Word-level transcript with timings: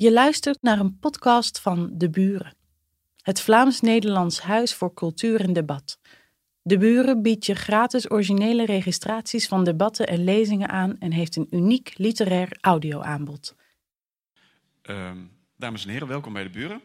Je 0.00 0.12
luistert 0.12 0.62
naar 0.62 0.78
een 0.78 0.98
podcast 0.98 1.60
van 1.60 1.90
De 1.92 2.10
Buren, 2.10 2.54
het 3.22 3.40
Vlaams-Nederlands 3.40 4.40
Huis 4.40 4.74
voor 4.74 4.94
Cultuur 4.94 5.40
en 5.40 5.52
Debat. 5.52 5.98
De 6.62 6.78
Buren 6.78 7.22
biedt 7.22 7.46
je 7.46 7.54
gratis 7.54 8.10
originele 8.10 8.66
registraties 8.66 9.48
van 9.48 9.64
debatten 9.64 10.06
en 10.06 10.24
lezingen 10.24 10.68
aan 10.68 10.98
en 10.98 11.12
heeft 11.12 11.36
een 11.36 11.46
uniek 11.50 11.92
literair 11.96 12.58
audioaanbod. 12.60 13.54
Um, 14.82 15.30
dames 15.56 15.84
en 15.84 15.90
heren, 15.90 16.08
welkom 16.08 16.32
bij 16.32 16.42
De 16.42 16.50
Buren. 16.50 16.80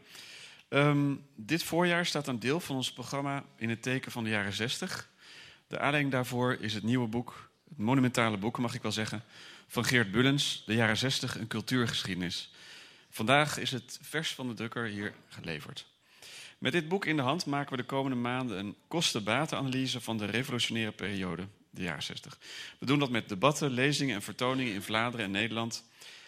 Um, 0.70 1.26
dit 1.36 1.64
voorjaar 1.64 2.06
staat 2.06 2.28
een 2.28 2.40
deel 2.40 2.60
van 2.60 2.76
ons 2.76 2.94
programma 2.94 3.44
in 3.58 3.70
het 3.70 3.82
teken 3.82 4.12
van 4.12 4.24
de 4.24 4.30
jaren 4.30 4.54
60. 4.54 5.10
De 5.68 5.80
aanleiding 5.80 6.14
daarvoor 6.14 6.58
is 6.60 6.74
het 6.74 6.84
nieuwe 6.84 7.08
boek, 7.08 7.52
het 7.70 7.78
monumentale 7.78 8.38
boek 8.38 8.58
mag 8.58 8.74
ik 8.74 8.82
wel 8.82 8.92
zeggen, 8.92 9.24
van 9.68 9.86
Geert 9.86 10.12
Bullens, 10.12 10.64
De 10.66 10.74
jaren 10.74 10.98
60, 10.98 11.40
een 11.40 11.48
cultuurgeschiedenis. 11.48 12.54
Vandaag 13.16 13.58
is 13.58 13.72
het 13.72 14.00
vers 14.02 14.34
van 14.34 14.48
de 14.48 14.54
drukker 14.54 14.86
hier 14.86 15.14
geleverd. 15.28 15.86
Met 16.58 16.72
dit 16.72 16.88
boek 16.88 17.06
in 17.06 17.16
de 17.16 17.22
hand 17.22 17.46
maken 17.46 17.72
we 17.72 17.78
de 17.78 17.88
komende 17.88 18.18
maanden 18.18 18.58
een 18.58 18.76
kosten-batenanalyse 18.88 20.02
van 20.02 20.18
de 20.18 20.26
revolutionaire 20.26 20.92
periode, 20.92 21.48
de 21.70 21.82
jaren 21.82 22.04
60. 22.04 22.38
We 22.80 22.86
doen 22.86 23.00
dat 23.00 23.10
met 23.10 23.30
debatten, 23.30 23.72
lezingen 23.72 24.16
en 24.16 24.22
vertoningen 24.22 24.74
in 24.74 24.82
Vlaanderen 24.82 25.26
en 25.26 25.32
Nederland, 25.32 25.84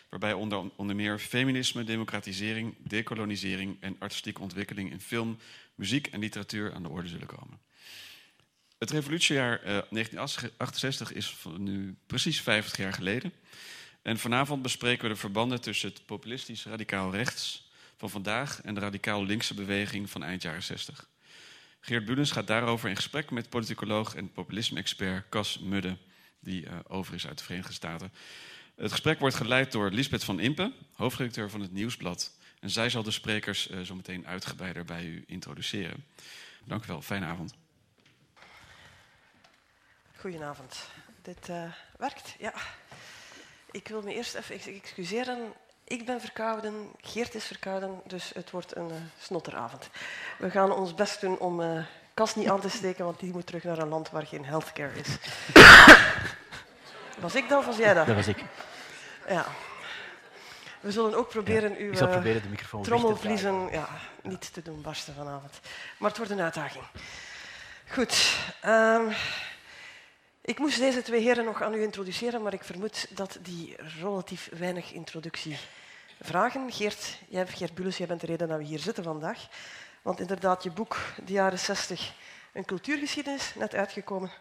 waarbij 0.10 0.34
onder, 0.34 0.72
onder 0.76 0.96
meer 0.96 1.20
feminisme, 1.20 1.84
democratisering, 1.84 2.76
decolonisering 2.80 3.78
en 3.80 3.96
artistieke 4.00 4.42
ontwikkeling 4.42 4.92
in 4.92 5.02
film, 5.02 5.38
muziek 5.76 6.08
en 6.08 6.20
literatuur 6.20 6.74
aan 6.74 6.84
de 6.84 6.90
orde 6.90 7.08
zullen 7.08 7.28
komen. 7.28 7.60
Het 8.78 8.92
revolutiejaar 8.92 9.60
eh, 9.60 9.66
1968 9.66 11.14
is 11.14 11.36
nu 11.58 11.96
precies 12.06 12.42
50 12.42 12.78
jaar 12.78 12.94
geleden. 12.94 13.34
En 14.08 14.20
vanavond 14.20 14.62
bespreken 14.62 15.04
we 15.04 15.14
de 15.14 15.20
verbanden 15.20 15.62
tussen 15.62 15.90
het 15.90 16.06
populistisch 16.06 16.66
radicaal 16.66 17.12
rechts 17.12 17.72
van 17.98 18.10
vandaag 18.10 18.62
en 18.62 18.74
de 18.74 18.80
radicaal 18.80 19.26
linkse 19.26 19.54
beweging 19.54 20.10
van 20.10 20.24
eind 20.24 20.42
jaren 20.42 20.64
60. 20.64 21.10
Geert 21.80 22.06
Bulens 22.06 22.32
gaat 22.32 22.48
daarover 22.48 22.90
in 22.90 22.96
gesprek 22.96 23.32
met 23.32 23.50
politicoloog 23.50 24.16
en 24.16 24.32
populisme-expert 24.32 25.30
Cas 25.30 25.60
Mudde, 25.60 25.98
die 26.40 26.66
uh, 26.66 26.74
over 26.88 27.14
is 27.14 27.28
uit 27.28 27.38
de 27.38 27.44
Verenigde 27.44 27.74
Staten. 27.74 28.14
Het 28.76 28.92
gesprek 28.92 29.20
wordt 29.20 29.36
geleid 29.36 29.72
door 29.72 29.92
Lisbeth 29.92 30.24
van 30.24 30.40
Impe, 30.40 30.74
hoofdredacteur 30.94 31.50
van 31.50 31.62
het 31.62 31.72
Nieuwsblad. 31.72 32.38
En 32.60 32.70
zij 32.70 32.90
zal 32.90 33.04
de 33.04 33.12
sprekers 33.12 33.70
uh, 33.70 33.82
zo 33.82 33.96
meteen 33.96 34.28
uitgebreider 34.28 34.86
bij 34.86 35.06
u 35.06 35.24
introduceren. 35.28 36.06
Dank 36.64 36.84
u 36.84 36.88
wel, 36.88 37.02
fijne 37.02 37.26
avond. 37.26 37.54
Goedenavond. 40.16 40.90
Dit 41.22 41.50
uh, 41.50 41.72
werkt, 41.98 42.36
ja. 42.40 42.54
Ik 43.78 43.88
wil 43.88 44.02
me 44.02 44.14
eerst 44.14 44.36
even 44.36 44.74
excuseren. 44.74 45.54
Ik 45.84 46.06
ben 46.06 46.22
verkouden, 46.22 46.92
Geert 47.02 47.36
is 47.36 47.46
verkouden, 47.46 48.02
dus 48.06 48.32
het 48.34 48.52
wordt 48.52 48.76
een 48.76 48.90
uh, 48.90 48.96
snotteravond. 49.20 49.90
We 50.38 50.50
gaan 50.50 50.72
ons 50.72 50.96
best 50.96 51.22
doen 51.22 51.40
om 51.40 51.62
uh, 51.62 51.84
Kas 52.14 52.36
niet 52.36 52.50
aan 52.50 52.62
te 52.62 52.70
steken, 52.70 53.06
want 53.06 53.20
die 53.20 53.32
moet 53.32 53.46
terug 53.46 53.64
naar 53.64 53.78
een 53.78 53.88
land 53.88 54.10
waar 54.10 54.26
geen 54.26 54.46
healthcare 54.46 55.00
is. 55.00 55.18
was 57.20 57.36
ik 57.36 57.50
dan 57.50 57.58
of 57.58 57.66
was 57.66 57.78
jij 57.78 57.94
dat? 57.94 58.06
Dat 58.06 58.16
was 58.16 58.28
ik. 58.28 58.44
Ja. 59.28 59.46
We 60.80 60.92
zullen 60.92 61.16
ook 61.16 61.30
proberen 61.30 61.72
ja, 61.72 61.78
uw 61.78 61.92
ik 61.92 61.98
zal 61.98 62.08
proberen 62.08 62.42
de 62.42 62.50
microfoon 62.50 62.84
trommelvliezen 62.84 63.70
ja, 63.72 63.88
niet 64.22 64.54
te 64.54 64.62
doen 64.62 64.82
barsten 64.82 65.14
vanavond. 65.14 65.60
Maar 65.98 66.10
het 66.10 66.18
wordt 66.18 66.32
een 66.32 66.42
uitdaging. 66.42 66.84
Goed. 67.88 68.38
Um, 68.66 69.14
ik 70.48 70.60
moest 70.60 70.80
deze 70.80 71.02
twee 71.02 71.22
heren 71.22 71.46
nog 71.46 71.62
aan 71.62 71.74
u 71.74 71.82
introduceren, 71.82 72.42
maar 72.42 72.54
ik 72.54 72.64
vermoed 72.64 73.08
dat 73.10 73.38
die 73.42 73.76
relatief 74.00 74.50
weinig 74.58 74.92
introductie 74.92 75.58
vragen. 76.22 76.72
Geert, 76.72 77.20
jij, 77.30 77.48
Geert 77.48 77.74
Bulles, 77.74 77.98
jij 77.98 78.08
bent 78.08 78.22
de 78.22 78.28
reden 78.28 78.48
dat 78.48 78.58
we 78.58 78.64
hier 78.64 78.80
zitten 78.80 79.04
vandaag. 79.04 79.48
Want 80.02 80.20
inderdaad, 80.20 80.64
je 80.64 80.72
boek, 80.72 80.98
de 81.26 81.34
jaren 81.34 81.60
60, 81.60 82.14
een 82.54 82.66
cultuurgeschiedenis, 82.66 83.56
net 83.56 83.76
uitgekomen. 83.76 84.32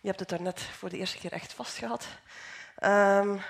Je 0.00 0.08
hebt 0.08 0.20
het 0.20 0.28
daarnet 0.28 0.60
voor 0.60 0.88
de 0.88 0.96
eerste 0.96 1.18
keer 1.18 1.32
echt 1.32 1.52
vastgehad. 1.52 2.06
Um, 2.84 3.40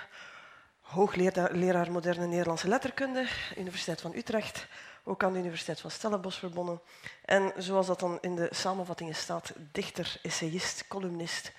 hoogleraar 0.81 1.93
moderne 1.93 2.27
Nederlandse 2.27 2.69
letterkunde, 2.69 3.27
Universiteit 3.57 4.01
van 4.01 4.15
Utrecht, 4.15 4.67
ook 5.05 5.23
aan 5.23 5.33
de 5.33 5.39
Universiteit 5.39 5.81
van 5.81 5.91
Stellenbosch 5.91 6.39
verbonden. 6.39 6.81
En 7.25 7.53
zoals 7.57 7.87
dat 7.87 8.01
dan 8.01 8.19
in 8.21 8.35
de 8.35 8.49
samenvattingen 8.51 9.15
staat, 9.15 9.53
dichter, 9.73 10.19
essayist, 10.23 10.85
columnist, 10.89 11.53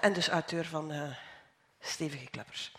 en 0.00 0.12
dus 0.12 0.28
auteur 0.28 0.64
van 0.64 0.92
uh, 0.92 1.02
Stevige 1.80 2.26
Kleppers. 2.30 2.72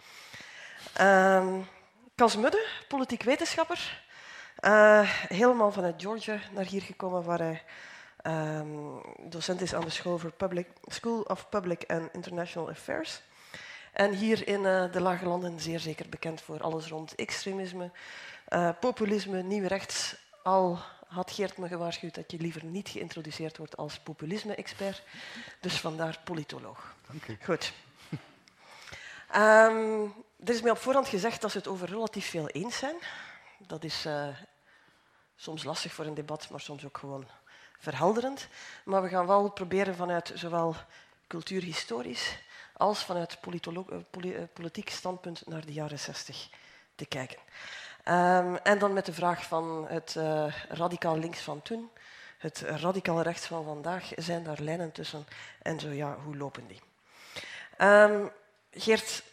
Cas 2.16 2.36
Mudde, 2.36 2.66
politiek 2.88 3.24
wetenschapper. 3.24 4.04
Uh, 4.60 5.02
helemaal 5.28 5.72
vanuit 5.72 6.02
Georgia 6.02 6.40
naar 6.52 6.66
hier 6.66 6.82
gekomen, 6.82 7.24
waar 7.24 7.40
hij 7.40 7.64
um, 8.60 9.02
docent 9.30 9.62
is 9.62 9.74
aan 9.74 9.82
de 9.82 9.90
School, 9.90 10.20
Public, 10.38 10.68
School 10.86 11.22
of 11.22 11.50
Public 11.50 11.84
and 11.88 12.14
International 12.14 12.70
Affairs. 12.70 13.22
En 13.94 14.12
hier 14.14 14.48
in 14.48 14.64
de 14.64 15.02
Lage 15.02 15.26
Landen 15.26 15.60
zeer 15.60 15.80
zeker 15.80 16.10
bekend 16.10 16.42
voor 16.42 16.62
alles 16.62 16.88
rond 16.88 17.16
extremisme, 17.16 17.92
populisme, 18.80 19.42
nieuw 19.42 19.68
rechts, 19.68 20.16
al 20.44 20.80
had 21.08 21.32
Geert 21.32 21.58
me 21.58 21.68
gewaarschuwd 21.68 22.16
dat 22.16 22.32
je 22.32 22.38
liever 22.38 22.66
niet 22.66 22.90
geïntroduceerd 22.90 23.58
wordt 23.58 23.78
als 23.78 24.00
populisme-expert. 24.00 25.04
Dus 25.60 25.80
vandaar 25.80 26.20
politoloog. 26.24 26.96
Goed. 27.44 27.74
Um, 29.36 30.14
er 30.44 30.54
is 30.54 30.62
mij 30.62 30.72
op 30.72 30.78
voorhand 30.78 31.08
gezegd 31.08 31.42
dat 31.42 31.52
ze 31.52 31.58
het 31.58 31.68
over 31.68 31.90
relatief 31.90 32.30
veel 32.30 32.48
eens 32.48 32.78
zijn. 32.78 32.96
Dat 33.58 33.84
is 33.84 34.06
uh, 34.06 34.28
soms 35.36 35.64
lastig 35.64 35.94
voor 35.94 36.06
een 36.06 36.14
debat, 36.14 36.50
maar 36.50 36.60
soms 36.60 36.86
ook 36.86 36.98
gewoon 36.98 37.28
verhelderend. 37.80 38.48
Maar 38.84 39.02
we 39.02 39.10
gaan 39.10 39.28
wel 39.28 39.50
proberen 39.50 39.96
vanuit 39.96 40.32
zowel 40.36 40.76
cultuurhistorisch 41.28 42.38
als 42.74 43.04
vanuit 43.04 43.38
politiek 44.54 44.90
standpunt 44.90 45.48
naar 45.48 45.66
de 45.66 45.74
jaren 45.74 46.00
60 46.00 46.50
te 46.96 47.06
kijken. 47.06 47.40
Um, 48.10 48.56
en 48.56 48.80
dan 48.80 48.94
met 48.94 49.06
de 49.06 49.14
vraag 49.14 49.46
van 49.46 49.86
het 49.88 50.16
uh, 50.18 50.54
radicaal 50.70 51.18
links 51.18 51.40
van 51.40 51.62
toen, 51.62 51.90
het 52.38 52.60
radicaal 52.60 53.22
rechts 53.22 53.46
van 53.46 53.64
vandaag, 53.64 54.12
zijn 54.16 54.44
daar 54.44 54.60
lijnen 54.60 54.92
tussen? 54.92 55.26
En 55.62 55.80
zo 55.80 55.90
ja, 55.90 56.18
hoe 56.24 56.38
lopen 56.38 56.68
die? 56.68 56.82
Um, 57.78 58.32
Geert, 58.72 59.24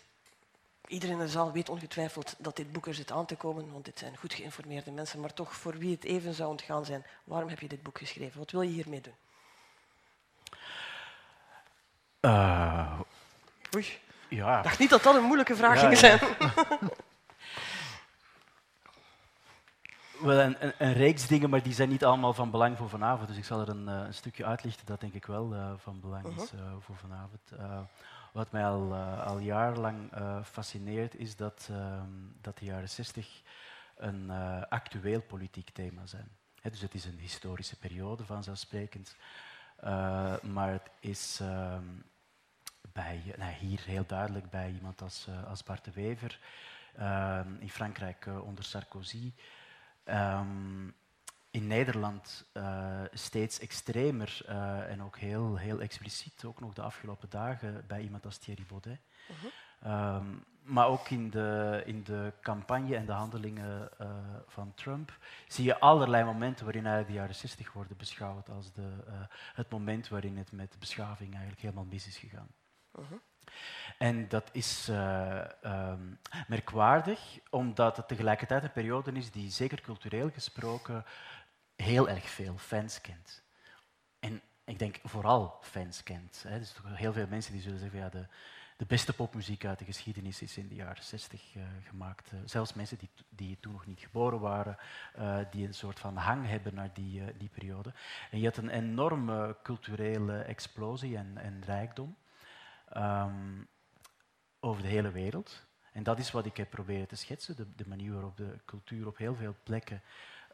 iedereen 0.87 1.19
in 1.19 1.25
de 1.25 1.31
zaal 1.31 1.53
weet 1.53 1.69
ongetwijfeld 1.69 2.35
dat 2.39 2.57
dit 2.57 2.73
boek 2.73 2.87
er 2.87 2.95
zit 2.95 3.13
aan 3.13 3.27
te 3.27 3.37
komen, 3.37 3.73
want 3.73 3.85
dit 3.85 3.99
zijn 3.99 4.17
goed 4.17 4.35
geïnformeerde 4.35 4.91
mensen, 4.91 5.21
maar 5.21 5.35
toch 5.35 5.55
voor 5.55 5.79
wie 5.79 5.95
het 5.95 6.05
even 6.05 6.35
zou 6.35 6.51
ontgaan 6.51 6.85
zijn, 6.85 7.05
waarom 7.25 7.49
heb 7.49 7.61
je 7.61 7.69
dit 7.69 7.83
boek 7.83 7.99
geschreven? 7.99 8.39
Wat 8.39 8.51
wil 8.51 8.63
je 8.63 8.71
hiermee 8.71 9.01
doen? 9.01 9.15
Uh, 12.21 13.01
Oei. 13.75 13.99
Ja. 14.29 14.57
Ik 14.57 14.65
dacht 14.65 14.79
niet 14.79 14.91
dat 14.91 15.03
dat 15.03 15.15
een 15.15 15.23
moeilijke 15.23 15.57
vraag 15.57 15.83
Ja, 15.83 15.89
ging 15.89 16.01
ja. 16.01 16.19
zijn. 16.19 16.91
Wel, 20.23 20.41
een, 20.41 20.57
een, 20.65 20.73
een 20.79 20.93
reeks 20.93 21.27
dingen, 21.27 21.51
maar 21.51 21.63
die 21.63 21.73
zijn 21.73 21.89
niet 21.89 22.05
allemaal 22.05 22.35
van 22.35 22.51
belang 22.51 22.77
voor 22.77 22.89
vanavond. 22.89 23.29
Dus 23.29 23.37
ik 23.37 23.45
zal 23.45 23.61
er 23.61 23.69
een, 23.69 23.89
uh, 23.89 24.03
een 24.07 24.15
stukje 24.15 24.45
uitlichten 24.45 24.87
dat 24.87 25.01
denk 25.01 25.15
ik 25.15 25.27
wel 25.27 25.55
uh, 25.55 25.73
van 25.77 26.01
belang 26.01 26.27
is 26.27 26.53
uh, 26.53 26.61
voor 26.79 26.97
vanavond. 26.97 27.41
Uh, 27.53 27.81
wat 28.33 28.53
mij 28.53 28.67
al, 28.67 28.95
al 29.25 29.39
jarenlang 29.39 30.11
fascineert, 30.45 31.15
is 31.15 31.37
dat, 31.37 31.69
ehm, 31.71 32.09
dat 32.41 32.59
de 32.59 32.65
jaren 32.65 32.89
60 32.89 33.43
een 33.97 34.31
actueel 34.69 35.21
politiek 35.21 35.71
thema 35.71 36.07
zijn. 36.07 36.29
He, 36.61 36.71
dus 36.71 36.81
het 36.81 36.95
is 36.95 37.05
een 37.05 37.19
historische 37.19 37.79
periode, 37.79 38.25
vanzelfsprekend. 38.25 39.17
maar 40.43 40.71
het 40.71 40.91
is 41.01 41.39
ehm, 41.41 41.85
bij, 42.93 43.35
nou, 43.37 43.53
hier 43.53 43.81
heel 43.85 44.07
duidelijk 44.07 44.51
bij 44.51 44.71
iemand 44.71 45.03
als, 45.03 45.29
als 45.49 45.63
Bart 45.63 45.85
de 45.85 45.91
Wever, 45.91 46.39
ehm, 46.97 47.49
in 47.59 47.71
Frankrijk 47.71 48.27
onder 48.45 48.65
Sarkozy. 48.65 49.33
Um, 50.05 50.95
in 51.51 51.67
Nederland 51.67 52.45
uh, 52.55 53.01
steeds 53.13 53.59
extremer 53.59 54.41
uh, 54.49 54.91
en 54.91 55.03
ook 55.03 55.19
heel, 55.19 55.57
heel 55.57 55.81
expliciet, 55.81 56.45
ook 56.45 56.61
nog 56.61 56.73
de 56.73 56.83
afgelopen 56.83 57.31
dagen 57.31 57.85
bij 57.87 58.03
iemand 58.03 58.25
als 58.25 58.39
Thierry 58.39 58.65
Baudet. 58.69 58.99
-huh. 59.81 60.15
um, 60.17 60.45
maar 60.63 60.87
ook 60.87 61.09
in 61.09 61.31
de, 61.31 61.83
in 61.85 62.05
de 62.05 62.33
campagne 62.41 62.97
en 62.97 63.07
de 63.07 63.13
handelingen 63.13 63.91
uh, 64.01 64.07
van 64.47 64.75
Trump 64.75 65.19
zie 65.47 65.65
je 65.65 65.79
allerlei 65.81 66.25
momenten 66.25 66.65
waarin 66.65 66.87
eigenlijk 66.87 67.15
de 67.15 67.21
jaren 67.21 67.35
60 67.35 67.73
worden 67.73 67.97
beschouwd 67.97 68.49
als 68.49 68.73
de, 68.73 68.89
het 69.55 69.71
moment 69.71 70.09
waarin 70.09 70.37
het 70.37 70.53
met 70.53 70.77
beschaving 70.79 71.31
eigenlijk 71.31 71.63
helemaal 71.63 71.85
mis 71.85 72.07
is 72.07 72.17
gegaan. 72.17 72.49
-huh. 72.93 73.19
En 74.03 74.29
dat 74.29 74.49
is 74.53 74.89
uh, 74.89 75.45
um, 75.65 76.19
merkwaardig, 76.47 77.39
omdat 77.51 77.97
het 77.97 78.09
tegelijkertijd 78.09 78.63
een 78.63 78.73
periode 78.73 79.13
is 79.13 79.31
die, 79.31 79.51
zeker 79.51 79.81
cultureel 79.81 80.31
gesproken, 80.31 81.05
heel 81.77 82.09
erg 82.09 82.29
veel 82.29 82.57
fans 82.59 83.01
kent. 83.01 83.43
En 84.21 84.41
ik 84.65 84.79
denk 84.79 84.99
vooral 85.05 85.59
fans 85.61 86.03
kent. 86.03 86.45
Hè. 86.49 86.59
Dus 86.59 86.75
heel 86.85 87.13
veel 87.13 87.27
mensen 87.29 87.53
die 87.53 87.63
zullen 87.63 87.79
zeggen, 87.79 87.99
ja, 87.99 88.09
de, 88.09 88.27
de 88.77 88.87
beste 88.87 89.13
popmuziek 89.13 89.65
uit 89.65 89.79
de 89.79 89.85
geschiedenis 89.85 90.43
is 90.43 90.57
in 90.57 90.69
de 90.69 90.75
jaren 90.75 91.05
60 91.05 91.43
gemaakt. 91.83 92.33
zelfs 92.45 92.75
mensen 92.75 92.99
die, 92.99 93.11
die 93.29 93.59
toen 93.61 93.73
nog 93.73 93.87
niet 93.87 94.01
geboren 94.01 94.41
waren, 94.41 94.77
die 95.51 95.67
een 95.67 95.75
soort 95.75 96.01
van 96.01 96.17
hang 96.17 96.47
hebben 96.47 96.75
naar 96.75 96.91
die, 96.93 97.37
die 97.37 97.49
periode. 97.49 97.93
En 98.31 98.39
je 98.39 98.47
had 98.47 98.57
een 98.57 98.69
enorme 98.69 99.57
culturele 99.63 100.39
explosie 100.39 101.17
en, 101.17 101.39
en 101.39 101.63
rijkdom 101.65 102.17
ehm, 102.93 103.63
over 104.61 104.83
de 104.83 104.89
hele 104.89 105.11
wereld. 105.11 105.67
En 105.93 106.03
dat 106.03 106.19
is 106.19 106.31
wat 106.31 106.47
ik 106.47 106.57
heb 106.57 106.71
proberen 106.71 107.09
te 107.09 107.17
schetsen, 107.17 107.57
de, 107.57 107.75
de 107.75 107.89
manier 107.89 108.13
waarop 108.13 108.37
de 108.37 108.59
cultuur 108.65 109.07
op 109.07 109.17
heel 109.17 109.35
veel 109.35 109.55
plekken 109.63 110.03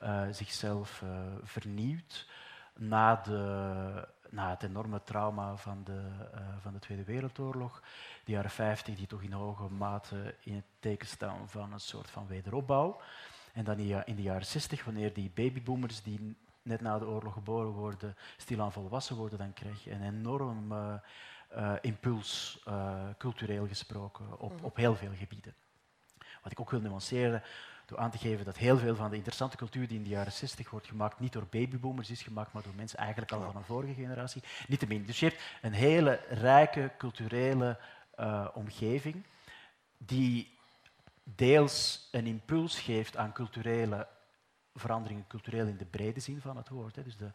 uh, 0.03 0.23
zichzelf 0.31 1.03
uh, 1.05 1.11
vernieuwt 1.43 2.29
na, 2.75 3.17
de, 3.17 4.09
na 4.31 4.51
het 4.51 4.63
enorme 4.63 5.03
trauma 5.03 5.57
van 5.57 5.85
de, 5.85 6.03
uh, 6.35 6.41
van 6.59 6.73
de 6.73 6.79
Tweede 6.79 7.05
Wereldoorlog. 7.05 7.83
De 8.25 8.33
jaren 8.33 8.51
50 8.51 8.97
die 8.97 9.07
toch 9.07 9.23
in 9.23 9.33
hoge 9.33 9.69
mate 9.69 10.35
in 10.41 10.55
het 10.55 10.65
teken 10.79 11.09
staan 11.09 11.49
van 11.49 11.73
een 11.73 11.81
soort 11.81 12.11
van 12.11 12.27
wederopbouw. 12.27 13.01
En 13.53 13.65
dan 13.65 13.79
in 13.79 14.17
de 14.17 14.23
jaren 14.23 14.47
60, 14.47 14.85
wanneer 14.85 15.13
die 15.13 15.31
babyboomers 15.35 16.03
die 16.03 16.37
net 16.63 16.81
na 16.81 16.99
de 16.99 17.07
oorlog 17.07 17.33
geboren 17.33 17.73
worden, 17.73 18.17
stilaan 18.37 18.73
volwassen 18.73 19.17
worden, 19.17 19.39
dan 19.39 19.53
krijg 19.53 19.85
je 19.85 19.91
een 19.91 20.03
enorm 20.03 20.73
uh, 21.57 21.73
impuls, 21.81 22.63
uh, 22.69 23.01
cultureel 23.19 23.67
gesproken, 23.67 24.41
op, 24.41 24.53
mhm. 24.53 24.65
op 24.65 24.77
heel 24.77 24.97
veel 24.97 25.13
gebieden. 25.19 25.55
Wat 26.43 26.53
ik 26.53 26.61
ook 26.61 26.71
wil 26.71 26.81
nuanceren, 26.81 27.43
door 27.87 27.99
aan 27.99 28.11
te 28.11 28.19
geven 28.19 28.45
dat 28.45 28.57
heel 28.57 28.79
veel 28.79 28.95
van 28.95 29.11
de 29.11 29.17
interessante 29.17 29.57
cultuur 29.57 29.89
die 29.89 29.97
in 29.97 30.03
de 30.03 30.09
jaren 30.09 30.33
60 30.33 30.71
wordt 30.71 30.87
gemaakt, 30.87 31.21
niet 31.21 31.33
door 31.33 31.47
babyboomers 31.51 32.11
is 32.11 32.23
gemaakt, 32.23 32.53
maar 32.53 32.63
door 32.63 32.75
mensen 32.75 32.99
eigenlijk 32.99 33.33
al 33.33 33.43
van 33.43 33.57
een 33.57 33.65
vorige 33.65 33.95
generatie. 33.95 34.43
Niettemin. 34.67 35.05
Dus 35.07 35.21
je 35.21 35.27
hebt 35.27 35.43
een 35.63 35.73
hele 35.73 36.21
rijke 36.29 36.91
culturele 36.99 37.79
uh, 38.21 38.49
omgeving 38.55 39.25
die 39.99 40.59
deels 41.23 42.09
een 42.13 42.27
impuls 42.27 42.81
geeft 42.81 43.17
aan 43.17 43.33
culturele 43.33 44.09
veranderingen, 44.75 45.27
cultureel 45.27 45.67
in 45.67 45.77
de 45.77 45.85
brede 45.85 46.21
zin 46.21 46.41
van 46.41 46.57
het 46.57 46.69
woord. 46.69 46.97
Hè. 46.97 47.03
Dus 47.03 47.17
de, 47.17 47.31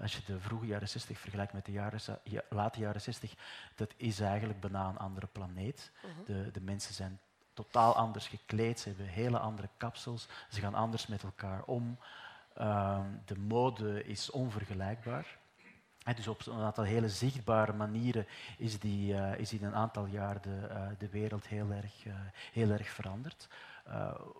als 0.00 0.16
je 0.16 0.22
de 0.26 0.40
vroege 0.40 0.66
jaren 0.66 0.88
60 0.88 1.18
vergelijkt 1.18 1.52
met 1.52 1.64
de 1.64 1.72
jaren, 1.72 2.00
late 2.48 2.80
jaren 2.80 3.00
60, 3.00 3.34
dat 3.74 3.94
is 3.96 4.20
eigenlijk 4.20 4.60
bijna 4.60 4.88
een 4.88 4.98
andere 4.98 5.26
planeet. 5.26 5.90
Mhm. 6.02 6.24
de, 6.24 6.50
de 6.50 6.60
mensen 6.60 6.94
zijn 6.94 7.18
totaal 7.52 7.96
anders 7.96 8.26
gekleed, 8.26 8.80
ze 8.80 8.88
hebben 8.88 9.06
hele 9.06 9.38
andere 9.38 9.68
kapsels, 9.76 10.28
ze 10.50 10.60
gaan 10.60 10.74
anders 10.74 11.06
met 11.06 11.22
elkaar 11.22 11.62
om. 11.64 11.98
Ehm, 12.54 13.06
de 13.24 13.38
mode 13.38 14.04
is 14.04 14.30
onvergelijkbaar. 14.30 15.38
dus 16.16 16.28
op 16.28 16.46
een 16.46 16.62
aantal 16.62 16.84
hele 16.84 17.08
zichtbare 17.08 17.72
manieren 17.72 18.26
is, 18.56 18.78
die, 18.78 19.12
uh, 19.12 19.38
is 19.38 19.52
in 19.52 19.64
een 19.64 19.74
aantal 19.74 20.06
jaar 20.06 20.40
de, 20.40 20.68
uh, 20.70 20.86
de 20.98 21.08
wereld 21.08 21.46
heel 21.46 21.70
erg, 21.70 22.04
uh, 22.06 22.14
heel 22.52 22.70
erg 22.70 22.88
veranderd. 22.88 23.48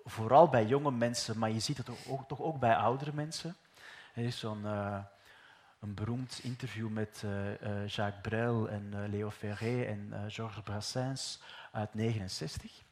vooral 0.04 0.48
bij 0.48 0.66
jonge 0.66 0.90
mensen, 0.90 1.38
maar 1.38 1.50
je 1.50 1.60
ziet 1.60 1.76
het 1.76 1.90
ook, 2.08 2.28
toch 2.28 2.40
ook 2.40 2.58
bij 2.58 2.76
oudere 2.76 3.12
mensen. 3.12 3.56
Er 4.14 4.24
is 4.24 4.38
zo'n 4.38 4.66
een 5.80 5.94
beroemd 5.94 6.40
interview 6.42 6.88
met 6.88 7.24
Jacques 7.86 8.20
Brel 8.22 8.68
en 8.68 9.10
Léo 9.10 9.30
Ferré 9.30 9.82
en 9.82 10.12
Georges 10.28 10.62
Brassens 10.62 11.40
uit 11.72 11.92
1969. 11.92 12.86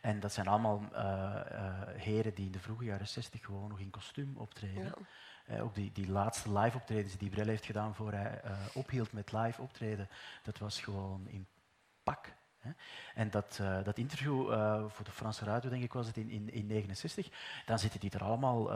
En 0.00 0.20
dat 0.20 0.32
zijn 0.32 0.46
allemaal 0.46 0.82
uh, 0.92 1.40
heren 1.96 2.34
die 2.34 2.46
in 2.46 2.52
de 2.52 2.58
vroege 2.58 2.84
jaren 2.84 3.08
60 3.08 3.44
gewoon 3.44 3.68
nog 3.68 3.80
in 3.80 3.90
kostuum 3.90 4.36
optreden. 4.36 4.84
Ja. 4.84 4.94
Uh, 5.54 5.62
ook 5.62 5.74
die, 5.74 5.92
die 5.92 6.10
laatste 6.10 6.58
live 6.58 6.76
optredens 6.76 7.16
die 7.16 7.30
Brel 7.30 7.46
heeft 7.46 7.64
gedaan 7.64 7.94
voor 7.94 8.12
hij 8.12 8.40
ophield 8.74 9.12
met 9.12 9.32
live 9.32 9.62
optreden, 9.62 10.08
dat 10.42 10.58
was 10.58 10.80
gewoon 10.80 11.28
in 11.28 11.46
pak. 12.02 12.32
Hè. 12.58 12.70
En 13.14 13.30
dat, 13.30 13.60
dat 13.84 13.98
interview 13.98 14.46
voor 14.88 15.04
de 15.04 15.10
Franse 15.10 15.44
radio, 15.44 15.70
denk 15.70 15.82
ik, 15.82 15.92
was 15.92 16.06
het 16.06 16.16
in 16.16 16.28
1969. 16.28 17.26
In, 17.26 17.32
in 17.32 17.66
dan 17.66 17.78
zitten 17.78 18.00
die 18.00 18.10
er 18.10 18.24
allemaal 18.24 18.70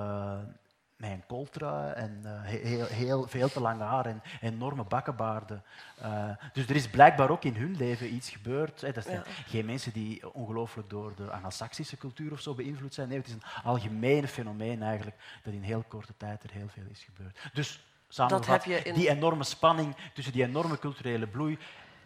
een 0.99 1.27
coltra 1.27 1.93
en 1.93 2.21
uh, 2.25 2.43
heel, 2.43 2.87
heel, 2.87 3.27
veel 3.29 3.49
te 3.49 3.61
lang 3.61 3.81
haar 3.81 4.07
en 4.07 4.23
enorme 4.41 4.85
bakkenbaarden. 4.85 5.63
Uh, 6.03 6.31
dus 6.53 6.69
er 6.69 6.77
is 6.77 6.89
blijkbaar 6.89 7.31
ook 7.31 7.45
in 7.45 7.55
hun 7.55 7.77
leven 7.77 8.15
iets 8.15 8.31
gebeurd. 8.31 8.81
Hè. 8.81 8.93
Dat 8.93 9.05
zijn 9.05 9.17
ja. 9.17 9.33
geen 9.47 9.67
mensen 9.67 9.93
die 9.93 10.33
ongelooflijk 10.35 10.91
door 10.91 11.15
de 11.17 11.31
Anglo-Saxische 11.31 11.97
cultuur 11.97 12.33
of 12.33 12.41
zo 12.41 12.55
beïnvloed 12.55 12.95
zijn. 12.95 13.09
Nee, 13.09 13.19
het 13.19 13.27
is 13.27 13.33
een 13.33 13.43
algemeen 13.65 14.29
fenomeen 14.29 14.83
eigenlijk 14.83 15.17
dat 15.43 15.55
in 15.55 15.63
heel 15.63 15.85
korte 15.89 16.17
tijd 16.17 16.43
er 16.43 16.51
heel 16.51 16.69
veel 16.69 16.87
is 16.91 17.03
gebeurd. 17.15 17.39
Dus 17.53 17.81
samengevat, 18.09 18.67
in... 18.67 18.95
die 18.95 19.09
enorme 19.09 19.45
spanning 19.45 19.97
tussen 20.15 20.33
die 20.33 20.45
enorme 20.45 20.79
culturele 20.79 21.27
bloei 21.27 21.59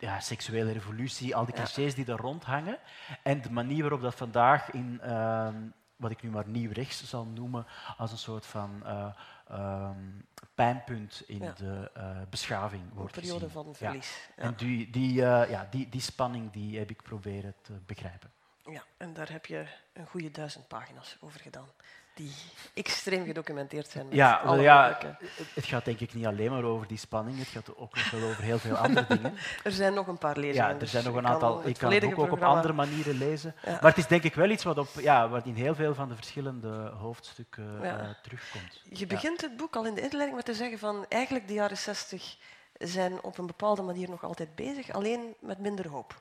ja, 0.02 0.20
seksuele 0.20 0.72
revolutie, 0.72 1.36
al 1.36 1.44
die 1.44 1.54
clichés 1.54 1.94
die 1.94 2.04
daar 2.04 2.18
rondhangen. 2.18 2.78
En 3.22 3.40
de 3.40 3.50
manier 3.50 3.80
waarop 3.80 4.00
dat 4.00 4.14
vandaag 4.14 4.70
in, 4.70 5.00
uh, 5.04 5.48
wat 6.02 6.10
ik 6.10 6.22
nu 6.22 6.30
maar 6.30 6.48
nieuw 6.48 6.72
rechts 6.72 7.08
zal 7.08 7.24
noemen, 7.24 7.66
als 7.96 8.12
een 8.12 8.18
soort 8.18 8.46
van 8.46 8.82
uh, 8.84 9.14
um, 9.88 10.26
pijnpunt 10.54 11.22
in 11.26 11.38
de 11.38 11.90
uh, 11.96 12.16
beschaving 12.30 12.82
wordt 12.92 13.16
Een 13.16 13.22
periode 13.22 13.50
van 13.50 13.74
verlies. 13.74 14.28
Ja. 14.36 14.42
En 14.42 14.54
die, 14.56 14.90
die, 14.90 15.12
uh, 15.12 15.50
ja, 15.50 15.68
die, 15.70 15.88
die 15.88 16.00
spanning 16.00 16.52
die 16.52 16.78
heb 16.78 16.90
ik 16.90 17.02
proberen 17.02 17.54
te 17.62 17.72
begrijpen. 17.86 18.30
Ja, 18.64 18.82
en 18.96 19.12
daar 19.12 19.30
heb 19.30 19.46
je 19.46 19.66
een 19.92 20.06
goede 20.06 20.30
duizend 20.30 20.68
pagina's 20.68 21.16
over 21.20 21.40
gedaan 21.40 21.68
die 22.14 22.32
extreem 22.74 23.24
gedocumenteerd 23.24 23.88
zijn. 23.88 24.06
Ja, 24.10 24.40
wel, 24.44 24.60
ja 24.60 24.98
het 25.54 25.64
gaat 25.64 25.84
denk 25.84 26.00
ik 26.00 26.14
niet 26.14 26.26
alleen 26.26 26.50
maar 26.50 26.64
over 26.64 26.86
die 26.86 26.98
spanning, 26.98 27.38
het 27.38 27.48
gaat 27.48 27.76
ook 27.76 27.94
nog 27.94 28.10
wel 28.10 28.28
over 28.28 28.42
heel 28.42 28.58
veel 28.58 28.76
andere 28.76 29.06
dingen. 29.16 29.34
Er 29.64 29.72
zijn 29.72 29.94
nog 29.94 30.06
een 30.06 30.18
paar 30.18 30.36
lezingen. 30.36 30.68
Ja, 30.68 30.80
er 30.80 30.86
zijn 30.86 31.04
nog 31.04 31.14
een 31.14 31.26
aantal. 31.26 31.66
Ik 31.66 31.78
kan 31.78 31.92
het 31.92 32.04
ook, 32.04 32.18
ook 32.18 32.32
op 32.32 32.42
andere 32.42 32.72
manieren 32.72 33.18
lezen. 33.18 33.54
Maar 33.64 33.82
het 33.82 33.98
is 33.98 34.06
denk 34.06 34.22
ik 34.22 34.34
wel 34.34 34.50
iets 34.50 34.64
wat, 34.64 34.78
op, 34.78 34.88
ja, 34.96 35.28
wat 35.28 35.46
in 35.46 35.54
heel 35.54 35.74
veel 35.74 35.94
van 35.94 36.08
de 36.08 36.14
verschillende 36.14 36.92
hoofdstukken 36.98 37.80
ja. 37.82 38.00
uh, 38.00 38.08
terugkomt. 38.22 38.80
Je 38.90 39.06
begint 39.06 39.40
het 39.40 39.56
boek 39.56 39.76
al 39.76 39.86
in 39.86 39.94
de 39.94 40.00
inleiding 40.00 40.36
met 40.36 40.44
te 40.44 40.54
zeggen 40.54 40.78
van 40.78 41.06
eigenlijk 41.08 41.48
de 41.48 41.54
jaren 41.54 41.76
60 41.76 42.36
zijn 42.78 43.22
op 43.22 43.38
een 43.38 43.46
bepaalde 43.46 43.82
manier 43.82 44.10
nog 44.10 44.24
altijd 44.24 44.54
bezig, 44.54 44.90
alleen 44.90 45.34
met 45.40 45.58
minder 45.58 45.88
hoop. 45.88 46.20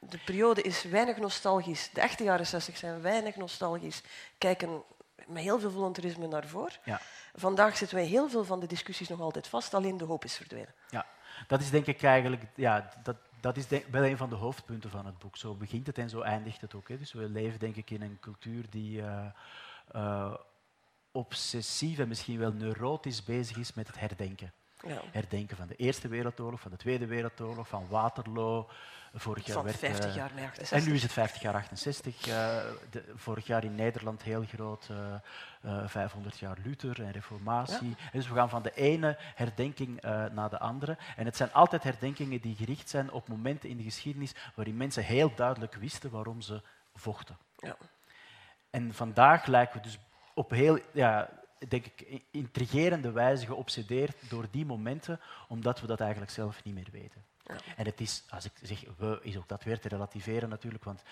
De 0.00 0.18
periode 0.24 0.62
is 0.62 0.82
weinig 0.82 1.16
nostalgisch. 1.16 1.90
De 1.92 2.00
echte 2.00 2.24
jaren 2.24 2.46
60 2.46 2.76
zijn 2.76 3.00
weinig 3.00 3.36
nostalgisch. 3.36 4.02
Kijken 4.38 4.82
met 5.28 5.42
heel 5.42 5.60
veel 5.60 5.70
voluntarisme 5.70 6.26
naar 6.26 6.46
voren. 6.46 6.76
Ja. 6.84 7.00
Vandaag 7.34 7.76
zitten 7.76 7.96
wij 7.96 8.06
heel 8.06 8.28
veel 8.28 8.44
van 8.44 8.60
de 8.60 8.66
discussies 8.66 9.08
nog 9.08 9.20
altijd 9.20 9.48
vast, 9.48 9.74
alleen 9.74 9.96
de 9.96 10.04
hoop 10.04 10.24
is 10.24 10.36
verdwenen. 10.36 10.74
Ja, 10.90 11.06
dat 11.46 11.60
is 11.60 11.70
denk 11.70 11.86
ik 11.86 12.02
eigenlijk, 12.02 12.42
ja, 12.54 12.90
dat, 13.02 13.16
dat 13.40 13.56
is 13.56 13.66
denk, 13.66 13.84
wel 13.90 14.04
een 14.04 14.16
van 14.16 14.28
de 14.28 14.34
hoofdpunten 14.34 14.90
van 14.90 15.06
het 15.06 15.18
boek. 15.18 15.36
Zo 15.36 15.54
begint 15.54 15.86
het 15.86 15.98
en 15.98 16.10
zo 16.10 16.20
eindigt 16.20 16.60
het 16.60 16.74
ook. 16.74 16.88
Hè. 16.88 16.98
Dus 16.98 17.12
we 17.12 17.28
leven 17.28 17.58
denk 17.58 17.76
ik 17.76 17.90
in 17.90 18.02
een 18.02 18.18
cultuur 18.20 18.64
die 18.70 19.00
uh, 19.00 19.26
uh, 19.94 20.34
obsessief 21.12 21.98
en 21.98 22.08
misschien 22.08 22.38
wel 22.38 22.52
neurotisch 22.52 23.24
bezig 23.24 23.56
is 23.56 23.74
met 23.74 23.86
het 23.86 23.98
herdenken. 23.98 24.52
Ja. 24.86 25.00
Herdenken 25.10 25.56
van 25.56 25.66
de 25.66 25.76
Eerste 25.76 26.08
Wereldoorlog, 26.08 26.60
van 26.60 26.70
de 26.70 26.76
Tweede 26.76 27.06
Wereldoorlog, 27.06 27.68
van 27.68 27.86
Waterloo, 27.88 28.68
Vorig 29.14 29.46
jaar 29.46 29.64
werd, 29.64 29.76
50 29.76 30.04
eh, 30.04 30.14
jaar 30.14 30.30
68. 30.30 30.70
En 30.70 30.84
nu 30.84 30.94
is 30.94 31.02
het 31.02 31.12
50 31.12 31.42
jaar 31.42 31.54
68. 31.54 32.26
Uh, 32.28 32.34
de, 32.90 33.04
vorig 33.14 33.46
jaar 33.46 33.64
in 33.64 33.74
Nederland 33.74 34.22
heel 34.22 34.44
groot, 34.44 34.88
uh, 34.90 35.14
uh, 35.64 35.88
500 35.88 36.38
jaar 36.38 36.56
Luther 36.64 37.02
en 37.02 37.10
Reformatie. 37.10 37.88
Ja. 37.88 38.10
Dus 38.12 38.28
we 38.28 38.34
gaan 38.34 38.48
van 38.48 38.62
de 38.62 38.74
ene 38.74 39.16
herdenking 39.18 40.00
naar 40.32 40.50
de 40.50 40.58
andere. 40.58 40.96
En 41.16 41.24
het 41.24 41.36
zijn 41.36 41.52
altijd 41.52 41.82
herdenkingen 41.82 42.40
die 42.40 42.56
gericht 42.56 42.88
zijn 42.88 43.10
op 43.10 43.28
momenten 43.28 43.68
in 43.68 43.76
de 43.76 43.82
geschiedenis 43.82 44.34
waarin 44.54 44.76
mensen 44.76 45.04
heel 45.04 45.34
duidelijk 45.34 45.74
wisten 45.74 46.10
waarom 46.10 46.40
ze 46.40 46.62
vochten. 46.94 47.38
Ja. 47.56 47.76
En 48.70 48.94
vandaag 48.94 49.46
lijken 49.46 49.76
we 49.76 49.82
dus 49.82 49.98
op 50.34 50.50
heel 50.50 50.78
ja, 50.92 51.28
denk 51.68 51.86
ik, 51.86 52.22
intrigerende 52.30 53.10
wijze 53.10 53.46
geobsedeerd 53.46 54.30
door 54.30 54.46
die 54.50 54.66
momenten, 54.66 55.20
omdat 55.48 55.80
we 55.80 55.86
dat 55.86 56.00
eigenlijk 56.00 56.30
zelf 56.30 56.64
niet 56.64 56.74
meer 56.74 56.88
weten. 56.92 57.24
En 57.76 57.84
het 57.84 58.00
is, 58.00 58.24
als 58.30 58.44
ik 58.44 58.52
zeg 58.62 58.84
we, 58.96 59.18
is 59.22 59.36
ook 59.36 59.48
dat 59.48 59.64
weer 59.64 59.80
te 59.80 59.88
relativeren 59.88 60.48
natuurlijk, 60.48 60.84
want 60.84 61.02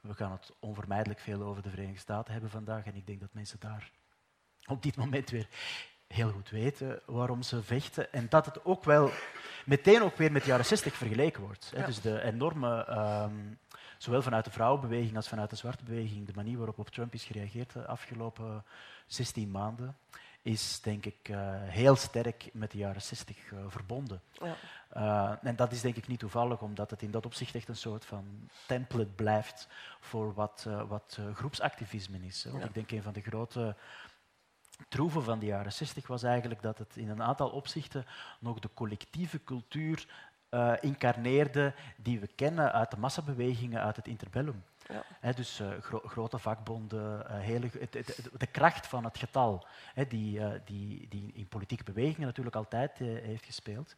we 0.00 0.14
gaan 0.14 0.32
het 0.32 0.52
onvermijdelijk 0.58 1.20
veel 1.20 1.42
over 1.42 1.62
de 1.62 1.70
Verenigde 1.70 2.00
Staten 2.00 2.32
hebben 2.32 2.50
vandaag 2.50 2.84
en 2.84 2.94
ik 2.94 3.06
denk 3.06 3.20
dat 3.20 3.32
mensen 3.32 3.60
daar 3.60 3.90
op 4.66 4.82
dit 4.82 4.96
moment 4.96 5.30
weer 5.30 5.48
heel 6.06 6.30
goed 6.30 6.50
weten 6.50 7.00
waarom 7.06 7.42
ze 7.42 7.62
vechten 7.62 8.12
en 8.12 8.26
dat 8.28 8.46
het 8.46 8.64
ook 8.64 8.84
wel 8.84 9.10
meteen 9.64 10.02
ook 10.02 10.16
weer 10.16 10.32
met 10.32 10.42
de 10.42 10.48
jaren 10.48 10.64
60 10.64 10.94
vergeleken 10.94 11.42
wordt. 11.42 11.72
Hè. 11.74 11.84
Dus 11.84 12.00
de 12.00 12.22
enorme, 12.22 12.88
um, 13.28 13.58
zowel 14.04 14.22
vanuit 14.22 14.44
de 14.44 14.50
vrouwenbeweging 14.50 15.16
als 15.16 15.28
vanuit 15.28 15.50
de 15.50 15.56
zwarte 15.56 15.84
beweging, 15.84 16.26
de 16.26 16.32
manier 16.34 16.56
waarop 16.56 16.78
op 16.78 16.88
Trump 16.88 17.14
is 17.14 17.24
gereageerd 17.24 17.72
de 17.72 17.86
afgelopen 17.86 18.64
16 19.06 19.50
maanden, 19.50 19.96
is 20.42 20.80
denk 20.80 21.04
ik 21.04 21.28
uh, 21.28 21.38
heel 21.52 21.96
sterk 21.96 22.50
met 22.52 22.70
de 22.70 22.78
jaren 22.78 23.02
60 23.02 23.50
uh, 23.50 23.58
eh, 23.58 23.64
verbonden. 23.68 24.20
Ja. 24.32 24.56
Uh, 24.96 25.48
en 25.48 25.56
dat 25.56 25.72
is 25.72 25.80
denk 25.80 25.96
ik 25.96 26.06
niet 26.06 26.18
toevallig, 26.18 26.60
omdat 26.60 26.90
het 26.90 27.02
in 27.02 27.10
dat 27.10 27.26
opzicht 27.26 27.54
echt 27.54 27.68
een 27.68 27.76
soort 27.76 28.04
van 28.04 28.48
template 28.66 29.10
blijft 29.14 29.68
voor 30.00 30.34
wat, 30.34 30.68
wat 30.88 31.18
groepsactivisme 31.34 32.18
is. 32.18 32.44
Want 32.44 32.62
ja. 32.62 32.68
ik 32.68 32.74
denk 32.74 32.90
een 32.90 33.02
van 33.02 33.12
de 33.12 33.20
grote 33.20 33.76
troeven 34.88 35.22
van 35.22 35.38
de 35.38 35.46
jaren 35.46 35.72
60 35.72 36.06
was 36.06 36.22
eigenlijk 36.22 36.62
dat 36.62 36.78
het 36.78 36.96
in 36.96 37.08
een 37.08 37.22
aantal 37.22 37.48
opzichten 37.50 38.06
nog 38.40 38.58
de 38.58 38.70
collectieve 38.74 39.44
cultuur 39.44 40.06
uh, 40.54 40.72
incarneerde 40.80 41.72
die 41.96 42.20
we 42.20 42.26
kennen 42.26 42.72
uit 42.72 42.90
de 42.90 42.96
massabewegingen 42.96 43.82
uit 43.82 43.96
het 43.96 44.08
interbellum. 44.08 44.62
Ja. 45.20 45.32
dus 45.32 45.60
uh, 45.60 45.68
gro 45.80 46.00
grote 46.04 46.38
vakbonden, 46.38 47.26
uh, 47.30 47.38
hele, 47.38 47.70
de 48.38 48.46
kracht 48.46 48.86
van 48.86 49.04
het 49.04 49.18
getal, 49.18 49.66
die, 50.08 50.40
die, 50.64 51.08
die 51.08 51.32
in 51.34 51.48
politieke 51.48 51.84
bewegingen 51.84 52.26
natuurlijk 52.26 52.56
altijd 52.56 52.98
heeft 52.98 53.44
gespeeld. 53.44 53.94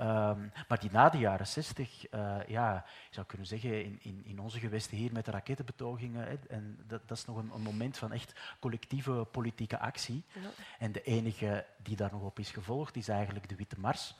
Um, 0.00 0.52
maar 0.68 0.80
die 0.80 0.90
na 0.90 1.08
de 1.08 1.18
jaren 1.18 1.46
60, 1.46 2.10
uh, 2.10 2.36
ja, 2.46 2.84
je 3.08 3.14
zou 3.14 3.26
kunnen 3.26 3.46
zeggen, 3.46 3.84
in, 3.84 3.98
in, 4.02 4.22
in, 4.24 4.40
onze 4.40 4.58
gewesten 4.58 4.96
hier 4.96 5.12
met 5.12 5.24
de 5.24 5.30
rakettenbetogingen, 5.30 6.48
en 6.48 6.78
dat, 6.86 7.08
dat, 7.08 7.18
is 7.18 7.24
nog 7.24 7.36
een, 7.36 7.50
een, 7.54 7.60
moment 7.60 7.98
van 7.98 8.12
echt 8.12 8.34
collectieve 8.60 9.12
politieke 9.12 9.78
actie. 9.78 10.24
Ja. 10.32 10.40
En 10.78 10.92
de 10.92 11.02
enige 11.02 11.66
die 11.82 11.96
daar 11.96 12.12
nog 12.12 12.22
op 12.22 12.38
is 12.38 12.50
gevolgd, 12.50 12.96
is 12.96 13.08
eigenlijk 13.08 13.48
de 13.48 13.56
Witte 13.56 13.80
Mars. 13.80 14.14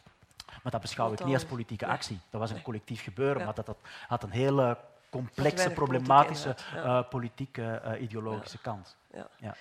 Maar 0.63 0.73
dat 0.73 0.81
beschouw 0.81 1.13
ik 1.13 1.25
niet 1.25 1.35
als 1.35 1.45
politieke 1.45 1.87
actie. 1.87 2.21
Dat 2.31 2.41
was 2.41 2.51
een 2.51 2.63
collectief 2.63 3.03
gebeuren, 3.03 3.45
maar 3.45 3.55
dat, 3.55 3.67
dat 3.67 3.77
had 4.09 4.23
een 4.23 4.31
hele 4.31 4.79
complexe, 5.11 5.71
problematische 5.71 6.57
uh, 6.75 7.09
politieke, 7.09 7.83
uh, 7.85 8.03
ideologische 8.03 8.59
kant. 8.59 8.97
Ja. 9.39 9.57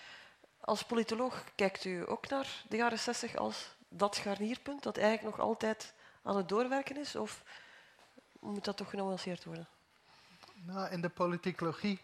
Als 0.59 0.83
politoloog 0.83 1.43
kijkt 1.55 1.85
u 1.85 2.09
ook 2.09 2.29
naar 2.29 2.63
de 2.69 2.77
jaren 2.77 2.99
60 2.99 3.35
als 3.35 3.75
dat 3.89 4.15
scharnierpunt, 4.15 4.83
dat 4.83 4.97
eigenlijk 4.97 5.35
nog 5.35 5.45
altijd 5.45 5.93
aan 6.23 6.37
het 6.37 6.49
doorwerken 6.49 6.97
is? 6.97 7.15
Of 7.15 7.43
moet 8.39 8.65
dat 8.65 8.77
toch 8.77 8.89
genuanceerd 8.89 9.43
worden? 9.43 9.67
Nou, 10.53 10.91
in 10.91 11.01
de 11.01 11.09
politicologie 11.09 11.99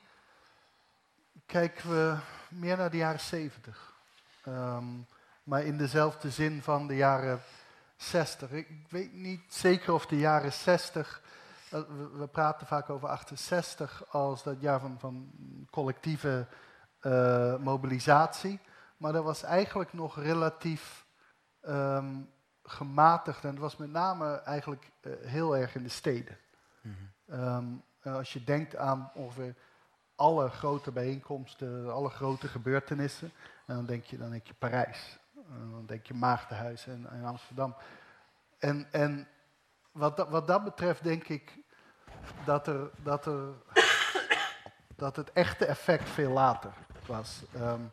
kijken 1.45 1.89
we 1.89 2.17
meer 2.49 2.77
naar 2.77 2.89
de 2.89 2.97
jaren 2.97 3.19
70. 3.19 3.93
Um, 4.47 5.07
maar 5.43 5.63
in 5.63 5.77
dezelfde 5.77 6.31
zin 6.31 6.61
van 6.61 6.88
de 6.88 6.95
jaren 6.95 7.41
60. 8.01 8.51
Ik 8.51 8.68
weet 8.89 9.13
niet 9.13 9.53
zeker 9.53 9.94
of 9.94 10.06
de 10.06 10.18
jaren 10.18 10.53
60. 10.53 11.22
Uh, 11.74 11.82
we, 12.18 12.27
praten 12.27 12.68
vaak 12.68 12.89
over 12.89 13.08
68 13.08 14.03
als 14.10 14.44
dat 14.44 14.62
jaar 14.62 14.79
van, 14.79 15.00
van 15.00 15.32
collectieve 15.70 16.48
uh, 17.01 17.56
mobilisatie. 17.56 18.60
Maar 18.98 19.13
dat 19.13 19.24
was 19.24 19.44
eigenlijk 19.44 19.94
nog 19.94 20.20
relatief 20.22 21.06
um, 21.68 22.29
gematigd. 22.63 23.44
En 23.44 23.50
het 23.50 23.60
was 23.60 23.77
met 23.77 23.91
name 23.91 24.41
eigenlijk 24.41 24.91
uh, 25.01 25.13
heel 25.22 25.58
erg 25.58 25.75
in 25.75 25.84
de 25.84 25.89
steden. 25.89 26.38
Mm 26.82 26.96
-hmm. 27.25 27.84
um, 28.03 28.13
als 28.13 28.34
je 28.34 28.44
denkt 28.44 28.75
aan 28.75 29.12
ongeveer 29.13 29.56
alle 30.15 30.50
grote 30.50 30.91
bijeenkomsten, 30.91 31.94
alle 31.94 32.10
grote 32.10 32.48
gebeurtenissen, 32.48 33.32
en 33.65 33.75
dan 33.75 33.86
denk 33.86 34.03
je, 34.03 34.18
dan 34.18 34.29
denk 34.29 34.48
je 34.48 34.53
Parijs. 34.53 35.18
En 35.50 35.72
dan 35.72 35.86
denk 35.86 36.06
je 36.06 36.13
Maagdenhuis 36.13 36.88
en, 36.88 37.10
en 37.10 37.24
Amsterdam. 37.24 37.75
En, 38.60 38.88
en 38.91 39.27
wat, 39.91 40.18
dat, 40.18 40.29
wat 40.29 40.48
dat 40.48 40.63
betreft 40.63 41.03
denk 41.03 41.27
ik 41.27 41.58
dat, 42.46 42.68
er, 42.68 42.89
dat, 43.03 43.25
er, 43.25 43.53
dat 44.96 45.15
het 45.15 45.32
echte 45.34 45.65
effect 45.65 46.10
veel 46.10 46.32
later 46.32 46.74
was. 47.06 47.44
Um, 47.56 47.91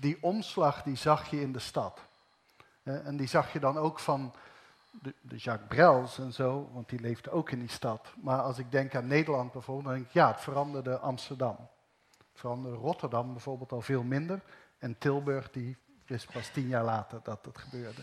die 0.00 0.22
omslag 0.22 0.82
die 0.82 0.96
zag 0.96 1.30
je 1.30 1.40
in 1.40 1.52
de 1.52 1.58
stad. 1.58 2.00
Uh, 2.82 3.06
en 3.06 3.16
die 3.16 3.26
zag 3.26 3.52
je 3.52 3.60
dan 3.60 3.76
ook 3.76 3.98
van 3.98 4.34
de, 4.90 5.14
de, 5.20 5.36
Jacques 5.36 5.68
Brels 5.68 6.18
en 6.18 6.32
zo, 6.32 6.70
want 6.72 6.88
die 6.88 7.00
leefde 7.00 7.30
ook 7.30 7.50
in 7.50 7.58
die 7.58 7.70
stad. 7.70 8.12
Maar 8.22 8.40
als 8.40 8.58
ik 8.58 8.70
denk 8.70 8.94
aan 8.94 9.06
Nederland 9.06 9.52
bijvoorbeeld, 9.52 9.86
dan 9.86 9.94
denk 9.94 10.06
ik, 10.06 10.12
ja, 10.12 10.30
het 10.30 10.40
veranderde 10.40 10.98
Amsterdam. 10.98 11.56
Het 12.16 12.40
veranderde 12.40 12.76
Rotterdam 12.76 13.32
bijvoorbeeld 13.32 13.72
al 13.72 13.80
veel 13.80 14.02
minder. 14.02 14.42
En 14.78 14.98
Tilburg, 14.98 15.50
die 15.50 15.76
wist 16.10 16.32
pas 16.32 16.48
tien 16.48 16.68
jaar 16.68 16.84
later 16.84 17.20
dat 17.22 17.44
het 17.44 17.58
gebeurde. 17.58 18.02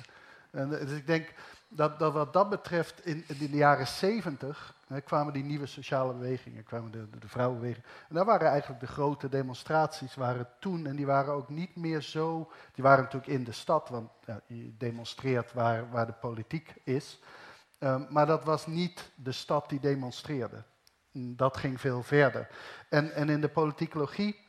En, 0.52 0.70
dus 0.70 0.92
ik 0.92 1.08
denk 1.08 1.34
dat, 1.68 2.00
dat 2.00 2.14
wat 2.14 2.34
dat 2.34 2.50
betreft, 2.50 3.06
in, 3.06 3.24
in 3.28 3.52
de 3.52 3.58
jaren 3.58 3.88
zeventig 3.88 4.76
kwamen 5.04 5.34
die 5.34 5.44
nieuwe 5.44 5.66
sociale 5.66 6.14
bewegingen, 6.14 6.64
kwamen 6.64 6.92
de, 6.92 7.10
de, 7.20 7.28
vrouwenbeweging. 7.28 7.86
En 8.10 8.16
daar 8.16 8.26
waren 8.26 8.48
eigenlijk 8.48 8.80
de 8.80 8.88
grote 8.88 9.30
demonstraties 9.30 10.16
waren 10.16 10.50
toen. 10.60 10.88
En 10.88 10.96
die 10.96 11.06
waren 11.06 11.34
ook 11.34 11.50
niet 11.50 11.76
meer 11.76 12.02
zo. 12.02 12.52
Die 12.74 12.84
waren 12.84 13.04
natuurlijk 13.04 13.32
in 13.32 13.44
de 13.44 13.52
stad, 13.52 13.90
want 13.90 14.10
ja, 14.26 14.42
je 14.46 14.78
demonstreert 14.78 15.54
waar, 15.54 15.90
waar 15.90 16.06
de 16.06 16.14
politiek 16.14 16.74
is. 16.84 17.20
Um, 17.80 18.08
maar 18.10 18.26
dat 18.26 18.44
was 18.44 18.68
niet 18.68 19.12
de 19.16 19.32
stad 19.32 19.70
die 19.70 19.80
demonstreerde. 19.80 20.64
Dat 21.12 21.58
ging 21.58 21.82
veel 21.82 22.04
verder. 22.04 22.48
En, 22.90 23.14
en 23.14 23.30
in 23.30 23.42
de 23.42 23.50
politicologie 23.50 24.40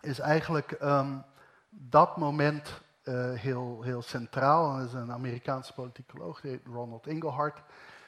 is 0.00 0.18
eigenlijk 0.18 0.76
um, 0.82 1.24
dat 1.70 2.16
moment 2.16 2.80
uh, 3.04 3.32
heel, 3.32 3.82
heel 3.82 4.02
centraal. 4.02 4.76
Dat 4.76 4.86
is 4.86 4.92
een 4.92 5.12
Amerikaanse 5.12 5.72
politicoloog, 5.72 6.40
die 6.40 6.50
heet 6.50 6.66
Ronald 6.66 7.06
Inglehart. 7.06 7.56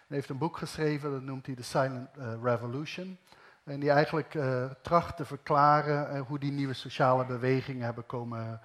Hij 0.06 0.16
heeft 0.16 0.28
een 0.28 0.38
boek 0.38 0.56
geschreven, 0.56 1.10
dat 1.10 1.22
noemt 1.22 1.46
hij 1.46 1.54
The 1.54 1.62
Silent 1.62 2.08
uh, 2.18 2.32
Revolution. 2.42 3.18
En 3.64 3.80
die 3.80 3.90
eigenlijk 3.90 4.34
uh, 4.34 4.70
tracht 4.82 5.16
te 5.16 5.24
verklaren 5.24 6.18
hoe 6.18 6.38
die 6.38 6.52
nieuwe 6.52 6.72
sociale 6.72 7.26
bewegingen 7.26 7.84
hebben 7.84 8.06
komen. 8.06 8.60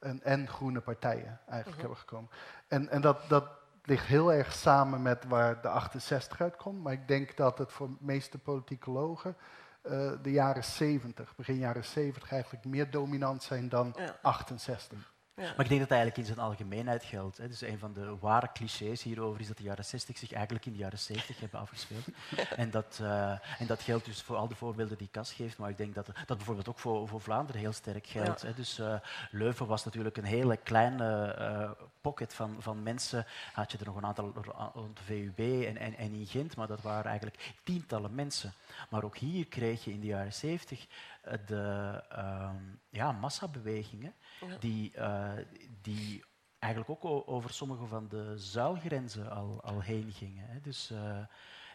en, 0.00 0.22
en 0.22 0.48
groene 0.48 0.80
partijen 0.80 1.40
eigenlijk 1.46 1.66
-huh. 1.66 1.78
hebben 1.78 1.96
gekomen. 1.96 2.30
En, 2.68 2.88
en 2.88 3.00
dat, 3.00 3.28
dat 3.28 3.44
ligt 3.84 4.06
heel 4.06 4.32
erg 4.32 4.52
samen 4.52 5.02
met 5.02 5.24
waar 5.24 5.62
de 5.62 5.68
68 5.68 6.40
uitkomt. 6.40 6.82
Maar 6.82 6.92
ik 6.92 7.08
denk 7.08 7.36
dat 7.36 7.58
het 7.58 7.72
voor 7.72 7.86
de 7.86 7.96
meeste 7.98 8.38
politicologen 8.38 9.36
de 10.22 10.30
jaren 10.30 10.64
70, 10.64 11.36
begin 11.36 11.58
jaren 11.58 11.84
70 11.84 12.30
eigenlijk 12.30 12.64
meer 12.64 12.90
dominant 12.90 13.42
zijn 13.42 13.68
dan 13.68 13.92
ja. 13.96 14.18
68. 14.22 15.12
Ja. 15.40 15.46
Maar 15.46 15.64
ik 15.64 15.68
denk 15.68 15.80
dat 15.80 15.88
dat 15.88 15.98
eigenlijk 15.98 16.16
in 16.16 16.34
zijn 16.34 16.46
algemeenheid 16.46 17.04
geldt. 17.04 17.38
Hè. 17.38 17.48
Dus 17.48 17.60
een 17.60 17.78
van 17.78 17.92
de 17.92 18.16
ware 18.20 18.48
clichés 18.52 19.02
hierover 19.02 19.40
is 19.40 19.46
dat 19.46 19.56
de 19.56 19.62
jaren 19.62 19.84
60 19.84 20.18
zich 20.18 20.32
eigenlijk 20.32 20.66
in 20.66 20.72
de 20.72 20.78
jaren 20.78 20.98
70 20.98 21.40
hebben 21.40 21.60
afgespeeld. 21.60 22.06
en, 22.56 22.70
dat, 22.70 22.98
uh, 23.02 23.30
en 23.30 23.66
dat 23.66 23.82
geldt 23.82 24.04
dus 24.04 24.22
voor 24.22 24.36
al 24.36 24.48
de 24.48 24.54
voorbeelden 24.54 24.98
die 24.98 25.08
Cas 25.10 25.32
geeft, 25.32 25.58
maar 25.58 25.70
ik 25.70 25.76
denk 25.76 25.94
dat 25.94 26.06
dat 26.26 26.36
bijvoorbeeld 26.36 26.68
ook 26.68 26.78
voor, 26.78 27.08
voor 27.08 27.20
Vlaanderen 27.20 27.60
heel 27.60 27.72
sterk 27.72 28.06
geldt. 28.06 28.40
Ja. 28.40 28.46
Hè. 28.46 28.54
Dus 28.54 28.78
uh, 28.78 28.94
Leuven 29.30 29.66
was 29.66 29.84
natuurlijk 29.84 30.16
een 30.16 30.24
hele 30.24 30.56
kleine 30.56 31.36
uh, 31.38 31.70
pocket 32.00 32.34
van, 32.34 32.56
van 32.58 32.82
mensen. 32.82 33.26
Had 33.52 33.72
je 33.72 33.78
er 33.78 33.86
nog 33.86 33.96
een 33.96 34.06
aantal 34.06 34.32
rond 34.74 34.96
de 34.96 35.02
VUB 35.02 35.38
en, 35.66 35.76
en, 35.76 35.96
en 35.96 36.12
in 36.12 36.26
Gent, 36.26 36.56
maar 36.56 36.66
dat 36.66 36.82
waren 36.82 37.10
eigenlijk 37.10 37.52
tientallen 37.62 38.14
mensen. 38.14 38.52
Maar 38.90 39.04
ook 39.04 39.16
hier 39.16 39.46
kreeg 39.46 39.84
je 39.84 39.92
in 39.92 40.00
de 40.00 40.06
jaren 40.06 40.32
70 40.32 40.86
de 41.46 42.02
um, 42.18 42.80
ja, 42.90 43.12
massabewegingen. 43.12 44.14
Die, 44.60 44.92
uh, 44.96 45.32
die 45.82 46.24
eigenlijk 46.58 47.04
ook 47.04 47.28
over 47.28 47.50
sommige 47.50 47.86
van 47.86 48.08
de 48.08 48.32
zuilgrenzen 48.38 49.30
al, 49.30 49.60
al 49.62 49.80
heen 49.80 50.12
gingen. 50.12 50.46
Hè. 50.48 50.60
Dus 50.60 50.90
uh, 50.90 51.18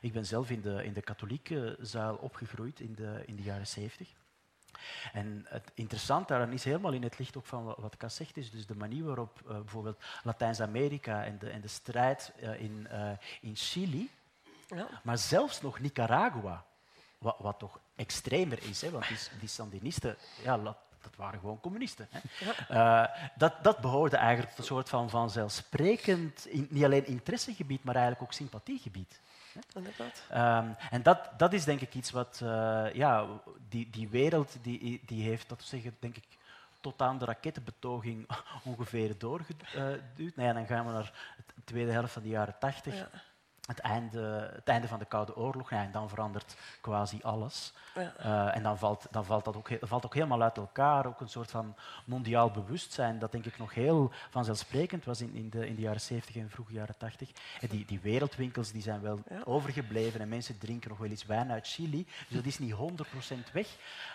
ik 0.02 0.14
ben 0.14 0.26
zelf 0.26 0.50
in 0.50 0.62
de, 0.62 0.84
in 0.84 0.94
de 0.94 1.02
katholieke 1.02 1.78
zuil 1.80 2.16
opgegroeid 2.16 2.80
in 2.80 2.96
de, 2.96 3.24
in 3.26 3.36
de 3.36 3.44
jaren 3.44 3.68
70. 3.68 4.14
En 5.14 5.46
het 5.48 5.72
interessante 5.74 6.28
daaraan 6.28 6.52
is 6.52 6.64
helemaal 6.64 6.94
in 6.94 7.04
het 7.04 7.20
licht 7.20 7.38
ook 7.38 7.46
van 7.46 7.76
wat 7.78 7.98
Cas 7.98 8.16
zegt, 8.16 8.38
is 8.38 8.52
dus 8.52 8.66
de 8.66 8.76
manier 8.76 9.04
waarop 9.04 9.42
uh, 9.44 9.50
bijvoorbeeld 9.52 10.04
Latijns-Amerika 10.24 11.24
en 11.24 11.38
de, 11.40 11.50
en 11.50 11.62
de 11.62 11.68
strijd 11.68 12.34
in, 12.58 12.88
in 13.42 13.56
Chili, 13.56 14.10
Ja. 14.68 14.88
maar 15.04 15.18
zelfs 15.18 15.62
nog 15.62 15.80
Nicaragua, 15.80 16.66
wat, 17.18 17.36
wat 17.40 17.60
toch 17.60 17.80
extremer 17.96 18.64
is, 18.64 18.82
hè, 18.82 18.90
want 18.90 19.08
die, 19.08 19.18
die 19.40 19.50
Sandinisten, 19.50 20.18
ja, 20.44 20.78
dat 21.06 21.16
waren 21.16 21.40
gewoon 21.40 21.60
communisten. 21.60 22.08
Hè. 22.10 22.20
Ja. 22.70 23.10
Uh, 23.10 23.30
dat, 23.36 23.64
dat 23.64 23.80
behoorde 23.80 24.18
eigenlijk 24.18 24.50
tot 24.50 24.60
een 24.60 24.66
soort 24.66 24.90
van 24.90 25.10
vanzelfsprekend, 25.10 26.46
in, 26.46 26.68
niet 26.70 26.84
alleen 26.84 27.06
interessegebied, 27.06 27.84
maar 27.84 27.96
eigenlijk 27.96 28.24
ook 28.24 28.34
sympathiegebied. 28.34 29.20
Um, 30.32 30.76
en 30.90 31.04
dat, 31.04 31.30
dat 31.38 31.54
is 31.54 31.64
denk 31.64 31.82
ik 31.82 31.94
iets 31.94 32.12
wat, 32.12 32.40
uh, 32.44 32.94
ja, 32.94 33.28
die, 33.70 33.90
die 33.90 34.10
wereld 34.10 34.58
die, 34.62 35.02
die 35.06 35.24
heeft, 35.24 35.50
dat 35.50 35.64
zeggen, 35.64 35.96
denk 36.00 36.16
ik, 36.18 36.26
tot 36.82 37.02
aan 37.02 37.18
de 37.18 37.26
rakettenbetoging 37.26 38.28
ongeveer 38.70 39.18
doorgeduwd. 39.18 40.36
Nou 40.36 40.48
ja, 40.48 40.54
dan 40.54 40.66
gaan 40.66 40.86
we 40.86 40.92
naar 40.92 41.14
de 41.56 41.64
tweede 41.64 41.92
helft 41.92 42.14
van 42.14 42.22
de 42.22 42.30
jaren 42.30 42.56
tachtig. 42.60 42.96
Ja. 42.96 43.10
Het 43.66 43.80
einde, 43.80 44.52
het 44.56 44.68
einde 44.68 44.88
van 44.88 45.00
de 45.00 45.06
Koude 45.06 45.36
Oorlog, 45.36 45.70
ja, 45.70 45.84
en 45.84 45.92
dan 45.92 46.10
verandert 46.10 46.56
quasi 46.82 47.20
alles. 47.22 47.74
Ja. 47.96 48.14
Uh, 48.20 48.56
en 48.56 48.64
dan 48.64 48.78
valt, 48.78 49.08
dan 49.12 49.26
valt 49.26 49.46
dat 49.46 49.56
ook, 49.56 49.70
valt 49.82 50.06
ook 50.06 50.14
helemaal 50.14 50.42
uit 50.42 50.58
elkaar. 50.58 51.06
Ook 51.06 51.22
een 51.22 51.30
soort 51.30 51.52
van 51.52 51.76
mondiaal 52.06 52.52
bewustzijn 52.52 53.20
dat 53.20 53.32
denk 53.32 53.46
ik 53.46 53.58
nog 53.58 53.74
heel 53.74 54.12
vanzelfsprekend 54.30 55.06
was 55.06 55.22
in, 55.22 55.34
in, 55.34 55.50
de, 55.50 55.68
in 55.68 55.76
de 55.76 55.82
jaren 55.82 56.02
70 56.02 56.36
en 56.36 56.50
vroege 56.50 56.74
jaren 56.74 56.98
80. 56.98 57.30
En 57.62 57.68
die, 57.68 57.86
die 57.86 58.00
wereldwinkels 58.00 58.72
die 58.72 58.82
zijn 58.82 59.02
wel 59.02 59.20
Ja. 59.30 59.42
overgebleven 59.44 60.20
en 60.20 60.30
mensen 60.30 60.58
drinken 60.58 60.90
nog 60.90 60.98
wel 60.98 61.10
eens 61.10 61.26
wijn 61.26 61.52
uit 61.52 61.68
Chili. 61.68 62.08
Dus 62.28 62.36
dat 62.38 62.46
is 62.46 62.60
niet 62.60 62.74
100% 62.74 63.52
weg. 63.54 63.68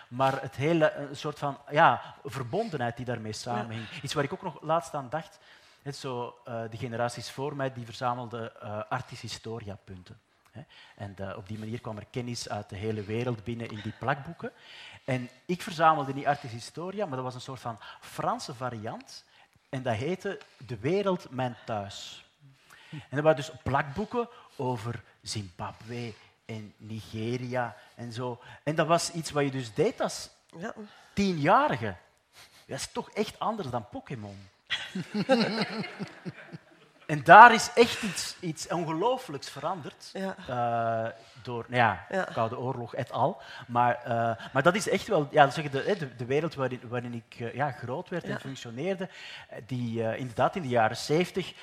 Maar 0.07 0.41
het 0.41 0.55
hele 0.55 0.93
een 0.93 1.15
soort 1.15 1.39
van 1.39 1.57
ja, 1.71 2.01
verbondenheid 2.23 2.95
die 2.97 3.05
daarmee 3.05 3.33
samenhing. 3.33 3.89
Iets 4.01 4.13
waar 4.13 4.23
ik 4.23 4.33
ook 4.33 4.41
nog 4.41 4.61
laatst 4.61 4.93
aan 4.93 5.09
dacht. 5.09 5.39
Net 5.83 5.95
zo, 5.95 6.35
eh, 6.45 6.61
de 6.69 6.77
generaties 6.77 7.31
voor 7.31 7.55
mij 7.55 7.73
die 7.73 7.85
verzamelden 7.85 8.51
uh, 8.63 8.81
artis 8.89 9.21
historia 9.21 9.77
punten. 9.83 10.19
Hè. 10.51 10.61
En 10.95 11.15
eh, 11.17 11.37
op 11.37 11.47
die 11.47 11.59
manier 11.59 11.81
kwam 11.81 11.97
er 11.97 12.05
kennis 12.11 12.49
uit 12.49 12.69
de 12.69 12.75
hele 12.75 13.03
wereld 13.03 13.43
binnen 13.43 13.69
in 13.69 13.79
die 13.83 13.93
plakboeken. 13.99 14.51
En 15.05 15.29
ik 15.45 15.61
verzamelde 15.61 16.13
niet 16.13 16.25
artis 16.25 16.51
historia, 16.51 17.05
maar 17.05 17.15
dat 17.15 17.25
was 17.25 17.35
een 17.35 17.41
soort 17.41 17.59
van 17.59 17.79
Franse 17.99 18.53
variant. 18.53 19.23
En 19.69 19.83
dat 19.83 19.95
heette 19.95 20.39
De 20.65 20.77
wereld 20.77 21.29
mijn 21.29 21.55
thuis. 21.65 22.25
En 22.89 23.17
er 23.17 23.21
waren 23.21 23.37
dus 23.37 23.51
plakboeken 23.63 24.29
over 24.55 25.03
Zimbabwe 25.21 26.13
en 26.45 26.73
Nigeria 26.77 27.75
en 27.95 28.11
zo. 28.11 28.39
En 28.63 28.75
dat 28.75 28.87
was 28.87 29.11
iets 29.11 29.31
wat 29.31 29.43
je 29.43 29.51
dus 29.51 29.73
deed 29.73 30.01
als 30.01 30.29
Ja. 30.57 30.73
tienjarige. 31.13 31.95
Dat 32.67 32.79
is 32.79 32.91
toch 32.91 33.09
echt 33.09 33.39
anders 33.39 33.69
dan 33.69 33.89
Pokémon. 33.89 34.49
En 37.05 37.23
daar 37.23 37.53
is 37.53 37.69
echt 37.75 38.01
iets, 38.03 38.35
iets 38.39 38.67
ongelooflijks 38.67 39.49
veranderd. 39.49 40.09
Ja. 40.13 40.35
eh, 40.47 41.11
door 41.43 41.65
nou 41.67 41.81
ja, 41.81 42.05
Ja. 42.09 42.23
Koude 42.23 42.57
Oorlog 42.59 42.95
et 42.95 43.11
al. 43.11 43.41
Maar, 43.67 44.03
eh, 44.03 44.45
maar 44.53 44.63
dat 44.63 44.75
is 44.75 44.89
echt 44.89 45.07
wel 45.07 45.27
ja, 45.31 45.49
zeg 45.49 45.69
de, 45.69 45.95
de, 45.99 46.15
de 46.15 46.25
wereld 46.25 46.55
waarin, 46.55 46.81
waarin 46.89 47.13
ik 47.13 47.39
eh, 47.39 47.53
ja, 47.53 47.71
groot 47.71 48.09
werd 48.09 48.25
Ja. 48.27 48.33
en 48.33 48.39
functioneerde, 48.39 49.09
die 49.65 50.17
inderdaad 50.17 50.55
in 50.55 50.61
de 50.61 50.67
jaren 50.67 50.97
70 50.97 51.53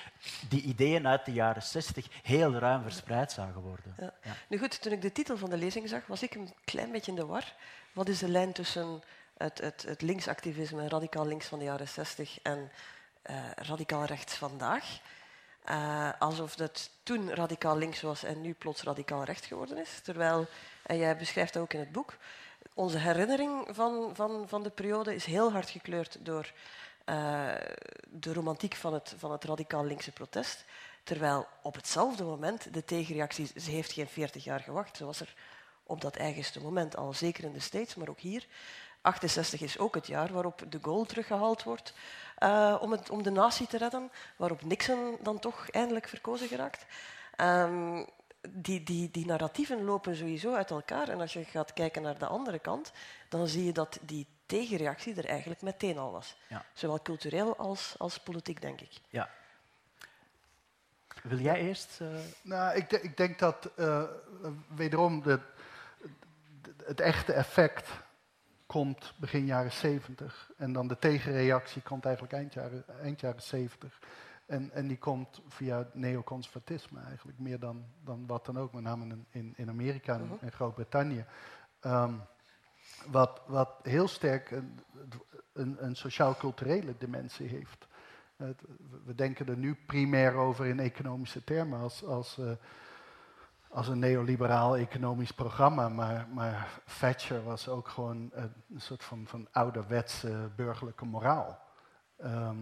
die 0.48 0.62
ideeën 0.62 1.06
uit 1.08 1.24
de 1.24 1.32
jaren 1.32 1.62
60 1.62 2.06
heel 2.22 2.52
ruim 2.54 2.82
verspreid 2.82 3.32
zagen 3.32 3.60
worden. 3.60 3.94
Ja. 3.98 4.12
Ja. 4.22 4.32
Nu 4.48 4.58
goed, 4.58 4.82
toen 4.82 4.92
ik 4.92 5.02
de 5.02 5.12
titel 5.12 5.36
van 5.36 5.50
de 5.50 5.56
lezing 5.56 5.88
zag, 5.88 6.06
was 6.06 6.22
ik 6.22 6.34
een 6.34 6.52
klein 6.64 6.92
beetje 6.92 7.10
in 7.10 7.16
de 7.16 7.26
war. 7.26 7.52
Wat 7.92 8.08
is 8.08 8.18
de 8.18 8.28
lijn 8.28 8.52
tussen 8.52 9.02
het, 9.36 9.58
het, 9.60 9.84
het 9.88 10.02
linksactivisme, 10.02 10.88
radicaal 10.88 11.26
links 11.26 11.46
van 11.46 11.58
de 11.58 11.64
jaren 11.64 11.88
60 11.88 12.38
en 12.42 12.70
eh, 13.28 13.50
radicaal 13.54 14.04
rechts 14.04 14.34
vandaag? 14.34 15.00
Eh, 15.64 16.10
alsof 16.18 16.54
dat 16.54 16.90
toen 17.02 17.34
radicaal 17.34 17.76
links 17.76 18.00
was 18.00 18.22
en 18.22 18.40
nu 18.40 18.52
plots 18.52 18.82
radicaal 18.82 19.24
rechts 19.24 19.46
geworden 19.46 19.78
is. 19.78 20.00
Terwijl, 20.02 20.46
en 20.82 20.96
jij 20.96 21.16
beschrijft 21.16 21.52
dat 21.52 21.62
ook 21.62 21.72
in 21.72 21.80
het 21.80 21.92
boek, 21.92 22.16
onze 22.74 22.98
herinnering 22.98 23.66
van, 23.70 24.10
van, 24.14 24.48
van 24.48 24.62
de 24.62 24.70
periode 24.70 25.14
is 25.14 25.24
heel 25.24 25.52
hard 25.52 25.70
gekleurd 25.70 26.18
door 26.20 26.52
eh, 27.04 27.54
de 28.08 28.32
romantiek 28.32 28.74
van 28.74 28.94
het, 28.94 29.14
van 29.18 29.32
het 29.32 29.44
radicaal 29.44 29.84
linkse 29.84 30.12
protest. 30.12 30.64
Terwijl 31.02 31.46
op 31.62 31.74
hetzelfde 31.74 32.24
moment 32.24 32.74
de 32.74 32.84
tegenreactie, 32.84 33.50
ze 33.60 33.70
heeft 33.70 33.92
geen 33.92 34.08
40 34.08 34.44
jaar 34.44 34.60
gewacht, 34.60 34.96
ze 34.96 35.04
was 35.04 35.20
er 35.20 35.34
op 35.82 36.00
dat 36.00 36.16
eigenste 36.16 36.60
moment 36.60 36.96
al, 36.96 37.12
zeker 37.12 37.44
in 37.44 37.52
de 37.52 37.60
States, 37.60 37.94
maar 37.94 38.08
ook 38.08 38.20
hier. 38.20 38.46
68 39.00 39.60
is 39.60 39.78
ook 39.78 39.94
het 39.94 40.06
jaar 40.06 40.32
waarop 40.32 40.62
de 40.68 40.78
Gaulle 40.82 41.06
teruggehaald 41.06 41.62
wordt 41.62 41.92
eh, 42.36 42.76
om, 42.80 42.92
het, 42.92 43.10
om 43.10 43.22
de 43.22 43.30
natie 43.30 43.66
te 43.66 43.78
redden, 43.78 44.10
waarop 44.36 44.62
Nixon 44.62 45.16
dan 45.22 45.38
toch 45.38 45.68
eindelijk 45.70 46.08
verkozen 46.08 46.48
geraakt. 46.48 46.86
Ehm, 47.36 48.04
die, 48.48 48.82
die, 48.82 49.10
die 49.10 49.26
narratieven 49.26 49.84
lopen 49.84 50.16
sowieso 50.16 50.54
uit 50.54 50.70
elkaar. 50.70 51.08
En 51.08 51.20
als 51.20 51.32
je 51.32 51.44
gaat 51.44 51.72
kijken 51.72 52.02
naar 52.02 52.18
de 52.18 52.26
andere 52.26 52.58
kant, 52.58 52.92
dan 53.28 53.46
zie 53.48 53.64
je 53.64 53.72
dat 53.72 53.98
die 54.02 54.26
tegenreactie 54.46 55.14
er 55.16 55.26
eigenlijk 55.28 55.62
meteen 55.62 55.98
al 55.98 56.12
was. 56.12 56.36
Ja. 56.48 56.64
Zowel 56.72 57.02
cultureel 57.02 57.56
als, 57.56 57.94
als 57.98 58.18
politiek, 58.18 58.60
denk 58.60 58.80
ik. 58.80 58.90
Ja. 59.08 59.30
Wil 61.22 61.38
jij 61.38 61.60
eerst? 61.60 62.00
eh, 62.00 62.06
Nou, 62.42 62.76
ik, 62.76 62.90
de- 62.90 63.00
ik 63.00 63.16
denk 63.16 63.38
dat 63.38 63.70
eh, 63.76 64.02
wederom 64.74 65.22
de, 65.22 65.40
de- 66.62 66.74
het 66.84 67.00
echte 67.00 67.32
effect 67.32 67.88
komt 68.68 69.14
begin 69.16 69.46
jaren 69.46 69.72
70. 69.72 70.50
En 70.56 70.72
dan 70.72 70.88
de 70.88 70.98
tegenreactie 70.98 71.82
komt 71.82 72.04
eigenlijk 72.04 72.34
eind 72.34 72.52
jaren, 72.54 72.84
eind 73.00 73.20
jaren 73.20 73.42
70. 73.42 73.98
En, 74.46 74.70
en 74.72 74.86
die 74.86 74.98
komt 74.98 75.40
via 75.48 75.78
het 75.78 75.94
neoconservatisme 75.94 77.00
eigenlijk, 77.00 77.38
meer 77.38 77.58
dan, 77.58 77.84
dan 78.04 78.26
wat 78.26 78.46
dan 78.46 78.58
ook, 78.58 78.72
met 78.72 78.82
name 78.82 79.16
in, 79.30 79.54
in, 79.56 79.68
Amerika 79.68 80.14
en, 80.14 80.38
en 80.40 80.52
Groot-Brittannië. 80.52 81.24
Ehm, 81.80 82.14
wat, 83.06 83.40
wat 83.46 83.70
heel 83.82 84.08
sterk 84.08 84.50
een, 84.50 84.80
een, 85.52 85.84
een 85.84 85.96
sociaal-culturele 85.96 86.94
dimensie 86.98 87.48
heeft. 87.48 87.86
Het- 88.36 88.62
we 89.04 89.14
denken 89.14 89.46
er 89.48 89.56
nu 89.56 89.74
primair 89.86 90.34
over 90.34 90.66
in 90.66 90.80
economische 90.80 91.44
termen 91.44 91.80
als, 91.80 92.04
als, 92.04 92.38
eh, 92.38 92.50
als 93.70 93.88
een 93.88 93.98
neoliberaal 93.98 94.76
economisch 94.76 95.32
programma. 95.32 95.88
Maar, 95.88 96.26
maar 96.34 96.80
Thatcher 96.98 97.44
was 97.44 97.68
ook 97.68 97.88
gewoon 97.88 98.30
een, 98.32 98.52
soort 98.76 99.04
van, 99.04 99.26
van 99.26 99.48
ouderwetse 99.52 100.50
burgerlijke 100.56 101.04
moraal. 101.04 101.58
Ehm, 102.16 102.56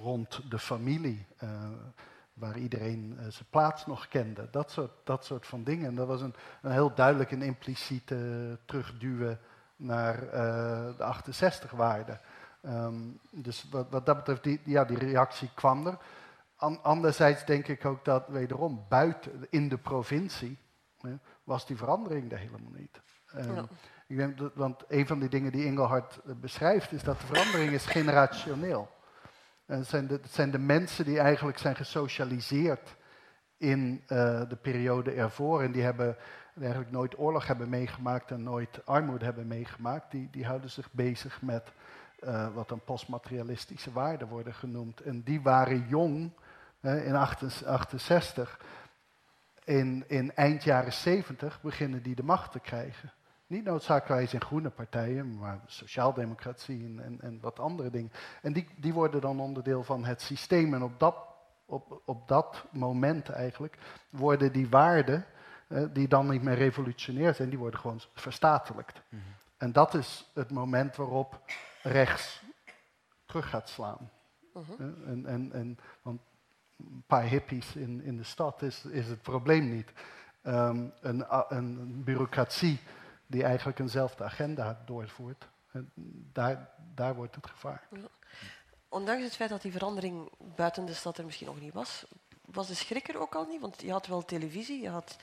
rond 0.00 0.50
de 0.50 0.58
familie, 0.58 1.26
eh, 1.36 1.48
waar 2.32 2.58
iedereen 2.58 3.16
eh, 3.18 3.24
zijn 3.28 3.48
plaats 3.50 3.86
nog 3.86 4.08
kende. 4.08 4.48
Dat 4.50 4.70
soort, 4.70 4.92
dat 5.04 5.24
soort 5.24 5.46
van 5.46 5.64
dingen. 5.64 5.86
En 5.86 5.94
dat 5.94 6.06
was 6.06 6.20
een, 6.20 6.34
een 6.62 6.72
heel 6.72 6.94
duidelijk 6.94 7.30
en 7.32 7.42
impliciete 7.42 8.58
terugduwen 8.64 9.38
naar 9.76 10.28
eh, 10.28 10.96
de 10.96 11.04
68-waarde. 11.04 12.18
Ehm, 12.60 13.00
dus 13.30 13.68
wat, 13.70 13.86
wat 13.90 14.06
dat 14.06 14.24
betreft, 14.24 14.60
ja, 14.64 14.84
die 14.84 14.98
reactie 14.98 15.50
kwam 15.54 15.86
er. 15.86 15.98
An- 16.62 16.82
anderzijds 16.82 17.44
denk 17.44 17.66
ik 17.68 17.84
ook 17.84 18.04
dat 18.04 18.28
wederom 18.28 18.84
buiten, 18.88 19.46
in 19.50 19.68
de 19.68 19.78
provincie, 19.78 20.58
was 21.44 21.66
die 21.66 21.76
verandering 21.76 22.32
er 22.32 22.38
helemaal 22.38 22.72
niet. 22.76 23.00
Ehm, 23.32 23.54
Ja. 23.54 23.64
ik 24.06 24.16
denk 24.16 24.38
dat, 24.38 24.52
want 24.54 24.84
een 24.88 25.06
van 25.06 25.18
die 25.18 25.28
dingen 25.28 25.52
die 25.52 25.66
Engelhard 25.66 26.20
eh, 26.26 26.34
beschrijft, 26.34 26.92
is 26.92 27.02
dat 27.02 27.20
de 27.20 27.26
verandering 27.26 27.72
is 27.72 27.86
generationeel. 27.86 28.90
En 29.66 29.78
het, 29.78 29.86
zijn 29.86 30.06
de, 30.06 30.14
het 30.14 30.30
zijn 30.30 30.50
de 30.50 30.58
mensen 30.58 31.04
die 31.04 31.18
eigenlijk 31.18 31.58
zijn 31.58 31.76
gesocialiseerd 31.76 32.96
in 33.56 34.02
eh, 34.06 34.42
de 34.48 34.56
periode 34.56 35.10
ervoor. 35.12 35.62
En 35.62 35.72
die 35.72 35.82
hebben 35.82 36.16
die 36.54 36.62
eigenlijk 36.64 36.92
nooit 36.92 37.18
oorlog 37.18 37.46
hebben 37.46 37.68
meegemaakt 37.68 38.30
en 38.30 38.42
nooit 38.42 38.86
armoede 38.86 39.24
hebben 39.24 39.46
meegemaakt. 39.46 40.10
Die, 40.10 40.28
die 40.30 40.46
houden 40.46 40.70
zich 40.70 40.92
bezig 40.92 41.42
met 41.42 41.72
eh, 42.18 42.54
wat 42.54 42.68
dan 42.68 42.80
postmaterialistische 42.84 43.92
waarden 43.92 44.28
worden 44.28 44.54
genoemd. 44.54 45.00
En 45.00 45.22
die 45.22 45.40
waren 45.42 45.86
jong 45.88 46.32
eh, 46.34 46.40
in 46.82 47.14
68. 47.14 48.60
In, 49.64 50.04
in 50.06 50.34
eind 50.34 50.64
jaren 50.64 50.92
70 50.92 51.60
beginnen 51.60 52.02
die 52.02 52.14
de 52.14 52.22
macht 52.22 52.52
te 52.52 52.60
krijgen. 52.60 53.12
Niet 53.46 53.64
noodzakelijkerwijs 53.64 54.34
in 54.34 54.40
groene 54.40 54.70
partijen, 54.70 55.38
maar 55.38 55.60
sociaaldemocratie 55.66 56.84
en, 56.84 57.04
en, 57.04 57.20
en 57.20 57.40
wat 57.40 57.58
andere 57.58 57.90
dingen. 57.90 58.12
En 58.42 58.52
die, 58.52 58.68
die 58.76 58.92
worden 58.92 59.20
dan 59.20 59.40
onderdeel 59.40 59.82
van 59.82 60.04
het 60.04 60.20
systeem. 60.22 60.74
En 60.74 60.82
op 60.82 60.98
dat, 60.98 61.16
op, 61.64 62.02
op 62.04 62.28
dat 62.28 62.64
moment 62.70 63.28
eigenlijk 63.28 63.78
worden 64.10 64.52
die 64.52 64.68
waarden, 64.68 65.26
eh, 65.68 65.84
die 65.92 66.08
dan 66.08 66.28
niet 66.28 66.42
meer 66.42 66.54
revolutionair 66.54 67.34
zijn, 67.34 67.48
die 67.48 67.58
worden 67.58 67.80
gewoon 67.80 68.00
verstatelijkt. 68.14 69.02
En 69.56 69.72
dat 69.72 69.94
is 69.94 70.30
het 70.34 70.50
moment 70.50 70.96
waarop 70.96 71.40
rechts 71.82 72.42
terug 73.26 73.48
gaat 73.48 73.68
slaan. 73.68 74.10
Mhm. 74.52 74.82
En, 75.06 75.26
en, 75.26 75.52
en, 75.52 75.78
want 76.02 76.20
een 76.90 77.04
paar 77.06 77.22
hippies 77.22 77.76
in, 77.76 78.02
in 78.02 78.16
de 78.16 78.24
stad 78.24 78.62
is, 78.62 78.84
is 78.84 79.06
het 79.06 79.22
probleem 79.22 79.70
niet. 79.70 79.92
Ehm, 80.42 80.84
een, 81.00 81.24
een 81.48 82.04
bureaucratie 82.04 82.80
die 83.26 83.42
eigenlijk 83.44 83.78
eenzelfde 83.78 84.24
agenda 84.24 84.82
doorvoert, 84.86 85.48
daar, 86.32 86.68
daar 86.94 87.14
wordt 87.14 87.34
het 87.34 87.46
gevaar. 87.46 87.88
Ondanks 88.88 89.22
het 89.22 89.36
feit 89.36 89.50
dat 89.50 89.62
die 89.62 89.72
verandering 89.72 90.30
buiten 90.56 90.84
de 90.86 90.94
stad 90.94 91.18
er 91.18 91.24
misschien 91.24 91.46
nog 91.46 91.60
niet 91.60 91.72
was, 91.72 92.04
was 92.44 92.68
de 92.68 92.74
schrik 92.74 93.08
er 93.08 93.20
ook 93.20 93.34
al 93.34 93.46
niet? 93.46 93.60
Want 93.60 93.82
je 93.82 93.90
had 93.90 94.06
wel 94.06 94.24
televisie, 94.24 94.82
je 94.82 94.88
had 94.88 95.16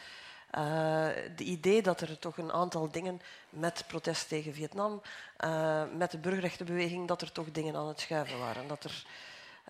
eh 0.50 1.08
de 1.36 1.44
idee 1.44 1.82
dat 1.82 2.02
er 2.02 2.20
toch 2.20 2.38
een 2.38 2.52
aantal 2.52 2.92
dingen 2.92 3.22
met 3.50 3.84
protest 3.88 4.28
tegen 4.28 4.54
Vietnam, 4.54 5.02
eh, 5.38 5.84
met 5.98 6.12
de 6.12 6.18
burgerrechtenbeweging, 6.18 7.08
dat 7.08 7.22
er 7.22 7.32
toch 7.32 7.52
dingen 7.52 7.76
aan 7.76 7.88
het 7.88 8.00
schuiven 8.00 8.40
waren. 8.40 8.68
Dat 8.68 8.84
er, 8.84 9.06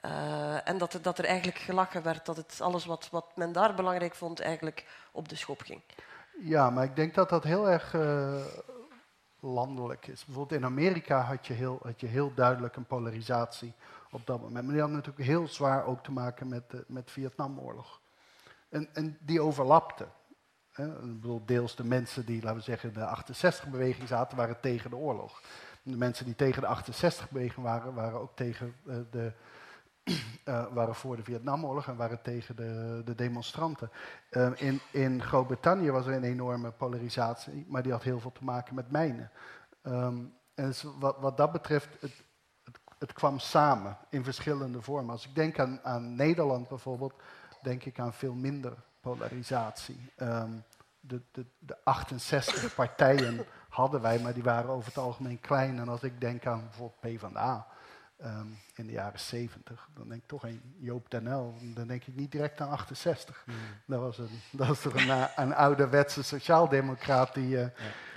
eh, 0.01 0.67
en 0.67 0.77
dat 0.77 0.93
er, 0.93 1.01
dat 1.01 1.17
er 1.17 1.25
eigenlijk 1.25 1.57
gelachen 1.57 2.03
werd, 2.03 2.25
dat 2.25 2.37
het 2.37 2.61
alles 2.61 2.85
wat, 2.85 3.07
wat 3.11 3.25
men 3.35 3.51
daar 3.51 3.73
belangrijk 3.75 4.15
vond 4.15 4.39
eigenlijk 4.39 4.85
op 5.11 5.29
de 5.29 5.35
schop 5.35 5.61
ging. 5.61 5.81
Ja, 6.41 6.69
maar 6.69 6.83
ik 6.83 6.95
denk 6.95 7.15
dat 7.15 7.29
dat 7.29 7.43
heel 7.43 7.69
erg 7.69 7.93
eh, 7.93 8.45
landelijk 9.39 10.07
is. 10.07 10.25
Bijvoorbeeld 10.25 10.59
in 10.59 10.65
Amerika 10.65 11.21
had 11.21 11.47
je, 11.47 11.53
heel, 11.53 11.79
had 11.83 11.99
je 11.99 12.07
heel 12.07 12.33
duidelijk 12.33 12.75
een 12.75 12.85
polarisatie 12.85 13.73
op 14.11 14.25
dat 14.25 14.41
moment. 14.41 14.65
Maar 14.65 14.73
die 14.73 14.81
had 14.81 14.91
natuurlijk 14.91 15.25
heel 15.25 15.47
zwaar 15.47 15.85
ook 15.85 16.03
te 16.03 16.11
maken 16.11 16.47
met 16.47 16.69
de 16.69 16.83
met 16.87 17.11
Vietnamoorlog. 17.11 17.99
En, 18.69 18.89
en 18.93 19.17
die 19.19 19.41
overlapte. 19.41 20.07
Hè. 20.71 20.85
Ik 20.85 21.21
bedoel, 21.21 21.41
deels 21.45 21.75
de 21.75 21.83
mensen 21.83 22.25
die, 22.25 22.41
laten 22.41 22.57
we 22.57 22.63
zeggen, 22.63 22.93
de 22.93 23.23
68-beweging 23.23 24.07
zaten, 24.07 24.37
waren 24.37 24.59
tegen 24.59 24.89
de 24.89 24.95
oorlog. 24.95 25.41
De 25.81 25.97
mensen 25.97 26.25
die 26.25 26.35
tegen 26.35 26.61
de 26.61 26.67
68-beweging 26.67 27.65
waren, 27.65 27.93
waren 27.93 28.19
ook 28.19 28.35
tegen 28.35 28.75
eh, 28.87 28.95
de, 29.11 29.31
eh, 30.43 30.65
waren 30.71 30.95
voor 30.95 31.15
de 31.15 31.23
Vietnamoorlog 31.23 31.87
en 31.87 31.95
waren 31.95 32.21
tegen 32.21 32.55
de, 32.55 33.01
de 33.05 33.15
demonstranten. 33.15 33.91
Eh, 34.29 34.51
in, 34.55 34.79
in 34.91 35.23
Groot-Brittannië 35.23 35.91
was 35.91 36.05
er 36.05 36.13
een 36.13 36.23
enorme 36.23 36.71
polarisatie, 36.71 37.65
maar 37.67 37.83
die 37.83 37.91
had 37.91 38.03
heel 38.03 38.19
veel 38.19 38.31
te 38.31 38.43
maken 38.43 38.75
met 38.75 38.91
mijnen. 38.91 39.31
Ehm, 39.81 40.17
en 40.55 40.65
dus 40.65 40.85
wat, 40.99 41.15
wat 41.19 41.37
dat 41.37 41.51
betreft, 41.51 42.01
het, 42.01 42.23
het, 42.97 43.13
kwam 43.13 43.39
samen 43.39 43.97
in 44.09 44.23
verschillende 44.23 44.81
vormen. 44.81 45.11
Als 45.11 45.27
ik 45.27 45.35
denk 45.35 45.59
aan, 45.59 45.79
aan 45.83 46.15
Nederland 46.15 46.67
bijvoorbeeld, 46.67 47.13
denk 47.61 47.83
ik 47.83 47.99
aan 47.99 48.13
veel 48.13 48.33
minder 48.33 48.73
polarisatie. 49.01 50.11
Ehm, 50.15 50.51
de, 50.99 51.21
de, 51.31 51.45
de 51.59 51.77
68 51.83 52.75
partijen 52.75 53.45
hadden 53.69 54.01
wij, 54.01 54.19
maar 54.19 54.33
die 54.33 54.43
waren 54.43 54.69
over 54.69 54.87
het 54.87 54.97
algemeen 54.97 55.39
klein. 55.39 55.79
En 55.79 55.89
als 55.89 56.03
ik 56.03 56.21
denk 56.21 56.45
aan 56.45 56.61
bijvoorbeeld 56.61 56.99
PvdA, 56.99 57.67
ehm, 58.19 58.47
in 58.75 58.85
de 58.85 58.91
jaren 58.91 59.19
70. 59.19 59.87
Dan 59.95 60.07
denk 60.09 60.21
ik 60.21 60.27
toch 60.27 60.43
aan 60.43 60.61
Joop 60.77 61.11
den 61.11 61.25
Uyl. 61.27 61.57
Dan 61.61 61.87
denk 61.87 62.03
ik 62.05 62.15
niet 62.15 62.31
direct 62.31 62.61
aan 62.61 62.69
68. 62.69 63.41
Hmm. 63.45 63.55
Dat 63.85 63.99
was, 63.99 64.17
een, 64.17 64.41
dat 64.51 64.67
was 64.67 64.81
toch 64.81 64.93
een, 64.93 65.09
eh, 65.09 65.25
een 65.35 65.53
ouderwetse 65.55 66.23
sociaaldemocraat 66.23 67.33
die, 67.33 67.61
eh, 67.61 67.67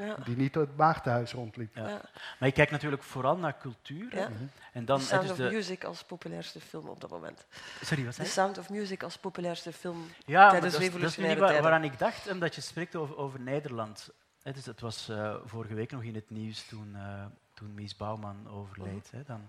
Ja. 0.06 0.14
die 0.24 0.36
niet 0.36 0.52
door 0.52 0.62
het 0.66 0.76
maagdenhuis 0.76 1.32
rondliep. 1.32 1.74
Ja. 1.76 1.88
Ja. 1.88 2.00
Maar 2.38 2.48
je 2.48 2.52
kijkt 2.54 2.70
natuurlijk 2.70 3.02
vooral 3.02 3.36
naar 3.36 3.58
cultuur. 3.58 4.16
Ja. 4.16 4.28
Mhm. 4.28 4.42
En 4.72 4.84
dan, 4.84 4.98
The 4.98 5.04
Sound 5.04 5.22
dus 5.22 5.30
of 5.30 5.36
de, 5.36 5.50
Music 5.50 5.84
als 5.84 6.04
populairste 6.04 6.60
film 6.60 6.88
op 6.88 7.00
dat 7.00 7.10
moment. 7.10 7.46
sorry, 7.82 8.04
wat 8.04 8.14
The 8.14 8.24
zei 8.24 8.26
je? 8.28 8.32
Sound 8.34 8.58
of 8.58 8.70
Music 8.70 9.02
als 9.02 9.16
populairste 9.18 9.72
film. 9.72 10.06
Ja, 10.26 10.40
maar 10.40 10.50
tijdens 10.50 10.72
is, 10.72 10.78
dat 10.78 10.80
is 10.80 10.86
niet 10.88 10.92
revolutionaire 10.94 11.40
wa- 11.40 11.46
tijden. 11.46 11.62
waaraan 11.64 11.84
ik 11.84 11.98
dacht, 11.98 12.30
omdat 12.30 12.54
je 12.54 12.60
spreekt 12.60 12.96
over, 12.96 13.16
over 13.16 13.40
Nederland. 13.40 14.10
Hè, 14.42 14.52
dus 14.52 14.66
het 14.66 14.80
was 14.80 15.08
eh, 15.08 15.34
vorige 15.44 15.74
week 15.74 15.90
nog 15.90 16.02
in 16.02 16.14
het 16.14 16.30
nieuws 16.30 16.66
toen, 16.68 16.92
eh, 16.96 17.24
toen 17.54 17.74
Mies 17.74 17.96
Bouwman 17.96 18.48
overleed. 18.48 19.10
Hè, 19.10 19.22
dan 19.22 19.48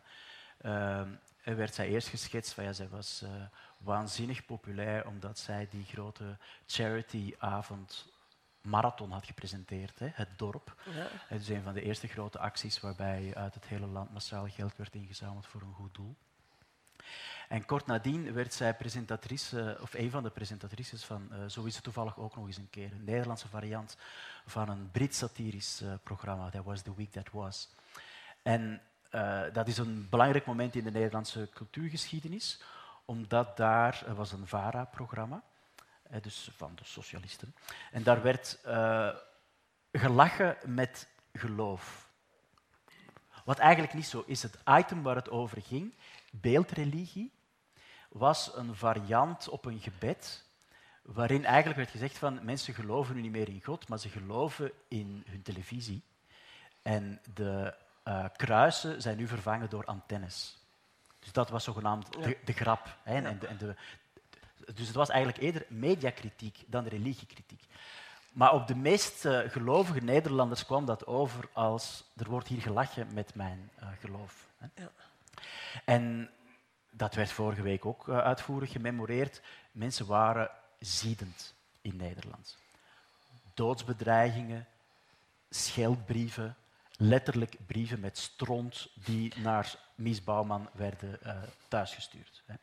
werd 1.43 1.73
zij 1.73 1.87
eerst 1.87 2.07
geschetst 2.07 2.53
van 2.53 2.63
ja, 2.63 2.73
zij 2.73 2.89
was 2.89 3.21
eh, 3.21 3.29
waanzinnig 3.77 4.45
populair 4.45 5.07
omdat 5.07 5.39
zij 5.39 5.67
die 5.71 5.85
grote 5.85 6.37
charityavond 6.65 8.11
marathon 8.61 9.11
had 9.11 9.25
gepresenteerd, 9.25 9.99
hè, 9.99 10.07
het 10.13 10.29
dorp. 10.37 10.75
Ja. 10.85 11.07
Het 11.27 11.41
is 11.41 11.49
een 11.49 11.63
van 11.63 11.73
de 11.73 11.81
eerste 11.81 12.07
grote 12.07 12.39
acties 12.39 12.79
waarbij 12.79 13.35
uit 13.35 13.53
het 13.53 13.65
hele 13.65 13.85
land 13.85 14.13
massaal 14.13 14.47
geld 14.47 14.77
werd 14.77 14.95
ingezameld 14.95 15.47
voor 15.47 15.61
een 15.61 15.73
goed 15.73 15.95
doel. 15.95 16.15
En 17.49 17.65
kort 17.65 17.85
nadien 17.85 18.33
werd 18.33 18.53
zij 18.53 18.75
presentatrice, 18.75 19.77
of 19.81 19.93
een 19.93 20.11
van 20.11 20.23
de 20.23 20.29
presentatrices 20.29 21.03
van, 21.03 21.31
eh, 21.31 21.45
zo 21.47 21.63
is 21.63 21.75
het 21.75 21.83
toevallig 21.83 22.17
ook 22.17 22.35
nog 22.35 22.47
eens 22.47 22.57
een 22.57 22.69
keer, 22.69 22.91
een 22.91 23.03
Nederlandse 23.03 23.47
variant 23.47 23.97
van 24.45 24.69
een 24.69 24.91
Brits 24.91 25.17
satirisch 25.17 25.81
eh, 25.81 25.93
programma, 26.03 26.49
That 26.49 26.63
Was 26.63 26.81
The 26.81 26.95
Week 26.95 27.11
That 27.11 27.31
Was. 27.31 27.69
En 28.41 28.81
eh, 29.13 29.41
dat 29.53 29.67
is 29.67 29.77
een 29.77 30.07
belangrijk 30.09 30.45
moment 30.45 30.75
in 30.75 30.83
de 30.83 30.91
Nederlandse 30.91 31.49
cultuurgeschiedenis, 31.53 32.61
omdat 33.05 33.57
daar, 33.57 34.03
was 34.15 34.31
een 34.31 34.47
VARA-programma, 34.47 35.43
eh, 36.03 36.21
dus 36.21 36.49
van 36.55 36.71
de 36.75 36.83
socialisten, 36.85 37.55
en 37.91 38.03
daar 38.03 38.21
werd 38.21 38.59
eh, 38.63 39.09
gelachen 39.91 40.57
met 40.65 41.07
geloof. 41.33 42.09
Wat 43.45 43.57
eigenlijk 43.57 43.93
niet 43.93 44.05
zo 44.05 44.23
is. 44.25 44.43
Het 44.43 44.57
item 44.65 45.03
waar 45.03 45.15
het 45.15 45.29
over 45.29 45.61
ging, 45.61 45.93
beeldreligie, 46.31 47.33
was 48.09 48.55
een 48.55 48.75
variant 48.75 49.49
op 49.49 49.65
een 49.65 49.79
gebed 49.79 50.45
waarin 51.01 51.45
eigenlijk 51.45 51.77
werd 51.77 51.91
gezegd 51.91 52.17
van 52.17 52.45
mensen 52.45 52.73
geloven 52.73 53.15
nu 53.15 53.21
niet 53.21 53.31
meer 53.31 53.49
in 53.49 53.63
God, 53.63 53.87
maar 53.87 53.99
ze 53.99 54.09
geloven 54.09 54.71
in 54.87 55.23
hun 55.27 55.41
televisie. 55.41 56.03
En 56.81 57.21
de 57.33 57.81
eh, 58.03 58.25
kruisen 58.35 59.01
zijn 59.01 59.17
nu 59.17 59.27
vervangen 59.27 59.69
door 59.69 59.85
antennes. 59.85 60.57
Dus 61.19 61.31
dat 61.31 61.49
was 61.49 61.63
zogenaamd 61.63 62.13
de, 62.13 62.37
de 62.45 62.53
grap. 62.53 62.97
Hè, 63.03 63.21
en 63.21 63.39
de, 63.39 63.47
en 63.47 63.57
de, 63.57 63.75
dus 64.73 64.87
het 64.87 64.95
was 64.95 65.09
eigenlijk 65.09 65.43
eerder 65.43 65.65
mediakritiek 65.67 66.63
dan 66.67 66.87
religiekritiek. 66.87 67.63
Maar 68.31 68.53
op 68.53 68.67
de 68.67 68.75
meest 68.75 69.25
eh, 69.25 69.39
gelovige 69.49 69.99
Nederlanders 69.99 70.65
kwam 70.65 70.85
dat 70.85 71.05
over 71.05 71.49
als 71.53 72.03
er 72.15 72.29
wordt 72.29 72.47
hier 72.47 72.61
gelachen 72.61 73.13
met 73.13 73.35
mijn 73.35 73.69
eh, 73.75 73.87
geloof. 73.99 74.47
Hè. 74.57 74.67
Ja. 74.75 74.89
En 75.85 76.29
dat 76.91 77.15
werd 77.15 77.31
vorige 77.31 77.61
week 77.61 77.85
ook 77.85 78.09
uitvoerig 78.09 78.71
gememoreerd. 78.71 79.41
Mensen 79.71 80.05
waren 80.05 80.49
ziedend 80.79 81.53
in 81.81 81.95
Nederland. 81.95 82.57
Doodsbedreigingen, 83.53 84.67
scheldbrieven, 85.49 86.55
letterlijk 87.03 87.55
brieven 87.65 87.99
met 87.99 88.17
stront 88.17 88.87
die 89.05 89.33
naar 89.37 89.75
Mies 89.95 90.23
Bouwman 90.23 90.69
werden 90.73 91.21
eh, 91.23 91.35
thuisgestuurd. 91.67 92.43
Hè. 92.45 92.53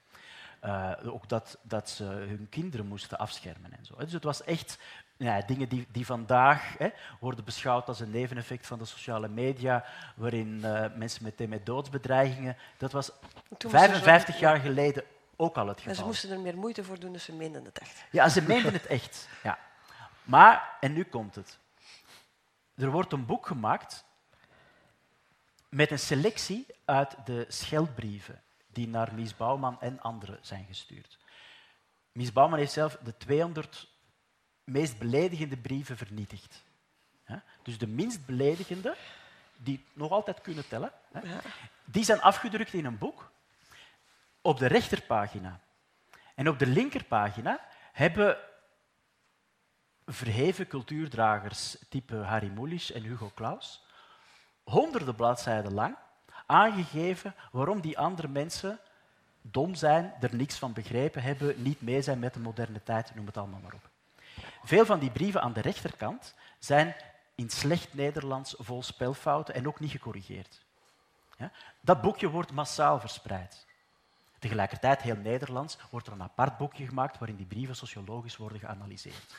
Eh, 0.61 1.13
ook 1.13 1.29
dat, 1.29 1.59
dat 1.63 1.91
ze 1.91 2.05
hun 2.05 2.47
kinderen 2.51 2.87
moesten 2.87 3.19
afschermen 3.19 3.73
en 3.79 3.85
zo. 3.85 3.97
Dus 3.97 4.13
het 4.13 4.25
was 4.25 4.45
echt 4.45 4.79
ja, 5.17 5.41
dingen 5.41 5.69
die, 5.69 5.87
die 5.91 6.07
vandaag 6.07 6.79
hè, 6.79 6.89
worden 7.21 7.45
beschouwd 7.45 7.89
als 7.89 8.01
een 8.01 8.11
neveneffect 8.11 8.67
van 8.67 8.79
de 8.79 8.85
sociale 8.85 9.29
media, 9.29 9.85
waarin 10.17 10.65
eh, 10.65 10.85
mensen 10.95 11.25
meteen 11.25 11.49
met 11.49 11.67
doodsbedreigingen. 11.67 12.57
Dat 12.79 12.93
was 12.93 13.07
Toen 13.07 13.17
moesten 13.49 13.71
ze- 13.71 13.79
55 13.79 14.39
jaar 14.39 14.57
geleden 14.61 15.05
ook 15.37 15.57
al 15.57 15.67
het 15.67 15.77
En 15.77 15.83
ze 15.83 15.89
geval. 15.89 16.07
moesten 16.07 16.31
er 16.31 16.41
meer 16.41 16.57
moeite 16.59 16.85
voor 16.85 16.99
doen, 16.99 17.13
dus 17.13 17.25
ze 17.25 17.33
meenden 17.33 17.65
het 17.65 17.79
echt. 17.79 18.05
Ja, 18.11 18.29
ze 18.29 18.43
meenden 18.43 18.73
het 18.73 18.87
echt. 18.87 19.29
Ja. 19.43 19.59
Maar, 20.23 20.77
en 20.81 20.93
nu 20.93 21.05
komt 21.05 21.35
het. 21.35 21.59
Er 22.77 22.91
wordt 22.91 23.13
een 23.13 23.27
boek 23.27 23.47
gemaakt 23.47 24.05
met 25.71 25.91
een 25.91 25.99
selectie 25.99 26.67
uit 26.85 27.17
de 27.25 27.45
scheldbrieven 27.49 28.43
die 28.67 28.89
naar 28.89 29.15
Mies 29.15 29.37
Bouwman 29.37 29.81
en 29.81 30.01
anderen 30.01 30.39
zijn 30.41 30.65
gestuurd. 30.65 31.19
Mies 32.13 32.33
Bouwman 32.33 32.59
heeft 32.59 32.73
zelf 32.73 32.99
de 33.03 33.17
200 33.17 33.89
meest 34.65 34.99
beledigende 34.99 35.57
brieven 35.57 35.97
vernietigd. 35.97 36.63
Dus 37.63 37.79
de 37.79 37.87
minst 37.87 38.27
beledigende, 38.27 38.97
die 39.57 39.85
nog 39.93 40.11
altijd 40.11 40.41
kunnen 40.41 40.69
tellen, 40.69 40.93
die 41.85 42.05
zijn 42.05 42.21
afgedrukt 42.21 42.73
in 42.73 42.85
een 42.85 42.99
boek 42.99 43.33
op 44.41 44.59
de 44.59 44.67
rechterpagina. 44.67 45.61
En 46.35 46.49
op 46.49 46.59
de 46.59 46.67
linkerpagina 46.67 47.61
hebben 47.93 48.39
verheven 50.07 50.67
cultuurdragers 50.67 51.77
type 51.89 52.17
Harry 52.17 52.49
Mulisch 52.49 52.93
en 52.93 53.03
Hugo 53.03 53.31
Claus 53.35 53.83
honderden 54.65 55.15
bladzijden 55.15 55.73
lang 55.73 55.97
aangegeven 56.47 57.35
waarom 57.53 57.81
die 57.81 57.99
andere 57.99 58.29
mensen 58.29 58.79
dom 59.43 59.75
zijn, 59.75 60.15
er 60.21 60.35
niks 60.35 60.59
van 60.59 60.73
begrepen 60.73 61.23
hebben, 61.23 61.63
niet 61.63 61.81
mee 61.81 62.03
zijn 62.03 62.19
met 62.19 62.35
de 62.35 62.41
moderne 62.41 62.83
tijd, 62.83 63.15
noem 63.15 63.27
het 63.27 63.37
allemaal 63.37 63.61
maar 63.61 63.75
op. 63.75 63.89
Veel 64.65 64.85
van 64.85 64.99
die 64.99 65.11
brieven 65.11 65.43
aan 65.43 65.53
de 65.53 65.61
rechterkant 65.61 66.35
zijn 66.59 66.95
in 67.35 67.51
slecht 67.51 67.95
Nederlands 67.95 68.55
vol 68.59 68.83
spelfouten 68.83 69.55
en 69.55 69.67
ook 69.67 69.81
niet 69.81 69.91
gecorrigeerd. 69.91 70.61
Ja? 71.37 71.51
Dat 71.81 72.01
boekje 72.01 72.29
wordt 72.29 72.53
massaal 72.53 73.01
verspreid. 73.01 73.67
Tegelijkertijd, 74.39 75.03
heel 75.03 75.17
Nederlands, 75.17 75.79
wordt 75.91 76.07
er 76.07 76.13
een 76.13 76.23
apart 76.23 76.57
boekje 76.57 76.87
gemaakt 76.87 77.19
waarin 77.19 77.37
die 77.37 77.47
brieven 77.47 77.77
sociologisch 77.77 78.37
worden 78.37 78.59
geanalyseerd. 78.59 79.35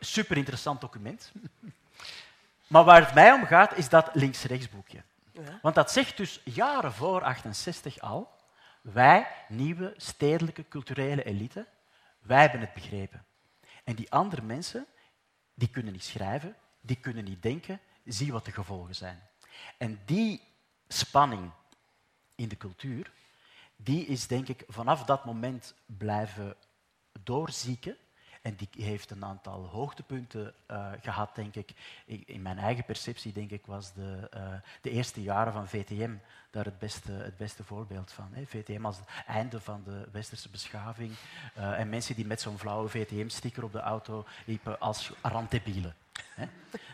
Super 0.00 0.36
interessant 0.36 0.80
document. 0.80 1.32
Maar 2.68 2.84
waar 2.84 3.04
het 3.04 3.14
mij 3.14 3.32
om 3.32 3.44
gaat, 3.44 3.76
is 3.76 3.88
dat 3.88 4.10
links-rechts 4.12 4.68
boekje. 4.68 5.02
Ja. 5.32 5.58
Want 5.62 5.74
dat 5.74 5.92
zegt 5.92 6.16
dus 6.16 6.40
jaren 6.44 6.92
voor 6.92 7.22
68 7.22 8.00
al, 8.00 8.30
wij, 8.80 9.26
nieuwe 9.48 9.94
stedelijke 9.96 10.68
culturele 10.68 11.24
elite, 11.24 11.66
wij 12.18 12.40
hebben 12.40 12.60
het 12.60 12.74
begrepen. 12.74 13.24
En 13.84 13.94
die 13.94 14.10
andere 14.10 14.42
mensen, 14.42 14.86
die 15.54 15.68
kunnen 15.68 15.92
niet 15.92 16.04
schrijven, 16.04 16.56
die 16.80 16.96
kunnen 16.96 17.24
niet 17.24 17.42
denken, 17.42 17.80
zie 18.04 18.32
wat 18.32 18.44
de 18.44 18.52
gevolgen 18.52 18.94
zijn. 18.94 19.22
En 19.78 20.00
die 20.04 20.42
spanning 20.88 21.50
in 22.34 22.48
de 22.48 22.56
cultuur, 22.56 23.12
die 23.76 24.06
is 24.06 24.26
denk 24.26 24.48
ik 24.48 24.64
vanaf 24.66 25.04
dat 25.04 25.24
moment 25.24 25.74
blijven 25.86 26.56
doorzieken. 27.22 27.96
En 28.42 28.54
die 28.54 28.84
heeft 28.84 29.10
een 29.10 29.24
aantal 29.24 29.66
hoogtepunten 29.66 30.54
eh, 30.66 30.86
gehad, 31.02 31.34
denk 31.34 31.54
ik. 31.54 31.70
In 32.06 32.42
mijn 32.42 32.58
eigen 32.58 32.84
perceptie, 32.84 33.32
denk 33.32 33.50
ik, 33.50 33.66
was 33.66 33.92
de, 33.92 34.28
eh, 34.30 34.42
de 34.80 34.90
eerste 34.90 35.22
jaren 35.22 35.52
van 35.52 35.68
VTM 35.68 36.14
daar 36.50 36.64
het 36.64 36.78
beste, 36.78 37.12
het 37.12 37.36
beste 37.36 37.64
voorbeeld 37.64 38.12
van. 38.12 38.28
Hè. 38.32 38.46
VTM 38.46 38.84
als 38.84 38.96
het 38.96 39.06
einde 39.26 39.60
van 39.60 39.82
de 39.84 40.08
westerse 40.12 40.48
beschaving. 40.48 41.12
eh, 41.54 41.80
en 41.80 41.88
mensen 41.88 42.14
die 42.14 42.26
met 42.26 42.40
zo'n 42.40 42.58
flauwe 42.58 42.88
VTM-sticker 42.88 43.64
op 43.64 43.72
de 43.72 43.80
auto 43.80 44.26
liepen 44.44 44.80
als 44.80 45.12
randdebielen. 45.22 45.94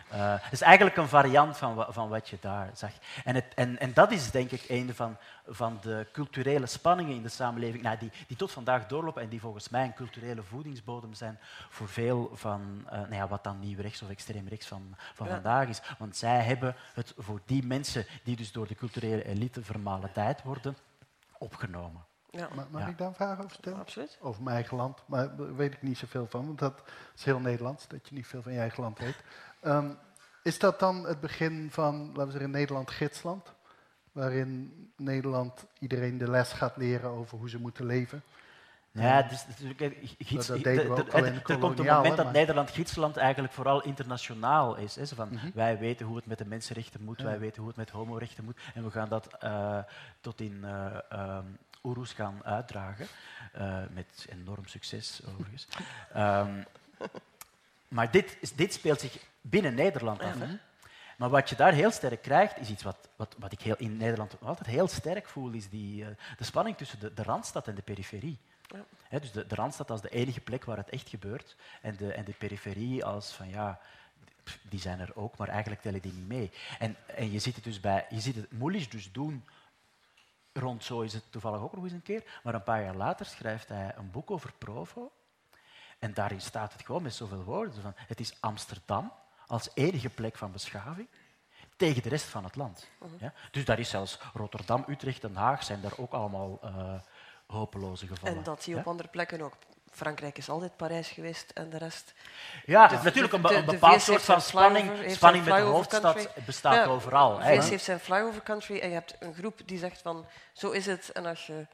Eh, 0.09 0.35
Het 0.41 0.53
is 0.53 0.61
eigenlijk 0.61 0.97
een 0.97 1.09
variant 1.09 1.57
van, 1.57 1.87
van 1.89 2.09
wat 2.09 2.29
je 2.29 2.37
daar 2.41 2.71
zag. 2.75 2.91
En, 3.25 3.35
het, 3.35 3.45
en, 3.55 3.79
en 3.79 3.93
dat 3.93 4.11
is 4.13 4.31
denk 4.31 4.51
ik 4.51 4.65
een 4.69 4.95
van, 4.95 5.17
van 5.47 5.79
de 5.83 6.07
culturele 6.13 6.67
spanningen 6.67 7.17
in 7.17 7.23
de 7.23 7.29
samenleving, 7.29 7.83
nou, 7.83 7.99
die, 7.99 8.11
die 8.27 8.37
tot 8.37 8.53
vandaag 8.53 8.87
doorlopen 8.87 9.23
en 9.23 9.29
die 9.29 9.41
volgens 9.41 9.69
mij 9.69 9.85
een 9.85 9.95
culturele 9.95 10.43
voedingsbodem 10.43 11.15
zijn 11.15 11.39
voor 11.69 11.89
veel 11.89 12.31
van 12.35 12.83
eh, 12.87 12.99
nou 12.99 13.15
ja, 13.15 13.29
wat 13.29 13.45
dan 13.45 13.61
nieuw 13.61 13.81
rechts 13.81 14.03
of 14.03 14.09
extreem 14.11 14.49
rechts 14.49 14.67
van, 14.67 14.97
van 15.15 15.27
Ja. 15.27 15.33
vandaag 15.33 15.69
is. 15.69 15.81
Want 15.99 16.17
zij 16.17 16.41
hebben 16.41 16.75
het 16.95 17.13
voor 17.17 17.41
die 17.47 17.67
mensen 17.67 18.07
die 18.25 18.37
dus 18.37 18.53
door 18.53 18.67
de 18.67 18.75
culturele 18.75 19.25
elite 19.25 19.63
vermalendheid 19.63 20.43
worden, 20.43 20.77
opgenomen. 21.39 22.05
Ja. 22.37 22.49
Ma- 22.55 22.67
Mag 22.71 22.81
Ja. 22.83 22.89
ik 22.89 22.99
daar 22.99 23.09
een 23.09 23.15
vraag 23.15 23.39
over 23.39 23.51
stellen? 23.51 23.79
Absoluut. 23.79 24.19
Over 24.21 24.43
mijn 24.43 24.57
eigen 24.57 24.77
land, 24.77 25.03
maar 25.07 25.37
daar 25.37 25.57
weet 25.57 25.73
ik 25.73 25.83
niet 25.83 25.99
zoveel 25.99 26.27
van, 26.27 26.47
want 26.47 26.59
dat 26.59 26.83
is 27.17 27.25
heel 27.25 27.39
Nederlands, 27.41 27.89
dat 27.89 28.09
je 28.09 28.15
niet 28.15 28.27
veel 28.27 28.43
van 28.43 28.53
je 28.53 28.59
eigen 28.59 28.83
land 28.83 28.99
weet. 28.99 29.17
Ehm, 29.61 29.91
is 30.43 30.59
dat 30.59 30.79
dan 30.81 31.07
het 31.07 31.21
begin 31.21 31.69
van, 31.71 32.07
laten 32.07 32.25
we 32.25 32.31
zeggen, 32.31 32.51
Nederland 32.51 32.91
gidsland? 32.91 33.53
Waarin 34.13 34.73
Nederland 34.97 35.67
iedereen 35.79 36.19
de 36.19 36.31
les 36.31 36.53
gaat 36.53 36.77
leren 36.77 37.11
over 37.11 37.39
hoe 37.39 37.49
ze 37.51 37.59
moeten 37.59 37.87
leven? 37.87 38.23
Ja, 38.91 39.23
dus, 39.23 39.47
natuurlijk, 39.47 39.99
gids, 40.19 40.47
Dat 40.47 40.63
deden 40.63 40.85
we 40.85 40.91
ook 41.01 41.09
al 41.13 41.25
in 41.25 41.33
de 41.33 41.39
er 41.53 41.59
komt 41.59 41.79
een 41.79 41.85
moment 41.87 42.17
dat 42.17 42.33
Nederland 42.33 42.71
gidsland 42.71 43.17
eigenlijk 43.17 43.53
vooral 43.55 43.83
internationaal 43.83 44.77
is. 44.77 44.97
Hè. 44.97 45.07
Van, 45.07 45.29
Mhm. 45.33 45.51
Wij 45.55 45.79
weten 45.79 46.07
hoe 46.07 46.17
het 46.17 46.27
met 46.27 46.39
de 46.39 46.47
mensenrechten 46.47 47.03
moet, 47.05 47.19
Ja. 47.19 47.25
wij 47.25 47.39
weten 47.39 47.59
hoe 47.59 47.69
het 47.69 47.77
met 47.77 47.91
homorechten 47.91 48.45
moet. 48.45 48.59
En 48.75 48.85
we 48.85 48.91
gaan 48.91 49.09
dat 49.09 49.27
eh, 49.41 49.79
tot 50.21 50.41
in 50.41 50.65
eh 50.65 50.87
ehm 51.09 51.45
Oeroes 51.85 52.13
gaan 52.13 52.45
uitdragen. 52.45 53.07
eh, 53.53 53.83
met 53.91 54.27
enorm 54.29 54.67
succes, 54.67 55.21
overigens. 55.29 55.67
Ehm, 56.13 56.63
maar 57.89 58.11
dit, 58.11 58.57
dit 58.57 58.73
speelt 58.73 59.01
zich 59.01 59.19
binnen 59.41 59.75
Nederland 59.75 60.21
af. 60.21 60.39
Hè. 60.39 60.59
Maar 61.17 61.29
wat 61.29 61.49
je 61.49 61.57
daar 61.57 61.73
heel 61.73 61.91
sterk 61.91 62.23
krijgt, 62.23 62.59
is 62.59 62.71
iets 62.71 62.83
wat, 62.83 63.09
wat, 63.17 63.35
wat 63.39 63.53
ik 63.53 63.61
heel, 63.61 63.77
in 63.79 63.97
Nederland 63.97 64.37
altijd 64.43 64.67
heel 64.67 64.89
sterk 64.89 65.29
voel, 65.29 65.51
is 65.51 65.69
die, 65.69 66.05
eh, 66.05 66.11
de 66.37 66.45
spanning 66.45 66.77
tussen 66.77 67.01
de, 67.01 67.15
de 67.15 67.23
Randstad 67.23 67.69
en 67.69 67.75
de 67.75 67.83
periferie. 67.83 68.39
Ja. 69.11 69.19
Dus 69.19 69.33
de, 69.33 69.47
de 69.47 69.55
Randstad 69.55 69.91
als 69.91 70.01
de 70.01 70.09
enige 70.09 70.41
plek 70.41 70.65
waar 70.65 70.77
het 70.77 70.89
echt 70.89 71.09
gebeurt 71.09 71.57
en 71.81 71.97
de, 71.97 72.13
en 72.13 72.25
de 72.25 72.33
periferie 72.33 73.05
als 73.05 73.33
van 73.33 73.49
ja, 73.49 73.81
die 74.63 74.81
zijn 74.81 75.01
er 75.01 75.17
ook, 75.17 75.37
maar 75.37 75.49
eigenlijk 75.49 75.83
tellen 75.83 76.03
die 76.03 76.13
niet 76.13 76.29
mee. 76.29 76.51
En, 76.79 76.97
en 77.07 77.33
je 77.33 77.39
ziet 77.39 77.55
het 77.55 77.65
dus 77.65 77.81
bij, 77.81 78.07
je 78.11 78.21
ziet 78.21 78.37
het 78.37 78.53
Moelisch 78.53 78.89
dus 78.89 79.13
doen, 79.13 79.45
rond 80.59 80.85
zo 80.85 81.01
is 81.01 81.13
het 81.13 81.33
toevallig 81.33 81.61
ook 81.61 81.75
nog 81.75 81.85
eens 81.85 81.93
een 81.93 82.03
keer, 82.03 82.41
maar 82.43 82.55
een 82.55 82.63
paar 82.63 82.83
jaar 82.83 82.97
later 82.97 83.27
schrijft 83.27 83.69
hij 83.69 83.95
een 83.97 84.11
boek 84.11 84.31
over 84.31 84.53
Provo 84.59 85.13
en 85.99 86.15
daarin 86.15 86.41
staat 86.41 86.73
het 86.73 86.85
gewoon 86.85 87.03
met 87.03 87.15
zoveel 87.15 87.43
woorden. 87.43 87.83
Van, 87.83 87.93
het 87.97 88.21
is 88.21 88.37
Amsterdam 88.41 89.13
als 89.47 89.71
enige 89.75 90.11
plek 90.11 90.37
van 90.37 90.53
beschaving 90.53 91.09
tegen 91.77 92.03
de 92.03 92.09
rest 92.09 92.27
van 92.27 92.45
het 92.45 92.57
land. 92.57 92.89
Ja? 93.19 93.33
Dus 93.51 93.65
daar 93.65 93.79
is 93.79 93.89
zelfs 93.89 94.19
Rotterdam, 94.35 94.85
Utrecht, 94.89 95.21
Den 95.21 95.37
Haag 95.37 95.63
zijn 95.63 95.81
daar 95.81 95.99
ook 95.99 96.13
allemaal 96.13 96.59
eh, 96.63 96.95
hopeloze 97.47 98.07
gevallen. 98.07 98.37
En 98.37 98.43
dat 98.43 98.65
je 98.65 98.77
op 98.77 98.85
ja? 98.85 98.91
andere 98.91 99.09
plekken 99.09 99.41
ook. 99.41 99.57
Frankrijk 99.95 100.39
is 100.39 100.49
altijd 100.49 100.77
Parijs 100.77 101.09
geweest 101.09 101.51
en 101.51 101.71
de 101.71 101.79
rest. 101.79 102.13
Ja, 102.67 102.87
de- 102.87 102.99
natuurlijk 103.05 103.33
een, 103.33 103.41
be- 103.41 103.49
de- 103.49 103.55
een 103.55 103.65
de 103.65 103.71
bepaald 103.71 104.01
soort 104.03 104.23
van 104.23 104.41
spanning, 104.41 104.91
spanning 105.11 105.45
met 105.45 105.55
de 105.57 105.61
hoofdstad 105.63 106.15
country. 106.15 106.43
bestaat 106.47 106.75
Ja, 106.75 106.85
overal. 106.85 107.41
hè. 107.41 107.63
VS 107.63 107.69
heeft 107.69 107.85
zijn 107.85 108.01
flyover 108.01 108.43
country 108.43 108.79
en 108.79 108.89
je 108.89 108.95
hebt 108.95 109.17
een 109.21 109.35
groep 109.35 109.61
die 109.67 109.79
zegt 109.79 110.03
van 110.03 110.27
zo 110.53 110.71
is 110.71 110.87
het 110.87 111.13
en 111.13 111.27
als 111.27 111.47
je 111.47 111.67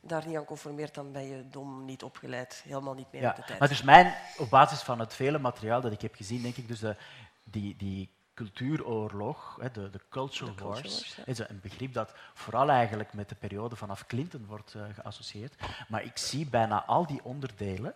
daar 0.00 0.26
niet 0.26 0.36
aan 0.36 0.44
conformeert, 0.44 0.94
dan 0.94 1.12
ben 1.12 1.28
je 1.28 1.48
dom, 1.48 1.84
niet 1.84 2.02
opgeleid, 2.02 2.62
helemaal 2.68 2.94
niet 2.94 3.12
meer 3.12 3.20
Ja, 3.20 3.26
met 3.26 3.36
de 3.36 3.42
tijd. 3.44 3.58
maar 3.58 3.68
dus 3.68 3.82
mijn, 3.82 4.14
op 4.38 4.50
basis 4.50 4.80
van 4.80 4.98
het 4.98 5.14
vele 5.14 5.38
materiaal 5.38 5.80
dat 5.80 5.92
ik 5.92 6.00
heb 6.00 6.14
gezien, 6.14 6.42
denk 6.42 6.56
ik 6.56 6.68
dus 6.68 6.78
de, 6.80 6.96
die, 7.44 7.76
die 7.76 8.10
cultuuroorlog, 8.34 9.56
hè, 9.60 9.70
de, 9.70 9.90
de 9.90 10.00
culture 10.08 10.54
De 10.54 10.64
wars, 10.64 10.80
culture 10.80 11.02
wars, 11.04 11.14
ja. 11.16 11.24
is 11.26 11.38
een 11.38 11.60
begrip 11.62 11.92
dat 11.92 12.14
vooral 12.34 12.68
eigenlijk 12.68 13.12
met 13.12 13.28
de 13.28 13.34
periode 13.34 13.76
vanaf 13.76 14.06
Clinton 14.06 14.46
wordt 14.46 14.74
eh, 14.74 14.82
geassocieerd. 14.94 15.54
Maar 15.88 16.02
ik 16.04 16.18
zie 16.18 16.46
bijna 16.46 16.84
al 16.84 17.06
die 17.06 17.24
onderdelen 17.24 17.94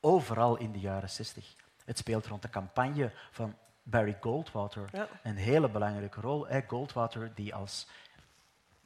overal 0.00 0.56
in 0.56 0.72
de 0.72 0.80
jaren 0.80 1.10
60. 1.10 1.54
Het 1.84 1.98
speelt 1.98 2.26
rond 2.26 2.42
de 2.42 2.48
campagne 2.50 3.12
van 3.30 3.56
Barry 3.82 4.16
Goldwater 4.20 4.88
Ja. 4.92 5.08
een 5.22 5.36
hele 5.36 5.68
belangrijke 5.68 6.20
rol. 6.20 6.46
Hè. 6.46 6.60
Goldwater, 6.66 7.32
die 7.34 7.54
als 7.54 7.86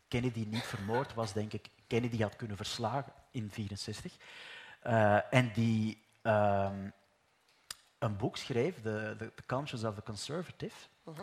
Kennedy 0.09 0.47
niet 0.49 0.63
vermoord 0.63 1.15
was, 1.15 1.33
denk 1.33 1.53
ik, 1.53 1.69
Kennedy 1.87 2.23
had 2.23 2.37
kunnen 2.37 2.57
verslagen 2.57 3.13
in 3.31 3.51
1964. 3.55 4.13
Eh, 4.81 5.35
en 5.41 5.53
die 5.55 6.03
ehm, 6.23 6.91
een 7.99 8.17
boek 8.17 8.37
schreef, 8.37 8.75
The, 8.75 9.15
the, 9.19 9.33
the 9.35 9.47
Conscience 9.47 9.89
of 9.89 9.95
the 9.95 10.03
Conservative, 10.03 10.75
Mhm. 11.03 11.23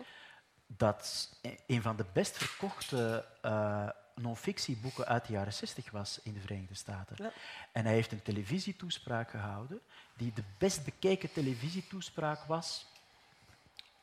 dat 0.68 1.30
een 1.68 1.82
van 1.82 1.96
de 1.96 2.06
best 2.14 2.38
verkochte 2.38 3.26
eh 3.42 3.90
non-fictieboeken 4.16 5.06
uit 5.06 5.26
de 5.26 5.34
jaren 5.34 5.54
60 5.54 5.92
was 5.92 6.20
in 6.24 6.34
de 6.34 6.40
Verenigde 6.40 6.76
Staten. 6.76 7.16
Ja. 7.24 7.32
En 7.72 7.86
hij 7.86 7.94
heeft 7.94 8.12
een 8.12 8.22
televisietoespraak 8.22 9.30
gehouden, 9.30 9.82
die 10.18 10.34
de 10.34 10.44
best 10.58 10.84
bekeken 10.84 11.32
televisietoespraak 11.32 12.44
was, 12.44 12.86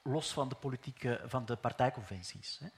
los 0.03 0.33
van 0.33 0.49
de, 0.49 0.55
politieke, 0.55 1.21
van 1.25 1.45
de 1.47 1.57
partijconventies. 1.57 2.61
Hè. 2.63 2.69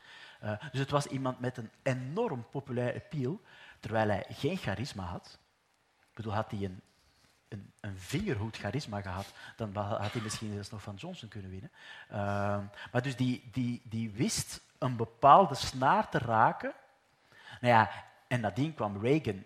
Eh, 0.52 0.70
dus 0.70 0.81
het 0.81 0.90
was 0.90 1.07
iemand 1.07 1.40
met 1.40 1.57
een 1.57 1.70
enorm 1.83 2.46
populair 2.50 2.94
appeal, 2.94 3.40
terwijl 3.81 4.09
hij 4.09 4.24
geen 4.28 4.57
charisma 4.57 5.05
had. 5.05 5.38
Ik 6.00 6.14
bedoel, 6.14 6.33
had 6.33 6.50
hij 6.50 6.64
een, 6.64 6.81
een, 7.53 7.73
een 7.81 7.99
vingerhoed 7.99 8.57
charisma 8.57 9.01
gehad, 9.01 9.33
dan 9.57 9.77
had 9.77 10.12
hij 10.12 10.23
misschien 10.23 10.53
zelfs 10.53 10.71
nog 10.71 10.83
van 10.83 10.95
Johnson 10.95 11.29
kunnen 11.29 11.51
winnen. 11.51 11.71
Ehm, 12.09 12.65
maar 12.93 13.03
dus 13.03 13.17
die, 13.17 13.49
die, 13.53 13.81
die 13.85 14.11
wist 14.11 14.61
een 14.79 14.97
bepaalde 14.97 15.55
snaar 15.55 16.09
te 16.09 16.19
raken. 16.19 16.73
Nou 17.61 17.75
ja, 17.75 17.91
en 18.29 18.41
nadien 18.41 18.75
kwam 18.75 19.01
Reagan, 19.01 19.45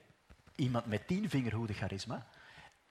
iemand 0.54 0.86
met 0.86 1.06
tien 1.06 1.30
vingerhoeden 1.30 1.76
charisma, 1.76 2.26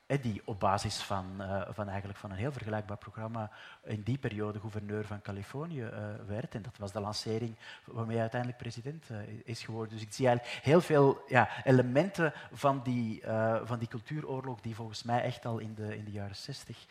die 0.05 0.41
op 0.45 0.59
basis 0.59 0.97
van, 0.97 1.35
eh, 1.39 1.61
van, 1.69 1.89
eigenlijk 1.89 2.19
van 2.19 2.31
een 2.31 2.37
heel 2.37 2.51
vergelijkbaar 2.51 2.97
programma 2.97 3.51
in 3.83 4.01
die 4.01 4.17
periode 4.17 4.59
gouverneur 4.59 5.05
van 5.05 5.21
Californië 5.21 5.83
eh, 5.83 6.09
werd. 6.27 6.55
En 6.55 6.61
dat 6.61 6.77
was 6.77 6.91
de 6.91 6.99
lancering 6.99 7.55
waarmee 7.83 8.13
hij 8.13 8.21
uiteindelijk 8.21 8.61
president 8.61 9.09
eh, 9.09 9.17
is 9.43 9.63
geworden. 9.63 9.93
Dus 9.93 10.01
ik 10.01 10.13
zie 10.13 10.27
eigenlijk 10.27 10.63
heel 10.63 10.81
veel 10.81 11.21
ja, 11.27 11.49
elementen 11.63 12.33
van 12.51 12.81
die, 12.83 13.23
van 13.63 13.79
die 13.79 13.87
cultuuroorlog 13.87 14.61
die 14.61 14.75
volgens 14.75 15.03
mij 15.03 15.21
echt 15.21 15.45
al 15.45 15.57
in 15.57 15.73
de, 15.75 15.97
in 15.97 16.03
de 16.03 16.11
jaren 16.11 16.35
zestig 16.35 16.85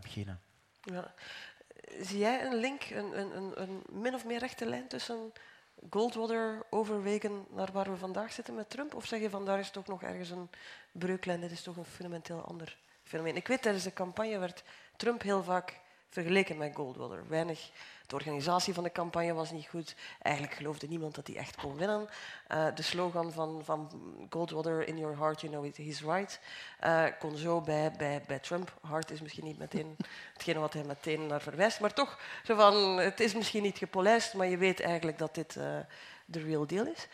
beginnen. 0.00 0.40
Ja. 0.80 1.14
Zie 2.00 2.18
jij 2.18 2.44
een 2.44 2.54
link, 2.54 2.82
een, 2.90 3.18
een, 3.18 3.62
een, 3.62 3.82
min 3.90 4.14
of 4.14 4.24
meer 4.24 4.38
rechte 4.38 4.66
lijn 4.66 4.88
tussen 4.88 5.32
Goldwater, 5.90 6.62
overwegen 6.70 7.46
naar 7.50 7.72
waar 7.72 7.90
we 7.90 7.96
vandaag 7.96 8.32
zitten 8.32 8.54
met 8.54 8.70
Trump? 8.70 8.94
Of 8.94 9.06
zeg 9.06 9.20
je 9.20 9.30
van 9.30 9.44
daar 9.44 9.58
is 9.58 9.70
toch 9.70 9.86
nog 9.86 10.02
ergens 10.02 10.30
een 10.30 10.50
breuklijn, 10.98 11.40
dit 11.40 11.50
is 11.50 11.62
toch 11.62 11.76
een 11.76 11.84
fundamenteel 11.84 12.40
ander 12.40 12.78
fenomeen? 13.02 13.36
Ik 13.36 13.48
weet, 13.48 13.62
tijdens 13.62 13.84
de 13.84 13.92
campagne 13.92 14.38
werd 14.38 14.62
Trump 14.96 15.22
heel 15.22 15.42
vaak 15.42 15.80
vergeleken 16.08 16.56
met 16.56 16.74
Goldwater. 16.74 17.28
Weinig, 17.28 17.70
de 18.06 18.14
organisatie 18.14 18.74
van 18.74 18.82
de 18.82 18.92
campagne 18.92 19.32
was 19.32 19.50
niet 19.50 19.66
goed. 19.68 19.94
Eigenlijk 20.22 20.56
geloofde 20.56 20.88
niemand 20.88 21.14
dat 21.14 21.26
hij 21.26 21.36
echt 21.36 21.56
kon 21.56 21.76
winnen. 21.76 22.08
Eh, 22.46 22.66
de 22.74 22.82
slogan 22.82 23.32
van, 23.32 23.60
van 23.64 23.90
Goldwater, 24.30 24.88
in 24.88 24.98
your 24.98 25.16
heart 25.16 25.40
you 25.40 25.52
know 25.52 25.64
it, 25.64 25.76
he's 25.76 26.00
right, 26.00 26.40
eh, 26.78 27.04
kon 27.18 27.36
zo 27.36 27.60
bij, 27.60 27.92
bij, 27.98 28.22
bij 28.26 28.38
Trump. 28.38 28.72
Hart 28.80 29.10
is 29.10 29.20
misschien 29.20 29.44
niet 29.44 29.58
meteen 29.58 29.96
hetgene 30.32 30.58
wat 30.58 30.72
hij 30.72 30.84
meteen 30.84 31.26
naar 31.26 31.40
verwijst, 31.40 31.80
maar 31.80 31.92
toch, 31.92 32.18
zo 32.44 32.56
van, 32.56 32.98
het 32.98 33.20
is 33.20 33.34
misschien 33.34 33.62
niet 33.62 33.78
gepolijst, 33.78 34.34
maar 34.34 34.46
je 34.46 34.56
weet 34.56 34.80
eigenlijk 34.80 35.18
dat 35.18 35.34
dit 35.34 35.56
eh, 35.56 35.78
de 36.24 36.40
real 36.40 36.66
deal 36.66 36.86
is. 36.86 37.08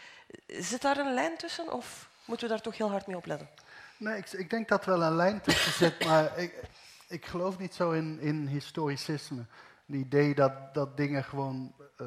Zit 0.47 0.83
daar 0.83 0.97
een 0.97 1.15
lijn 1.15 1.37
tussen 1.37 1.73
of 1.73 2.09
moeten 2.25 2.49
we 2.49 2.55
daar 2.55 2.63
toch 2.63 2.77
heel 2.77 2.91
hard 2.91 3.07
mee 3.07 3.17
opletten? 3.17 3.49
Nee, 4.05 4.17
ik, 4.17 4.33
ik 4.33 4.51
denk 4.51 4.69
dat 4.69 4.85
wel 4.85 5.03
een 5.03 5.17
lijn 5.17 5.41
tussen 5.41 5.73
zit, 5.85 6.05
maar 6.05 6.39
ik, 6.39 6.69
ik 7.09 7.27
geloof 7.27 7.59
niet 7.59 7.75
zo 7.75 7.91
in, 7.91 8.21
in 8.21 8.47
historicisme. 8.47 9.47
Het 9.87 9.97
idee 9.97 10.35
dat, 10.35 10.75
dat 10.75 10.97
dingen 10.97 11.25
gewoon 11.25 11.75
eh, 11.97 12.07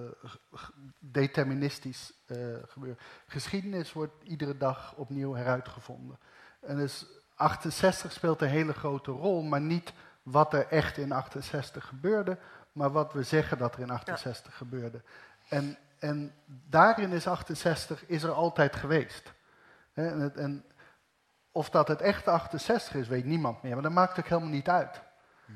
deterministisch 0.99 2.13
eh, 2.25 2.37
gebeuren. 2.67 2.99
Geschiedenis 3.27 3.93
wordt 3.93 4.23
iedere 4.23 4.57
dag 4.57 4.93
opnieuw 4.95 5.33
heruitgevonden. 5.33 6.19
En 6.59 6.77
dus 6.77 7.05
68 7.35 8.11
speelt 8.11 8.41
een 8.41 8.47
hele 8.47 8.73
grote 8.73 9.11
rol, 9.11 9.41
maar 9.43 9.61
niet 9.61 9.93
wat 10.23 10.53
er 10.53 10.67
echt 10.67 10.97
in 10.97 11.11
68 11.11 11.87
gebeurde, 11.87 12.37
maar 12.71 12.91
wat 12.91 13.13
we 13.13 13.23
zeggen 13.23 13.57
dat 13.57 13.75
er 13.75 13.81
in 13.81 13.89
68 13.89 14.57
gebeurde. 14.57 15.01
En, 15.49 15.77
en 15.99 16.33
daarin 16.45 17.11
is 17.11 17.27
68 17.27 18.05
is 18.07 18.23
er 18.23 18.31
altijd 18.31 18.75
geweest. 18.75 19.33
En, 19.93 20.35
en 20.35 20.65
of 21.57 21.69
dat 21.69 21.87
het 21.87 22.01
echte 22.01 22.29
68 22.29 22.95
is, 22.95 23.07
weet 23.07 23.25
niemand 23.25 23.61
meer. 23.61 23.73
Maar 23.73 23.83
dat 23.83 23.91
maakt 23.91 24.19
ook 24.19 24.27
helemaal 24.27 24.49
niet 24.49 24.69
uit. 24.69 25.01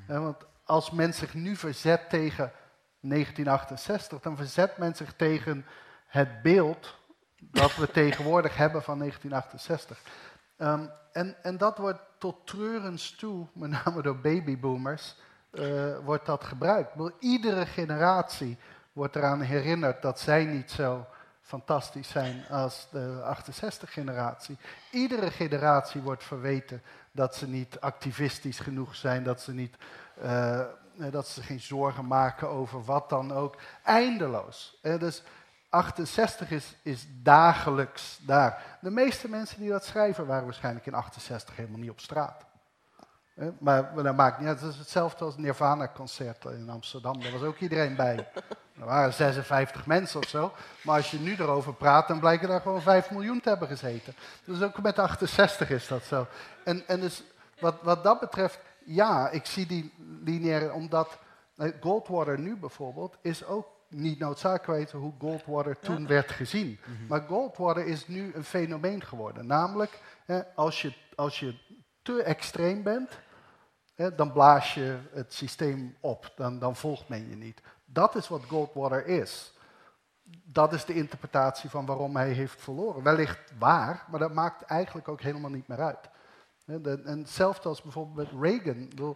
Hè, 0.08 0.20
want 0.20 0.46
als 0.66 0.92
men 0.92 1.14
zich 1.14 1.34
nu 1.34 1.56
verzet 1.56 2.10
tegen 2.10 2.52
1968, 3.00 4.20
dan 4.20 4.38
verzet 4.38 4.78
men 4.78 4.96
zich 4.96 5.14
tegen 5.14 5.66
het 6.08 6.42
beeld 6.42 6.96
dat 7.40 7.76
we 7.76 7.92
tegenwoordig 8.02 8.58
hebben 8.58 8.84
van 8.84 8.98
1968. 9.00 10.02
Ehm, 10.58 10.86
en, 11.12 11.44
en 11.44 11.58
dat 11.58 11.78
wordt 11.78 12.02
tot 12.18 12.48
treurens 12.48 13.16
toe, 13.16 13.48
met 13.54 13.70
name 13.70 14.02
door 14.02 14.20
babyboomers, 14.20 15.16
eh, 15.52 15.98
wordt 16.04 16.26
dat 16.26 16.44
gebruikt. 16.44 16.94
Iedere 17.20 17.66
generatie 17.66 18.58
wordt 18.94 19.16
eraan 19.16 19.42
herinnerd 19.42 20.02
dat 20.02 20.20
zij 20.20 20.46
niet 20.46 20.72
zo 20.72 21.06
fantastisch 21.52 22.10
zijn 22.10 22.46
als 22.50 22.88
de 22.92 23.36
68-generatie. 23.36 24.58
Iedere 24.92 25.32
generatie 25.32 26.02
wordt 26.02 26.24
verweten 26.24 26.82
dat 27.12 27.36
ze 27.36 27.48
niet 27.48 27.80
activistisch 27.80 28.60
genoeg 28.60 28.96
zijn, 28.96 29.24
dat 29.24 29.42
ze, 29.42 29.54
niet, 29.54 29.76
eh, 30.22 30.62
dat 31.12 31.28
ze 31.28 31.44
geen 31.44 31.60
zorgen 31.60 32.08
maken 32.08 32.50
over 32.50 32.84
wat 32.84 33.10
dan 33.10 33.34
ook. 33.34 33.56
Eindeloos. 33.84 34.80
Eh, 34.82 35.00
dus 35.00 35.24
68 35.70 36.52
is, 36.52 36.76
is 36.82 37.08
dagelijks 37.24 38.20
daar. 38.22 38.78
De 38.82 38.92
meeste 38.92 39.30
mensen 39.30 39.60
die 39.60 39.70
dat 39.70 39.86
schrijven 39.86 40.26
waren 40.26 40.46
waarschijnlijk 40.46 40.86
in 40.86 40.94
68 40.94 41.56
helemaal 41.56 41.80
niet 41.80 41.90
op 41.90 42.00
straat. 42.00 42.46
Eh, 43.36 43.48
maar 43.60 44.04
dat 44.04 44.16
maakt 44.16 44.40
niet 44.40 44.48
uit. 44.48 44.62
Is 44.62 44.78
hetzelfde 44.78 45.26
als 45.26 45.38
Nirvana-concert 45.38 46.46
in 46.46 46.70
Amsterdam. 46.70 47.22
Daar 47.22 47.32
was 47.32 47.42
ook 47.42 47.58
iedereen 47.58 47.96
bij. 47.96 48.28
Er 48.82 48.88
waren 48.88 49.14
56 49.14 49.86
mensen 49.86 50.20
of 50.20 50.28
zo. 50.28 50.54
Maar 50.82 50.96
als 50.96 51.12
je 51.12 51.20
nu 51.20 51.36
erover 51.36 51.74
praat, 51.74 52.08
dan 52.08 52.20
blijken 52.20 52.48
daar 52.48 52.62
gewoon 52.62 52.82
5 52.82 53.12
miljoen 53.12 53.42
te 53.42 53.50
hebben 53.50 53.68
gezeten. 53.68 54.16
Dus 54.44 54.62
ook 54.62 54.82
met 54.82 55.00
68 55.00 55.70
is 55.70 55.88
dat 55.88 56.04
zo. 56.04 56.28
En, 56.64 56.88
en 56.88 57.00
dus 57.00 57.24
wat, 57.60 57.76
wat 57.82 58.04
dat 58.04 58.20
betreft, 58.20 58.60
ja, 58.86 59.30
ik 59.30 59.46
zie 59.46 59.66
die 59.66 59.94
lineaire, 60.24 60.72
omdat 60.72 61.20
eh, 61.56 61.72
Goldwater 61.80 62.40
nu 62.40 62.56
bijvoorbeeld 62.56 63.18
is 63.22 63.46
ook 63.46 63.68
niet 63.88 64.20
noodzakelijk 64.20 64.80
weten 64.80 65.00
hoe 65.00 65.14
Goldwater 65.20 65.80
toen 65.80 66.08
werd 66.08 66.32
gezien. 66.32 66.80
Maar 67.08 67.22
Goldwater 67.22 67.86
is 67.86 68.08
nu 68.08 68.32
een 68.34 68.44
fenomeen 68.44 69.04
geworden. 69.04 69.48
Namelijk, 69.48 70.00
hè, 70.26 70.42
als, 70.56 70.82
je, 70.82 70.94
als 71.16 71.40
je 71.40 71.56
te 72.02 72.24
extreem 72.24 72.84
bent, 72.84 73.20
hè, 73.96 74.16
dan 74.16 74.32
blaas 74.32 74.74
je 74.74 74.98
het 75.14 75.34
systeem 75.34 75.98
op. 76.00 76.32
Dan, 76.36 76.60
dan 76.60 76.76
volgt 76.76 77.10
men 77.10 77.30
je 77.30 77.36
niet. 77.36 77.62
Dat 77.94 78.16
is 78.16 78.28
wat 78.28 78.44
Goldwater 78.48 79.06
is. 79.06 79.54
Dat 80.44 80.74
is 80.74 80.86
de 80.86 80.94
interpretatie 80.94 81.70
van 81.70 81.86
waarom 81.86 82.16
hij 82.16 82.32
heeft 82.32 82.62
verloren. 82.62 83.04
Wellicht 83.04 83.52
waar, 83.60 84.06
maar 84.10 84.20
dat 84.20 84.34
maakt 84.34 84.62
eigenlijk 84.62 85.08
ook 85.08 85.22
helemaal 85.22 85.50
niet 85.50 85.68
meer 85.68 85.82
uit. 85.82 86.10
En 86.66 87.20
hetzelfde 87.20 87.70
als 87.70 87.82
bijvoorbeeld 87.82 88.32
met 88.32 88.42
Reagan. 88.42 89.16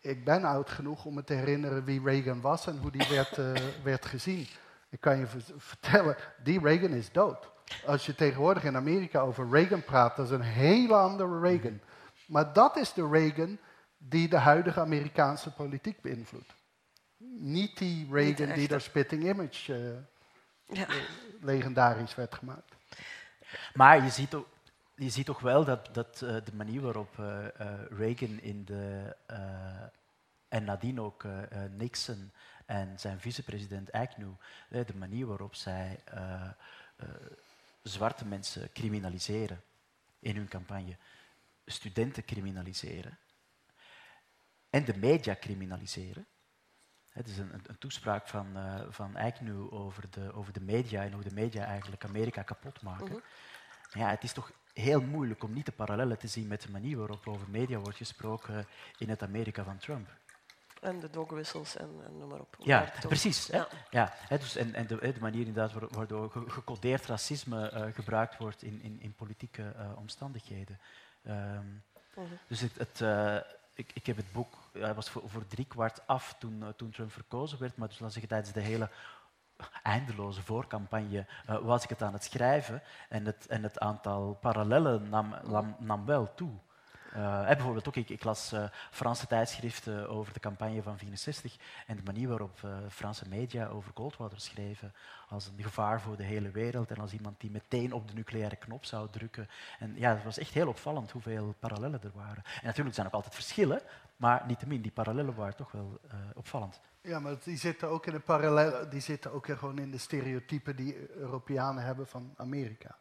Ik 0.00 0.24
ben 0.24 0.44
oud 0.44 0.70
genoeg 0.70 1.04
om 1.04 1.14
me 1.14 1.24
te 1.24 1.34
herinneren 1.34 1.84
wie 1.84 2.02
Reagan 2.04 2.40
was 2.40 2.66
en 2.66 2.78
hoe 2.78 2.90
die 2.90 3.08
werd, 3.08 3.38
eh, 3.38 3.52
werd 3.82 4.06
gezien. 4.06 4.46
Ik 4.88 5.00
kan 5.00 5.18
je 5.18 5.26
ver- 5.26 5.54
vertellen, 5.56 6.16
die 6.42 6.60
Reagan 6.60 6.90
is 6.90 7.12
dood. 7.12 7.50
Als 7.86 8.06
je 8.06 8.14
tegenwoordig 8.14 8.64
in 8.64 8.76
Amerika 8.76 9.20
over 9.20 9.48
Reagan 9.50 9.84
praat, 9.84 10.16
dat 10.16 10.26
is 10.26 10.32
een 10.32 10.40
hele 10.40 10.94
andere 10.94 11.40
Reagan. 11.40 11.80
Maar 12.26 12.52
dat 12.52 12.76
is 12.76 12.92
de 12.92 13.08
Reagan 13.08 13.58
die 13.98 14.28
de 14.28 14.36
huidige 14.36 14.80
Amerikaanse 14.80 15.52
politiek 15.52 16.00
beïnvloedt. 16.00 16.52
Niet 17.38 17.78
die 17.78 18.08
Reagan 18.10 18.52
die 18.54 18.68
door 18.68 18.80
Spitting 18.80 19.24
Image 19.28 19.74
eh, 19.74 20.76
Ja. 20.76 20.86
legendarisch 21.40 22.14
werd 22.14 22.34
gemaakt. 22.34 22.74
Maar 23.74 24.04
je 24.04 24.10
ziet, 24.10 24.34
ook, 24.34 24.48
je 24.94 25.10
ziet 25.10 25.26
toch 25.26 25.40
wel 25.40 25.64
dat, 25.64 25.88
dat 25.94 26.22
eh, 26.22 26.36
de 26.44 26.54
manier 26.54 26.80
waarop 26.80 27.18
eh, 27.18 27.46
eh, 27.60 27.80
Reagan 27.90 28.40
in 28.40 28.64
de, 28.64 29.16
eh, 29.26 29.82
en 30.48 30.64
nadien 30.64 31.00
ook 31.00 31.24
Nixon 31.76 32.32
en 32.66 32.98
zijn 32.98 33.20
vicepresident 33.20 33.92
Agnew, 33.92 34.32
de 34.68 34.94
manier 34.96 35.26
waarop 35.26 35.54
zij 35.54 36.00
eh, 36.04 36.42
eh, 36.96 37.08
zwarte 37.82 38.24
mensen 38.24 38.72
criminaliseren 38.72 39.62
in 40.18 40.36
hun 40.36 40.48
campagne, 40.48 40.96
studenten 41.66 42.24
criminaliseren 42.24 43.18
en 44.70 44.84
de 44.84 44.96
media 44.96 45.36
criminaliseren. 45.40 46.26
Het 47.10 47.28
is 47.28 47.38
een, 47.38 47.52
een, 47.52 47.78
toespraak 47.78 48.28
van, 48.28 48.56
eh 48.56 48.80
van 48.88 49.16
over 49.70 50.10
de, 50.10 50.32
over 50.34 50.52
de 50.52 50.60
media 50.60 51.02
en 51.02 51.12
hoe 51.12 51.22
de 51.22 51.34
media 51.34 51.64
eigenlijk 51.64 52.04
Amerika 52.04 52.42
kapot 52.42 52.82
maken. 52.82 53.22
Ja, 53.92 54.08
het 54.10 54.22
is 54.22 54.32
toch 54.32 54.50
heel 54.72 55.00
moeilijk 55.00 55.42
om 55.42 55.52
niet 55.52 55.66
de 55.66 55.72
parallellen 55.72 56.18
te 56.18 56.26
zien 56.26 56.46
met 56.48 56.62
de 56.62 56.70
manier 56.70 56.96
waarop 56.96 57.26
over 57.28 57.50
media 57.50 57.78
wordt 57.78 57.96
gesproken 57.96 58.66
in 58.98 59.08
het 59.08 59.22
Amerika 59.22 59.64
van 59.64 59.78
Trump. 59.78 60.08
En 60.80 61.00
de 61.00 61.10
dogwissels 61.10 61.76
en, 61.76 61.90
en 62.06 62.18
noem 62.18 62.28
maar 62.28 62.40
op. 62.40 62.56
Ja, 62.58 62.92
precies. 63.00 63.46
Hè? 63.46 63.56
Ja. 63.56 63.68
Ja, 63.90 64.12
hè, 64.14 64.38
dus 64.38 64.56
en, 64.56 64.74
en 64.74 64.86
de, 64.86 65.12
de 65.12 65.20
manier 65.20 65.46
inderdaad 65.46 65.72
waar- 65.72 65.88
waardoor 65.88 66.30
ge- 66.30 66.50
gecodeerd 66.50 67.06
racisme 67.06 67.68
eh, 67.70 67.94
gebruikt 67.94 68.36
wordt 68.36 68.62
in, 68.62 68.82
in, 68.82 69.00
in 69.00 69.14
politieke 69.14 69.62
eh, 69.76 69.90
omstandigheden. 69.96 70.78
Ehm, 71.22 71.66
Mhm. 72.14 72.26
dus 72.46 72.60
het, 72.60 72.78
het, 72.78 73.00
ik, 73.80 73.90
ik 73.94 74.06
heb 74.06 74.16
het 74.16 74.32
boek, 74.32 74.54
het 74.72 74.94
was 74.94 75.10
voor, 75.10 75.22
voor 75.26 75.44
kwart 75.68 76.06
af 76.06 76.34
toen, 76.38 76.62
eh, 76.62 76.68
toen 76.68 76.90
Trump 76.90 77.12
verkozen 77.12 77.58
werd, 77.58 77.76
maar 77.76 77.88
dus 77.88 77.98
laat 77.98 78.12
zeggen, 78.12 78.30
tijdens 78.30 78.52
de 78.52 78.60
hele 78.60 78.90
eindeloze 79.82 80.42
voorcampagne 80.42 81.26
eh, 81.46 81.58
was 81.58 81.82
ik 81.82 81.88
het 81.88 82.02
aan 82.02 82.12
het 82.12 82.24
schrijven 82.24 82.82
en 83.08 83.26
het, 83.26 83.46
en 83.46 83.62
het 83.62 83.78
aantal 83.78 84.38
parallellen 84.40 85.08
nam, 85.08 85.34
nam 85.78 86.04
wel 86.04 86.34
toe. 86.34 86.52
Eh, 87.12 87.46
hè, 87.46 87.54
bijvoorbeeld 87.54 87.88
ook, 87.88 87.96
ik, 87.96 88.08
ik 88.08 88.24
las 88.24 88.52
eh, 88.52 88.64
Franse 88.90 89.26
tijdschriften 89.26 90.08
over 90.08 90.32
de 90.32 90.40
campagne 90.40 90.82
van 90.82 90.98
64 90.98 91.56
en 91.86 91.96
de 91.96 92.02
manier 92.04 92.28
waarop 92.28 92.58
eh, 92.64 92.70
Franse 92.90 93.28
media 93.28 93.66
over 93.66 93.92
Goldwater 93.94 94.40
schreven 94.40 94.92
als 95.28 95.46
een 95.46 95.62
gevaar 95.62 96.00
voor 96.00 96.16
de 96.16 96.22
hele 96.22 96.50
wereld 96.50 96.90
en 96.90 96.96
als 96.96 97.12
iemand 97.12 97.40
die 97.40 97.50
meteen 97.50 97.92
op 97.92 98.08
de 98.08 98.14
nucleaire 98.14 98.56
knop 98.56 98.84
zou 98.84 99.08
drukken. 99.10 99.48
En 99.78 99.94
ja, 99.96 100.14
het 100.14 100.24
was 100.24 100.38
echt 100.38 100.54
heel 100.54 100.68
opvallend 100.68 101.10
hoeveel 101.10 101.54
parallellen 101.58 102.02
er 102.02 102.10
waren. 102.14 102.42
En 102.44 102.66
natuurlijk 102.66 102.94
zijn 102.94 103.06
er 103.06 103.12
ook 103.12 103.18
altijd 103.24 103.34
verschillen, 103.34 103.80
maar 104.16 104.42
niettemin, 104.46 104.80
die 104.82 104.90
parallellen 104.92 105.34
waren 105.34 105.56
toch 105.56 105.72
wel 105.72 105.98
eh, 106.08 106.16
opvallend. 106.34 106.80
Ja, 107.02 107.18
maar 107.18 107.34
die 107.44 107.56
zitten 107.56 107.88
ook 107.88 108.06
in 108.06 108.12
de 108.12 108.20
parallel, 108.20 108.88
die 108.88 109.00
zitten 109.00 109.32
ook 109.32 109.46
gewoon 109.46 109.78
in 109.78 109.90
de 109.90 109.98
stereotypen 109.98 110.76
die 110.76 111.10
Europeanen 111.16 111.84
hebben 111.84 112.06
van 112.06 112.34
Amerika. 112.36 112.96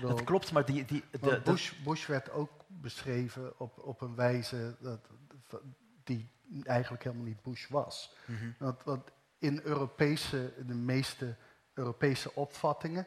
Dat 0.00 0.24
klopt, 0.24 0.52
maar 0.52 0.64
die... 0.64 0.84
die 0.84 1.04
de- 1.20 1.40
Bush, 1.44 1.72
Bush 1.84 2.06
werd 2.06 2.30
ook 2.30 2.50
beschreven 2.80 3.58
op, 3.58 3.78
op 3.78 4.00
een 4.00 4.14
wijze 4.14 4.76
dat, 4.80 5.00
die 6.04 6.30
eigenlijk 6.62 7.04
helemaal 7.04 7.24
niet 7.24 7.42
Bush 7.42 7.68
was. 7.68 8.16
Mhm. 8.26 8.50
Want, 8.58 8.84
want 8.84 9.10
in 9.38 9.60
Europese, 9.64 10.52
de 10.66 10.74
meeste 10.74 11.36
Europese 11.74 12.34
opvattingen 12.34 13.06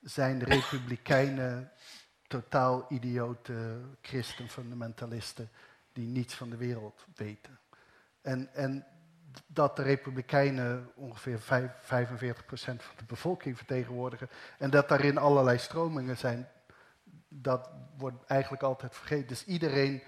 zijn 0.00 0.38
de 0.38 0.44
republikeinen 0.44 1.70
totaal 2.26 2.86
idiote 2.88 3.80
christenfundamentalisten 4.00 5.50
die 5.92 6.06
niets 6.06 6.34
van 6.34 6.50
de 6.50 6.56
wereld 6.56 7.06
weten. 7.14 7.58
En, 8.20 8.54
en 8.54 8.86
dat 9.46 9.76
de 9.76 9.82
republikeinen 9.82 10.90
ongeveer 10.94 11.40
vijf- 11.40 11.72
45% 11.82 12.46
van 12.46 12.96
de 12.96 13.04
bevolking 13.06 13.56
vertegenwoordigen 13.56 14.28
en 14.58 14.70
dat 14.70 14.88
daarin 14.88 15.18
allerlei 15.18 15.58
stromingen 15.58 16.16
zijn, 16.16 16.48
dat 17.40 17.70
wordt 17.96 18.24
eigenlijk 18.26 18.62
altijd 18.62 18.94
vergeten. 18.94 19.26
Dus 19.26 19.44
iedereen 19.44 20.02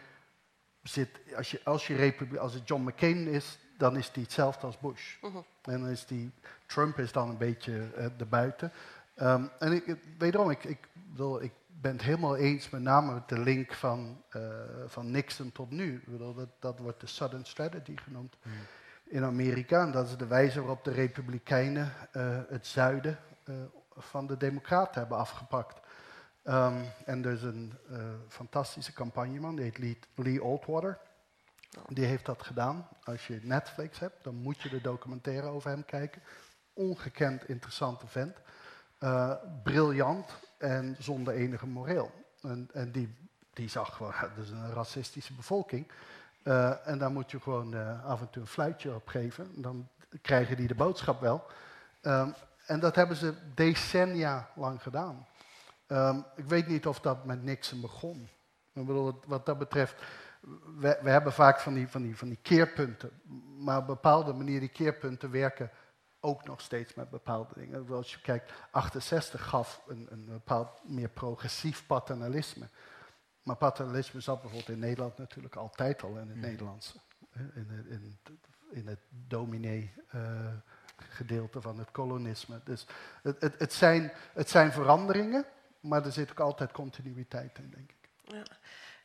zit, 0.82 1.20
als, 1.36 1.50
je, 1.50 1.60
als, 1.64 1.86
je 1.86 2.38
als 2.38 2.54
het 2.54 2.68
John 2.68 2.82
McCain 2.82 3.26
is, 3.26 3.58
dan 3.78 3.96
is 3.96 4.12
die 4.12 4.22
hetzelfde 4.22 4.66
als 4.66 4.78
Bush. 4.78 5.20
Mhm. 5.20 5.36
En 5.62 5.80
dan 5.80 5.88
is 5.88 6.06
die, 6.06 6.32
Trump 6.66 6.98
is 6.98 7.12
dan 7.12 7.28
een 7.28 7.36
beetje 7.36 7.88
eh, 7.96 8.04
erbuiten. 8.18 8.72
Ehm, 9.14 9.44
en 9.58 9.72
ik, 9.72 9.96
wederom, 10.18 10.50
ik, 10.50 10.64
ik, 10.64 10.88
bedoel, 10.94 11.42
ik 11.42 11.52
ben 11.66 11.92
het 11.92 12.02
helemaal 12.02 12.36
eens 12.36 12.70
met 12.70 12.82
name 12.82 13.12
met 13.12 13.28
de 13.28 13.38
link 13.38 13.72
van, 13.72 14.22
eh, 14.28 14.40
van 14.86 15.10
Nixon 15.10 15.52
tot 15.52 15.70
nu. 15.70 15.94
Ik 15.94 16.06
bedoel, 16.06 16.34
dat, 16.34 16.48
dat 16.58 16.78
wordt 16.78 17.00
de 17.00 17.06
Southern 17.06 17.44
Strategy 17.44 17.96
genoemd 17.96 18.36
in 19.04 19.24
Amerika. 19.24 19.82
En 19.82 19.90
dat 19.90 20.08
is 20.08 20.16
de 20.16 20.26
wijze 20.26 20.58
waarop 20.60 20.84
de 20.84 20.92
Republikeinen 20.92 21.92
eh, 22.12 22.38
het 22.48 22.66
zuiden 22.66 23.18
van 23.96 24.26
de 24.26 24.36
Democraten 24.36 25.00
hebben 25.00 25.18
afgepakt. 25.18 25.80
Ehm, 26.46 26.82
en 27.04 27.24
er 27.24 27.32
is 27.32 27.42
een 27.42 27.72
eh, 27.90 27.98
fantastische 28.28 28.92
campagneman, 28.92 29.56
die 29.56 29.64
heet 29.64 30.06
Lee, 30.14 30.42
Oldwater. 30.42 30.98
Die 31.88 32.04
heeft 32.04 32.26
dat 32.26 32.42
gedaan. 32.42 32.88
Als 33.04 33.26
je 33.26 33.40
Netflix 33.42 33.98
hebt, 33.98 34.24
dan 34.24 34.34
moet 34.34 34.62
je 34.62 34.68
de 34.68 34.80
documentaire 34.80 35.46
over 35.46 35.70
hem 35.70 35.84
kijken. 35.84 36.22
Ongekend 36.72 37.48
interessante 37.48 38.06
vent. 38.06 38.36
Eh, 38.98 39.32
briljant 39.62 40.38
en 40.58 40.96
zonder 40.98 41.34
enige 41.34 41.66
moreel. 41.66 42.10
En, 42.42 42.68
en 42.72 42.92
die, 42.92 43.14
die 43.52 43.68
zag 43.68 43.96
gewoon, 43.96 44.14
dat 44.36 44.44
is 44.44 44.50
een 44.50 44.72
racistische 44.72 45.34
bevolking. 45.34 45.88
Eh, 46.42 46.88
en 46.88 46.98
daar 46.98 47.10
moet 47.10 47.30
je 47.30 47.40
gewoon 47.40 48.02
af 48.02 48.20
en 48.20 48.30
toe 48.30 48.42
een 48.42 48.48
fluitje 48.48 48.94
op 48.94 49.08
geven. 49.08 49.62
Dan 49.62 49.88
krijgen 50.22 50.56
die 50.56 50.68
de 50.68 50.74
boodschap 50.74 51.20
wel. 51.20 51.46
Ehm, 52.00 52.30
en 52.66 52.80
dat 52.80 52.94
hebben 52.94 53.16
ze 53.16 53.34
decennia 53.54 54.48
lang 54.54 54.82
gedaan. 54.82 55.26
Ehm, 55.86 56.18
ik 56.36 56.44
weet 56.44 56.66
niet 56.66 56.86
of 56.86 57.00
dat 57.00 57.24
met 57.24 57.42
Nixon 57.42 57.80
begon. 57.80 58.28
Ik 58.72 58.86
bedoel, 58.86 59.20
wat- 59.26 59.46
dat 59.46 59.58
betreft, 59.58 60.02
we, 60.78 60.98
we 61.02 61.10
hebben 61.10 61.32
vaak 61.32 61.60
van 61.60 61.74
die, 61.74 61.88
van, 61.88 62.02
die, 62.02 62.16
van 62.16 62.28
die 62.28 62.38
keerpunten. 62.42 63.10
Maar 63.58 63.78
op 63.78 63.86
bepaalde 63.86 64.32
manier, 64.32 64.60
die 64.60 64.68
keerpunten 64.68 65.30
werken 65.30 65.70
ook 66.20 66.44
nog 66.44 66.60
steeds 66.60 66.94
met 66.94 67.10
bepaalde 67.10 67.54
dingen. 67.54 67.88
Als 67.90 68.12
je 68.14 68.20
kijkt, 68.20 68.52
68 68.70 69.48
gaf 69.48 69.82
een, 69.86 70.06
een 70.10 70.24
bepaald 70.24 70.68
meer 70.88 71.08
progressief 71.08 71.86
paternalisme. 71.86 72.68
Maar 73.42 73.56
paternalisme 73.56 74.20
zat 74.20 74.40
bijvoorbeeld 74.40 74.70
in 74.72 74.78
Nederland 74.78 75.18
natuurlijk 75.18 75.56
altijd 75.56 76.02
al 76.02 76.16
in 76.18 76.28
het 76.28 76.36
Nederlandse. 76.40 76.98
hè, 77.30 77.42
In, 77.54 77.66
het- 77.70 77.86
in, 77.86 78.18
in 78.70 78.86
het 78.86 79.00
dominee 79.08 79.92
eh, 80.08 80.20
gedeelte 80.96 81.60
van 81.60 81.78
het 81.78 81.90
kolonisme. 81.90 82.60
Dus 82.64 82.86
het, 83.22 83.40
het, 83.40 83.54
het, 83.58 83.72
zijn, 83.72 84.12
het 84.34 84.50
zijn 84.50 84.72
veranderingen, 84.72 85.44
maar 85.86 86.04
er 86.04 86.12
zit 86.12 86.30
ook 86.30 86.40
altijd 86.40 86.72
continuïteit 86.72 87.58
in, 87.58 87.70
denk 87.70 87.90
ik. 87.90 88.08
Ja. 88.22 88.42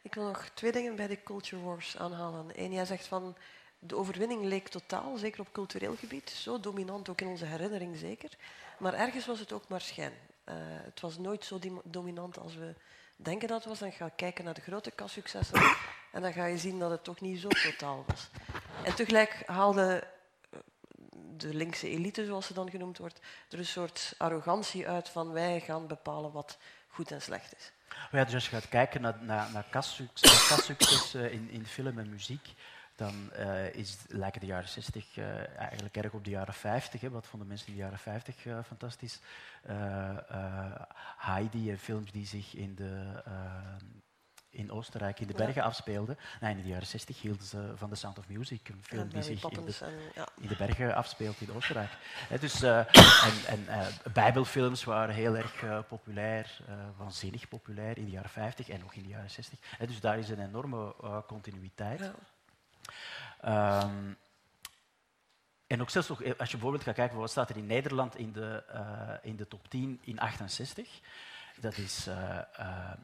Ik 0.02 0.14
wil 0.14 0.24
nog 0.24 0.50
twee 0.54 0.72
dingen 0.72 0.96
bij 0.96 1.08
de 1.08 1.24
culture 1.24 1.62
wars 1.62 1.98
aanhalen. 1.98 2.52
Eén, 2.56 2.72
jij 2.72 2.86
zegt 2.86 3.08
van 3.08 3.36
de 3.80 3.96
overwinning 3.96 4.44
leek 4.44 4.68
totaal, 4.68 5.18
zeker 5.18 5.40
op 5.40 5.52
cultureel 5.52 5.96
gebied, 5.96 6.30
zo 6.30 6.60
dominant, 6.60 7.10
ook 7.10 7.22
in 7.22 7.28
onze 7.28 7.46
herinnering 7.46 7.98
zeker. 7.98 8.30
Maar 8.80 8.94
ergens 8.94 9.26
was 9.26 9.40
het 9.40 9.52
ook 9.52 9.68
maar 9.68 9.82
schijn. 9.82 10.14
Eh, 10.44 10.56
het 10.60 11.00
was 11.00 11.18
nooit 11.18 11.46
zo 11.46 11.60
dominant 11.84 12.38
als 12.38 12.56
we 12.56 12.76
denken 13.16 13.48
dat 13.48 13.58
het 13.58 13.68
was. 13.68 13.80
Dan 13.80 13.92
ga 13.92 14.06
je 14.06 14.12
kijken 14.16 14.46
naar 14.46 14.54
de 14.54 14.62
grote 14.62 14.92
kassuccessen 14.92 15.62
en 16.12 16.22
dan 16.22 16.34
ga 16.34 16.46
je 16.46 16.58
zien 16.58 16.80
dat 16.80 16.92
het 16.92 17.04
toch 17.04 17.22
niet 17.22 17.40
zo 17.40 17.48
totaal 17.48 18.04
was. 18.08 18.30
En 18.84 18.96
tegelijk 18.96 19.44
haalde 19.46 20.08
de 21.38 21.54
linkse 21.54 21.90
elite, 21.90 22.26
zoals 22.26 22.46
ze 22.46 22.54
dan 22.54 22.70
genoemd 22.70 22.98
wordt, 22.98 23.20
er 23.50 23.60
een 23.60 23.66
soort 23.66 24.14
arrogantie 24.18 24.88
uit 24.88 25.10
van 25.10 25.32
wij 25.32 25.60
gaan 25.60 25.88
bepalen 25.88 26.32
wat 26.32 26.58
goed 26.88 27.12
en 27.12 27.22
slecht 27.22 27.56
is. 27.56 27.72
Ja, 28.12 28.24
dus 28.24 28.34
als 28.34 28.50
je 28.50 28.56
gaat 28.56 28.70
kijken 28.70 29.02
naar, 29.02 29.18
naar, 29.22 29.52
naar 29.52 29.66
kassucces 29.72 31.16
uh, 31.16 31.34
in, 31.34 31.50
in 31.50 31.66
film 31.66 32.00
en 32.00 32.10
muziek, 32.10 32.54
dan 32.96 33.32
uh, 33.38 33.74
is, 33.74 33.98
lijken 34.08 34.42
de 34.42 34.48
jaren 34.48 34.70
60 34.70 35.18
uh, 35.18 35.42
eh, 35.42 35.58
eigenlijk 35.58 35.98
erg 35.98 36.12
op 36.12 36.24
de 36.24 36.30
jaren 36.30 36.54
50. 36.54 37.02
Hè. 37.02 37.10
Wat 37.10 37.28
vonden 37.28 37.48
mensen 37.48 37.68
in 37.68 37.74
de 37.74 37.80
jaren 37.80 38.00
50 38.00 38.46
uh, 38.46 38.58
fantastisch? 38.68 39.20
Heidi 41.18 41.72
en 41.72 41.80
films 41.80 42.12
die 42.12 42.26
zich 42.26 42.56
in 42.56 42.76
de 42.76 43.24
in 44.52 44.72
Oostenrijk 44.72 45.20
in 45.20 45.28
de 45.28 45.34
bergen 45.34 45.64
afspeelde. 45.64 46.18
Nou, 46.40 46.56
in 46.56 46.62
de 46.62 46.68
jaren 46.68 46.88
60 46.88 47.22
hielden 47.22 47.46
ze 47.46 47.72
van 47.76 47.90
The 47.90 47.96
Sound 47.96 48.18
of 48.18 48.28
Music, 48.28 48.70
een 48.70 48.84
film 48.84 49.10
die 49.10 49.22
zich 49.22 49.44
in 49.44 49.66
de, 49.66 49.74
ja. 50.16 50.28
in 50.40 50.48
de, 50.48 50.56
bergen 50.56 50.96
afspeelt 50.96 51.42
in 51.42 51.54
Oostenrijk. 51.54 51.92
dus, 52.40 52.64
uh, 52.64 52.78
en, 53.30 53.46
en 53.48 53.66
uh, 53.68 53.88
bijbelfilms 54.14 54.84
waren 54.84 55.16
heel 55.16 55.38
erg 55.38 55.62
uh, 55.62 55.80
populair, 55.88 56.62
waanzinnig 56.98 57.48
populair 57.48 57.98
in 57.98 58.06
de 58.06 58.12
jaren 58.12 58.30
50 58.30 58.70
en 58.70 58.80
nog 58.80 58.94
in 58.94 59.04
de 59.04 59.10
jaren 59.10 59.30
60. 59.30 59.60
dus 59.80 60.00
daar 60.00 60.20
is 60.20 60.30
een 60.30 60.46
enorme 60.48 60.96
continuïteit. 61.28 62.12
Ja. 63.42 63.82
Um, 63.84 64.18
en 65.68 65.82
ook 65.82 65.90
zelfs 65.90 66.08
nog, 66.08 66.24
als 66.24 66.50
je 66.50 66.56
bijvoorbeeld 66.56 66.84
gaat 66.84 66.96
kijken, 66.96 67.18
wat 67.18 67.30
staat 67.30 67.50
er 67.50 67.58
in 67.58 67.66
Nederland 67.66 68.18
in 68.18 68.32
de, 68.32 68.64
in 69.22 69.36
de 69.36 69.48
top 69.48 69.70
10 69.70 70.00
in 70.04 70.20
68? 70.20 71.00
Dat 71.60 71.78
is 71.78 72.08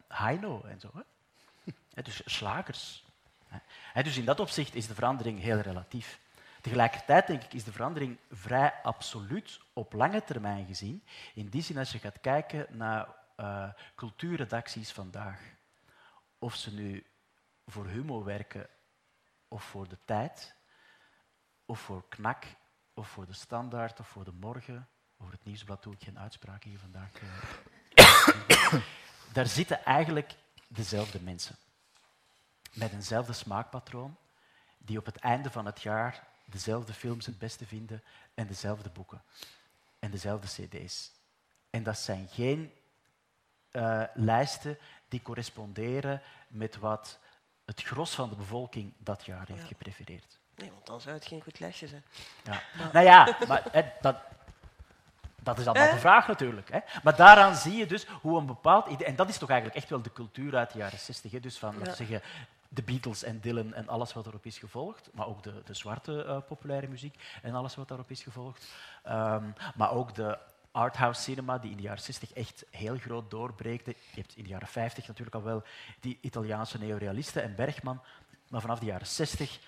Heino 0.08 0.64
en 0.64 0.80
zo. 0.80 0.90
Hè? 0.94 1.02
Dus 2.04 2.22
slagers. 2.26 3.06
dus 3.94 4.18
in 4.18 4.26
dat 4.26 4.40
opzicht 4.40 4.76
is 4.76 4.88
de 4.88 4.94
verandering 4.94 5.40
heel 5.40 5.60
relatief. 5.60 6.20
Tegelijkertijd 6.62 7.28
denk 7.28 7.44
ik 7.44 7.54
is 7.54 7.64
de 7.64 7.72
verandering 7.72 8.18
vrij 8.32 8.74
absoluut 8.84 9.60
op 9.74 9.94
lange 9.94 10.24
termijn 10.24 10.66
gezien. 10.66 11.04
In 11.34 11.50
die 11.50 11.62
zin 11.62 11.78
als 11.78 11.92
je 11.92 12.00
gaat 12.00 12.22
kijken 12.22 12.66
naar 12.70 13.08
uh, 13.38 13.70
cultuurredacties 13.96 14.92
vandaag. 14.92 15.40
Of 16.40 16.56
ze 16.56 16.74
nu 16.74 17.06
voor 17.66 17.88
Humo 17.88 18.24
werken 18.24 18.70
of 19.48 19.64
voor 19.64 19.88
de 19.88 19.98
tijd, 20.06 20.56
of 21.66 21.80
voor 21.80 22.08
KNAK, 22.10 22.46
of 22.94 23.08
voor 23.08 23.26
de 23.26 23.34
Standaard, 23.34 24.00
of 24.00 24.08
voor 24.08 24.24
de 24.24 24.32
Morgen. 24.32 24.88
Over 25.18 25.34
het 25.34 25.46
nieuwsblad 25.46 25.84
doe 25.84 25.94
ik 25.94 26.04
geen 26.04 26.20
uitspraak 26.20 26.64
hier 26.64 26.80
vandaag. 26.80 27.12
Eh. 27.14 28.74
Daar 29.34 29.48
zitten 29.48 29.86
eigenlijk 29.86 30.36
dezelfde 30.68 31.22
mensen 31.22 31.56
met 32.74 32.92
eenzelfde 32.92 33.34
smaakpatroon, 33.34 34.16
die 34.78 34.98
op 34.98 35.06
het 35.06 35.18
einde 35.18 35.52
van 35.52 35.66
het 35.66 35.82
jaar 35.82 36.28
dezelfde 36.46 36.94
films 36.94 37.26
het 37.26 37.40
beste 37.40 37.66
vinden 37.66 38.04
en 38.34 38.48
dezelfde 38.48 38.90
boeken 38.90 39.22
en 40.00 40.12
dezelfde 40.12 40.48
cd's. 40.48 41.12
En 41.70 41.84
dat 41.84 41.98
zijn 41.98 42.28
geen 42.28 42.74
uh, 43.72 44.04
lijsten 44.14 44.78
die 45.08 45.22
corresponderen 45.22 46.22
met 46.48 46.78
wat 46.78 47.20
het 47.66 47.82
gros 47.82 48.16
van 48.16 48.30
de 48.30 48.36
bevolking 48.36 48.94
dat 48.98 49.26
jaar 49.26 49.48
heeft 49.48 49.68
geprefereerd. 49.68 50.40
Nee, 50.56 50.72
want 50.72 50.86
dan 50.86 51.02
zou 51.02 51.16
het 51.16 51.26
geen 51.26 51.42
goed 51.42 51.60
lijstje 51.60 51.88
zijn. 51.88 52.04
Ja. 52.44 52.64
Nou 52.94 53.06
ja, 53.06 53.38
maar 53.48 53.96
dat, 54.02 54.18
dat 55.56 55.60
is 55.60 55.68
allemaal 55.68 55.88
eh? 55.88 55.94
de 55.94 56.00
vraag 56.00 56.28
natuurlijk. 56.28 56.72
Hè. 56.72 56.80
Maar 57.04 57.16
daaraan 57.16 57.56
zie 57.56 57.76
je 57.76 57.86
dus 57.86 58.08
hoe 58.22 58.40
een 58.40 58.46
bepaald 58.46 58.88
idee... 58.88 59.08
En 59.08 59.16
dat 59.16 59.30
is 59.30 59.38
toch 59.38 59.50
eigenlijk 59.50 59.80
echt 59.80 59.90
wel 59.90 60.02
de 60.02 60.14
cultuur 60.14 60.56
uit 60.56 60.72
de 60.72 60.78
jaren 60.78 61.00
60. 61.00 61.32
Hè. 61.32 61.40
Dus 61.40 61.58
van, 61.58 61.78
laten 61.78 61.96
zeggen, 61.96 62.22
de 62.70 62.84
Beatles 62.84 63.24
en 63.24 63.40
Dylan 63.40 63.74
en 63.74 63.88
alles 63.88 64.14
wat 64.14 64.28
erop 64.28 64.46
is 64.46 64.58
gevolgd, 64.58 65.10
maar 65.14 65.28
ook 65.28 65.44
de, 65.44 65.62
de 65.66 65.74
zwarte 65.74 66.26
uh, 66.28 66.38
populaire 66.48 66.88
muziek 66.88 67.16
en 67.42 67.56
alles 67.56 67.76
wat 67.76 67.88
daarop 67.88 68.12
is 68.12 68.24
gevolgd. 68.24 68.68
Um, 69.08 69.54
maar 69.76 69.92
ook 69.92 70.16
de 70.16 70.38
arthouse 70.72 71.22
cinema, 71.22 71.58
die 71.58 71.72
in 71.72 71.78
de 71.78 71.84
jaren 71.84 72.02
60 72.02 72.34
echt 72.34 72.66
heel 72.72 72.98
groot 72.98 73.32
doorbreekte. 73.32 73.96
Je 74.12 74.20
hebt 74.22 74.36
in 74.36 74.44
de 74.44 74.50
jaren 74.50 74.68
50 74.68 75.08
natuurlijk 75.08 75.36
al 75.36 75.44
wel 75.44 75.64
die 76.00 76.18
Italiaanse 76.22 76.80
neorealisten 76.80 77.44
en 77.44 77.56
Bergman, 77.56 78.02
maar 78.50 78.62
vanaf 78.62 78.80
de 78.80 78.86
jaren 78.86 79.08
60 79.08 79.60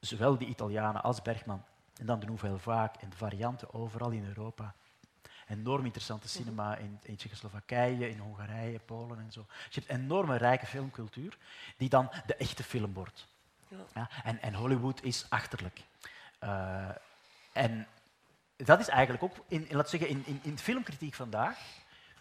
zowel 0.00 0.38
die 0.38 0.48
Italianen 0.48 1.02
als 1.02 1.22
Bergman 1.22 1.64
en 1.96 2.06
dan 2.06 2.20
de 2.20 2.26
Nouvelle 2.26 2.58
Vague 2.58 3.00
en 3.00 3.10
de 3.10 3.16
varianten 3.16 3.74
overal 3.74 4.10
in 4.10 4.26
Europa 4.26 4.74
enorm 5.46 5.84
interessante 5.84 6.28
cinema 6.28 6.76
in, 6.76 6.98
in 7.02 7.16
Tsjechoslowakije, 7.16 8.08
in 8.08 8.18
Hongarije, 8.18 8.78
Polen 8.78 9.18
en 9.18 9.32
zo. 9.32 9.46
Dus 9.48 9.74
je 9.74 9.80
hebt 9.80 9.92
een 9.92 10.04
enorme 10.04 10.36
rijke 10.36 10.66
filmcultuur 10.66 11.38
die 11.76 11.88
dan 11.88 12.10
de 12.26 12.36
echte 12.36 12.62
film 12.62 12.92
wordt. 12.92 13.26
Ja. 13.68 13.76
ja 13.94 14.08
en, 14.24 14.42
en, 14.42 14.54
Hollywood 14.54 15.02
is 15.02 15.26
achterlijk. 15.28 15.80
Uh, 16.40 16.88
en 17.52 17.86
dat 18.56 18.80
is 18.80 18.88
eigenlijk 18.88 19.22
ook, 19.22 19.36
in, 19.48 19.68
in, 19.68 19.76
laat 19.76 19.90
zeggen, 19.90 20.08
in, 20.08 20.22
in, 20.26 20.40
in 20.42 20.58
filmkritiek 20.58 21.14
vandaag, 21.14 21.58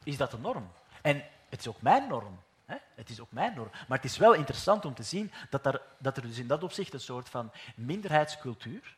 is 0.03 0.17
dat 0.17 0.32
de 0.32 0.38
norm. 0.38 0.71
En 1.01 1.23
het 1.49 1.59
is 1.59 1.67
ook 1.67 1.82
mijn 1.82 2.07
norm. 2.07 2.39
Hè? 2.65 2.76
Het 2.95 3.09
is 3.09 3.19
ook 3.19 3.32
mijn 3.32 3.53
norm. 3.53 3.69
Maar 3.88 3.97
het 3.97 4.11
is 4.11 4.17
wel 4.17 4.34
interessant 4.34 4.86
om 4.86 4.93
te 4.93 5.03
zien 5.03 5.32
dat 5.49 5.65
er, 5.65 5.82
dat 5.97 6.17
er 6.17 6.23
dus 6.23 6.38
in 6.38 6.47
dat 6.47 6.63
opzicht 6.63 6.93
een 6.93 6.99
soort 6.99 7.30
van 7.30 7.51
minderheidscultuur, 7.76 8.97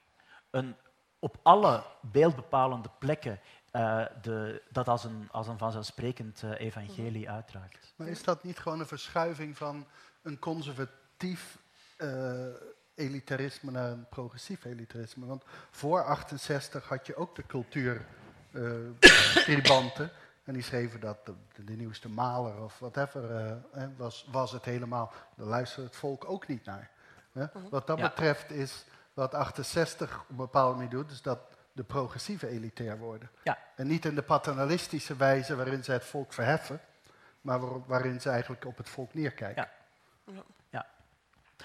een 0.49 0.75
op 1.19 1.37
alle 1.43 1.83
beeldbepalende 2.01 2.89
plekken 2.99 3.39
uh, 3.73 4.05
de, 4.21 4.61
dat 4.69 4.87
als 4.87 5.03
een, 5.03 5.29
als 5.31 5.47
een 5.47 5.57
vanzelfsprekend 5.57 6.41
uh, 6.41 6.59
evangelie 6.59 7.25
mhm. 7.25 7.33
uitdraagt. 7.33 7.93
Maar 7.95 8.07
is 8.07 8.23
dat 8.23 8.43
niet 8.43 8.59
gewoon 8.59 8.79
een 8.79 8.87
verschuiving 8.87 9.57
van 9.57 9.87
een 10.21 10.39
conservatief 10.39 11.57
uh, 11.97 12.45
elitarisme 12.95 13.71
naar 13.71 13.91
een 13.91 14.07
progressief 14.09 14.65
elitarisme? 14.65 15.25
Want 15.25 15.43
voor 15.71 16.03
68 16.03 16.87
had 16.87 17.07
je 17.07 17.15
ook 17.15 17.35
de 17.35 17.45
cultuurtribanten. 17.45 20.11
en 20.43 20.53
die 20.53 20.63
schreven 20.63 20.99
dat 20.99 21.25
de, 21.25 21.33
de, 21.65 21.73
nieuwste 21.73 22.09
maler 22.09 22.61
of 22.61 22.79
whatever 22.79 23.57
was, 23.97 24.27
was 24.31 24.51
het 24.51 24.65
helemaal. 24.65 25.11
Daar 25.35 25.47
luisterde 25.47 25.87
het 25.87 25.97
volk 25.97 26.29
ook 26.29 26.47
niet 26.47 26.65
naar. 26.65 26.89
Mhm. 27.31 27.69
Wat 27.69 27.87
dat 27.87 28.01
betreft 28.01 28.51
is 28.51 28.85
wat 29.13 29.33
68 29.33 30.19
op 30.19 30.29
een 30.29 30.35
bepaalde 30.35 30.75
manier 30.75 30.89
doet, 30.89 31.11
is 31.11 31.21
dat 31.21 31.39
de 31.77 31.83
progressieve 31.83 32.47
elitair 32.47 32.97
worden. 32.97 33.29
Ja. 33.43 33.57
En 33.75 33.87
niet 33.87 34.05
in 34.05 34.15
de 34.15 34.21
paternalistische 34.21 35.15
wijze 35.15 35.55
waarin 35.55 35.83
ze 35.83 35.91
het 35.91 36.05
volk 36.05 36.33
verheffen, 36.33 36.81
maar 37.41 37.85
waarin 37.85 38.21
ze 38.21 38.29
eigenlijk 38.29 38.65
op 38.65 38.77
het 38.77 38.89
volk 38.89 39.13
neerkijken. 39.13 39.69
Ja. 40.25 40.43
ja. 40.69 40.85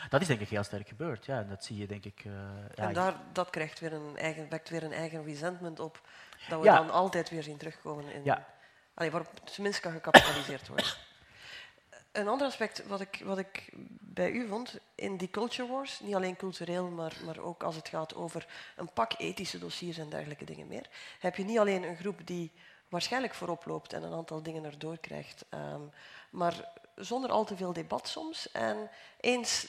Dat 0.08 0.20
is 0.20 0.26
denk 0.26 0.40
ik 0.40 0.48
heel 0.48 0.62
sterk 0.62 0.88
gebeurd, 0.88 1.24
ja. 1.24 1.38
En 1.38 1.48
dat 1.48 1.64
zie 1.64 1.76
je 1.76 1.86
denk 1.86 2.04
ik... 2.04 2.24
Uh, 2.24 2.32
en 2.74 2.92
daar, 2.92 3.14
dat 3.32 3.50
krijgt 3.50 3.80
weer 3.80 3.92
een 3.92 4.16
eigen, 4.16 4.48
wekt 4.48 4.68
weer 4.68 4.82
een 4.82 4.92
eigen 4.92 5.24
resentment 5.24 5.80
op, 5.80 6.00
dat 6.48 6.60
we 6.60 6.66
dan 6.66 6.90
altijd 6.90 7.30
weer 7.30 7.42
zien 7.42 7.56
terugkomen 7.56 8.12
in... 8.12 8.24
Ja. 8.24 8.46
Allee, 8.94 9.10
waarop 9.10 9.48
tenminste 9.48 9.80
kan 9.80 9.92
gecapitaliseerd 9.92 10.68
worden. 10.68 10.86
Een 12.12 12.28
ander 12.28 12.46
aspect 12.46 12.86
wat 12.86 13.00
ik, 13.00 13.22
wat 13.24 13.38
ik 13.38 13.70
bij 14.00 14.30
u 14.30 14.48
vond 14.48 14.78
in 14.94 15.16
die 15.16 15.30
culture 15.30 15.68
wars, 15.68 16.00
niet 16.00 16.14
alleen 16.14 16.36
cultureel, 16.36 16.88
maar, 16.88 17.16
maar 17.24 17.38
ook 17.38 17.62
als 17.62 17.76
het 17.76 17.88
gaat 17.88 18.14
over 18.14 18.46
een 18.76 18.92
pak 18.92 19.12
ethische 19.18 19.58
dossiers 19.58 19.98
en 19.98 20.08
dergelijke 20.08 20.44
dingen 20.44 20.66
meer, 20.66 20.88
heb 21.18 21.36
je 21.36 21.44
niet 21.44 21.58
alleen 21.58 21.82
een 21.82 21.96
groep 21.96 22.26
die 22.26 22.52
waarschijnlijk 22.88 23.34
voorop 23.34 23.64
loopt 23.64 23.92
en 23.92 24.02
een 24.02 24.12
aantal 24.12 24.42
dingen 24.42 24.64
erdoor 24.64 24.98
krijgt, 24.98 25.44
um, 25.50 25.90
maar 26.30 26.72
zonder 26.96 27.30
al 27.30 27.44
te 27.44 27.56
veel 27.56 27.72
debat 27.72 28.08
soms. 28.08 28.50
En 28.50 28.90
eens 29.20 29.68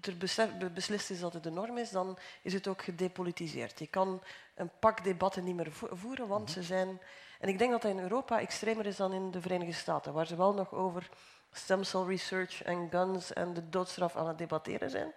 er 0.00 0.72
beslist 0.72 1.10
is 1.10 1.20
dat 1.20 1.32
het 1.32 1.42
de 1.42 1.50
norm 1.50 1.78
is, 1.78 1.90
dan 1.90 2.18
is 2.42 2.52
het 2.52 2.68
ook 2.68 2.82
gedepolitiseerd. 2.82 3.78
Je 3.78 3.86
kan 3.86 4.22
een 4.54 4.70
pak 4.78 5.04
debatten 5.04 5.44
niet 5.44 5.56
meer 5.56 5.72
voeren, 5.72 6.28
want 6.28 6.44
mhm. 6.44 6.52
ze 6.52 6.62
zijn... 6.62 7.00
En 7.40 7.48
ik 7.48 7.58
denk 7.58 7.70
dat 7.70 7.82
dat 7.82 7.90
in 7.90 7.98
Europa 7.98 8.40
extremer 8.40 8.86
is 8.86 8.96
dan 8.96 9.12
in 9.12 9.30
de 9.30 9.40
Verenigde 9.40 9.72
Staten, 9.72 10.12
waar 10.12 10.26
ze 10.26 10.36
wel 10.36 10.54
nog 10.54 10.72
over 10.74 11.10
stem 11.52 11.84
cell 11.84 12.04
research 12.04 12.62
en 12.62 12.88
guns 12.90 13.32
en 13.32 13.54
de 13.54 13.68
doodstraf 13.68 14.16
aan 14.16 14.28
het 14.28 14.38
debatteren 14.38 14.90
zijn, 14.90 15.12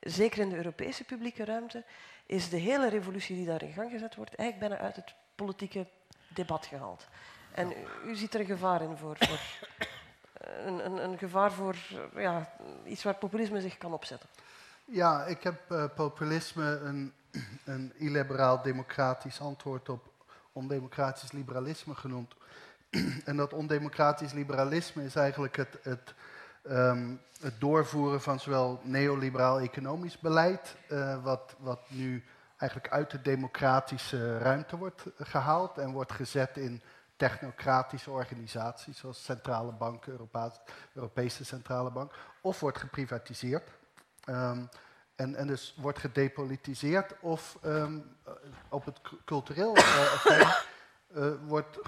zeker 0.00 0.40
in 0.40 0.48
de 0.48 0.56
Europese 0.56 1.04
publieke 1.04 1.44
ruimte, 1.44 1.84
is 2.26 2.48
de 2.48 2.56
hele 2.56 2.88
revolutie 2.88 3.36
die 3.36 3.46
daar 3.46 3.62
in 3.62 3.72
gang 3.72 3.90
gezet 3.90 4.14
wordt 4.14 4.34
eigenlijk 4.34 4.68
bijna 4.68 4.84
uit 4.84 4.96
het 4.96 5.14
politieke 5.34 5.86
debat 6.28 6.66
gehaald. 6.66 7.06
En 7.54 7.72
u, 8.06 8.16
ziet 8.16 8.34
er 8.34 8.40
een 8.40 8.46
gevaar 8.46 8.82
in 8.82 8.96
voor, 8.96 9.16
voor 9.18 9.40
een, 10.40 10.84
een, 10.84 11.04
een, 11.04 11.18
gevaar 11.18 11.52
voor 11.52 11.76
ja, 12.14 12.52
iets 12.84 13.02
waar 13.02 13.14
populisme 13.14 13.60
zich 13.60 13.78
kan 13.78 13.92
opzetten. 13.92 14.28
Ja, 14.84 15.24
ik 15.24 15.42
heb 15.42 15.70
uh, 15.70 15.84
populisme 15.94 16.64
een, 16.64 17.12
een 17.64 17.92
illiberaal 17.96 18.62
democratisch 18.62 19.40
antwoord 19.40 19.88
op 19.88 20.10
ondemocratisch 20.52 21.32
liberalisme 21.32 21.94
genoemd. 21.94 22.34
en 23.24 23.36
dat 23.36 23.52
ondemocratisch 23.52 24.32
liberalisme 24.32 25.04
is 25.04 25.14
eigenlijk 25.14 25.56
het, 25.56 25.78
het, 25.82 26.14
um, 26.70 27.20
het 27.40 27.60
doorvoeren 27.60 28.20
van 28.20 28.40
zowel 28.40 28.80
neoliberaal 28.82 29.60
economisch 29.60 30.18
beleid, 30.18 30.76
uh, 30.88 31.22
wat, 31.22 31.56
wat 31.58 31.80
nu 31.88 32.24
eigenlijk 32.56 32.92
uit 32.92 33.10
de 33.10 33.22
democratische 33.22 34.38
ruimte 34.38 34.76
wordt 34.76 35.04
gehaald 35.18 35.78
en 35.78 35.90
wordt 35.90 36.12
gezet 36.12 36.56
in 36.56 36.82
technocratische 37.16 38.10
organisaties 38.10 38.98
zoals 38.98 39.24
centrale 39.24 39.72
banken, 39.72 40.28
Europese 40.92 41.44
centrale 41.44 41.90
bank, 41.90 42.12
of 42.40 42.60
wordt 42.60 42.78
geprivatiseerd. 42.78 43.70
Um, 44.28 44.68
En, 45.14 45.34
en 45.34 45.46
dus 45.46 45.74
wordt 45.80 45.98
gedepolitiseerd 45.98 47.14
of 47.20 47.58
ehm, 47.62 47.98
op 48.68 48.84
het 48.84 49.00
cultureel 49.24 49.76
effect 49.76 50.66
wordt 51.54 51.78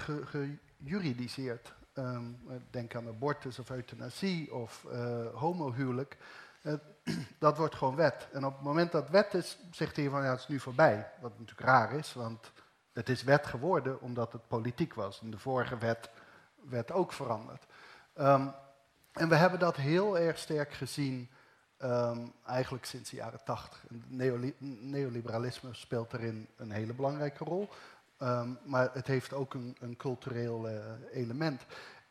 gejuridiseerd. 0.85 1.73
Ehm, 1.93 2.23
denk 2.69 2.95
aan 2.95 3.07
abortus 3.07 3.59
of 3.59 3.69
euthanasie 3.69 4.53
of 4.53 4.85
homohuwelijk. 5.33 6.17
dat 7.39 7.57
wordt 7.57 7.75
gewoon 7.75 7.95
wet. 7.95 8.27
En 8.31 8.45
op 8.45 8.53
het 8.53 8.63
moment 8.63 8.91
dat 8.91 9.09
wet 9.09 9.33
is, 9.33 9.57
zegt 9.71 9.95
hij 9.95 10.09
van 10.09 10.23
ja, 10.23 10.29
het 10.29 10.39
is 10.39 10.47
nu 10.47 10.59
voorbij. 10.59 11.11
Wat 11.21 11.31
natuurlijk 11.39 11.67
raar 11.67 11.93
is, 11.93 12.13
want 12.13 12.51
het 12.93 13.09
is 13.09 13.23
wet 13.23 13.45
geworden 13.45 14.01
omdat 14.01 14.31
het 14.31 14.47
politiek 14.47 14.93
was. 14.93 15.21
En 15.21 15.31
de 15.31 15.37
vorige 15.37 15.77
wet 15.77 16.09
werd 16.69 16.91
ook 16.91 17.13
veranderd. 17.13 17.65
Um, 18.15 18.53
en 19.11 19.29
we 19.29 19.35
hebben 19.35 19.59
dat 19.59 19.75
heel 19.75 20.17
erg 20.17 20.37
sterk 20.37 20.73
gezien 20.73 21.29
um, 21.79 22.33
eigenlijk 22.45 22.85
sinds 22.85 23.09
de 23.09 23.15
jaren 23.15 23.43
tachtig. 23.43 23.85
Neoliberalisme 24.79 25.73
speelt 25.73 26.11
daarin 26.11 26.47
een 26.55 26.71
hele 26.71 26.93
belangrijke 26.93 27.43
rol. 27.43 27.69
Um, 28.25 28.59
maar 28.63 28.89
het 28.93 29.07
heeft 29.07 29.33
ook 29.33 29.53
een, 29.53 29.77
een 29.79 29.95
cultureel 29.95 30.69
uh, 30.69 30.77
element. 31.11 31.61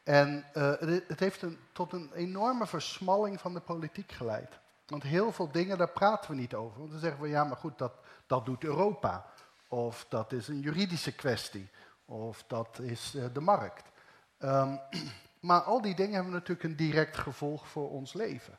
En 0.02 0.44
uh, 0.54 0.72
het, 1.06 1.20
heeft 1.20 1.42
een, 1.42 1.58
tot 1.72 1.92
een 1.92 2.10
enorme 2.12 2.66
versmalling 2.66 3.40
van 3.40 3.54
de 3.54 3.60
politiek 3.60 4.12
geleid. 4.12 4.58
Want 4.86 5.02
heel 5.02 5.32
veel 5.32 5.50
dingen, 5.50 5.78
daar 5.78 5.90
praten 5.90 6.30
we 6.30 6.36
niet 6.36 6.54
over. 6.54 6.78
Want 6.78 6.90
dan 6.90 7.00
zeggen 7.00 7.20
we, 7.20 7.28
ja, 7.28 7.44
maar 7.44 7.56
goed, 7.56 7.78
dat, 7.78 7.92
dat 8.26 8.46
doet 8.46 8.64
Europa. 8.64 9.26
Of 9.68 10.06
dat 10.08 10.32
is 10.32 10.48
een 10.48 10.60
juridische 10.60 11.14
kwestie. 11.14 11.70
Of 12.04 12.44
dat 12.46 12.78
is 12.78 13.14
uh, 13.14 13.24
de 13.32 13.40
markt. 13.40 13.90
Um, 14.38 14.80
maar 15.40 15.60
al 15.60 15.80
die 15.80 15.94
dingen 15.94 16.14
hebben 16.14 16.32
natuurlijk 16.32 16.62
een 16.62 16.76
direct 16.76 17.16
gevolg 17.16 17.68
voor 17.68 17.90
ons 17.90 18.12
leven. 18.12 18.58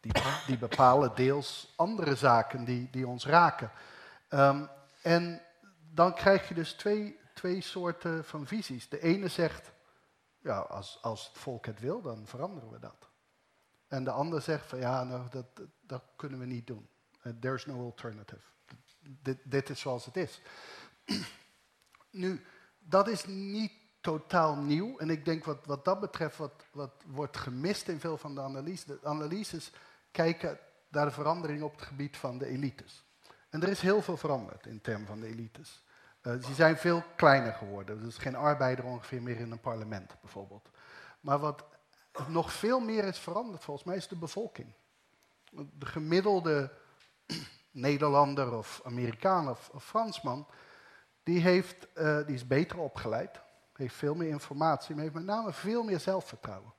Die, 0.00 0.12
die 0.46 0.58
bepalen 0.58 1.14
deels 1.14 1.72
andere 1.76 2.14
zaken 2.14 2.64
die, 2.64 2.88
die 2.90 3.06
ons 3.06 3.26
raken. 3.26 3.70
Um, 4.30 4.68
en 5.02 5.42
dan 5.90 6.14
krijg 6.14 6.48
je 6.48 6.54
dus 6.54 6.72
twee, 6.72 7.20
twee 7.34 7.60
soorten 7.60 8.24
van 8.24 8.46
visies. 8.46 8.88
De 8.88 9.00
ene 9.00 9.28
zegt, 9.28 9.72
ja, 10.38 10.58
als, 10.58 10.98
als 11.02 11.26
het 11.26 11.38
volk 11.38 11.66
het 11.66 11.80
wil, 11.80 12.02
dan 12.02 12.26
veranderen 12.26 12.70
we 12.70 12.78
dat. 12.78 13.08
En 13.88 14.04
de 14.04 14.10
ander 14.10 14.42
zegt 14.42 14.66
van 14.66 14.78
ja, 14.78 15.04
nou, 15.04 15.28
dat, 15.30 15.46
dat 15.80 16.02
kunnen 16.16 16.38
we 16.38 16.46
niet 16.46 16.66
doen. 16.66 16.88
Uh, 17.22 17.32
there's 17.40 17.66
no 17.66 17.84
alternative. 17.84 18.42
Dit, 19.00 19.38
dit 19.44 19.70
is 19.70 19.80
zoals 19.80 20.04
het 20.04 20.16
is. 20.16 20.40
nu, 22.10 22.44
dat 22.78 23.08
is 23.08 23.26
niet 23.26 23.72
totaal 24.00 24.56
nieuw. 24.56 24.98
En 24.98 25.10
ik 25.10 25.24
denk 25.24 25.44
wat, 25.44 25.66
wat 25.66 25.84
dat 25.84 26.00
betreft, 26.00 26.36
wat, 26.36 26.64
wat 26.72 27.02
wordt 27.06 27.36
gemist 27.36 27.88
in 27.88 28.00
veel 28.00 28.16
van 28.16 28.34
de 28.34 28.40
analyses. 28.40 28.84
De 28.84 28.98
analyses 29.02 29.72
kijken 30.10 30.58
naar 30.88 31.04
de 31.04 31.12
verandering 31.12 31.62
op 31.62 31.72
het 31.72 31.82
gebied 31.82 32.16
van 32.16 32.38
de 32.38 32.46
elites. 32.46 33.04
En 33.48 33.62
er 33.62 33.68
is 33.68 33.80
heel 33.80 34.02
veel 34.02 34.16
veranderd 34.16 34.66
in 34.66 34.80
termen 34.80 35.06
van 35.06 35.20
de 35.20 35.26
elites. 35.26 35.84
Uh, 36.22 36.42
ze 36.42 36.54
zijn 36.54 36.76
veel 36.76 37.02
kleiner 37.16 37.52
geworden. 37.52 38.00
Er 38.00 38.06
is 38.06 38.18
geen 38.18 38.36
arbeider 38.36 38.84
ongeveer 38.84 39.22
meer 39.22 39.40
in 39.40 39.50
een 39.50 39.60
parlement, 39.60 40.20
bijvoorbeeld. 40.20 40.68
Maar 41.20 41.38
wat 41.38 41.64
nog 42.26 42.52
veel 42.52 42.80
meer 42.80 43.04
is 43.04 43.18
veranderd, 43.18 43.64
volgens 43.64 43.86
mij, 43.86 43.96
is 43.96 44.08
de 44.08 44.16
bevolking. 44.16 44.72
De 45.50 45.86
gemiddelde 45.86 46.72
Nederlander 47.70 48.52
of 48.52 48.80
Amerikaan 48.84 49.48
of, 49.48 49.70
Fransman, 49.78 50.46
die, 51.22 51.40
heeft, 51.40 51.86
uh, 51.94 52.26
die 52.26 52.34
is 52.34 52.46
beter 52.46 52.78
opgeleid 52.78 53.40
heeft 53.78 53.94
veel 53.94 54.14
meer 54.14 54.28
informatie, 54.28 54.94
maar 54.94 55.04
heeft 55.04 55.14
met 55.14 55.24
name 55.24 55.52
veel 55.52 55.82
meer 55.82 56.00
zelfvertrouwen. 56.00 56.72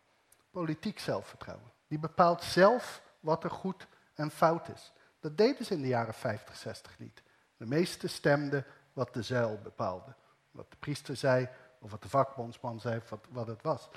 Politiek 0.51 0.99
zelfvertrouwen. 0.99 1.71
Die 1.87 1.99
bepaalt 1.99 2.43
zelf 2.43 3.01
wat 3.19 3.43
er 3.43 3.51
goed 3.51 3.87
en 4.13 4.31
fout 4.31 4.69
is. 4.69 4.93
Dat 5.19 5.37
deden 5.37 5.65
ze 5.65 5.73
in 5.73 5.81
de 5.81 5.87
jaren 5.87 6.13
50, 6.13 6.55
60 6.55 6.99
niet. 6.99 7.21
De 7.57 7.65
meesten 7.65 8.09
stemden 8.09 8.65
wat 8.93 9.13
de 9.13 9.21
zuil 9.21 9.59
bepaalde. 9.63 10.13
Wat 10.51 10.71
de 10.71 10.77
priester 10.79 11.15
zei, 11.15 11.49
of 11.79 11.91
wat 11.91 12.01
de 12.01 12.09
vakbondsman 12.09 12.79
zei, 12.79 13.01
wat, 13.09 13.25
wat 13.29 13.47
het 13.47 13.61
was. 13.61 13.89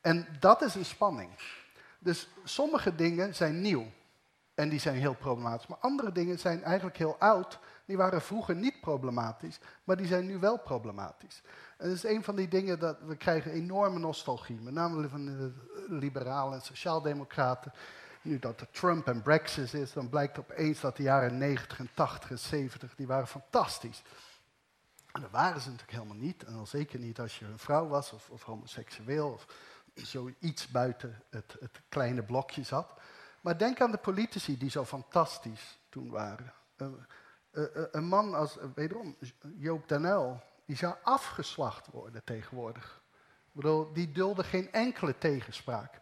En 0.00 0.26
dat 0.40 0.62
is 0.62 0.74
een 0.74 0.84
spanning. 0.84 1.30
Dus 1.98 2.28
sommige 2.44 2.94
dingen 2.94 3.34
zijn 3.34 3.60
nieuw. 3.60 3.86
En 4.54 4.68
die 4.68 4.80
zijn 4.80 4.96
heel 4.96 5.14
problematisch. 5.14 5.66
Maar 5.66 5.78
andere 5.78 6.12
dingen 6.12 6.38
zijn 6.38 6.62
eigenlijk 6.62 6.96
heel 6.98 7.16
oud. 7.18 7.58
Die 7.84 7.96
waren 7.96 8.22
vroeger 8.22 8.54
niet 8.54 8.80
problematisch, 8.80 9.60
maar 9.84 9.96
die 9.96 10.06
zijn 10.06 10.26
nu 10.26 10.38
wel 10.38 10.58
problematisch. 10.58 11.42
En 11.76 11.88
dat 11.88 11.96
is 11.96 12.04
een 12.04 12.24
van 12.24 12.36
die 12.36 12.48
dingen 12.48 12.78
dat 12.78 12.96
we 13.06 13.16
krijgen 13.16 13.50
enorme 13.50 13.98
nostalgie. 13.98 14.60
Met 14.60 14.74
name 14.74 15.08
van 15.08 15.24
de 15.24 15.52
liberalen 15.88 16.54
en 16.54 16.64
sociaaldemocraten. 16.64 17.72
Nu 18.28 18.38
dat 18.38 18.60
er 18.60 18.70
Trump 18.70 19.06
en 19.06 19.22
Brexit 19.22 19.74
is, 19.74 19.92
dan 19.92 20.08
blijkt 20.08 20.38
opeens 20.38 20.80
dat 20.80 20.96
de 20.96 21.02
jaren 21.02 21.38
90 21.38 21.78
en 21.78 21.90
80 21.94 22.30
en 22.30 22.38
70, 22.38 22.94
die 22.94 23.06
waren 23.06 23.26
fantastisch. 23.26 24.02
En 25.12 25.20
dat 25.20 25.30
waren 25.30 25.60
ze 25.60 25.70
natuurlijk 25.70 25.98
helemaal 25.98 26.22
niet. 26.22 26.44
En 26.44 26.54
al 26.54 26.66
zeker 26.66 26.98
niet 26.98 27.20
als 27.20 27.38
je 27.38 27.44
een 27.44 27.58
vrouw 27.58 27.86
was 27.86 28.12
of, 28.12 28.30
of 28.30 28.42
homoseksueel 28.42 29.30
of 29.30 29.46
zoiets 29.94 30.68
buiten 30.68 31.22
het, 31.30 31.56
het 31.60 31.80
kleine 31.88 32.22
blokje 32.22 32.62
zat. 32.62 32.92
Maar 33.40 33.58
denk 33.58 33.80
aan 33.80 33.90
de 33.90 33.98
politici 33.98 34.58
die 34.58 34.70
zo 34.70 34.84
fantastisch 34.84 35.78
toen 35.88 36.10
waren. 36.10 36.52
Een 37.90 38.06
man 38.06 38.34
als, 38.34 38.58
wederom, 38.74 39.16
Joop 39.56 39.88
Danel, 39.88 40.42
die 40.64 40.76
zou 40.76 40.94
afgeslacht 41.02 41.86
worden 41.86 42.24
tegenwoordig. 42.24 43.02
Ik 43.46 43.54
bedoel, 43.54 43.92
die 43.92 44.12
dulde 44.12 44.44
geen 44.44 44.72
enkele 44.72 45.18
tegenspraak. 45.18 46.00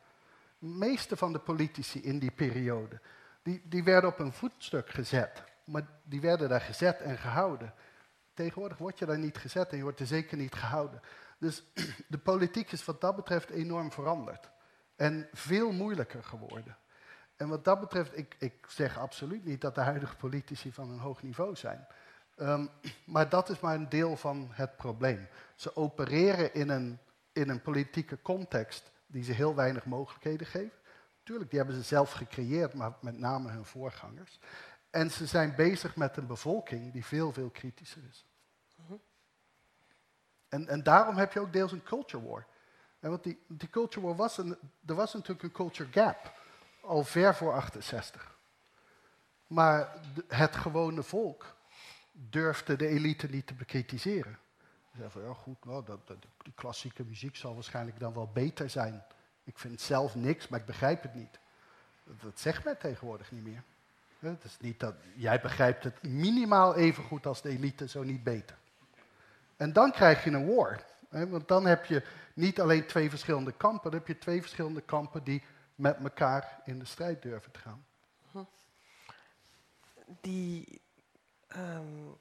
Meeste 0.59 1.17
van 1.17 1.33
de 1.33 1.39
politici 1.39 2.03
in 2.03 2.19
die 2.19 2.31
periode, 2.31 3.01
die, 3.43 3.63
die 3.65 3.85
werden 3.85 4.11
op 4.11 4.19
een 4.19 4.33
voetstuk 4.33 4.91
gezet. 4.91 5.45
Maar 5.65 5.87
die 6.03 6.21
werden 6.21 6.49
daar 6.49 6.61
gezet 6.61 7.01
en 7.01 7.19
gehouden. 7.19 7.75
Tegenwoordig 8.35 8.79
word 8.79 8.99
je 8.99 9.07
daar 9.07 9.19
niet 9.19 9.39
gezet 9.39 9.71
en 9.71 9.77
je 9.77 9.83
wordt 9.83 10.01
er 10.01 10.07
zeker 10.07 10.37
niet 10.37 10.55
gehouden. 10.55 11.01
Dus 11.39 11.65
de 12.09 12.19
politiek 12.19 12.73
is 12.73 12.85
wat 12.85 13.01
dat 13.01 13.17
betreft 13.17 13.51
enorm 13.51 13.93
veranderd. 13.93 14.51
En 14.97 15.29
veel 15.33 15.73
moeilijker 15.73 16.25
geworden. 16.25 16.77
En 17.37 17.49
wat 17.49 17.65
dat 17.65 17.81
betreft, 17.81 18.19
ik, 18.19 18.37
ik 18.39 18.67
zeg 18.69 18.99
absoluut 18.99 19.45
niet 19.45 19.61
dat 19.61 19.75
de 19.75 19.81
huidige 19.81 20.17
politici 20.17 20.73
van 20.73 20.91
een 20.91 20.99
hoog 20.99 21.23
niveau 21.23 21.57
zijn. 21.57 21.87
Um, 22.37 22.71
maar 23.15 23.29
dat 23.29 23.49
is 23.49 23.61
maar 23.61 23.75
een 23.75 23.89
deel 23.89 24.17
van 24.17 24.49
het 24.53 24.77
probleem. 24.77 25.29
Ze 25.55 25.77
opereren 25.77 26.55
in 26.55 26.69
een, 26.69 26.99
in 27.33 27.49
een 27.49 27.63
politieke 27.63 28.23
context 28.23 28.93
die 29.07 29.25
ze 29.25 29.33
heel 29.33 29.55
weinig 29.55 29.85
mogelijkheden 29.85 30.47
geeft. 30.47 30.77
Tuurlijk, 31.23 31.51
die 31.51 31.59
hebben 31.59 31.77
ze 31.77 31.83
zelf 31.83 32.13
gecreëerd, 32.13 32.75
maar 32.75 32.93
met 33.01 33.19
name 33.19 33.51
hun 33.51 33.65
voorgangers. 33.65 34.41
En 34.91 35.11
ze 35.11 35.27
zijn 35.27 35.55
bezig 35.55 35.97
met 35.97 36.17
een 36.17 36.27
bevolking 36.27 36.93
die 36.93 37.05
veel, 37.05 37.33
veel 37.33 37.51
kritischer 37.51 38.03
is. 38.09 38.27
En, 40.49 40.69
en 40.69 40.83
daarom 40.83 41.17
heb 41.17 41.33
je 41.33 41.41
ook 41.41 41.53
deels 41.53 41.73
een 41.73 41.83
culture 41.83 42.29
war. 42.29 42.47
En 43.01 43.11
want 43.11 43.25
die, 43.25 43.45
die 43.49 43.71
culture 43.71 44.07
war 44.07 44.17
was 44.17 44.39
een, 44.39 44.59
er 44.87 44.95
was 44.95 45.13
natuurlijk 45.13 45.43
een 45.43 45.53
culture 45.53 45.93
gap 45.93 46.33
al 46.81 47.05
ver 47.05 47.35
voor 47.35 47.53
68. 47.53 48.35
Maar 49.47 49.95
het 50.29 50.57
gewone 50.57 51.03
volk 51.03 51.57
durfde 52.13 52.77
de 52.77 52.87
elite 52.87 53.27
niet 53.27 53.47
te 53.47 53.55
bekritiseren. 53.55 54.39
Ze 54.97 55.03
zeiden 55.03 55.21
van, 55.21 55.31
ja 55.31 55.43
goed, 55.43 55.65
nou, 55.65 55.99
die 56.43 56.53
klassieke 56.55 57.05
muziek 57.05 57.37
zal 57.37 57.55
waarschijnlijk 57.55 57.99
dan 57.99 58.15
wel 58.15 58.31
beter 58.33 58.71
zijn. 58.71 59.03
Ik 59.45 59.59
vind 59.59 59.81
zelf 59.81 60.15
niks, 60.15 60.49
maar 60.49 60.61
ik 60.61 60.67
begrijp 60.67 61.03
het 61.03 61.15
niet. 61.15 61.39
Dat, 62.05 62.41
zegt 62.41 62.65
men 62.65 62.79
tegenwoordig 62.79 63.31
niet 63.31 63.43
meer. 63.43 63.63
Het 64.19 64.45
is 64.45 64.57
niet 64.61 64.81
dat, 64.81 64.95
jij 65.15 65.41
begrijpt 65.41 65.85
het 65.85 66.03
minimaal 66.03 66.75
even 66.75 67.05
goed 67.05 67.27
als 67.27 67.43
de 67.43 67.49
elite, 67.49 67.89
zo 67.89 68.03
niet 68.03 68.23
beter. 68.23 68.57
En 69.57 69.73
dan 69.73 69.93
krijg 69.93 70.25
je 70.25 70.31
een 70.31 70.55
war. 70.55 70.85
Want 71.09 71.49
dan 71.49 71.67
heb 71.67 71.85
je 71.85 72.03
niet 72.35 72.61
alleen 72.61 72.87
twee 72.87 73.11
verschillende 73.11 73.53
kampen, 73.53 73.91
dan 73.91 73.99
heb 73.99 74.09
je 74.09 74.19
twee 74.19 74.41
verschillende 74.41 74.81
kampen 74.81 75.25
die 75.25 75.43
met 75.75 75.97
elkaar 75.97 76.61
in 76.65 76.79
de 76.79 76.85
strijd 76.85 77.23
durven 77.23 77.53
te 77.53 77.59
gaan. 77.59 77.85
Die 80.21 80.81
um, 81.57 82.17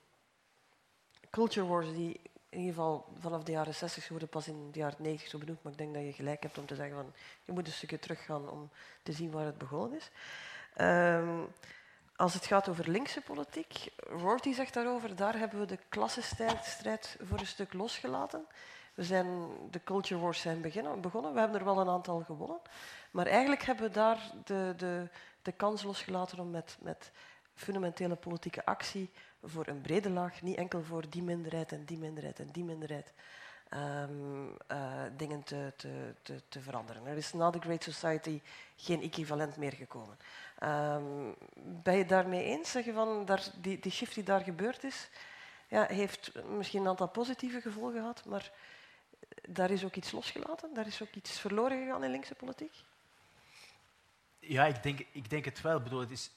culture 1.30 1.68
wars 1.68 1.94
die 1.94 2.22
in 2.56 2.62
ieder 2.62 2.76
geval 2.76 3.06
vanaf 3.20 3.44
de 3.44 3.52
jaren 3.52 3.74
60 3.74 4.08
worden 4.08 4.30
pas 4.30 4.48
in 4.48 4.72
de 4.72 4.80
jaren 4.80 4.98
90 5.00 5.30
zo 5.30 5.38
benoemd, 5.38 5.64
maar 5.64 5.72
ik 5.72 5.78
denk 5.78 5.94
dat 5.94 6.04
je 6.04 6.14
gelijk 6.14 6.44
hebt 6.44 6.58
om 6.58 6.66
te 6.66 6.76
zeggen 6.76 6.96
van 6.96 7.14
je 7.44 7.52
moet 7.52 7.68
een 7.68 7.74
stukje 7.74 8.00
teruggaan 8.00 8.50
om 8.50 8.70
te 9.04 9.12
zien 9.12 9.32
waar 9.32 9.46
het 9.46 9.58
begonnen 9.58 9.98
is. 9.98 10.12
Um, 10.82 11.48
als 12.16 12.34
het 12.34 12.46
gaat 12.46 12.70
over 12.70 12.90
linkse 12.90 13.22
politiek, 13.22 13.92
Rorty 13.98 14.54
zegt 14.54 14.74
daarover, 14.74 15.16
daar 15.16 15.38
hebben 15.38 15.60
we 15.60 15.66
de 15.66 15.80
klassenstrijd 15.90 17.18
voor 17.22 17.40
een 17.40 17.48
stuk 17.48 17.74
losgelaten. 17.74 18.46
We 18.94 19.04
zijn, 19.04 19.48
de 19.72 19.84
culture 19.84 20.22
wars 20.22 20.42
zijn 20.42 20.62
begonnen, 21.02 21.34
we 21.34 21.40
hebben 21.40 21.60
er 21.60 21.66
wel 21.66 21.80
een 21.80 21.90
aantal 21.90 22.20
gewonnen. 22.20 22.60
Maar 23.12 23.28
eigenlijk 23.28 23.64
hebben 23.64 23.86
we 23.86 23.92
daar 23.92 24.32
de, 24.46 24.74
de, 24.78 25.10
de 25.42 25.52
kans 25.52 25.84
losgelaten 25.84 26.40
om 26.40 26.52
met, 26.52 26.78
met 26.82 27.12
fundamentele 27.54 28.16
politieke 28.16 28.66
actie 28.66 29.12
voor 29.46 29.68
een 29.68 29.82
brede 29.82 30.10
laag, 30.10 30.42
niet 30.42 30.58
enkel 30.58 30.84
voor 30.84 31.10
die 31.10 31.24
minderheid 31.24 31.72
en 31.72 31.86
die 31.86 31.98
minderheid 31.98 32.40
en 32.40 32.50
die 32.52 32.64
minderheid, 32.64 33.14
ehm, 33.70 34.48
eh, 34.68 35.04
dingen 35.18 35.44
te, 35.44 35.74
te, 35.76 36.42
te, 36.50 36.62
veranderen. 36.62 37.06
Er 37.06 37.18
is 37.18 37.34
na 37.34 37.50
de 37.50 37.60
Great 37.60 37.84
Society 37.84 38.42
geen 38.76 39.02
equivalent 39.02 39.58
meer 39.58 39.74
gekomen. 39.74 40.18
Um, 40.64 41.36
ben 41.84 41.98
je 41.98 42.06
daarmee 42.06 42.44
eens? 42.44 42.72
Zeg 42.72 42.86
je 42.86 42.94
van 42.94 43.26
daar, 43.26 43.44
die, 43.62 43.80
die 43.80 43.92
shift 43.92 44.16
die 44.16 44.24
daar 44.24 44.42
gebeurd 44.42 44.84
is, 44.84 45.10
ja, 45.68 45.86
heeft 45.86 46.32
misschien 46.50 46.82
een 46.82 46.88
aantal 46.88 47.08
positieve 47.08 47.62
gevolgen 47.62 48.00
gehad, 48.00 48.26
maar 48.26 48.52
daar 49.48 49.72
is 49.72 49.86
ook 49.86 49.96
iets 49.96 50.12
losgelaten, 50.12 50.74
daar 50.74 50.88
is 50.88 51.02
ook 51.02 51.14
iets 51.14 51.40
verloren 51.40 51.84
gegaan 51.84 52.04
in 52.04 52.12
linkse 52.12 52.36
politiek? 52.36 52.74
Ja, 54.40 54.66
ik 54.66 54.84
denk, 54.84 55.06
ik 55.12 55.30
denk 55.30 55.46
het 55.46 55.62
wel. 55.62 55.78
Ik 55.78 55.84
bedoel, 55.84 56.00
het 56.00 56.12
is, 56.12 56.32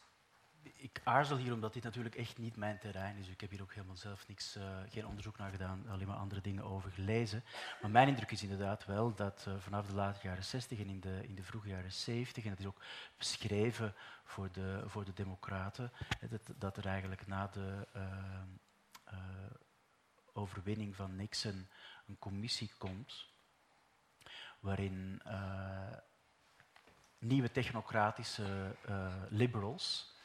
ik 0.62 1.00
aarzel 1.04 1.36
hier 1.36 1.52
omdat 1.52 1.72
dit 1.72 1.82
natuurlijk 1.82 2.14
echt 2.14 2.38
niet 2.38 2.56
mijn 2.56 2.78
terrein 2.78 3.16
is. 3.16 3.28
Ik 3.28 3.40
heb 3.40 3.50
hier 3.50 3.62
ook 3.62 3.72
helemaal 3.72 3.96
zelf 3.96 4.28
niks, 4.28 4.56
uh, 4.56 4.78
geen 4.88 5.06
onderzoek 5.06 5.38
naar 5.38 5.50
gedaan, 5.50 5.88
alleen 5.88 6.06
maar 6.06 6.16
andere 6.16 6.40
dingen 6.40 6.64
over 6.64 6.90
gelezen. 6.90 7.44
Maar 7.80 7.90
mijn 7.90 8.08
indruk 8.08 8.30
is 8.30 8.42
inderdaad 8.42 8.84
wel 8.84 9.14
dat 9.14 9.44
uh, 9.48 9.54
vanaf 9.58 9.86
de 9.86 9.94
late 9.94 10.20
jaren 10.22 10.44
60 10.44 10.78
en 10.78 10.88
in 10.88 11.00
de, 11.00 11.20
in 11.22 11.34
de 11.34 11.42
vroege 11.42 11.68
jaren 11.68 11.92
70, 11.92 12.44
en 12.44 12.50
dat 12.50 12.58
is 12.58 12.66
ook 12.66 12.82
beschreven 13.16 13.94
voor 14.24 14.52
de, 14.52 14.82
voor 14.86 15.04
de 15.04 15.12
democraten, 15.12 15.92
dat, 16.28 16.50
dat 16.58 16.76
er 16.76 16.86
eigenlijk 16.86 17.26
na 17.26 17.46
de 17.46 17.86
uh, 17.96 18.02
overwinning 20.32 20.96
van 20.96 21.16
Nixon 21.16 21.68
een 22.06 22.18
commissie 22.18 22.70
komt 22.78 23.26
waarin 24.60 25.22
nieuwe 27.18 27.50
technocratische 27.50 28.76
liberals 29.28 30.16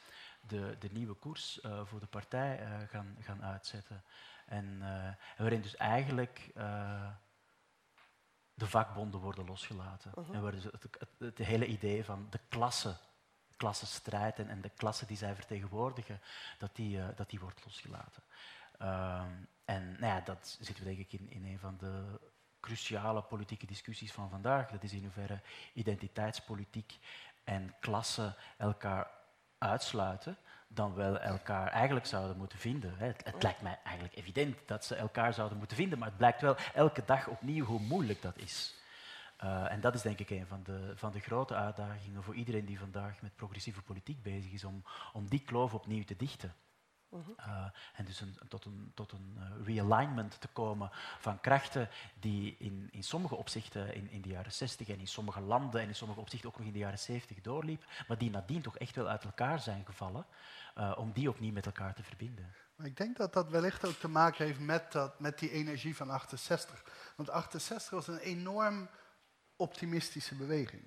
de, 0.46 0.76
de 0.78 0.88
nieuwe 0.92 1.14
koers 1.14 1.60
uh, 1.62 1.84
voor 1.84 2.00
de 2.00 2.06
partij 2.06 2.60
uh, 2.62 2.88
gaan, 2.88 3.16
gaan 3.20 3.44
uitzetten. 3.44 4.02
En, 4.46 4.78
uh, 4.80 5.08
waarin 5.36 5.60
dus 5.60 5.76
eigenlijk 5.76 6.50
de 8.54 8.66
vakbonden 8.66 9.20
worden 9.20 9.46
losgelaten. 9.46 10.10
-huh. 10.14 10.34
En 10.34 10.42
waar 10.42 10.52
dus 10.52 10.64
het, 10.64 10.82
het, 10.82 11.08
het, 11.18 11.38
hele 11.38 11.66
idee 11.66 12.04
van 12.04 12.26
de 12.30 12.40
klasse, 12.48 12.96
klassenstrijd 13.56 14.38
en, 14.38 14.48
en 14.48 14.60
de 14.60 14.70
klasse 14.76 15.06
die 15.06 15.16
zij 15.16 15.34
vertegenwoordigen, 15.34 16.20
dat 16.58 16.76
die, 16.76 17.14
dat 17.14 17.30
die 17.30 17.40
wordt 17.40 17.64
losgelaten. 17.64 18.22
Ehm, 18.78 19.32
en 19.64 19.90
nou 19.92 20.06
ja, 20.06 20.20
dat 20.20 20.56
zitten 20.60 20.84
we 20.84 20.94
denk 20.94 21.10
ik 21.10 21.20
in, 21.20 21.30
in 21.30 21.44
een 21.44 21.58
van 21.58 21.76
de 21.76 22.20
cruciale 22.60 23.22
politieke 23.22 23.66
discussies 23.66 24.12
van 24.12 24.30
vandaag. 24.30 24.70
Dat 24.70 24.82
is 24.82 24.92
in 24.92 25.02
hoeverre 25.02 25.40
identiteitspolitiek 25.72 26.98
en 27.44 27.74
klasse 27.80 28.36
elkaar 28.56 29.10
uitsluiten, 29.64 30.36
dan 30.68 30.94
wel 30.94 31.18
elkaar 31.18 31.68
eigenlijk 31.68 32.06
zouden 32.06 32.36
moeten 32.36 32.58
vinden. 32.58 32.94
Het, 32.96 33.24
het, 33.24 33.42
lijkt 33.42 33.62
mij 33.62 33.78
eigenlijk 33.84 34.16
evident 34.16 34.56
dat 34.66 34.84
ze 34.84 34.94
elkaar 34.94 35.34
zouden 35.34 35.58
moeten 35.58 35.76
vinden, 35.76 35.98
maar 35.98 36.08
het 36.08 36.16
blijkt 36.16 36.40
wel 36.40 36.56
elke 36.74 37.02
dag 37.06 37.28
opnieuw 37.28 37.64
hoe 37.64 37.80
moeilijk 37.80 38.22
dat 38.22 38.36
is. 38.36 38.74
Uh, 39.44 39.72
en 39.72 39.80
dat 39.80 39.94
is 39.94 40.02
denk 40.02 40.18
ik 40.18 40.30
een 40.30 40.46
van 40.46 40.62
de, 40.62 40.92
van 40.94 41.12
de 41.12 41.20
grote 41.20 41.54
uitdagingen 41.54 42.22
voor 42.22 42.34
iedereen 42.34 42.64
die 42.64 42.78
vandaag 42.78 43.22
met 43.22 43.36
progressieve 43.36 43.82
politiek 43.82 44.22
bezig 44.22 44.52
is, 44.52 44.64
om, 44.64 44.84
om 45.12 45.28
die 45.28 45.40
kloof 45.40 45.74
opnieuw 45.74 46.04
te 46.04 46.16
dichten. 46.16 46.54
Uh, 47.14 47.64
en 47.94 48.04
dus 48.04 48.20
een, 48.20 48.38
tot 48.48 48.64
een, 48.64 48.92
tot 48.94 49.12
een 49.12 49.38
uh, 49.38 49.66
realignment 49.66 50.40
te 50.40 50.48
komen 50.48 50.90
van 51.18 51.40
krachten 51.40 51.88
die 52.20 52.56
in, 52.58 52.88
in 52.92 53.04
sommige 53.04 53.34
opzichten 53.34 53.94
in, 53.94 54.10
in 54.10 54.22
de 54.22 54.28
jaren 54.28 54.52
60 54.52 54.88
en 54.88 54.98
in 54.98 55.08
sommige 55.08 55.40
landen 55.40 55.80
en 55.80 55.88
in 55.88 55.94
sommige 55.94 56.20
opzichten 56.20 56.48
ook 56.48 56.58
nog 56.58 56.66
in 56.66 56.72
de 56.72 56.78
jaren 56.78 56.98
70 56.98 57.40
doorliep, 57.40 57.84
maar 58.08 58.18
die 58.18 58.30
nadien 58.30 58.62
toch 58.62 58.78
echt 58.78 58.96
wel 58.96 59.08
uit 59.08 59.24
elkaar 59.24 59.60
zijn 59.60 59.84
gevallen, 59.84 60.26
uh, 60.78 60.94
om 60.96 61.12
die 61.12 61.28
opnieuw 61.28 61.52
met 61.52 61.66
elkaar 61.66 61.94
te 61.94 62.02
verbinden. 62.02 62.54
Maar 62.76 62.86
ik 62.86 62.96
denk 62.96 63.16
dat 63.16 63.32
dat 63.32 63.48
wellicht 63.48 63.86
ook 63.86 63.98
te 63.98 64.08
maken 64.08 64.44
heeft 64.44 64.60
met, 64.60 64.92
dat, 64.92 65.20
met 65.20 65.38
die 65.38 65.50
energie 65.50 65.96
van 65.96 66.10
68. 66.10 66.84
Want 67.16 67.30
68 67.30 67.90
was 67.90 68.08
een 68.08 68.18
enorm 68.18 68.88
optimistische 69.56 70.34
beweging. 70.34 70.82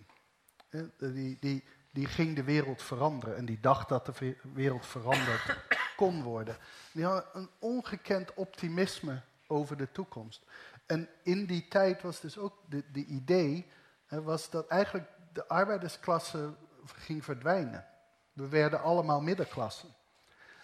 Die, 0.97 1.37
die, 1.39 1.63
die 1.97 2.07
ging 2.07 2.35
de 2.35 2.43
wereld 2.43 2.81
veranderen 2.81 3.35
en 3.35 3.45
die 3.45 3.59
dacht 3.59 3.89
dat 3.89 4.05
de 4.05 4.35
wereld 4.53 4.85
veranderd 4.85 5.57
kon 5.95 6.23
worden. 6.23 6.57
Die 6.91 7.05
hadden 7.05 7.25
een 7.33 7.49
ongekend 7.59 8.33
optimisme 8.33 9.21
over 9.47 9.77
de 9.77 9.91
toekomst. 9.91 10.45
En 10.85 11.09
in 11.23 11.45
die 11.45 11.67
tijd 11.67 12.01
was 12.01 12.19
dus 12.19 12.37
ook 12.37 12.53
de, 12.69 12.83
de 12.91 13.05
idee 13.05 13.67
was 14.07 14.49
dat 14.49 14.67
eigenlijk 14.67 15.09
de 15.33 15.47
arbeidersklasse 15.47 16.53
ging 16.85 17.23
verdwijnen. 17.23 17.85
We 18.33 18.47
werden 18.47 18.81
allemaal 18.81 19.21
middenklasse. 19.21 19.87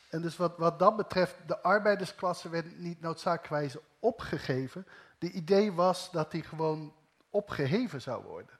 En 0.09 0.21
dus 0.21 0.37
wat, 0.37 0.57
wat 0.57 0.79
dat 0.79 0.95
betreft, 0.95 1.35
de 1.45 1.61
arbeidersklasse 1.61 2.49
werd 2.49 2.79
niet 2.79 3.01
noodzakelijkerwijs 3.01 3.75
opgegeven. 3.99 4.87
De 5.17 5.31
idee 5.31 5.71
was 5.71 6.11
dat 6.11 6.31
die 6.31 6.43
gewoon 6.43 6.93
opgeheven 7.29 8.01
zou 8.01 8.23
worden. 8.23 8.59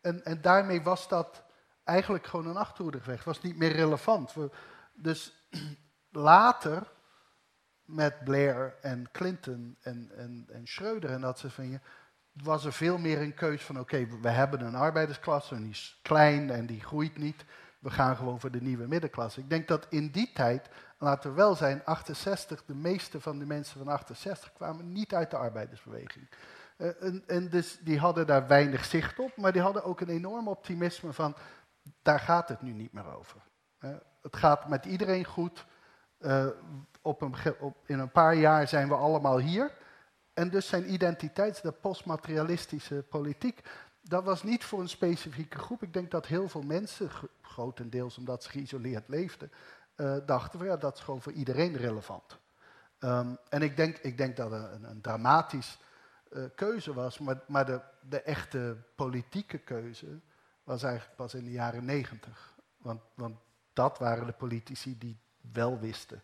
En, 0.00 0.24
en 0.24 0.40
daarmee 0.40 0.82
was 0.82 1.08
dat 1.08 1.42
eigenlijk 1.84 2.26
gewoon 2.26 2.46
een 2.46 2.56
achterhoede 2.56 3.00
was 3.24 3.42
niet 3.42 3.56
meer 3.56 3.72
relevant. 3.72 4.34
Dus 4.92 5.48
later, 6.10 6.92
met 7.84 8.24
Blair 8.24 8.74
en 8.80 9.08
Clinton 9.12 9.76
en, 9.80 10.10
en, 10.16 10.46
en 10.52 10.66
Schreuder 10.66 11.10
en 11.10 11.20
dat 11.20 11.38
soort 11.38 11.56
dingen, 11.56 11.82
was 12.32 12.64
er 12.64 12.72
veel 12.72 12.98
meer 12.98 13.20
een 13.20 13.34
keus 13.34 13.62
van 13.62 13.80
oké, 13.80 14.06
we 14.20 14.28
hebben 14.28 14.60
een 14.60 14.74
arbeidersklasse 14.74 15.54
en 15.54 15.62
die 15.62 15.70
is 15.70 15.98
klein 16.02 16.50
en 16.50 16.66
die 16.66 16.80
groeit 16.80 17.16
niet. 17.16 17.44
We 17.78 17.90
gaan 17.90 18.16
gewoon 18.16 18.40
voor 18.40 18.50
de 18.50 18.62
nieuwe 18.62 18.86
middenklasse. 18.86 19.40
Ik 19.40 19.50
denk 19.50 19.68
dat 19.68 19.86
in 19.90 20.10
die 20.10 20.30
tijd, 20.34 20.68
laten 20.98 21.30
we 21.30 21.36
wel 21.36 21.54
zijn, 21.54 21.84
68, 21.84 22.64
de 22.64 22.74
meeste 22.74 23.20
van 23.20 23.38
de 23.38 23.46
mensen 23.46 23.78
van 23.78 23.88
68 23.88 24.52
kwamen 24.52 24.92
niet 24.92 25.14
uit 25.14 25.30
de 25.30 25.36
arbeidersbeweging. 25.36 26.28
Uh, 26.78 27.02
en, 27.02 27.22
en, 27.26 27.48
dus 27.48 27.78
die 27.80 27.98
hadden 27.98 28.26
daar 28.26 28.46
weinig 28.46 28.84
zicht 28.84 29.18
op, 29.18 29.36
maar 29.36 29.52
die 29.52 29.62
hadden 29.62 29.84
ook 29.84 30.00
een 30.00 30.08
enorm 30.08 30.48
optimisme 30.48 31.12
van, 31.12 31.34
daar 32.02 32.20
gaat 32.20 32.48
het 32.48 32.62
nu 32.62 32.72
niet 32.72 32.92
meer 32.92 33.16
over. 33.16 33.40
Het 34.22 34.36
gaat 34.36 34.68
met 34.68 34.84
iedereen 34.84 35.24
goed, 35.24 35.66
uh, 36.20 36.46
op 37.02 37.22
op, 37.60 37.76
in 37.86 37.98
een 37.98 38.10
paar 38.10 38.34
jaar 38.34 38.68
zijn 38.68 38.88
we 38.88 38.94
allemaal 38.94 39.38
hier. 39.38 39.72
En 40.32 40.50
dus 40.50 40.68
zijn 40.68 40.92
identiteits, 40.92 41.60
de 41.60 41.72
postmaterialistische 41.72 43.04
politiek, 43.08 43.60
dat 44.00 44.24
was 44.24 44.42
niet 44.42 44.64
voor 44.64 44.80
een 44.80 44.88
specifieke 44.88 45.58
groep. 45.58 45.82
Ik 45.82 45.92
denk 45.92 46.10
dat 46.10 46.26
heel 46.26 46.48
veel 46.48 46.62
mensen, 46.62 47.10
grotendeels 47.42 48.18
omdat 48.18 48.42
ze 48.42 48.50
geïsoleerd 48.50 49.08
leefden, 49.08 49.52
uh, 49.96 50.16
dachten 50.26 50.58
van 50.58 50.68
ja, 50.68 50.76
dat 50.76 50.94
is 50.96 51.02
gewoon 51.02 51.22
voor 51.22 51.32
iedereen 51.32 51.76
relevant. 51.76 52.38
Um, 52.98 53.38
en 53.48 53.62
ik 53.62 53.76
denk, 53.76 53.96
ik 53.96 54.18
denk 54.18 54.36
dat 54.36 54.50
het 54.50 54.72
een, 54.72 54.84
een 54.84 55.00
dramatisch 55.00 55.78
uh, 56.30 56.44
keuze 56.54 56.94
was, 56.94 57.18
maar, 57.18 57.40
maar 57.46 57.66
de, 57.66 57.80
de, 58.08 58.22
echte 58.22 58.76
politieke 58.94 59.58
keuze 59.58 60.20
was 60.64 60.82
eigenlijk 60.82 61.16
pas 61.16 61.34
in 61.34 61.44
de 61.44 61.50
jaren 61.50 61.84
negentig. 61.84 62.54
Want, 62.76 63.00
want 63.14 63.38
dat 63.72 63.98
waren 63.98 64.26
de 64.26 64.32
politici 64.32 64.98
die 64.98 65.18
wel 65.52 65.78
wisten 65.78 66.22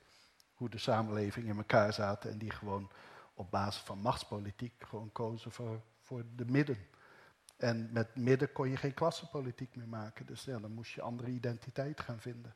hoe 0.54 0.68
de 0.68 0.78
samenleving 0.78 1.46
in 1.46 1.56
elkaar 1.56 1.92
zaten 1.92 2.30
en 2.30 2.38
die 2.38 2.50
gewoon 2.50 2.90
op 3.34 3.50
basis 3.50 3.82
van 3.82 3.98
machtspolitiek 3.98 4.84
gewoon 4.86 5.12
kozen 5.12 5.50
voor, 5.50 5.80
voor 6.00 6.24
de 6.36 6.44
midden. 6.44 6.78
En 7.56 7.92
met 7.92 8.16
midden 8.16 8.52
kon 8.52 8.68
je 8.68 8.76
geen 8.76 8.94
klassenpolitiek 8.94 9.76
meer 9.76 9.88
maken, 9.88 10.26
dus 10.26 10.44
dan 10.44 10.72
moest 10.72 10.92
je 10.92 11.02
andere 11.02 11.30
identiteit 11.30 12.00
gaan 12.00 12.20
vinden. 12.20 12.54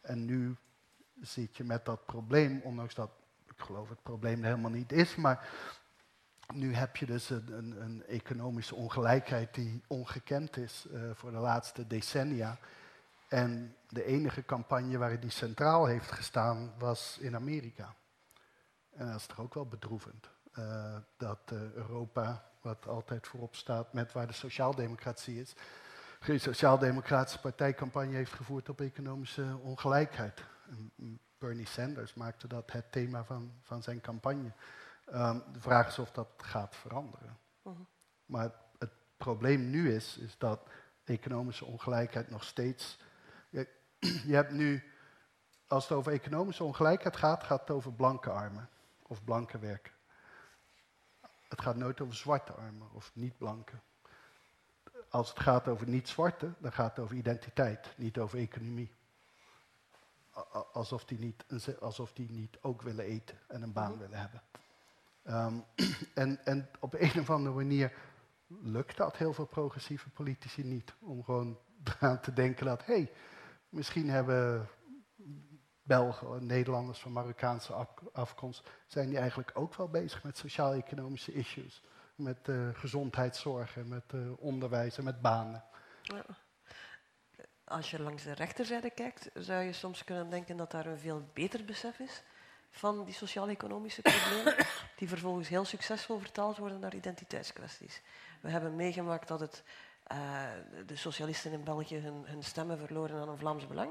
En 0.00 0.24
nu 0.24 0.56
zit 1.20 1.56
je 1.56 1.64
met 1.64 1.84
dat 1.84 2.06
probleem, 2.06 2.60
ondanks 2.60 2.94
dat 2.94 3.10
ik 3.46 3.60
geloof 3.60 3.88
het 3.88 4.02
probleem 4.02 4.38
er 4.38 4.44
helemaal 4.44 4.70
niet 4.70 4.92
is, 4.92 5.16
maar 5.16 5.48
nu 6.52 6.74
heb 6.74 6.96
je 6.96 7.06
dus 7.06 7.30
een, 7.30 7.52
een, 7.52 7.82
een 7.82 8.06
economische 8.06 8.74
ongelijkheid 8.74 9.54
die 9.54 9.82
ongekend 9.86 10.56
is 10.56 10.86
uh, 10.92 11.10
voor 11.14 11.30
de 11.30 11.36
laatste 11.36 11.86
decennia. 11.86 12.58
En 13.28 13.76
de 13.88 14.04
enige 14.04 14.44
campagne 14.44 14.98
waar 14.98 15.20
die 15.20 15.30
centraal 15.30 15.86
heeft 15.86 16.10
gestaan 16.10 16.72
was 16.78 17.18
in 17.20 17.34
Amerika. 17.34 17.94
En 18.92 19.06
dat 19.06 19.20
is 19.20 19.26
toch 19.26 19.40
ook 19.40 19.54
wel 19.54 19.66
bedroevend. 19.66 20.28
Uh, 20.58 20.96
dat 21.16 21.38
uh, 21.52 21.72
Europa, 21.72 22.44
wat 22.60 22.86
altijd 22.86 23.26
voorop 23.26 23.54
staat 23.54 23.92
met 23.92 24.12
waar 24.12 24.26
de 24.26 24.32
sociaaldemocratie 24.32 25.40
is, 25.40 25.54
geen 26.20 26.40
sociaaldemocratische 26.40 27.40
partijcampagne 27.40 28.14
heeft 28.14 28.32
gevoerd 28.32 28.68
op 28.68 28.80
economische 28.80 29.58
ongelijkheid. 29.62 30.44
Bernie 31.38 31.66
Sanders 31.66 32.14
maakte 32.14 32.46
dat 32.46 32.72
het 32.72 32.92
thema 32.92 33.24
van, 33.24 33.52
van 33.62 33.82
zijn 33.82 34.00
campagne. 34.00 34.52
Um, 35.12 35.42
de 35.52 35.60
vraag 35.60 35.88
is 35.88 35.98
of 35.98 36.10
dat 36.10 36.28
gaat 36.36 36.76
veranderen. 36.76 37.38
Uh 37.62 37.72
-huh. 37.72 37.86
Maar 38.26 38.42
het, 38.42 38.54
het 38.78 38.92
probleem 39.16 39.70
nu 39.70 39.94
is, 39.94 40.18
is 40.18 40.38
dat 40.38 40.68
economische 41.04 41.64
ongelijkheid 41.64 42.30
nog 42.30 42.44
steeds 42.44 42.98
je 44.30 44.34
hebt 44.34 44.52
nu, 44.52 44.82
als 45.66 45.88
het 45.88 45.98
over 45.98 46.12
economische 46.12 46.64
ongelijkheid 46.64 47.16
gaat, 47.16 47.44
gaat 47.44 47.60
het 47.60 47.70
over 47.70 47.92
blanke 47.92 48.30
armen 48.30 48.68
of 49.02 49.24
blanke 49.24 49.58
werken. 49.58 49.92
Het 51.48 51.60
gaat 51.60 51.76
nooit 51.76 52.00
over 52.00 52.14
zwarte 52.14 52.52
armen 52.52 52.90
of 52.92 53.10
niet-blanke. 53.14 53.72
Als 55.08 55.28
het 55.28 55.40
gaat 55.40 55.68
over 55.68 55.88
niet-zwarte, 55.88 56.52
dan 56.58 56.72
gaat 56.72 56.96
het 56.96 57.04
over 57.04 57.16
identiteit, 57.16 57.94
niet 57.96 58.18
over 58.18 58.38
economie. 58.38 58.92
Alsof 60.72 61.04
die 61.04 61.18
niet, 61.18 61.44
alsof 61.80 62.12
die 62.12 62.30
niet 62.30 62.58
ook 62.60 62.82
willen 62.82 63.04
eten 63.04 63.38
en 63.48 63.62
een 63.62 63.72
baan 63.72 63.90
mhm. 63.90 64.00
willen 64.00 64.18
hebben. 64.18 64.42
Ehm, 65.24 65.58
en, 66.14 66.44
en 66.44 66.68
op 66.80 66.94
een 66.98 67.20
of 67.20 67.30
andere 67.30 67.54
manier 67.54 67.92
lukt 68.46 68.96
dat 68.96 69.16
heel 69.16 69.32
veel 69.32 69.46
progressieve 69.46 70.10
politici 70.10 70.64
niet. 70.64 70.94
Om 71.00 71.24
gewoon 71.24 71.58
eraan 72.00 72.20
te 72.20 72.32
denken 72.32 72.66
dat, 72.66 72.84
hé, 72.84 72.94
hey, 72.94 73.12
misschien 73.68 74.10
hebben 74.10 74.68
Belgen, 75.82 76.46
Nederlanders 76.46 76.98
van 76.98 77.12
Marokkaanse 77.12 77.88
afkomst, 78.12 78.70
zijn 78.86 79.08
die 79.08 79.18
eigenlijk 79.18 79.50
ook 79.54 79.74
wel 79.74 79.88
bezig 79.88 80.22
met 80.22 80.38
sociaal-economische 80.38 81.32
issues. 81.32 81.82
Met 82.14 82.48
uh, 82.48 82.68
gezondheidszorg 82.72 83.76
en 83.76 83.88
met 83.88 84.12
uh, 84.14 84.32
onderwijs 84.38 84.98
en 84.98 85.04
met 85.04 85.20
banen. 85.20 85.64
Als 87.64 87.90
je 87.90 88.02
langs 88.02 88.22
de 88.22 88.32
rechterzijde 88.32 88.90
kijkt, 88.90 89.30
zou 89.34 89.62
je 89.62 89.72
soms 89.72 90.04
kunnen 90.04 90.30
denken 90.30 90.56
dat 90.56 90.70
daar 90.70 90.86
een 90.86 90.98
veel 90.98 91.28
beter 91.32 91.64
besef 91.64 91.98
is 91.98 92.22
van 92.76 93.04
die 93.04 93.14
sociaal-economische 93.14 94.02
problemen, 94.02 94.66
die 94.98 95.08
vervolgens 95.08 95.48
heel 95.48 95.64
succesvol 95.64 96.18
vertaald 96.18 96.56
worden 96.56 96.80
naar 96.80 96.94
identiteitskwesties. 96.94 98.00
We 98.40 98.50
hebben 98.50 98.76
meegemaakt 98.76 99.28
dat 99.28 99.40
het, 99.40 99.62
uh, 100.12 100.18
de 100.86 100.96
socialisten 100.96 101.52
in 101.52 101.64
België 101.64 101.96
hun, 101.96 102.24
hun, 102.26 102.42
stemmen 102.42 102.78
verloren 102.78 103.20
aan 103.20 103.28
een 103.28 103.38
Vlaams 103.38 103.66
belang. 103.66 103.90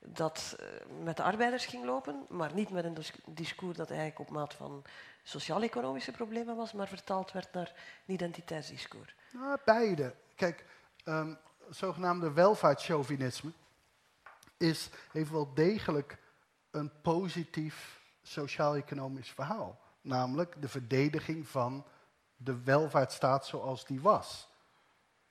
Dat 0.00 0.56
uh, 0.60 0.66
met 1.04 1.16
de 1.16 1.22
arbeiders 1.22 1.66
ging 1.66 1.84
lopen, 1.84 2.26
maar 2.28 2.54
niet 2.54 2.70
met 2.70 2.84
een 2.84 2.96
discours 3.26 3.76
dat 3.76 3.90
eigenlijk 3.90 4.18
op 4.18 4.30
maat 4.30 4.54
van 4.54 4.84
sociaal-economische 5.22 6.12
problemen 6.12 6.56
was, 6.56 6.72
maar 6.72 6.88
vertaald 6.88 7.32
werd 7.32 7.52
naar 7.52 7.72
een 8.06 8.14
identiteitsdiscours. 8.14 9.14
Nou, 9.32 9.58
beide. 9.64 10.14
Kijk, 10.34 10.64
um, 11.04 11.38
zogenaamde 11.70 12.32
welvaartschauvinisme 12.32 13.52
is, 14.56 14.88
heeft 15.12 15.30
wel 15.30 15.54
degelijk 15.54 16.18
een 16.70 16.92
positief 17.02 17.99
sociaal-economisch 18.30 19.30
verhaal. 19.30 19.80
Namelijk 20.00 20.62
de 20.62 20.68
verdediging 20.68 21.48
van 21.48 21.84
de 22.36 22.62
welvaartsstaat 22.62 23.46
zoals 23.46 23.84
die 23.84 24.00
was. 24.00 24.48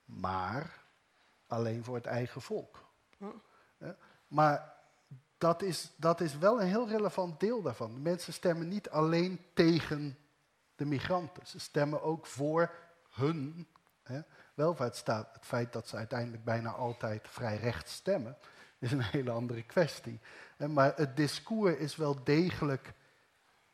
Maar 0.05 0.83
alleen 1.47 1.83
voor 1.83 1.95
het 1.95 2.05
eigen 2.05 2.41
volk. 2.41 2.87
Maar 4.27 4.73
dat 5.37 5.61
is, 5.61 5.91
dat 5.95 6.21
is 6.21 6.37
wel 6.37 6.61
een 6.61 6.67
heel 6.67 6.87
relevant 6.87 7.39
deel 7.39 7.61
daarvan. 7.61 7.93
De 7.93 7.99
mensen 7.99 8.33
stemmen 8.33 8.67
niet 8.67 8.89
alleen 8.89 9.45
tegen 9.53 10.17
de 10.75 10.85
migranten. 10.85 11.47
Ze 11.47 11.59
stemmen 11.59 12.01
ook 12.01 12.25
voor 12.25 12.71
hun 13.09 13.67
hè, 14.03 14.21
welvaartsstaat. 14.53 15.33
Het 15.33 15.45
feit 15.45 15.73
dat 15.73 15.87
ze 15.87 15.95
uiteindelijk 15.95 16.43
bijna 16.43 16.69
altijd 16.69 17.27
vrij 17.27 17.57
recht 17.57 17.89
stemmen, 17.89 18.37
is 18.79 18.91
een 18.91 19.03
hele 19.03 19.31
andere 19.31 19.63
kwestie. 19.63 20.19
Maar 20.57 20.93
het 20.95 21.15
discours 21.15 21.75
is 21.77 21.95
wel 21.95 22.23
degelijk 22.23 22.93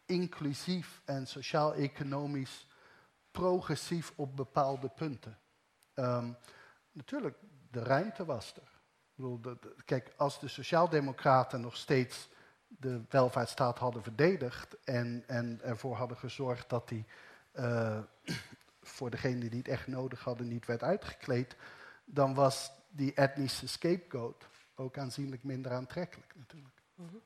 inclusief 0.06 1.01
en 1.06 1.28
sociaal-economisch 1.28 2.68
progressief 3.32 4.14
op 4.16 4.36
bepaalde 4.36 4.89
punten. 4.89 5.38
Ehm, 5.93 6.32
natuurlijk, 6.91 7.38
de 7.72 7.84
ruimte 7.84 8.26
was 8.26 8.53
er. 8.56 8.62
Ik 9.16 9.39
bedoel, 9.39 9.58
kijk, 9.86 10.14
als 10.18 10.39
de 10.39 10.47
Sociaaldemocraten 10.47 11.62
nog 11.62 11.76
steeds 11.76 12.30
de 12.68 13.01
welvaartsstaat 13.10 13.80
hadden 13.80 14.03
verdedigd 14.03 14.84
en, 14.84 15.24
en 15.28 15.60
ervoor 15.64 15.95
hadden 15.95 16.18
gezorgd 16.18 16.70
dat 16.70 16.88
die 16.88 17.06
uh, 17.53 17.99
voor 18.82 19.10
degenen 19.10 19.49
die 19.49 19.60
het 19.60 19.68
echt 19.68 19.88
nodig 19.88 20.24
hadden 20.24 20.47
niet 20.47 20.66
werd 20.66 20.84
uitgekleed, 20.84 21.56
dan 22.06 22.34
was 22.34 22.72
die 22.89 23.14
etnische 23.14 23.68
scapegoat 23.68 24.47
ook 24.76 24.97
aanzienlijk 24.97 25.43
minder 25.43 25.71
aantrekkelijk 25.71 26.34
natuurlijk. 26.36 26.82
Mm 26.95 27.23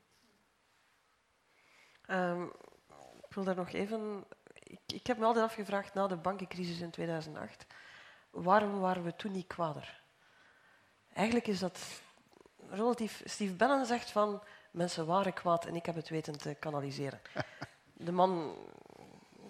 ik 3.30 3.36
wil 3.36 3.44
daar 3.44 3.56
nog 3.56 3.72
even. 3.72 4.24
Ik, 4.54 4.80
ik, 4.86 5.06
heb 5.06 5.18
me 5.18 5.24
altijd 5.24 5.44
afgevraagd 5.44 5.94
na 5.94 6.06
de 6.06 6.16
bankencrisis 6.16 6.80
in 6.80 6.90
2008, 6.90 7.66
waarom 8.30 8.80
waren 8.80 9.04
we 9.04 9.16
toen 9.16 9.32
niet 9.32 9.46
kwader? 9.46 10.02
Eigenlijk 11.12 11.46
is 11.46 11.58
dat 11.58 11.80
relatief. 12.68 13.22
Steve 13.24 13.52
Bannon 13.52 13.86
zegt 13.86 14.10
van 14.10 14.42
mensen 14.70 15.06
waren 15.06 15.32
kwaad 15.32 15.66
en 15.66 15.74
ik 15.74 15.86
heb 15.86 15.94
het 15.94 16.08
weten 16.08 16.38
te 16.38 16.54
kanaliseren. 16.54 17.20
De 17.92 18.12
man 18.12 18.54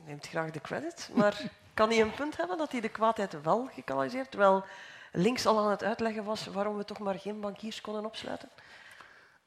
neemt 0.05 0.27
graag 0.27 0.51
de 0.51 0.61
credit, 0.61 1.11
maar 1.15 1.51
kan 1.75 1.89
hij 1.89 2.01
een 2.01 2.15
punt 2.15 2.37
hebben 2.37 2.59
dat 2.59 2.73
hij 2.73 2.81
de 2.81 2.89
kwaadheid 2.89 3.43
wel 3.43 3.67
gekanaliseerd, 3.67 4.31
terwijl 4.31 4.65
links 5.13 5.47
al 5.47 5.59
aan 5.59 5.71
het 5.71 5.85
uitleggen 5.85 6.25
was 6.25 6.47
waarom 6.47 6.77
we 6.77 6.85
toch 6.85 6.99
maar 6.99 7.19
geen 7.19 7.41
bankiers 7.41 7.81
konden 7.81 8.05
opsluiten? 8.05 8.49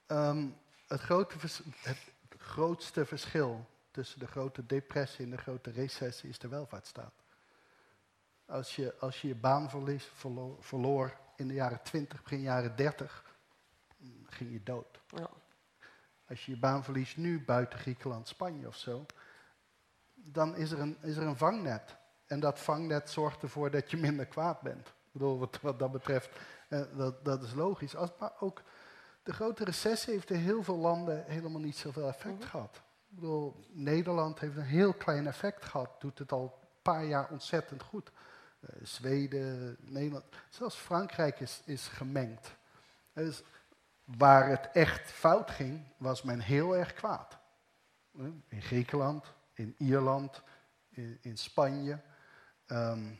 Um, 0.08 0.58
het, 0.88 1.02
grote 1.02 1.36
het 1.82 1.98
grootste 2.38 3.06
verschil 3.06 3.66
tussen 3.92 4.20
de 4.20 4.28
grote 4.28 4.66
depressie 4.66 5.26
en 5.26 5.32
de 5.32 5.38
grote 5.38 5.72
recessie 5.72 6.30
is 6.30 6.40
de 6.40 6.48
welvaartsstaat. 6.48 7.14
Als 8.46 8.76
je 8.76 8.96
als 9.00 9.22
je, 9.22 9.28
je 9.28 9.36
baan 9.36 9.70
verlies, 9.70 10.10
verloor, 10.14 10.58
verloor, 10.60 11.18
in 11.36 11.48
de 11.48 11.54
jaren 11.54 11.82
20, 11.82 12.22
begin 12.24 12.42
jaren 12.42 12.76
30, 12.76 13.24
ging 14.26 14.52
je 14.52 14.64
dood. 14.64 15.00
Ja. 15.08 15.30
Als 16.28 16.46
je 16.46 16.52
je 16.52 16.58
baan 16.58 16.84
verliest 16.84 17.18
nu 17.18 17.44
buiten 17.44 17.80
Griekenland, 17.80 18.28
Spanje 18.28 18.68
of 18.68 18.76
zo, 18.76 19.06
dan 20.14 20.56
is 20.56 20.72
er 20.72 20.80
een, 20.80 20.98
is 21.02 21.16
er 21.16 21.24
een 21.24 21.38
vangnet. 21.38 21.96
En 22.26 22.40
dat 22.40 22.60
vangnet 22.60 23.10
zorgt 23.10 23.42
ervoor 23.42 23.72
dat 23.72 23.92
je 23.92 23.98
minder 23.98 24.26
kwaad 24.26 24.62
bent. 24.62 24.94
Bedoel, 25.14 25.40
wat, 25.40 25.60
wat 25.62 25.80
dat 25.80 25.92
betreft, 25.92 26.30
eh, 26.70 26.82
dat, 26.98 27.26
dat 27.26 27.44
is 27.44 27.54
logisch. 27.54 27.96
Als, 27.96 28.10
maar 28.20 28.32
ook 28.40 28.62
de 29.24 29.34
grote 29.34 29.64
recessie 29.64 30.14
heeft 30.14 30.30
in 30.30 30.40
heel 30.40 30.64
veel 30.64 30.78
landen 30.78 31.24
helemaal 31.26 31.62
niet 31.62 31.78
zoveel 31.78 32.08
effect 32.08 32.40
mhm. 32.40 32.48
gehad. 32.48 32.82
Ik 33.10 33.16
bedoel, 33.16 33.66
Nederland 33.72 34.40
heeft 34.40 34.56
een 34.56 34.64
heel 34.64 34.94
klein 34.94 35.28
effect 35.28 35.66
gehad, 35.66 36.02
doet 36.02 36.20
het 36.20 36.32
al 36.32 36.44
een 36.44 36.82
paar 36.82 37.06
jaar 37.06 37.30
ontzettend 37.30 37.84
goed. 37.84 38.12
Uh, 38.60 38.70
Zweden, 38.86 39.78
Nederland, 39.80 40.26
zelfs 40.50 40.76
Frankrijk 40.76 41.40
is, 41.40 41.62
is 41.66 41.88
gemengd. 41.88 42.56
Dus 43.14 43.44
waar 44.04 44.50
het 44.50 44.70
echt 44.72 45.12
fout 45.12 45.52
ging, 45.52 45.84
was 45.98 46.22
men 46.22 46.40
heel 46.40 46.76
erg 46.76 46.94
kwaad. 46.94 47.38
In 48.48 48.62
Griekenland, 48.62 49.34
in 49.54 49.76
Ierland, 49.78 50.42
in, 50.90 51.18
in 51.22 51.38
Spanje, 51.38 52.00
um, 52.68 53.20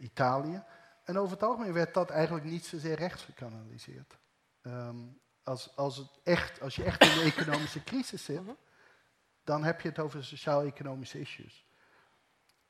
Italië. 0.00 0.62
En 1.04 1.18
over 1.18 1.32
het 1.32 1.42
algemeen 1.42 1.72
werd 1.72 1.94
dat 1.94 2.10
eigenlijk 2.10 2.44
niet 2.44 2.64
zozeer 2.64 2.96
rechts 2.96 3.22
gekanaliseerd. 3.22 4.16
Um, 4.62 5.20
als, 5.42 5.76
als, 5.76 5.96
het 5.96 6.10
echt, 6.24 6.60
als 6.60 6.76
je 6.76 6.84
echt 6.84 7.02
in 7.02 7.14
de 7.14 7.22
economische 7.36 7.84
crisis 7.84 8.24
zit, 8.24 8.42
mhm 8.42 8.52
dan 9.44 9.64
heb 9.64 9.80
je 9.80 9.88
het 9.88 9.98
over 9.98 10.24
sociaal-economische 10.24 11.20
issues. 11.20 11.66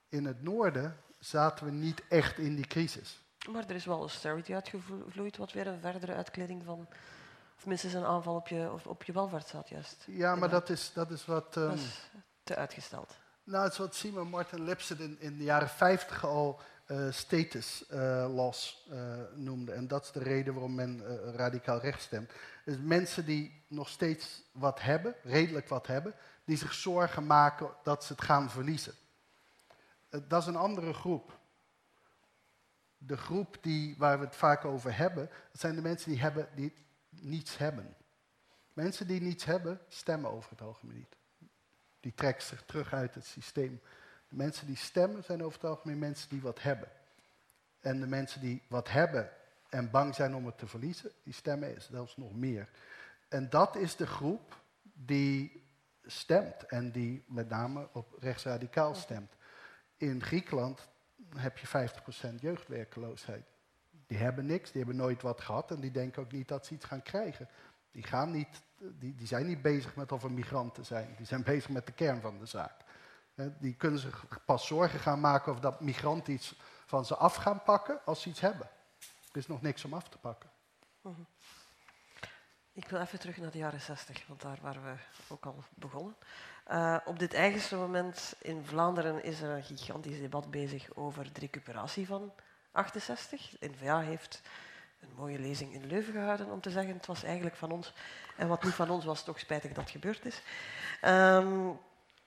In 0.08 0.24
het 0.24 0.42
noorden 0.42 1.00
zaten 1.18 1.64
we 1.64 1.72
niet 1.72 2.02
echt 2.08 2.38
in 2.38 2.54
die 2.54 2.66
crisis. 2.66 3.22
Maar 3.50 3.64
er 3.68 3.74
is 3.74 3.84
wel 3.84 4.00
austerity 4.00 4.54
uitgevloeid, 4.54 5.36
wat 5.36 5.52
weer 5.52 5.66
een 5.66 5.80
verdere 5.80 6.14
uitkleding 6.14 6.64
van, 6.64 6.88
of 7.56 7.66
minstens 7.66 7.92
een 7.92 8.04
aanval 8.04 8.34
op 8.34 8.48
je, 8.48 8.72
op 8.84 9.02
je 9.02 9.12
welvaartsstaat 9.12 9.68
juist. 9.68 10.04
Ja, 10.06 10.34
maar 10.34 10.48
dat 10.48 10.68
is, 10.68 10.92
dat 10.92 11.10
is 11.10 11.24
wat... 11.24 11.56
Um, 11.56 11.78
te 12.42 12.56
uitgesteld. 12.56 13.16
Nou, 13.44 13.64
het 13.64 13.72
is 13.72 13.78
wat 13.78 13.94
Simon 13.94 14.28
Martin 14.28 14.64
Lipset 14.64 15.00
in, 15.00 15.20
in 15.20 15.38
de 15.38 15.44
jaren 15.44 15.68
50 15.68 16.24
al 16.24 16.60
uh, 16.86 17.12
status 17.12 17.84
uh, 17.92 18.26
loss 18.34 18.86
uh, 18.92 19.14
noemde. 19.34 19.72
En 19.72 19.88
dat 19.88 20.04
is 20.04 20.12
de 20.12 20.22
reden 20.22 20.54
waarom 20.54 20.74
men 20.74 21.02
radicaal 21.36 21.80
rechts 21.80 22.04
stemt. 22.04 22.32
Dus 22.64 22.76
mensen 22.78 23.24
die 23.24 23.62
nog 23.68 23.88
steeds 23.88 24.42
wat 24.52 24.80
hebben, 24.80 25.14
redelijk 25.22 25.68
wat 25.68 25.86
hebben, 25.86 26.14
die 26.44 26.56
zich 26.56 26.74
zorgen 26.74 27.26
maken 27.26 27.70
dat 27.82 28.04
ze 28.04 28.12
het 28.12 28.22
gaan 28.22 28.50
verliezen. 28.50 28.94
Eh, 30.08 30.20
dat 30.28 30.42
is 30.42 30.48
een 30.48 30.56
andere 30.56 30.92
groep. 30.92 31.38
De 32.98 33.16
groep 33.16 33.58
die, 33.60 33.94
waar 33.98 34.18
we 34.18 34.24
het 34.24 34.36
vaak 34.36 34.64
over 34.64 34.96
hebben, 34.96 35.30
dat 35.50 35.60
zijn 35.60 35.74
de 35.74 35.82
mensen 35.82 36.10
die, 36.10 36.20
hebben, 36.20 36.48
die 36.54 36.72
niets 37.08 37.56
hebben. 37.56 37.96
Mensen 38.72 39.06
die 39.06 39.20
niets 39.20 39.44
hebben, 39.44 39.80
stemmen 39.88 40.30
over 40.30 40.50
het 40.50 40.60
algemeen 40.60 40.96
niet. 40.96 41.16
Die 42.00 42.14
trekken 42.14 42.46
zich 42.46 42.64
terug 42.64 42.92
uit 42.92 43.14
het 43.14 43.26
systeem. 43.26 43.80
Mensen 44.34 44.66
die 44.66 44.76
stemmen 44.76 45.24
zijn 45.24 45.42
over 45.42 45.60
het 45.60 45.70
algemeen 45.70 45.98
mensen 45.98 46.28
die 46.28 46.40
wat 46.40 46.62
hebben. 46.62 46.88
En 47.80 48.00
de 48.00 48.06
mensen 48.06 48.40
die 48.40 48.62
wat 48.68 48.90
hebben 48.90 49.30
en 49.68 49.90
bang 49.90 50.14
zijn 50.14 50.34
om 50.34 50.46
het 50.46 50.58
te 50.58 50.66
verliezen, 50.66 51.10
die 51.22 51.32
stemmen 51.32 51.82
zelfs 51.82 52.16
nog 52.16 52.34
meer. 52.34 52.68
En 53.28 53.50
dat 53.50 53.76
is 53.76 53.96
de 53.96 54.06
groep 54.06 54.60
die 54.82 55.64
stemt 56.04 56.66
en 56.66 56.90
die 56.90 57.24
met 57.26 57.48
name 57.48 57.88
op 57.92 58.16
rechtsradicaal 58.20 58.94
stemt. 58.94 59.32
In 59.96 60.22
Griekenland 60.22 60.88
heb 61.36 61.58
je 61.58 61.90
50% 62.32 62.34
jeugdwerkeloosheid. 62.40 63.44
Die 64.06 64.18
hebben 64.18 64.46
niks, 64.46 64.70
die 64.70 64.82
hebben 64.82 64.96
nooit 64.96 65.22
wat 65.22 65.40
gehad 65.40 65.70
en 65.70 65.80
die 65.80 65.90
denken 65.90 66.22
ook 66.22 66.32
niet 66.32 66.48
dat 66.48 66.66
ze 66.66 66.74
iets 66.74 66.84
gaan 66.84 67.02
krijgen. 67.02 67.48
Die, 67.90 68.02
gaan 68.02 68.30
niet, 68.30 68.62
die, 68.78 69.14
die 69.14 69.26
zijn 69.26 69.46
niet 69.46 69.62
bezig 69.62 69.96
met 69.96 70.12
of 70.12 70.22
er 70.22 70.32
migranten 70.32 70.84
zijn, 70.84 71.14
die 71.16 71.26
zijn 71.26 71.42
bezig 71.42 71.68
met 71.68 71.86
de 71.86 71.92
kern 71.92 72.20
van 72.20 72.38
de 72.38 72.46
zaak. 72.46 72.83
Die 73.34 73.74
kunnen 73.74 74.00
zich 74.00 74.26
pas 74.44 74.66
zorgen 74.66 74.98
gaan 74.98 75.20
maken 75.20 75.52
of 75.52 75.60
dat 75.60 75.80
migranten 75.80 76.32
iets 76.32 76.54
van 76.86 77.04
ze 77.04 77.16
af 77.16 77.34
gaan 77.34 77.62
pakken 77.62 78.00
als 78.04 78.22
ze 78.22 78.28
iets 78.28 78.40
hebben. 78.40 78.68
Er 79.32 79.38
is 79.38 79.46
nog 79.46 79.62
niks 79.62 79.84
om 79.84 79.94
af 79.94 80.08
te 80.08 80.18
pakken. 80.18 80.50
Mhm. 81.00 81.20
Ik 82.72 82.88
wil 82.88 83.00
even 83.00 83.18
terug 83.18 83.36
naar 83.36 83.50
de 83.50 83.58
jaren 83.58 83.80
60, 83.80 84.26
want 84.26 84.40
daar 84.40 84.58
waren 84.62 84.84
we 84.84 84.94
ook 85.28 85.46
al 85.46 85.64
begonnen. 85.74 86.16
Uh, 86.70 86.96
op 87.04 87.18
dit 87.18 87.34
eigenste 87.34 87.76
moment 87.76 88.34
in 88.38 88.64
Vlaanderen 88.64 89.22
is 89.24 89.40
er 89.40 89.50
een 89.50 89.62
gigantisch 89.62 90.18
debat 90.18 90.50
bezig 90.50 90.94
over 90.94 91.32
de 91.32 91.40
recuperatie 91.40 92.06
van 92.06 92.32
68. 92.72 93.50
De 93.58 93.68
N-VA 93.68 94.00
heeft 94.00 94.42
een 95.00 95.12
mooie 95.16 95.38
lezing 95.38 95.74
in 95.74 95.86
Leuven 95.86 96.12
gehouden 96.12 96.50
om 96.50 96.60
te 96.60 96.70
zeggen 96.70 96.94
het 96.94 97.06
was 97.06 97.22
eigenlijk 97.22 97.56
van 97.56 97.70
ons. 97.70 97.92
En 98.36 98.48
wat 98.48 98.62
niet 98.64 98.74
van 98.74 98.90
ons 98.90 99.04
was, 99.04 99.24
toch 99.24 99.38
spijtig 99.38 99.72
dat 99.72 99.82
het 99.82 99.92
gebeurd 99.92 100.24
is. 100.24 100.42
Um, 101.02 101.78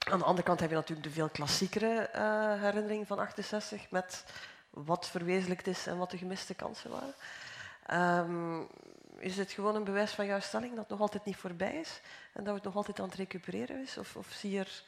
aan 0.09 0.19
de 0.19 0.25
andere 0.25 0.47
kant 0.47 0.59
heb 0.59 0.69
je 0.69 0.75
natuurlijk 0.75 1.07
de 1.07 1.13
veel 1.13 1.29
klassiekere 1.29 2.09
uh, 2.15 2.61
herinnering 2.61 3.07
van 3.07 3.19
68 3.19 3.91
met 3.91 4.25
wat 4.69 5.07
verwezenlijkt 5.07 5.67
is 5.67 5.87
en 5.87 5.97
wat 5.97 6.11
de 6.11 6.17
gemiste 6.17 6.53
kansen 6.53 6.91
waren. 6.91 7.13
Um, 8.29 8.67
is 9.19 9.37
het 9.37 9.51
gewoon 9.51 9.75
een 9.75 9.83
bewijs 9.83 10.11
van 10.11 10.25
jouw 10.25 10.39
stelling 10.39 10.69
dat 10.69 10.79
het 10.79 10.89
nog 10.89 10.99
altijd 10.99 11.25
niet 11.25 11.37
voorbij 11.37 11.75
is 11.75 12.01
en 12.33 12.43
dat 12.43 12.55
het 12.55 12.63
nog 12.63 12.75
altijd 12.75 12.99
aan 12.99 13.05
het 13.05 13.15
recupereren 13.15 13.81
is? 13.81 13.97
Of, 13.97 14.15
of 14.15 14.27
zie 14.27 14.51
je 14.51 14.59
er... 14.59 14.83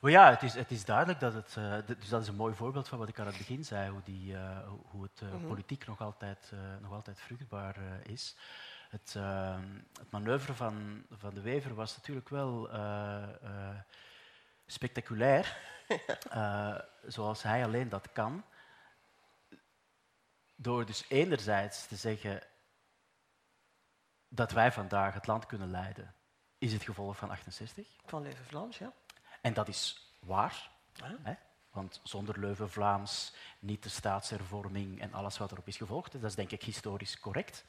Well, 0.00 0.12
ja, 0.12 0.30
het 0.30 0.42
is, 0.42 0.54
het 0.54 0.70
is 0.70 0.84
duidelijk 0.84 1.20
dat 1.20 1.34
het... 1.34 1.54
Uh, 1.58 1.74
dus 1.86 2.08
dat 2.08 2.22
is 2.22 2.28
een 2.28 2.34
mooi 2.34 2.54
voorbeeld 2.54 2.88
van 2.88 2.98
wat 2.98 3.08
ik 3.08 3.18
aan 3.18 3.26
het 3.26 3.38
begin 3.38 3.64
zei, 3.64 3.90
hoe, 3.90 4.00
die, 4.04 4.32
uh, 4.32 4.58
hoe 4.90 5.02
het 5.02 5.20
uh, 5.22 5.30
-hmm. 5.30 5.46
politiek 5.46 5.86
nog 5.86 6.00
altijd, 6.00 6.52
nog 6.80 6.92
altijd 6.92 7.20
vruchtbaar 7.20 7.76
is. 8.02 8.36
Het, 8.94 9.14
het, 9.98 10.10
manoeuvre 10.10 10.54
van, 10.54 11.06
van 11.10 11.34
de 11.34 11.40
Wever 11.40 11.74
was 11.74 11.96
natuurlijk 11.96 12.28
wel 12.28 12.68
spectaculair, 14.66 15.56
zoals 17.06 17.42
hij 17.42 17.64
alleen 17.64 17.88
dat 17.88 18.12
kan. 18.12 18.44
Door 20.54 20.86
dus 20.86 21.04
enerzijds 21.08 21.86
te 21.86 21.96
zeggen 21.96 22.42
dat 24.28 24.50
wij 24.50 24.72
vandaag 24.72 25.14
het 25.14 25.26
land 25.26 25.46
kunnen 25.46 25.70
leiden, 25.70 26.14
is 26.58 26.72
het 26.72 26.82
gevolg 26.82 27.16
van 27.16 27.30
68. 27.30 27.86
Van 28.06 28.22
Leuven-Vlaams, 28.22 28.78
ja. 28.78 28.92
En 29.40 29.54
dat 29.54 29.68
is 29.68 30.12
waar. 30.20 30.70
Hè? 31.02 31.34
Want 31.70 32.00
zonder 32.02 32.38
Leuven-Vlaams 32.40 33.34
niet 33.58 33.82
de 33.82 33.88
staatshervorming 33.88 35.00
en 35.00 35.12
alles 35.14 35.38
wat 35.38 35.52
erop 35.52 35.68
is 35.68 35.76
gevolgd. 35.76 36.12
Dat 36.12 36.22
is 36.22 36.34
denk 36.34 36.50
ik 36.50 36.62
historisch 36.62 37.20
correct. 37.20 37.64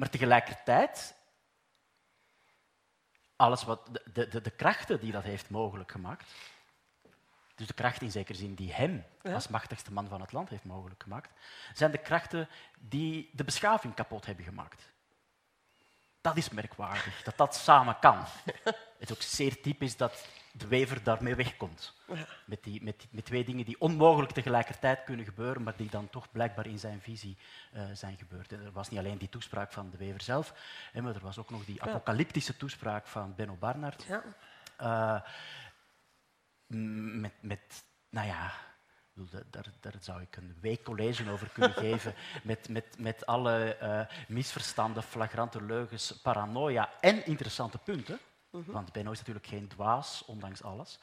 Maar 0.00 0.10
tegelijkertijd, 0.10 1.14
alles 3.36 3.64
wat 3.64 4.00
de, 4.12 4.28
de, 4.28 4.40
de 4.40 4.50
krachten 4.50 5.00
die 5.00 5.12
dat 5.12 5.22
heeft 5.22 5.50
mogelijk 5.50 5.90
gemaakt, 5.90 6.30
dus 7.54 7.66
de 7.66 7.74
kracht 7.74 8.02
in 8.02 8.10
zekere 8.10 8.38
zin 8.38 8.54
die 8.54 8.72
hem 8.72 9.04
als 9.22 9.48
machtigste 9.48 9.92
man 9.92 10.08
van 10.08 10.20
het 10.20 10.32
land 10.32 10.48
heeft 10.48 10.64
mogelijk 10.64 11.02
gemaakt, 11.02 11.30
zijn 11.74 11.90
de 11.90 11.98
krachten 11.98 12.48
die 12.78 13.30
de 13.32 13.44
beschaving 13.44 13.94
kapot 13.94 14.26
hebben 14.26 14.44
gemaakt. 14.44 14.88
Dat 16.20 16.36
is 16.36 16.48
merkwaardig, 16.48 17.22
dat 17.22 17.36
dat 17.36 17.54
samen 17.54 17.98
kan. 17.98 18.24
Het 18.98 19.10
is 19.10 19.12
ook 19.12 19.22
zeer 19.22 19.60
typisch 19.60 19.96
dat 19.96 20.26
de 20.52 20.66
wever 20.66 21.02
daarmee 21.02 21.34
wegkomt. 21.34 21.94
Met, 22.44 22.64
die, 22.64 22.82
met, 22.82 23.06
met, 23.10 23.24
twee 23.24 23.44
dingen 23.44 23.64
die 23.64 23.80
onmogelijk 23.80 24.32
tegelijkertijd 24.32 25.04
kunnen 25.04 25.24
gebeuren, 25.24 25.62
maar 25.62 25.76
die 25.76 25.90
dan 25.90 26.10
toch 26.10 26.32
blijkbaar 26.32 26.66
in 26.66 26.78
zijn 26.78 27.00
visie 27.00 27.36
uh, 27.74 27.82
zijn 27.92 28.16
gebeurd. 28.18 28.52
En 28.52 28.64
er 28.64 28.72
was 28.72 28.90
niet 28.90 28.98
alleen 28.98 29.18
die 29.18 29.28
toespraak 29.28 29.72
van 29.72 29.90
de 29.90 29.96
wever 29.96 30.20
zelf, 30.22 30.54
hè, 30.92 31.02
maar 31.02 31.14
er 31.14 31.20
was 31.20 31.38
ook 31.38 31.50
nog 31.50 31.64
die 31.64 31.82
apocalyptische 31.82 32.56
toespraak 32.56 33.06
van 33.06 33.34
Benno 33.34 33.54
Barnard. 33.54 34.04
Ja. 34.08 34.22
Uh, 34.80 35.20
met, 37.20 37.32
met 37.40 37.84
nou 38.10 38.26
ja, 38.26 38.52
daar, 39.50 39.66
daar, 39.80 39.94
zou 40.00 40.20
ik 40.20 40.36
een 40.36 40.56
week 40.60 40.82
college 40.82 41.30
over 41.30 41.48
kunnen 41.48 41.72
geven, 41.88 42.14
met, 42.42 42.68
met, 42.68 42.98
met 42.98 43.26
alle 43.26 43.76
uh, 43.82 44.00
misverstanden, 44.28 45.02
flagrante 45.02 45.62
leugens, 45.62 46.12
paranoia 46.22 46.90
en 47.00 47.26
interessante 47.26 47.78
punten. 47.78 48.18
-hmm. 48.50 48.72
Want 48.72 48.92
Benno 48.92 49.10
is 49.10 49.18
natuurlijk 49.18 49.46
geen 49.46 49.68
dwaas, 49.68 50.24
ondanks 50.26 50.62
alles. 50.62 50.98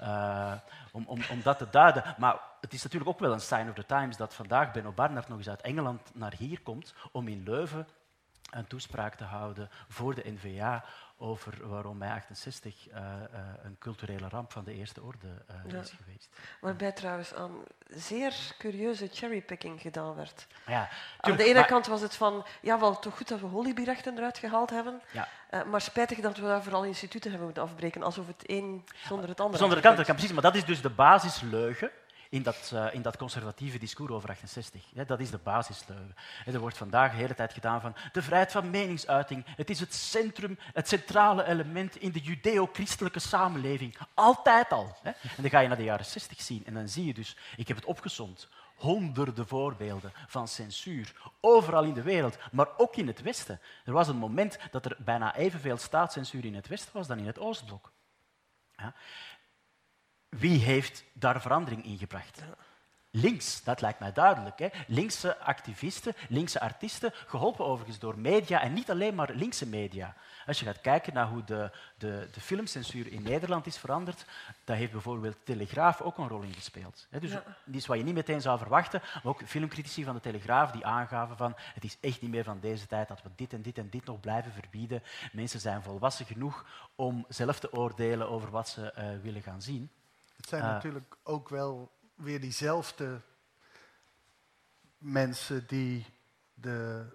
Uh, 0.00 0.54
om, 0.92 1.04
om, 1.06 1.20
om 1.30 1.42
dat 1.42 1.58
te 1.58 1.70
duiden. 1.70 2.14
Maar 2.18 2.40
het 2.60 2.72
is 2.72 2.82
natuurlijk 2.82 3.10
ook 3.10 3.18
wel 3.18 3.32
een 3.32 3.40
sign 3.40 3.68
of 3.68 3.74
the 3.74 3.86
times 3.86 4.16
dat 4.16 4.34
vandaag 4.34 4.72
Benno 4.72 4.92
Barnard 4.92 5.28
nog 5.28 5.38
eens 5.38 5.48
uit 5.48 5.60
Engeland 5.60 6.10
naar 6.14 6.34
hier 6.38 6.60
komt 6.60 6.94
om 7.12 7.28
in 7.28 7.42
Leuven 7.42 7.86
een 8.50 8.66
toespraak 8.66 9.14
te 9.14 9.24
houden 9.24 9.70
voor 9.88 10.14
de 10.14 10.22
NVA 10.24 10.84
over 11.18 11.68
waarom 11.68 11.98
mei 11.98 12.12
68 12.12 12.88
uh, 12.88 12.94
uh, 12.94 13.38
een 13.62 13.76
culturele 13.78 14.28
ramp 14.28 14.52
van 14.52 14.64
de 14.64 14.74
eerste 14.74 15.02
orde 15.02 15.26
uh, 15.26 15.72
ja. 15.72 15.80
is 15.80 15.94
geweest. 16.04 16.28
Waarbij 16.60 16.92
trouwens 16.92 17.34
aan 17.34 17.52
zeer 17.88 18.34
curieuze 18.58 19.08
cherrypicking 19.12 19.80
gedaan 19.80 20.14
werd. 20.14 20.46
Ja, 20.66 20.88
aan 21.20 21.36
de 21.36 21.44
ene 21.44 21.54
maar, 21.54 21.66
kant 21.66 21.86
was 21.86 22.00
het 22.00 22.14
van, 22.14 22.46
ja, 22.60 22.80
wel 22.80 22.98
toch 22.98 23.16
goed 23.16 23.28
dat 23.28 23.40
we 23.40 23.46
Hollyby-rechten 23.46 24.16
eruit 24.16 24.38
gehaald 24.38 24.70
hebben, 24.70 25.00
ja. 25.12 25.28
Eh, 25.50 25.64
maar 25.64 25.80
spijtig 25.80 26.18
dat 26.18 26.36
we 26.36 26.42
daar 26.42 26.62
vooral 26.62 26.84
instituten 26.84 27.30
hebben 27.30 27.46
moeten 27.48 27.64
afbreken, 27.64 28.02
alsof 28.02 28.26
het 28.26 28.50
een 28.50 28.84
zonder 29.06 29.28
het 29.28 29.40
andere... 29.40 29.58
Zonder 29.58 29.76
de 29.76 29.88
kant, 29.88 30.06
kan 30.06 30.14
precies, 30.14 30.32
maar 30.32 30.42
dat 30.42 30.54
is 30.54 30.64
dus 30.64 30.82
de 30.82 30.90
basisleugen 30.90 31.90
in 32.28 32.42
dat, 32.42 32.70
uh, 32.74 32.94
in 32.94 33.02
dat 33.02 33.16
conservatieve 33.16 33.78
discours 33.78 34.12
over 34.12 34.28
68. 34.30 34.82
Ja, 34.92 35.04
dat 35.04 35.20
is 35.20 35.30
de 35.30 35.38
basisleugen. 35.38 36.14
Er 36.46 36.58
wordt 36.58 36.76
vandaag 36.76 37.10
de 37.10 37.16
hele 37.16 37.34
tijd 37.34 37.52
gedaan 37.52 37.80
van 37.80 37.94
de 38.12 38.22
vrijheid 38.22 38.52
van 38.52 38.70
meningsuiting. 38.70 39.44
Het 39.56 39.70
is 39.70 39.80
het 39.80 39.94
centrum, 39.94 40.58
het 40.60 40.88
centrale 40.88 41.44
element 41.44 41.96
in 41.96 42.12
de 42.12 42.20
judeo-christelijke 42.20 43.18
samenleving. 43.18 43.96
Altijd 44.14 44.70
al. 44.72 44.96
En 45.02 45.14
dan 45.36 45.50
ga 45.50 45.60
je 45.60 45.68
naar 45.68 45.76
de 45.76 45.82
jaren 45.82 46.06
60 46.06 46.40
zien 46.40 46.62
en 46.66 46.74
dan 46.74 46.88
zie 46.88 47.04
je 47.04 47.14
dus, 47.14 47.36
ik 47.56 47.68
heb 47.68 47.76
het 47.76 47.86
opgezond, 47.86 48.48
honderden 48.76 49.46
voorbeelden 49.46 50.12
van 50.26 50.48
censuur, 50.48 51.12
overal 51.40 51.84
in 51.84 51.94
de 51.94 52.02
wereld, 52.02 52.38
maar 52.52 52.68
ook 52.76 52.96
in 52.96 53.06
het 53.06 53.22
Westen. 53.22 53.60
Er 53.84 53.92
was 53.92 54.08
een 54.08 54.16
moment 54.16 54.58
dat 54.70 54.84
er 54.84 54.96
bijna 54.98 55.36
evenveel 55.36 55.76
staatscensuur 55.76 56.44
in 56.44 56.54
het 56.54 56.68
Westen 56.68 56.92
was 56.92 57.06
dan 57.06 57.18
in 57.18 57.26
het 57.26 57.38
Oostblok. 57.38 57.92
Ja. 58.76 58.94
Wie 60.28 60.58
heeft 60.58 61.04
daar 61.12 61.40
verandering 61.40 61.84
in 61.84 61.98
gebracht? 61.98 62.42
Links, 63.10 63.62
dat 63.62 63.80
lijkt 63.80 63.98
mij 63.98 64.12
duidelijk. 64.12 64.58
Hè? 64.58 64.68
Linkse 64.86 65.38
activisten, 65.38 66.14
linkse 66.28 66.60
artiesten, 66.60 67.12
geholpen 67.26 67.64
overigens 67.64 67.98
door 67.98 68.18
media 68.18 68.60
en 68.60 68.72
niet 68.72 68.90
alleen 68.90 69.14
maar 69.14 69.30
linkse 69.34 69.66
media. 69.66 70.14
Als 70.46 70.58
je 70.58 70.64
gaat 70.64 70.80
kijken 70.80 71.14
naar 71.14 71.28
hoe 71.28 71.44
de, 71.44 71.70
de, 71.98 72.28
de 72.32 72.40
filmcensuur 72.40 73.12
in 73.12 73.22
Nederland 73.22 73.66
is 73.66 73.78
veranderd, 73.78 74.24
daar 74.64 74.76
heeft 74.76 74.92
bijvoorbeeld 74.92 75.36
Telegraaf 75.44 76.00
ook 76.00 76.18
een 76.18 76.28
rol 76.28 76.42
in 76.42 76.54
gespeeld. 76.54 77.06
Hè? 77.10 77.20
Dus 77.20 77.30
ja. 77.30 77.42
is 77.70 77.86
wat 77.86 77.96
je 77.96 78.04
niet 78.04 78.14
meteen 78.14 78.40
zou 78.40 78.58
verwachten, 78.58 79.00
maar 79.02 79.22
ook 79.24 79.42
filmcritici 79.46 80.04
van 80.04 80.14
de 80.14 80.20
Telegraaf 80.20 80.70
die 80.70 80.86
aangaven 80.86 81.36
van 81.36 81.54
het 81.56 81.84
is 81.84 81.96
echt 82.00 82.20
niet 82.20 82.30
meer 82.30 82.44
van 82.44 82.60
deze 82.60 82.86
tijd 82.86 83.08
dat 83.08 83.22
we 83.22 83.28
dit 83.36 83.52
en 83.52 83.62
dit 83.62 83.78
en 83.78 83.90
dit 83.90 84.04
nog 84.04 84.20
blijven 84.20 84.52
verbieden. 84.52 85.02
Mensen 85.32 85.60
zijn 85.60 85.82
volwassen 85.82 86.26
genoeg 86.26 86.66
om 86.94 87.24
zelf 87.28 87.58
te 87.58 87.72
oordelen 87.72 88.28
over 88.28 88.50
wat 88.50 88.68
ze 88.68 88.94
uh, 88.98 89.22
willen 89.22 89.42
gaan 89.42 89.62
zien. 89.62 89.90
Het 90.38 90.48
zijn 90.48 90.62
uh, 90.62 90.68
natuurlijk 90.68 91.16
ook 91.22 91.48
wel 91.48 91.92
weer 92.14 92.40
diezelfde 92.40 93.20
mensen 94.98 95.66
die 95.66 96.06
de 96.54 97.06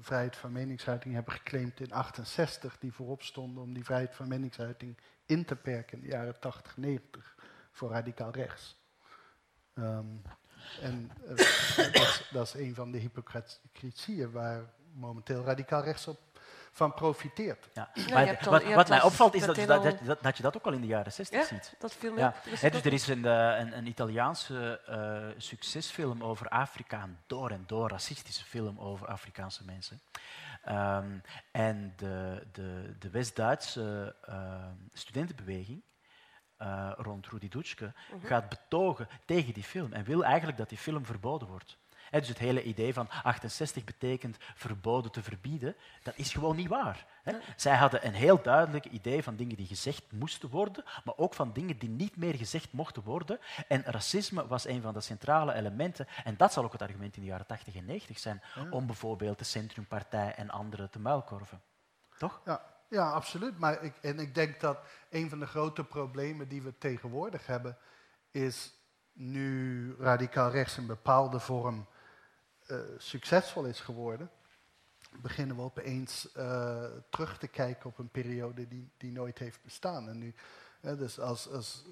vrijheid 0.00 0.36
van 0.36 0.52
meningsuiting 0.52 1.14
hebben 1.14 1.32
geclaimd 1.32 1.80
in 1.80 1.92
68, 1.92 2.78
die 2.78 2.92
voorop 2.92 3.22
stonden 3.22 3.62
om 3.62 3.72
die 3.72 3.84
vrijheid 3.84 4.14
van 4.14 4.28
meningsuiting 4.28 4.98
in 5.26 5.44
te 5.44 5.56
perken 5.56 5.98
in 5.98 6.04
de 6.04 6.10
jaren 6.10 6.40
80, 6.40 6.76
90 6.76 7.36
voor 7.70 7.90
radicaal 7.90 8.30
rechts. 8.30 8.76
Um, 9.74 10.22
en 10.80 11.10
uh, 11.22 11.28
dat, 11.28 11.38
is, 11.38 12.28
dat, 12.32 12.46
is, 12.46 12.54
een 12.54 12.74
van 12.74 12.90
de 12.90 12.98
hypocrisieën 12.98 14.30
waar 14.30 14.72
momenteel 14.92 15.44
radicaal 15.44 15.82
rechts 15.82 16.06
op 16.06 16.29
van 16.72 16.94
profiteert. 16.94 17.68
Ja. 17.74 17.90
maar 18.10 18.38
al, 18.38 18.50
wat, 18.50 18.64
wat 18.64 18.88
mij 18.88 19.02
opvalt 19.02 19.34
is 19.34 19.44
dat, 19.44 19.56
dat, 19.56 19.82
dat, 20.04 20.22
dat, 20.22 20.36
je 20.36 20.42
dat 20.42 20.56
ook 20.56 20.66
al 20.66 20.72
in 20.72 20.80
de 20.80 20.86
jaren 20.86 21.12
60 21.12 21.38
ja, 21.38 21.46
ziet. 21.46 21.74
Dat 21.78 21.94
viel 21.94 22.18
ja. 22.18 22.34
dus 22.44 22.62
er 22.62 22.92
is 22.92 23.08
een, 23.08 23.24
een, 23.24 23.76
een 23.76 23.86
Italiaanse 23.86 24.80
uh, 24.88 25.40
succesfilm 25.40 26.22
over 26.22 26.48
Afrika, 26.48 27.02
een 27.02 27.18
door 27.26 27.50
en 27.50 27.64
door 27.66 27.88
racistische 27.88 28.44
film 28.44 28.78
over 28.78 29.06
Afrikaanse 29.06 29.64
mensen. 29.64 30.00
Um, 30.68 31.22
en 31.50 31.92
de, 31.96 32.46
de, 32.52 32.94
de 32.98 33.10
West-Duitse 33.10 34.16
uh, 34.28 34.66
studentenbeweging 34.92 35.82
uh, 36.62 36.92
rond 36.96 37.26
Rudi 37.26 37.48
Dutschke 37.48 37.84
uh 37.84 37.90
-huh. 38.10 38.24
gaat 38.24 38.48
betogen 38.48 39.08
tegen 39.24 39.54
die 39.54 39.62
film 39.62 39.92
en 39.92 40.04
wil 40.04 40.24
eigenlijk 40.24 40.58
dat 40.58 40.68
die 40.68 40.78
film 40.78 41.04
verboden 41.04 41.48
wordt. 41.48 41.78
Dus 42.10 42.28
het 42.28 42.38
hele 42.38 42.62
idee 42.62 42.92
van 42.92 43.08
68 43.22 43.84
betekent 43.84 44.36
verboden 44.54 45.10
te 45.10 45.22
verbieden, 45.22 45.76
dat 46.02 46.14
is 46.16 46.32
gewoon 46.32 46.56
niet 46.56 46.68
waar. 46.68 47.06
Zij 47.56 47.76
hadden 47.76 48.06
een 48.06 48.14
heel 48.14 48.42
duidelijk 48.42 48.84
idee 48.84 49.22
van 49.22 49.36
dingen 49.36 49.56
die 49.56 49.66
gezegd 49.66 50.12
moesten 50.12 50.48
worden, 50.48 50.84
maar 51.04 51.16
ook 51.16 51.34
van 51.34 51.52
dingen 51.52 51.78
die 51.78 51.88
niet 51.88 52.16
meer 52.16 52.34
gezegd 52.34 52.72
mochten 52.72 53.02
worden. 53.02 53.38
En 53.68 53.82
racisme 53.84 54.46
was 54.46 54.66
een 54.66 54.82
van 54.82 54.94
de 54.94 55.00
centrale 55.00 55.54
elementen. 55.54 56.06
En 56.24 56.36
dat 56.36 56.52
zal 56.52 56.64
ook 56.64 56.72
het 56.72 56.82
argument 56.82 57.16
in 57.16 57.22
de 57.22 57.28
jaren 57.28 57.46
80 57.46 57.74
en 57.74 57.84
90 57.84 58.18
zijn, 58.18 58.42
om 58.70 58.86
bijvoorbeeld 58.86 59.38
de 59.38 59.44
Centrumpartij 59.44 60.34
en 60.34 60.50
anderen 60.50 60.90
te 60.90 60.98
muilkorven. 60.98 61.60
Toch? 62.18 62.40
Ja, 62.44 62.62
ja 62.88 63.10
absoluut. 63.10 63.58
Maar 63.58 63.82
ik, 63.82 63.96
en 64.00 64.18
ik 64.18 64.34
denk 64.34 64.60
dat 64.60 64.78
een 65.10 65.28
van 65.28 65.38
de 65.38 65.46
grote 65.46 65.84
problemen 65.84 66.48
die 66.48 66.62
we 66.62 66.78
tegenwoordig 66.78 67.46
hebben, 67.46 67.76
is 68.30 68.72
nu 69.12 69.94
radicaal 69.98 70.50
rechts 70.50 70.76
een 70.76 70.86
bepaalde 70.86 71.40
vorm 71.40 71.86
uh, 72.70 72.78
succesvol 72.98 73.64
is 73.64 73.80
geworden, 73.80 74.30
beginnen 75.22 75.56
we 75.56 75.62
opeens 75.62 76.28
uh, 76.36 76.84
terug 77.10 77.38
te 77.38 77.48
kijken 77.48 77.90
op 77.90 77.98
een 77.98 78.10
periode 78.10 78.68
die, 78.68 78.90
die 78.96 79.12
nooit 79.12 79.38
heeft 79.38 79.62
bestaan. 79.62 80.08
En 80.08 80.18
nu, 80.18 80.34
dus 80.80 81.18
als, 81.18 81.48
als 81.48 81.84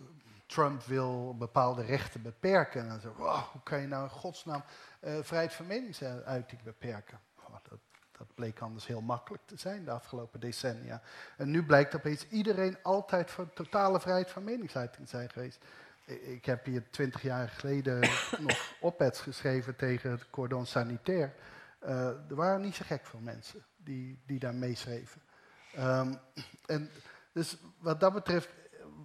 Trump 0.47 0.83
wil 0.83 1.37
bepaalde 1.37 1.83
rechten 1.83 2.23
beperken, 2.23 2.81
en 2.81 2.89
dan 2.89 3.01
zeg 3.01 3.13
wow, 3.17 3.39
hoe 3.39 3.63
kan 3.63 3.81
je 3.81 3.87
nou 3.87 4.03
in 4.03 4.11
godsnaam 4.11 4.63
uh, 5.01 5.19
vrijheid 5.23 5.53
van 5.53 5.67
meningsuiting 5.67 6.63
beperken? 6.63 7.21
Dat, 7.69 7.79
dat 8.19 8.35
bleek 8.35 8.61
anders 8.61 8.87
heel 8.87 9.01
makkelijk 9.01 9.43
te 9.47 9.57
zijn 9.57 9.85
de 9.85 9.91
afgelopen 9.91 10.41
decennia. 10.41 11.03
En 11.37 11.51
nu 11.51 11.65
blijkt 11.65 11.95
opeens 11.95 12.29
iedereen 12.29 12.83
altijd 12.83 13.31
voor 13.31 13.53
totale 13.53 14.01
vrijheid 14.01 14.31
van 14.31 14.45
meningsuiting 14.45 15.09
zijn 15.09 15.31
geweest. 15.31 15.65
Ik 16.09 16.45
heb 16.45 16.65
hier 16.65 16.91
twintig 16.91 17.23
jaar 17.23 17.49
geleden 17.49 18.01
nog 18.47 18.75
op-eds 18.81 19.21
geschreven 19.21 19.77
tegen 19.77 20.11
het 20.11 20.31
cordon 20.31 20.67
sanitair. 20.67 21.35
Uh, 21.83 22.07
er 22.07 22.35
waren 22.35 22.61
niet 22.61 22.75
zo 22.75 22.85
gek 22.87 23.07
veel 23.07 23.21
mensen 23.21 23.65
die, 23.77 24.23
die 24.27 24.39
daar 24.39 24.55
meeschreven. 24.55 25.21
Um, 25.79 26.19
en 26.67 26.91
dus 27.33 27.57
wat 27.79 28.01
dat 28.01 28.13
betreft, 28.13 28.49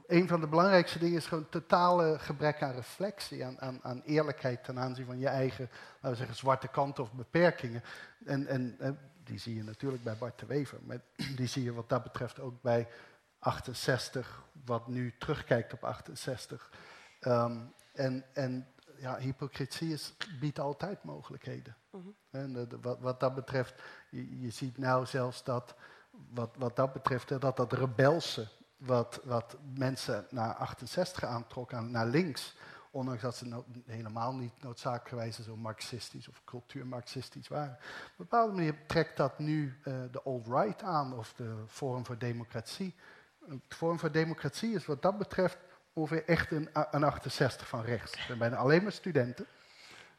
een 0.08 0.28
van 0.28 0.40
de 0.40 0.48
belangrijkste 0.48 1.00
dingen 1.00 1.18
is 1.18 1.26
gewoon 1.26 1.50
totale 1.50 2.20
gebrek 2.20 2.62
aan 2.62 2.74
reflectie, 2.74 3.46
aan, 3.46 3.62
aan, 3.62 3.80
aan 3.84 4.02
eerlijkheid 4.06 4.64
ten 4.64 4.80
aanzien 4.80 5.06
van 5.06 5.20
je 5.20 5.28
eigen, 5.28 5.70
laten 5.94 6.10
we 6.10 6.16
zeggen, 6.16 6.36
zwarte 6.36 6.68
kanten 6.68 7.04
of 7.04 7.12
beperkingen. 7.12 7.84
En, 8.26 8.48
en, 8.48 8.76
en 8.80 9.00
die 9.24 9.40
zie 9.40 9.56
je 9.56 9.64
natuurlijk 9.64 10.04
bij 10.04 10.16
Bart 10.16 10.40
de 10.40 10.46
Wever, 10.46 10.80
maar 10.84 11.02
die 11.38 11.48
zie 11.48 11.64
je 11.64 11.74
wat 11.74 11.90
dat 11.90 12.04
betreft 12.04 12.40
ook 12.40 12.62
bij 12.62 12.88
68, 13.40 14.44
wat 14.66 14.88
nu 14.88 15.14
terugkijkt 15.18 15.74
op 15.74 15.84
68. 15.84 16.72
Um, 17.28 17.74
en, 17.94 18.26
en 18.34 18.68
ja, 18.98 19.18
hypocrisie 19.18 19.94
is, 19.94 20.14
biedt 20.40 20.60
altijd 20.60 21.04
mogelijkheden. 21.04 21.76
Mhm. 21.90 22.08
En 22.30 22.82
wat, 22.82 23.00
wat, 23.00 23.20
dat 23.20 23.36
betreft, 23.36 23.82
je, 24.10 24.40
je, 24.40 24.50
ziet 24.50 24.78
nou 24.78 25.06
zelfs 25.06 25.44
dat, 25.44 25.76
wat, 26.30 26.56
wat 26.58 26.76
dat 26.76 26.94
betreft, 26.94 27.42
dat 27.42 27.58
dat 27.58 27.74
rebelse, 27.74 28.48
wat, 28.78 29.20
wat 29.24 29.58
mensen 29.76 30.26
naar 30.30 30.54
68 30.54 31.24
aantrokken, 31.24 31.92
naar 31.92 32.06
links, 32.06 32.56
ondanks 32.92 33.22
dat 33.22 33.36
ze 33.36 33.64
helemaal 33.86 34.34
niet 34.34 34.62
noodzakelijkerwijs 34.62 35.40
zo 35.40 35.56
marxistisch 35.56 36.28
of 36.28 36.42
cultuurmarxistisch 36.44 37.48
waren. 37.48 37.74
Op 37.74 37.80
een 37.80 38.16
bepaalde 38.16 38.54
manier 38.54 38.76
trekt 38.88 39.18
dat 39.18 39.40
nu 39.40 39.78
uh, 39.86 39.94
de 40.12 40.22
alt-right 40.22 40.84
aan, 40.84 41.18
of 41.18 41.34
de 41.34 41.64
Forum 41.68 42.06
voor 42.06 42.18
Democratie. 42.18 42.96
Het 43.46 43.60
Forum 43.68 44.00
voor 44.00 44.12
Democratie 44.12 44.74
is 44.76 44.86
wat 44.86 45.02
dat 45.02 45.18
betreft 45.18 45.58
ongeveer 45.94 46.26
echt 46.26 46.52
een, 46.52 46.70
een 46.92 47.04
68 47.04 47.68
van 47.68 47.84
rechts. 47.84 48.12
Het 48.12 48.26
zijn 48.26 48.38
bijna 48.38 48.56
alleen 48.56 48.84
maar 48.84 48.92
studenten. 48.92 49.46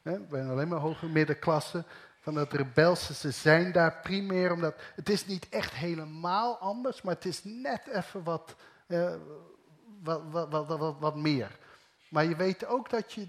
Hè, 0.01 0.19
bijna 0.19 0.51
alleen 0.51 0.67
maar 0.67 0.79
hoge 0.79 1.07
middenklasse. 1.07 1.83
Van 2.19 2.33
dat 2.33 2.53
rebelse, 2.53 3.13
ze 3.13 3.31
zijn 3.31 3.71
daar 3.71 3.99
primair 4.01 4.51
omdat... 4.51 4.75
Het 4.95 5.09
is 5.09 5.25
niet 5.25 5.49
echt 5.49 5.73
helemaal 5.73 6.57
anders, 6.57 7.01
maar 7.01 7.13
het 7.13 7.25
is 7.25 7.43
net 7.43 7.87
even 7.87 8.23
wat, 8.23 8.55
uh, 8.87 9.15
wat, 10.03 10.21
wat, 10.29 10.67
wat, 10.67 10.99
wat, 10.99 11.15
meer. 11.15 11.57
Maar 12.09 12.25
je 12.25 12.35
weet 12.35 12.65
ook 12.65 12.89
dat 12.89 13.13
je, 13.13 13.27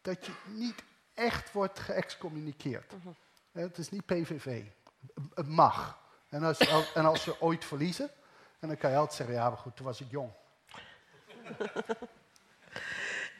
dat 0.00 0.26
je 0.26 0.32
niet 0.46 0.82
echt 1.14 1.52
wordt 1.52 1.78
geëxcommuniceerd. 1.78 2.92
Uh 2.92 3.62
Het 3.62 3.78
is 3.78 3.90
niet 3.90 4.06
PVV. 4.06 4.62
Het 5.34 5.48
mag. 5.48 5.98
En 6.28 6.42
als, 6.42 6.58
en 6.94 7.04
als 7.04 7.22
ze 7.22 7.40
ooit 7.40 7.64
verliezen, 7.64 8.10
en 8.58 8.68
dan 8.68 8.76
kan 8.76 8.90
je 8.90 8.96
altijd 8.96 9.16
zeggen, 9.16 9.34
ja, 9.34 9.48
maar 9.48 9.58
goed, 9.58 9.76
toen 9.76 9.86
was 9.86 10.00
ik 10.00 10.10
jong. 10.10 10.32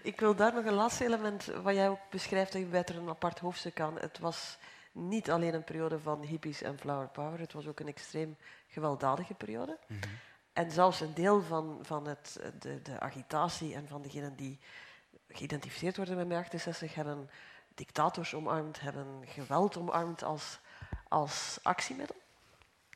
Ik 0.02 0.20
wil 0.20 0.34
daar 0.34 0.54
nog 0.54 0.64
een 0.64 0.72
laatste 0.72 1.04
element, 1.04 1.44
wat 1.44 1.74
jij 1.74 1.88
ook 1.88 2.10
beschrijft, 2.10 2.52
dat 2.52 2.60
je 2.60 2.66
beter 2.66 2.96
een 2.96 3.08
apart 3.08 3.38
hoofdstuk 3.38 3.80
aan. 3.80 3.98
Het 3.98 4.18
was 4.18 4.58
niet 4.92 5.30
alleen 5.30 5.54
een 5.54 5.64
periode 5.64 5.98
van 5.98 6.20
hippies 6.22 6.62
en 6.62 6.78
flower 6.78 7.08
power, 7.08 7.38
het 7.38 7.52
was 7.52 7.66
ook 7.66 7.80
een 7.80 7.88
extreem 7.88 8.36
gewelddadige 8.66 9.34
periode. 9.34 9.78
Mhm. 9.86 10.00
En 10.52 10.70
zelfs 10.70 11.00
een 11.00 11.14
deel 11.14 11.42
van, 11.42 11.78
van 11.82 12.06
het, 12.06 12.40
de, 12.58 12.82
de 12.82 13.00
agitatie 13.00 13.74
en 13.74 13.88
van 13.88 14.02
degenen 14.02 14.36
die 14.36 14.58
geïdentificeerd 15.28 15.96
worden 15.96 16.16
met 16.16 16.26
mei 16.26 16.40
68 16.40 16.94
hebben 16.94 17.30
dictators 17.74 18.34
omarmd, 18.34 18.80
hebben 18.80 19.26
geweld 19.26 19.76
omarmd 19.76 20.22
als, 20.22 20.58
als 21.08 21.58
actiemiddel. 21.62 22.16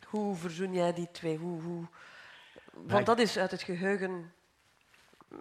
Hoe 0.07 0.37
verzoen 0.37 0.73
jij 0.73 0.93
die 0.93 1.11
twee? 1.11 1.37
Hoe, 1.37 1.63
hoe, 1.63 1.87
want 2.73 3.07
dat 3.07 3.19
is 3.19 3.39
uit 3.39 3.51
het 3.51 3.63
geheugen 3.63 4.33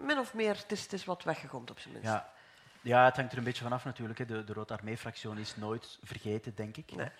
min 0.00 0.18
of 0.18 0.34
meer, 0.34 0.56
het 0.56 0.72
is, 0.72 0.82
het 0.82 0.92
is 0.92 1.04
wat 1.04 1.24
weggegomd 1.24 1.70
op 1.70 1.78
zijn 1.78 1.94
minst. 1.94 2.08
Ja. 2.08 2.32
ja, 2.80 3.04
het 3.04 3.16
hangt 3.16 3.32
er 3.32 3.38
een 3.38 3.44
beetje 3.44 3.62
vanaf 3.62 3.84
natuurlijk. 3.84 4.18
Hè. 4.18 4.24
De, 4.24 4.44
de 4.44 4.52
Rode 4.52 4.76
Armee-fractie 4.76 5.40
is 5.40 5.56
nooit 5.56 5.98
vergeten, 6.02 6.54
denk 6.54 6.76
ik. 6.76 6.94
Nee. 6.94 7.10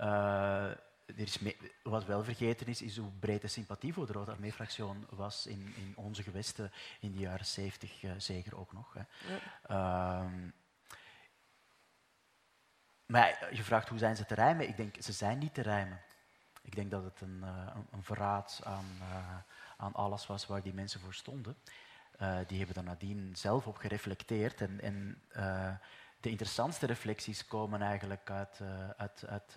Uh, 0.00 0.70
er 1.16 1.20
is 1.20 1.38
wat 1.82 2.04
wel 2.04 2.24
vergeten 2.24 2.66
is, 2.66 2.82
is 2.82 2.96
hoe 2.96 3.10
breed 3.10 3.40
de 3.40 3.48
sympathie 3.48 3.92
voor 3.92 4.06
de 4.06 4.12
Rode 4.12 4.30
Armee-fractie 4.30 4.84
was 5.08 5.46
in, 5.46 5.74
in, 5.76 5.92
onze 5.96 6.22
gewesten 6.22 6.72
in 7.00 7.12
de 7.12 7.18
jaren 7.18 7.46
70, 7.46 8.02
uh, 8.02 8.12
zeker 8.16 8.58
ook 8.58 8.72
nog. 8.72 8.94
Hè. 8.94 9.02
Ja. 9.32 10.24
Uh, 10.24 10.30
maar 13.06 13.54
je 13.54 13.62
vraagt 13.62 13.88
hoe 13.88 13.98
zijn 13.98 14.16
ze 14.16 14.24
te 14.24 14.34
rijmen? 14.34 14.68
Ik 14.68 14.76
denk, 14.76 14.94
ze 15.02 15.12
zijn 15.12 15.38
niet 15.38 15.54
te 15.54 15.62
rijmen. 15.62 16.00
Ik 16.62 16.74
denk 16.74 16.90
dat 16.90 17.04
het 17.04 17.20
een, 17.20 17.40
uh, 17.44 17.76
een 17.90 18.02
verraad 18.02 18.60
aan, 18.64 18.86
aan 19.76 19.92
alles 19.92 20.26
was 20.26 20.46
waar 20.46 20.62
die 20.62 20.74
mensen 20.74 21.00
voor 21.00 21.14
stonden. 21.14 21.56
Uh, 22.22 22.38
die 22.46 22.58
hebben 22.58 22.74
daar 22.74 22.84
nadien 22.84 23.36
zelf 23.36 23.66
op 23.66 23.76
gereflecteerd. 23.76 24.60
En, 24.60 24.80
en 24.80 25.22
uh, 25.36 25.70
de 26.20 26.30
interessantste 26.30 26.86
reflecties 26.86 27.46
komen 27.46 27.82
eigenlijk 27.82 28.30
uit, 28.30 28.58
uh, 28.62 28.90
uit, 28.96 29.24
uit 29.26 29.56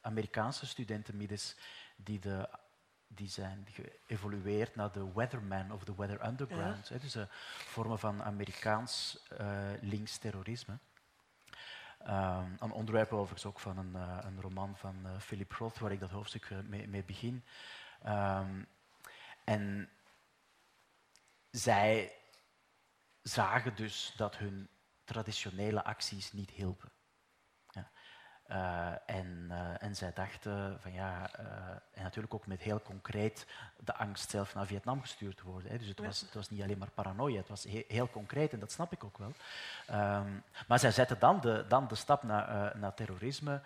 Amerikaanse 0.00 0.66
studentenmiddens 0.66 1.56
die, 1.96 2.18
de, 2.18 2.48
die 3.06 3.28
zijn 3.28 3.66
geëvolueerd 3.70 4.74
naar 4.74 4.92
de 4.92 5.12
Weatherman 5.12 5.72
of 5.72 5.84
de 5.84 5.94
Weather 5.94 6.26
Underground. 6.26 6.88
Ja. 6.88 6.94
Hè, 6.94 7.00
dus 7.00 7.16
vormen 7.46 7.98
van 7.98 8.22
Amerikaans 8.22 9.24
links 9.80 10.18
terrorisme. 10.18 10.78
Um, 12.08 12.56
een 12.58 12.72
onderwerp 12.72 13.12
overigens 13.12 13.46
ook 13.46 13.60
van 13.60 13.78
een, 13.78 13.94
een 14.26 14.40
roman 14.40 14.76
van 14.76 15.06
Philip 15.18 15.52
Roth, 15.52 15.78
waar 15.78 15.92
ik 15.92 16.00
dat 16.00 16.10
hoofdstuk 16.10 16.50
mee, 16.64 16.88
mee 16.88 17.04
begin. 17.04 17.44
Um, 18.06 18.66
en 19.44 19.88
zij 21.50 22.12
zagen 23.22 23.76
dus 23.76 24.12
dat 24.16 24.36
hun 24.36 24.68
traditionele 25.04 25.84
acties 25.84 26.32
niet 26.32 26.50
hielpen. 26.50 26.90
Ja. 27.68 27.90
Uh, 28.50 29.16
en, 29.16 29.46
uh, 29.50 29.82
en 29.82 29.96
zij 29.96 30.12
dachten 30.12 30.80
van 30.80 30.92
ja, 30.92 31.30
uh, 31.40 31.46
en 31.92 32.02
natuurlijk 32.02 32.34
ook 32.34 32.46
met 32.46 32.60
heel 32.60 32.82
concreet 32.82 33.46
de 33.76 33.94
angst 33.94 34.30
zelf 34.30 34.54
naar 34.54 34.66
Vietnam 34.66 35.00
gestuurd 35.00 35.36
te 35.36 35.44
worden. 35.44 35.70
Hè. 35.70 35.78
Dus 35.78 35.88
het 35.88 35.98
was, 35.98 36.20
het 36.20 36.34
was 36.34 36.50
niet 36.50 36.62
alleen 36.62 36.78
maar 36.78 36.90
paranoia, 36.90 37.36
het 37.36 37.48
was 37.48 37.64
he 37.64 37.84
heel 37.88 38.10
concreet 38.10 38.52
en 38.52 38.60
dat 38.60 38.72
snap 38.72 38.92
ik 38.92 39.04
ook 39.04 39.18
wel. 39.18 39.32
Um, 39.90 40.42
maar 40.68 40.78
zij 40.78 40.90
zetten 40.90 41.18
dan 41.18 41.40
de, 41.40 41.64
dan 41.68 41.88
de 41.88 41.94
stap 41.94 42.22
naar, 42.22 42.78
naar 42.78 42.94
terrorisme 42.94 43.60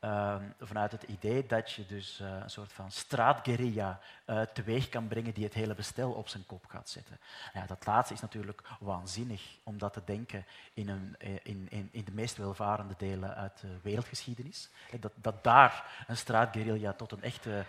Ehm, 0.00 0.44
vanuit 0.60 0.92
het 0.92 1.02
idee 1.02 1.46
dat 1.46 1.72
je 1.72 1.86
dus 1.86 2.20
uh, 2.20 2.28
een 2.42 2.50
soort 2.50 2.72
van 2.72 2.90
straatguerilla 2.90 4.00
uh, 4.26 4.42
teweeg 4.42 4.88
kan 4.88 5.08
brengen 5.08 5.34
die 5.34 5.44
het 5.44 5.54
hele 5.54 5.74
bestel 5.74 6.10
op 6.12 6.28
zijn 6.28 6.46
kop 6.46 6.66
gaat 6.66 6.88
zetten. 6.88 7.18
Ja, 7.52 7.66
dat 7.66 7.86
laatste 7.86 8.14
is 8.14 8.20
natuurlijk 8.20 8.62
waanzinnig 8.78 9.42
om 9.62 9.78
dat 9.78 9.92
te 9.92 10.02
denken 10.04 10.44
in, 10.74 10.88
een, 10.88 11.14
eh, 11.18 11.34
in, 11.42 11.66
in, 11.70 11.88
in 11.92 12.04
de 12.04 12.12
meest 12.12 12.36
welvarende 12.36 12.94
delen 12.98 13.34
uit 13.34 13.60
de 13.60 13.78
wereldgeschiedenis. 13.82 14.70
Dat, 15.00 15.12
dat 15.14 15.44
daar 15.44 16.04
een 16.06 16.16
straatguerilla 16.16 16.92
tot 16.92 17.12
een 17.12 17.22
echte 17.22 17.64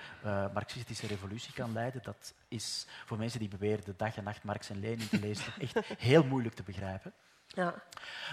marxistische 0.54 1.08
revolutie 1.08 1.54
kan 1.54 1.74
leiden, 1.74 2.04
dat 2.04 2.34
is 2.48 2.86
voor 3.06 3.18
mensen 3.18 3.40
die 3.40 3.50
beweren 3.50 3.86
de 3.86 3.96
dag 3.98 4.18
en 4.18 4.24
nacht 4.24 4.44
Marx 4.44 4.70
en 4.70 4.80
Lenin 4.80 5.10
te 5.10 5.20
lezen 5.20 5.46
toch 5.46 5.58
echt 5.58 5.88
heel 6.10 6.24
moeilijk 6.24 6.56
te 6.56 6.64
begrijpen. 6.64 7.14
Ja. 7.54 7.74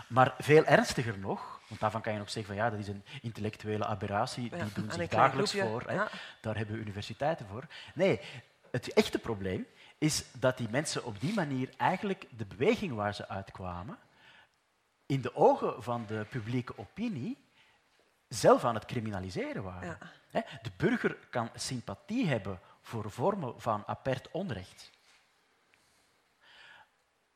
Maar 0.09 0.35
veel 0.39 0.65
ernstiger 0.65 1.19
nog, 1.19 1.61
want 1.69 1.81
daarvan 1.81 2.01
kan 2.01 2.13
je 2.13 2.19
nog 2.19 2.31
zeggen 2.31 2.55
van 2.55 2.65
ja, 2.65 2.71
dat 2.71 2.79
is 2.79 2.89
een 2.89 3.05
intellectuele 3.23 3.87
aberratie, 3.87 4.51
die 4.51 4.73
doen 4.73 4.91
zich 4.91 5.09
dagelijks 5.09 5.53
voor, 5.53 5.83
hè. 5.87 6.05
daar 6.41 6.57
hebben 6.57 6.75
we 6.75 6.81
universiteiten 6.81 7.47
voor. 7.47 7.67
Nee, 7.95 8.21
het 8.71 8.93
echte 8.93 9.19
probleem 9.19 9.67
is 9.99 10.25
dat 10.33 10.57
die 10.57 10.69
mensen 10.69 11.05
op 11.05 11.21
die 11.21 11.35
manier 11.35 11.71
eigenlijk 11.77 12.27
de 12.31 12.47
beweging 12.47 12.95
waar 12.95 13.15
ze 13.15 13.29
uitkwamen, 13.29 13.99
in 15.07 15.21
de 15.21 15.37
ogen 15.37 15.83
van 15.83 16.07
de 16.07 16.27
publieke 16.31 16.79
opinie, 16.79 17.47
zelf 18.29 18.65
aan 18.65 18.75
het 18.75 18.85
criminaliseren 18.85 19.63
waren. 19.63 19.99
De 20.63 20.71
burger 20.77 21.17
kan 21.31 21.51
sympathie 21.55 22.27
hebben 22.27 22.61
voor 22.81 23.11
vormen 23.11 23.61
van 23.61 23.83
apert 23.87 24.31
onrecht. 24.31 24.91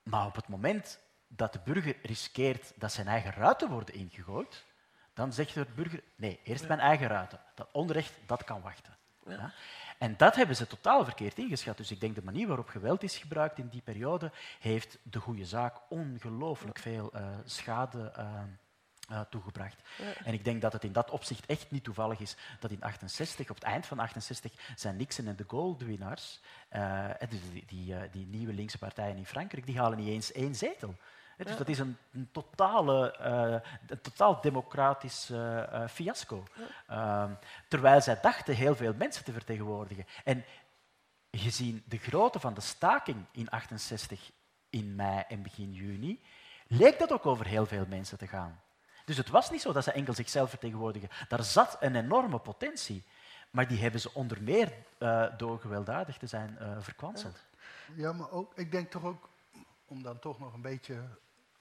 Maar 0.03 0.27
op 0.27 0.35
het 0.35 0.49
moment 0.49 1.01
dat 1.37 1.53
de 1.53 1.61
burger 1.65 1.97
riskeert 2.03 2.73
dat 2.77 2.93
zijn 2.93 3.09
eigen 3.09 3.33
ruiten 3.33 3.69
worden 3.69 3.95
ingegooid, 3.95 4.65
dan 5.15 5.33
zegt 5.33 5.55
de 5.55 5.67
burger, 5.75 6.03
nee, 6.17 6.41
eerst 6.45 6.69
mijn 6.69 6.81
eigen 6.81 7.07
ruiten. 7.07 7.41
Dat 7.55 7.69
onrecht, 7.73 8.13
dat 8.27 8.45
kan 8.45 8.61
wachten. 8.61 8.97
Ja. 9.27 9.53
En 9.99 10.17
dat 10.17 10.35
hebben 10.35 10.57
ze 10.57 10.67
totaal 10.67 11.05
verkeerd 11.05 11.39
ingeschat. 11.39 11.77
Dus 11.77 11.91
ik 11.91 12.01
denk 12.01 12.15
de 12.15 12.25
manier 12.25 12.47
waarop 12.47 12.69
geweld 12.69 13.03
is 13.03 13.17
gebruikt 13.17 13.59
in 13.59 13.69
die 13.69 13.81
periode 13.81 14.31
heeft 14.61 14.99
de 15.03 15.19
goede 15.19 15.45
zaak 15.45 15.77
ongelooflijk 15.89 16.79
veel 16.79 17.11
uh, 17.15 17.27
schade 17.45 18.13
uh, 18.19 18.43
uh, 19.11 19.21
toegebracht. 19.21 19.83
En 20.25 20.33
ik 20.33 20.45
denk 20.45 20.63
dat 20.63 20.73
het 20.73 20.85
in 20.85 20.93
dat 20.93 21.11
opzicht 21.11 21.47
echt 21.47 21.71
niet 21.71 21.85
toevallig 21.85 22.21
is 22.21 22.37
dat 22.61 22.71
in 22.71 22.83
68, 22.83 23.51
op 23.51 23.55
het 23.55 23.65
eind 23.65 23.87
van 23.87 23.99
68, 23.99 24.53
zijn 24.77 24.97
Nixon 24.97 25.27
en 25.27 25.37
de 25.37 25.45
Gaulle 25.47 25.77
de 25.77 25.85
winnaars. 25.85 26.41
Die, 27.29 27.65
die, 27.67 27.95
die, 28.11 28.27
nieuwe 28.27 28.53
linkse 28.53 28.79
partijen 28.79 29.17
in 29.17 29.27
Frankrijk, 29.27 29.67
die 29.67 29.79
halen 29.79 29.99
niet 29.99 30.09
eens 30.09 30.33
één 30.33 30.55
zetel. 30.55 30.95
Dus 31.45 31.57
dat 31.57 31.69
is 31.69 31.79
een, 31.79 31.97
een 32.13 32.29
totale, 32.33 33.17
een 33.87 34.01
totaal 34.01 34.41
democratisch 34.41 35.33
fiasco. 35.89 36.45
Ehm, 36.87 37.31
terwijl 37.69 38.01
zij 38.01 38.19
dachten 38.23 38.55
heel 38.55 38.77
veel 38.77 38.95
mensen 38.97 39.25
te 39.25 39.33
vertegenwoordigen. 39.33 40.07
En 40.25 40.45
gezien 41.31 41.83
de 41.87 41.99
grootte 41.99 42.41
van 42.41 42.55
de 42.55 42.61
staking 42.61 43.25
in 43.31 43.51
68 43.51 44.31
in 44.71 44.95
mei 44.95 45.25
en 45.29 45.43
begin 45.43 45.73
juni, 45.73 46.23
leek 46.67 46.99
dat 46.99 47.13
ook 47.13 47.27
over 47.27 47.47
heel 47.47 47.67
veel 47.67 47.85
mensen 47.89 48.19
te 48.19 48.27
gaan. 48.27 48.61
Dus 49.05 49.17
het 49.17 49.29
was 49.29 49.51
niet 49.51 49.61
zo 49.61 49.73
dat 49.73 49.85
ze 49.85 49.93
enkel 49.93 50.15
zichzelf 50.15 50.51
vertegenwoordigen. 50.51 51.09
Daar 51.29 51.43
zat 51.43 51.77
een 51.81 51.97
enorme 51.97 52.39
potentie. 52.39 53.05
Maar 53.53 53.69
die 53.69 53.79
hebben 53.79 54.01
ze 54.01 54.15
onder 54.15 54.43
meer 54.43 54.73
uh, 54.99 55.27
door 55.37 55.61
gewelddadig 55.61 56.19
te 56.19 56.27
zijn 56.27 56.59
uh, 56.61 56.77
verkwanseld. 56.81 57.43
Ja, 57.95 58.13
maar 58.13 58.31
ook, 58.31 58.53
ik 58.55 58.71
denk 58.71 58.91
toch 58.91 59.05
ook, 59.05 59.29
om 59.87 60.03
dan 60.03 60.19
toch 60.19 60.39
nog 60.39 60.55
een 60.55 60.61
beetje 60.61 61.03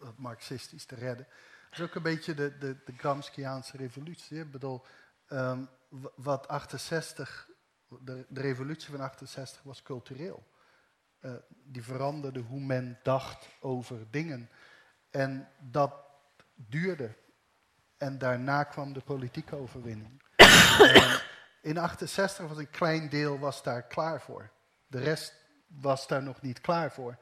het 0.01 0.17
marxistisch 0.17 0.85
te 0.85 0.95
redden, 0.95 1.27
is 1.71 1.81
ook 1.81 1.95
een 1.95 2.01
beetje 2.01 2.33
de, 2.33 2.57
de, 2.57 2.77
de 2.85 2.93
Gramsciaanse 2.97 3.77
revolutie. 3.77 4.39
Ik 4.39 4.51
bedoel, 4.51 4.85
um, 5.29 5.69
wat 6.15 6.47
68, 6.47 7.47
de, 7.87 8.25
revolutie 8.33 8.91
van 8.91 8.99
68 8.99 9.63
was 9.63 9.83
cultureel. 9.83 10.49
Uh, 11.21 11.31
die 11.49 11.83
veranderde 11.83 12.39
hoe 12.39 12.59
men 12.59 12.99
dacht 13.03 13.47
over 13.59 14.11
dingen. 14.11 14.49
En 15.09 15.49
dat 15.59 15.93
duurde 16.55 17.15
en 17.97 18.17
daarna 18.17 18.63
kwam 18.63 18.93
de 18.93 18.99
politieke 18.99 19.55
overwinning. 19.55 20.21
in 21.61 21.77
68 21.77 22.47
was 22.47 22.57
een 22.57 22.69
klein 22.69 23.09
deel 23.09 23.39
was 23.39 23.63
daar 23.63 23.83
klaar 23.83 24.21
voor. 24.21 24.51
De 24.87 24.99
rest 24.99 25.33
was 25.67 26.07
daar 26.07 26.23
nog 26.23 26.41
niet 26.41 26.61
klaar 26.61 26.91
voor. 26.91 27.17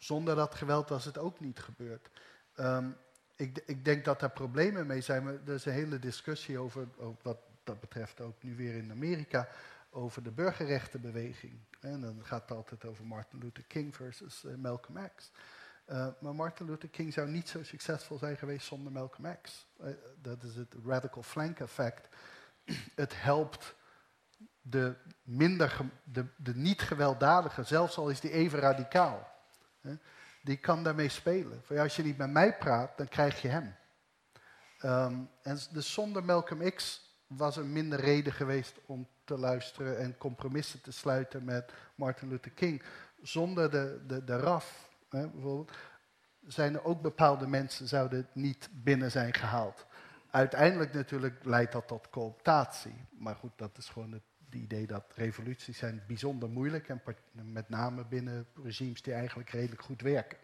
Zonder 0.00 0.36
dat 0.36 0.54
geweld 0.54 0.88
was 0.88 1.04
het 1.04 1.18
ook 1.18 1.40
niet 1.40 1.58
gebeurd. 1.58 2.10
Um, 2.56 2.96
ik, 3.36 3.62
ik, 3.66 3.84
denk 3.84 4.04
dat 4.04 4.20
daar 4.20 4.30
problemen 4.30 4.86
mee 4.86 5.00
zijn. 5.00 5.26
Er 5.26 5.54
is 5.54 5.64
een 5.64 5.72
hele 5.72 5.98
discussie 5.98 6.58
over, 6.58 6.88
wat 7.22 7.38
dat 7.64 7.80
betreft 7.80 8.20
ook 8.20 8.42
nu 8.42 8.56
weer 8.56 8.74
in 8.74 8.90
Amerika, 8.90 9.48
over 9.90 10.22
de 10.22 10.30
burgerrechtenbeweging. 10.30 11.58
En 11.80 12.00
dan 12.00 12.20
gaat 12.22 12.48
het 12.48 12.56
altijd 12.56 12.84
over 12.84 13.06
Martin 13.06 13.38
Luther 13.38 13.64
King 13.64 13.94
versus 13.94 14.44
uh, 14.44 14.54
Malcolm 14.54 15.10
X. 15.16 15.30
Uh, 15.86 16.06
maar 16.18 16.34
Martin 16.34 16.66
Luther 16.66 16.88
King 16.88 17.12
zou 17.12 17.28
niet 17.28 17.48
zo 17.48 17.62
succesvol 17.62 18.18
zijn 18.18 18.36
geweest 18.36 18.66
zonder 18.66 18.92
Malcolm 18.92 19.36
X. 19.42 19.66
Uh, 19.80 19.90
dat 20.22 20.42
is 20.42 20.56
het 20.56 20.74
radical 20.84 21.22
flank 21.22 21.58
effect. 21.58 22.08
het 22.94 23.22
helpt 23.22 23.74
de, 24.62 24.94
minder 25.22 25.80
de, 26.04 26.26
de 26.36 26.54
niet 26.54 26.80
gewelddadige, 26.80 27.62
zelfs 27.62 27.96
al 27.96 28.08
is 28.08 28.20
die 28.20 28.30
even 28.30 28.58
radicaal, 28.58 29.39
die 30.42 30.56
kan 30.56 30.82
daarmee 30.82 31.08
spelen. 31.08 31.62
Als 31.78 31.96
je 31.96 32.02
niet 32.02 32.16
met 32.16 32.30
mij 32.30 32.56
praat, 32.56 32.98
dan 32.98 33.08
krijg 33.08 33.42
je 33.42 33.48
hem. 33.48 33.74
Um, 34.84 35.30
en 35.42 35.58
dus 35.70 35.92
zonder 35.92 36.24
Malcolm 36.24 36.72
X 36.72 37.08
was 37.26 37.56
er 37.56 37.64
minder 37.64 38.00
reden 38.00 38.32
geweest 38.32 38.80
om 38.86 39.08
te 39.24 39.38
luisteren 39.38 39.98
en 39.98 40.18
compromissen 40.18 40.80
te 40.80 40.92
sluiten 40.92 41.44
met 41.44 41.72
Martin 41.94 42.28
Luther 42.28 42.50
King. 42.50 42.82
Zonder 43.22 43.70
de, 43.70 44.04
de, 44.06 44.24
de 44.24 44.36
RAF 44.36 44.90
hè, 45.08 45.28
bijvoorbeeld, 45.28 45.76
zijn 46.46 46.74
er 46.74 46.84
ook 46.84 47.02
bepaalde 47.02 47.46
mensen 47.46 47.88
zouden 47.88 48.28
niet 48.32 48.68
binnen 48.72 49.10
zijn 49.10 49.34
gehaald. 49.34 49.86
Uiteindelijk 50.30 50.92
natuurlijk 50.92 51.44
leidt 51.44 51.72
dat 51.72 51.88
tot 51.88 52.10
cooptatie. 52.10 53.08
Maar 53.10 53.34
goed, 53.34 53.52
dat 53.56 53.78
is 53.78 53.88
gewoon 53.88 54.12
het 54.12 54.22
idee 54.58 54.86
dat 54.86 55.04
revoluties 55.14 55.78
zijn 55.78 56.02
bijzonder 56.06 56.48
moeilijk 56.48 56.88
en 56.88 57.02
met 57.32 57.68
name 57.68 58.04
binnen 58.04 58.46
regimes 58.62 59.02
die 59.02 59.12
eigenlijk 59.12 59.50
redelijk 59.50 59.82
goed 59.82 60.00
werken. 60.00 60.38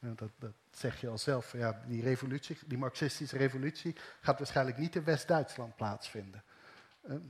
Dat, 0.00 0.30
dat 0.38 0.52
zeg 0.70 1.00
je 1.00 1.08
al 1.08 1.18
zelf. 1.18 1.52
Ja, 1.52 1.82
die, 1.86 2.02
revolutie, 2.02 2.58
die 2.66 2.78
marxistische 2.78 3.36
revolutie 3.36 3.96
gaat 4.20 4.38
waarschijnlijk 4.38 4.78
niet 4.78 4.96
in 4.96 5.04
West-Duitsland 5.04 5.76
plaatsvinden. 5.76 6.42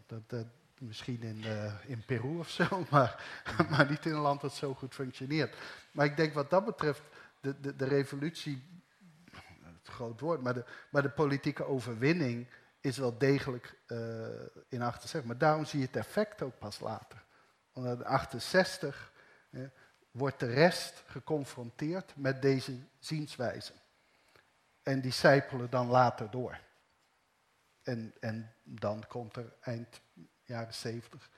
Dat, 0.06 0.22
dat, 0.26 0.46
misschien 0.80 1.22
in, 1.22 1.38
uh, 1.44 1.74
in 1.86 2.04
Peru 2.04 2.38
of 2.38 2.50
zo, 2.50 2.84
maar, 2.90 3.24
maar 3.70 3.90
niet 3.90 4.06
in 4.06 4.12
een 4.12 4.20
land 4.20 4.40
dat 4.40 4.54
zo 4.54 4.74
goed 4.74 4.94
functioneert. 4.94 5.56
Maar 5.92 6.06
ik 6.06 6.16
denk 6.16 6.34
wat 6.34 6.50
dat 6.50 6.64
betreft, 6.64 7.02
de, 7.40 7.60
de, 7.60 7.76
de 7.76 7.84
revolutie, 7.84 8.62
het 9.62 9.88
groot 9.88 10.20
woord, 10.20 10.42
maar 10.42 10.54
de, 10.54 10.64
maar 10.90 11.02
de 11.02 11.10
politieke 11.10 11.64
overwinning 11.64 12.46
is 12.80 12.98
wel 12.98 13.18
degelijk 13.18 13.78
uh, 13.86 13.98
in 14.68 14.82
68. 14.82 15.24
Maar 15.24 15.38
daarom 15.38 15.64
zie 15.64 15.80
je 15.80 15.86
het 15.86 15.96
effect 15.96 16.42
ook 16.42 16.58
pas 16.58 16.80
later. 16.80 17.24
Want 17.72 17.86
in 17.86 18.04
68 18.04 19.12
eh, 19.50 19.60
wordt 20.10 20.40
de 20.40 20.46
rest 20.46 21.02
geconfronteerd 21.06 22.12
met 22.16 22.42
deze 22.42 22.78
zienswijze. 22.98 23.72
En 24.82 25.00
die 25.00 25.12
sijpelen 25.12 25.70
dan 25.70 25.88
later 25.88 26.30
door. 26.30 26.60
En, 27.82 28.14
en 28.20 28.54
dan 28.62 29.04
komt 29.08 29.36
er 29.36 29.52
eind 29.60 30.00
jaren 30.44 30.74
70, 30.74 31.30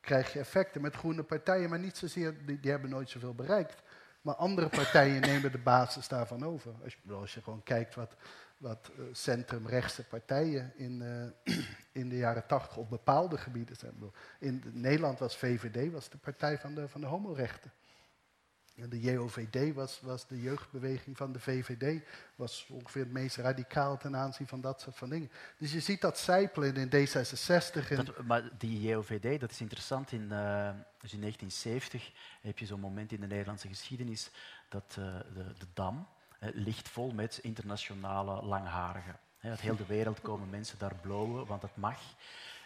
krijg 0.00 0.32
je 0.32 0.38
effecten 0.38 0.80
met 0.80 0.96
groene 0.96 1.22
partijen, 1.22 1.70
maar 1.70 1.78
niet 1.78 1.96
zozeer, 1.96 2.46
die, 2.46 2.60
die 2.60 2.70
hebben 2.70 2.90
nooit 2.90 3.10
zoveel 3.10 3.34
bereikt. 3.34 3.82
Maar 4.20 4.34
andere 4.34 4.68
partijen 4.68 5.20
nemen 5.30 5.52
de 5.52 5.58
basis 5.58 6.08
daarvan 6.08 6.44
over. 6.44 6.74
Als 6.82 6.98
je, 7.02 7.12
als 7.12 7.34
je 7.34 7.42
gewoon 7.42 7.62
kijkt 7.62 7.94
wat, 7.94 8.14
wat 8.56 8.90
uh, 8.98 9.04
centrumrechtse 9.12 10.04
partijen 10.04 10.72
in, 10.76 11.00
uh, 11.46 11.56
in 12.02 12.08
de 12.08 12.16
jaren 12.16 12.46
tachtig 12.46 12.76
op 12.76 12.90
bepaalde 12.90 13.38
gebieden 13.38 13.76
zijn. 13.76 13.94
In 14.38 14.62
Nederland 14.72 15.18
was 15.18 15.36
VVD 15.36 15.92
was 15.92 16.08
de 16.08 16.18
partij 16.18 16.58
van 16.58 16.74
de, 16.74 16.88
van 16.88 17.00
de 17.00 17.06
homorechten. 17.06 17.72
De 18.88 19.00
JOVD 19.00 19.74
was, 19.74 20.00
was 20.00 20.26
de 20.26 20.40
jeugdbeweging 20.40 21.16
van 21.16 21.32
de 21.32 21.40
VVD, 21.40 22.02
was 22.34 22.66
ongeveer 22.70 23.02
het 23.02 23.12
meest 23.12 23.36
radicaal 23.36 23.96
ten 23.96 24.16
aanzien 24.16 24.46
van 24.46 24.60
dat 24.60 24.80
soort 24.80 24.96
van 24.96 25.08
dingen. 25.08 25.30
Dus 25.58 25.72
je 25.72 25.80
ziet 25.80 26.00
dat 26.00 26.18
zijpelen 26.18 26.76
in 26.76 26.88
D66. 26.88 27.88
En 27.88 28.04
dat, 28.04 28.22
maar 28.22 28.50
die 28.58 28.80
JOVD, 28.80 29.40
dat 29.40 29.50
is 29.50 29.60
interessant. 29.60 30.12
In, 30.12 30.22
uh, 30.22 30.70
dus 31.00 31.12
in 31.12 31.20
1970 31.20 32.12
heb 32.40 32.58
je 32.58 32.66
zo'n 32.66 32.80
moment 32.80 33.12
in 33.12 33.20
de 33.20 33.26
Nederlandse 33.26 33.68
geschiedenis 33.68 34.30
dat 34.68 34.92
de, 34.92 35.24
de, 35.58 35.66
Dam 35.74 36.08
ligt 36.54 36.88
vol 36.88 37.10
met 37.10 37.38
internationale 37.42 38.42
langharigen. 38.42 39.18
Uit 39.40 39.60
heel 39.60 39.76
de 39.76 39.86
wereld 39.86 40.20
komen 40.20 40.50
mensen 40.50 40.78
daar 40.78 40.94
blowen, 40.94 41.46
want 41.46 41.60
dat 41.60 41.76
mag. 41.76 41.98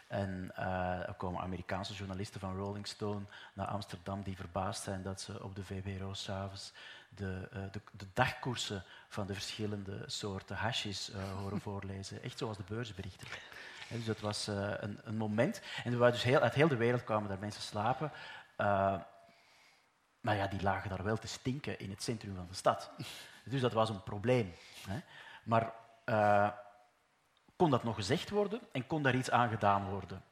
En 0.09 0.53
uh, 0.59 1.09
er 1.09 1.15
komen 1.15 1.43
Amerikaanse 1.43 1.93
journalisten 1.93 2.41
van 2.41 2.57
Rolling 2.57 2.87
Stone 2.87 3.25
naar 3.55 3.67
Amsterdam 3.67 4.23
die 4.23 4.37
verbaasd 4.37 4.83
zijn 4.83 5.03
dat 5.03 5.21
ze 5.21 5.43
op 5.43 5.55
de 5.55 5.65
VPRO 5.65 6.13
s'avonds 6.13 6.73
de, 7.09 7.49
uh, 7.55 7.63
de, 7.73 7.81
de, 7.93 8.07
dagkoersen 8.13 8.85
van 9.09 9.27
de 9.27 9.33
verschillende 9.33 10.03
soorten 10.07 10.57
hashis 10.57 11.11
uh, 11.11 11.39
horen 11.39 11.61
voorlezen. 11.71 12.23
Echt 12.23 12.39
zoals 12.39 12.57
de 12.57 12.63
beursberichten. 12.69 13.29
En 13.89 13.97
dus 13.97 14.07
dat 14.07 14.21
was 14.21 14.47
een, 14.47 14.99
een, 15.03 15.17
moment. 15.17 15.61
En 15.85 15.99
dus 15.99 16.23
heel, 16.23 16.41
uit 16.41 16.55
heel 16.55 16.69
de 16.69 16.77
wereld 16.77 17.05
kwamen 17.05 17.29
daar 17.29 17.39
mensen 17.39 17.63
slapen. 17.63 18.13
maar 20.21 20.37
ja, 20.37 20.47
die 20.47 20.63
lagen 20.63 20.91
daar 20.91 21.05
wel 21.05 21.17
te 21.17 21.27
stinken 21.27 21.79
in 21.79 21.91
het 21.91 22.03
centrum 22.03 22.35
van 22.35 22.47
de 22.49 22.55
stad. 22.55 22.91
Dus 23.51 23.61
dat 23.61 23.73
was 23.73 23.89
een 23.89 24.03
probleem. 24.03 24.55
Hè. 24.89 25.01
Maar 25.45 25.73
kon 27.57 27.71
dat 27.71 27.85
nog 27.85 27.95
gezegd 27.95 28.31
worden 28.31 28.61
en 28.73 28.87
kon 28.87 29.03
daar 29.03 29.15
iets 29.15 29.31
aan 29.31 29.49
gedaan 29.49 29.89
worden. 29.89 30.23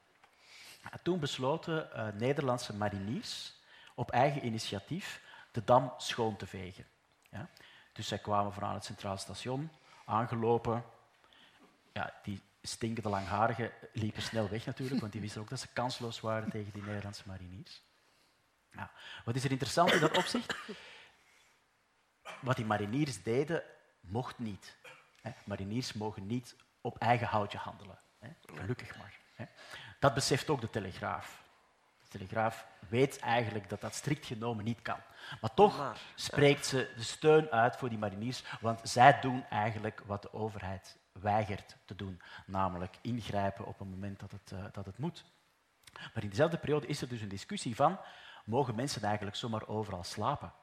Toen 1.03 1.19
besloten 1.19 1.89
uh, 1.93 2.07
Nederlandse 2.07 2.75
mariniers 2.75 3.53
op 3.95 4.11
eigen 4.11 4.45
initiatief 4.45 5.21
de 5.51 5.63
dam 5.63 5.93
schoon 5.97 6.35
te 6.35 6.47
vegen. 6.47 6.85
Ja? 7.29 7.49
Dus 7.93 8.07
zij 8.07 8.17
kwamen 8.17 8.53
vanuit 8.53 8.75
het 8.75 8.83
Centraal 8.83 9.17
Station, 9.17 9.71
aangelopen. 10.05 10.83
Ja, 11.93 12.13
die 12.23 12.41
stinkende 12.61 13.09
langharigen 13.09 13.71
liepen 13.93 14.21
snel 14.21 14.49
weg 14.49 14.65
natuurlijk, 14.65 15.01
want 15.01 15.11
die 15.11 15.21
wisten 15.21 15.41
ook 15.41 15.49
dat 15.49 15.59
ze 15.59 15.67
kansloos 15.73 16.19
waren 16.19 16.49
tegen 16.49 16.73
die 16.73 16.83
Nederlandse 16.83 17.23
mariniers. 17.25 17.81
Wat 19.25 19.35
is 19.35 19.43
er 19.43 19.51
interessant 19.51 19.91
in 19.91 19.99
dat 19.99 20.17
opzicht? 20.17 20.55
Wat 22.41 22.55
die 22.55 22.65
mariniers 22.65 23.23
deden, 23.23 23.63
mocht 23.99 24.39
niet. 24.39 24.77
Mariniers 25.45 25.93
mogen 25.93 26.27
niet 26.27 26.55
op 26.81 26.97
eigen 26.97 27.27
houtje 27.27 27.57
handelen. 27.57 27.99
Gelukkig 28.45 28.97
maar. 28.97 29.17
Dat 29.99 30.13
beseft 30.13 30.49
ook 30.49 30.61
de 30.61 30.69
Telegraaf. 30.69 31.43
De 31.99 32.07
Telegraaf 32.07 32.67
weet 32.89 33.19
eigenlijk 33.19 33.69
dat 33.69 33.81
dat 33.81 33.95
strikt 33.95 34.25
genomen 34.25 34.65
niet 34.65 34.81
kan. 34.81 34.99
Maar 35.41 35.53
toch 35.53 35.95
spreekt 36.15 36.65
ze 36.65 36.91
de 36.95 37.03
steun 37.03 37.49
uit 37.49 37.75
voor 37.75 37.89
die 37.89 37.97
mariniers, 37.97 38.43
want 38.61 38.79
zij 38.83 39.19
doen 39.19 39.45
eigenlijk 39.49 40.01
wat 40.05 40.21
de 40.21 40.33
overheid 40.33 40.97
weigert 41.11 41.77
te 41.85 41.95
doen, 41.95 42.21
namelijk 42.45 42.97
ingrijpen 43.01 43.65
op 43.65 43.79
het 43.79 43.89
moment 43.89 44.19
dat 44.19 44.31
het, 44.31 44.51
uh, 44.53 44.63
dat 44.71 44.85
het 44.85 44.97
moet. 44.97 45.23
Maar 46.13 46.23
in 46.23 46.29
dezelfde 46.29 46.57
periode 46.57 46.87
is 46.87 47.01
er 47.01 47.09
dus 47.09 47.21
een 47.21 47.27
discussie 47.27 47.75
van, 47.75 47.99
mogen 48.45 48.75
mensen 48.75 49.03
eigenlijk 49.03 49.35
zomaar 49.35 49.67
overal 49.67 50.03
slapen? 50.03 50.53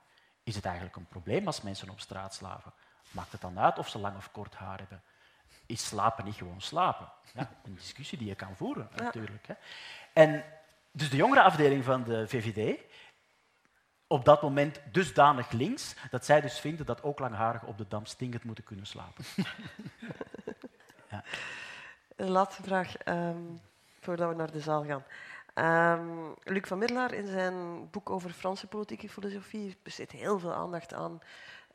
Is 0.47 0.55
het 0.55 0.65
eigenlijk 0.65 0.97
een 0.97 1.07
probleem 1.07 1.47
als 1.47 1.63
mensen 1.63 1.91
op 1.91 2.01
straat 2.01 2.35
slapen? 2.35 2.73
Maakt 3.11 3.33
het 3.33 3.41
dan 3.41 3.59
uit 3.59 3.79
of 3.79 3.89
ze 3.89 3.99
lang 3.99 4.17
of 4.17 4.31
kort 4.31 4.55
haar 4.55 4.79
hebben? 4.79 5.03
is 5.67 5.87
slapen 5.87 6.25
niet 6.25 6.35
gewoon 6.35 6.61
slapen? 6.61 7.09
Ja, 7.35 7.51
een 7.65 7.75
discussie 7.75 8.19
die 8.19 8.29
je 8.29 8.35
kan 8.35 8.57
voeren, 8.57 8.89
natuurlijk. 8.97 9.47
Hè. 9.47 9.55
En 10.13 10.45
dus 10.91 11.11
de 11.11 11.17
jongere 11.17 11.43
afdeling 11.43 11.85
van 11.85 12.05
de 12.05 12.29
VVD, 12.29 12.81
op 14.07 14.25
dat 14.25 14.43
moment 14.43 14.81
dusdanig 14.93 15.51
links, 15.51 15.95
dat 16.11 16.25
zij 16.25 16.41
dus 16.41 16.59
vinden 16.59 16.87
dat 16.87 17.03
ook 17.03 17.19
langharigen 17.19 17.69
op 17.69 17.79
de 17.79 17.89
Dam 17.89 18.07
stinkend 18.07 18.45
moeten 18.45 18.65
kunnen 18.65 18.87
slapen. 18.87 19.25
ja. 21.11 21.23
Een 22.17 22.31
laatste 22.31 22.63
vraag, 22.63 23.07
um, 23.09 23.61
voordat 24.01 24.29
we 24.29 24.35
naar 24.35 24.51
de 24.51 24.61
zaal 24.61 24.85
gaan. 24.85 25.05
Um, 25.59 26.35
Luc 26.43 26.67
van 26.67 26.79
Middelaar 26.79 27.13
in 27.13 27.27
zijn 27.27 27.91
boek 27.91 28.11
over 28.11 28.31
Franse 28.31 28.67
politieke 28.67 29.09
filosofie 29.09 29.77
besteedt 29.83 30.13
heel 30.13 30.39
veel 30.39 30.53
aandacht 30.53 30.95
aan 30.95 31.21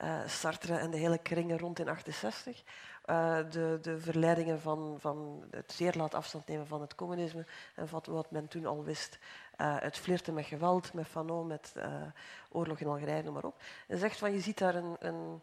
uh, 0.03 0.27
Sartre 0.27 0.77
en 0.77 0.91
de 0.91 0.97
hele 0.97 1.17
kringen 1.17 1.59
rond 1.59 1.79
in 1.79 1.89
68. 1.89 2.63
Uh, 3.05 3.37
de, 3.49 3.79
de, 3.81 3.99
verleidingen 3.99 4.61
van, 4.61 4.95
van, 4.99 5.43
het 5.51 5.71
zeer 5.71 5.93
laat 5.97 6.13
afstand 6.13 6.47
nemen 6.47 6.67
van 6.67 6.81
het 6.81 6.95
communisme 6.95 7.45
en 7.75 7.87
wat, 7.89 8.05
wat 8.05 8.31
men 8.31 8.47
toen 8.47 8.65
al 8.65 8.83
wist. 8.83 9.19
Uh, 9.57 9.75
het 9.79 9.97
flirten 9.97 10.33
met 10.33 10.45
geweld, 10.45 10.93
met 10.93 11.07
Fanon, 11.07 11.47
met 11.47 11.73
oorlog 12.49 12.79
in 12.79 12.87
Algerije, 12.87 13.23
noem 13.23 13.33
maar 13.33 13.45
op. 13.45 13.61
En 13.87 13.97
zegt 13.97 14.17
van 14.17 14.31
je 14.31 14.39
ziet 14.39 14.57
daar 14.57 14.75
een, 14.75 14.95
een, 14.99 15.41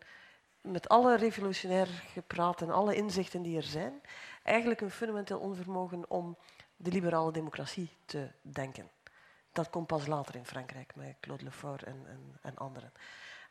met 0.61 0.89
alle 0.89 1.17
revolutionair 1.17 1.89
gepraat 2.13 2.63
en 2.63 2.71
alle 2.71 2.95
inzichten 2.95 3.43
die 3.43 3.57
er 3.57 3.63
zijn, 3.63 4.01
eigenlijk 4.43 4.81
een 4.81 4.91
fundamenteel 4.91 5.39
onvermogen 5.39 6.11
om 6.11 6.37
de 6.79 6.91
liberale 6.91 7.33
democratie 7.33 7.91
te 8.05 8.29
denken. 8.43 8.91
Dat 9.53 9.71
komt 9.71 9.87
pas 9.87 10.07
later 10.07 10.35
in 10.35 10.47
Frankrijk 10.47 10.95
met 10.95 11.17
Claude 11.21 11.45
Lefort 11.45 11.83
en, 11.83 12.07
en, 12.07 12.39
en 12.43 12.57
anderen. 12.57 12.93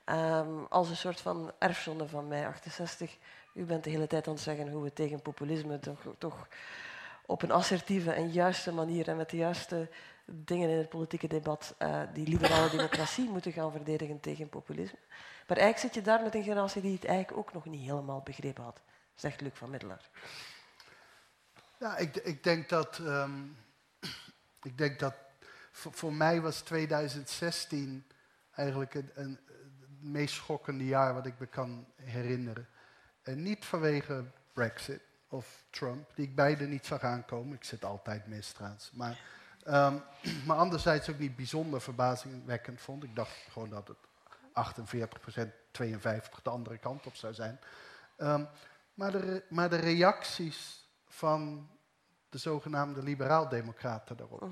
Um, 0.06 0.66
als 0.70 0.90
een 0.90 0.96
soort 0.96 1.22
van 1.22 1.52
erfzonde 1.60 2.08
van 2.08 2.28
mei 2.28 2.46
68. 2.46 3.18
U 3.54 3.64
bent 3.64 3.84
de 3.84 3.90
hele 3.90 4.08
tijd 4.08 4.28
aan 4.28 4.34
het 4.34 4.42
zeggen 4.42 4.70
hoe 4.70 4.84
we 4.84 4.94
tegen 4.94 5.22
populisme 5.22 5.80
toch, 5.80 6.00
toch 6.18 6.48
op 7.26 7.42
een 7.42 7.52
assertieve 7.52 8.12
en 8.12 8.32
juiste 8.32 8.74
manier 8.74 9.08
en 9.08 9.18
met 9.18 9.30
de 9.30 9.38
juiste 9.38 9.90
dingen 10.26 10.70
in 10.70 10.78
het 10.78 10.90
politieke 10.90 11.28
debat 11.28 11.76
uh, 11.80 12.02
die 12.14 12.28
liberale 12.28 12.70
democratie 12.70 13.30
moeten 13.34 13.52
gaan 13.52 13.72
verdedigen 13.72 14.20
tegen 14.20 14.50
populisme. 14.50 15.00
Maar 15.48 15.58
eigenlijk 15.58 15.80
zit 15.80 16.04
je 16.04 16.12
daar 16.12 16.24
met 16.24 16.36
een 16.36 16.44
generatie 16.44 16.82
die 16.82 16.94
het 16.94 17.06
eigenlijk 17.06 17.38
ook 17.38 17.54
nog 17.54 17.66
niet 17.66 17.82
helemaal 17.82 18.22
begrepen 18.22 18.64
had, 18.64 18.82
zegt 19.16 19.42
Luc 19.42 19.54
van 19.54 19.70
Middelaar. 19.70 20.10
Ja, 21.80 21.98
ik, 21.98 22.16
ik 22.16 22.44
denk 22.44 22.70
dat, 22.70 22.98
um, 22.98 23.58
ik 24.62 24.78
denk 24.78 25.00
dat 25.00 25.14
voor, 25.72 26.14
mij 26.14 26.42
was 26.42 26.62
2016 26.62 28.06
eigenlijk 28.56 28.94
een, 28.94 29.12
een, 29.14 29.40
het 29.80 30.02
meest 30.04 30.36
schokkende 30.36 30.86
jaar 30.86 31.14
wat 31.14 31.26
ik 31.26 31.40
me 31.40 31.46
kan 31.46 31.86
herinneren. 31.96 32.68
En 33.22 33.44
niet 33.44 33.66
vanwege 33.66 34.26
Brexit 34.54 35.02
of 35.28 35.64
Trump, 35.70 36.12
die 36.16 36.26
ik 36.26 36.36
beide 36.36 36.68
niet 36.68 36.86
zag 36.86 37.02
aankomen. 37.02 37.56
Ik 37.56 37.64
zit 37.64 37.86
altijd 37.86 38.28
mis 38.28 38.52
trouwens. 38.52 38.92
Maar, 38.94 39.20
um, 39.68 40.04
maar 40.48 40.58
anderzijds 40.58 41.10
ook 41.10 41.20
niet 41.20 41.36
bijzonder 41.36 41.82
verbazingwekkend 41.82 42.82
vond. 42.82 43.04
Ik 43.04 43.16
dacht 43.16 43.36
gewoon 43.52 43.70
dat 43.70 43.88
het 43.88 43.98
48%, 45.48 45.52
52% 45.82 46.42
de 46.44 46.50
andere 46.50 46.78
kant 46.78 47.06
op 47.06 47.16
zou 47.16 47.34
zijn. 47.34 47.60
Um, 48.18 48.48
maar, 48.94 49.12
de, 49.12 49.44
maar 49.50 49.70
de 49.70 49.76
reacties 49.76 50.87
van 51.18 51.70
de 52.30 52.38
zogenaamde 52.38 53.04
liberaal-democraten 53.04 54.18
daarop. 54.18 54.42
Uh 54.42 54.50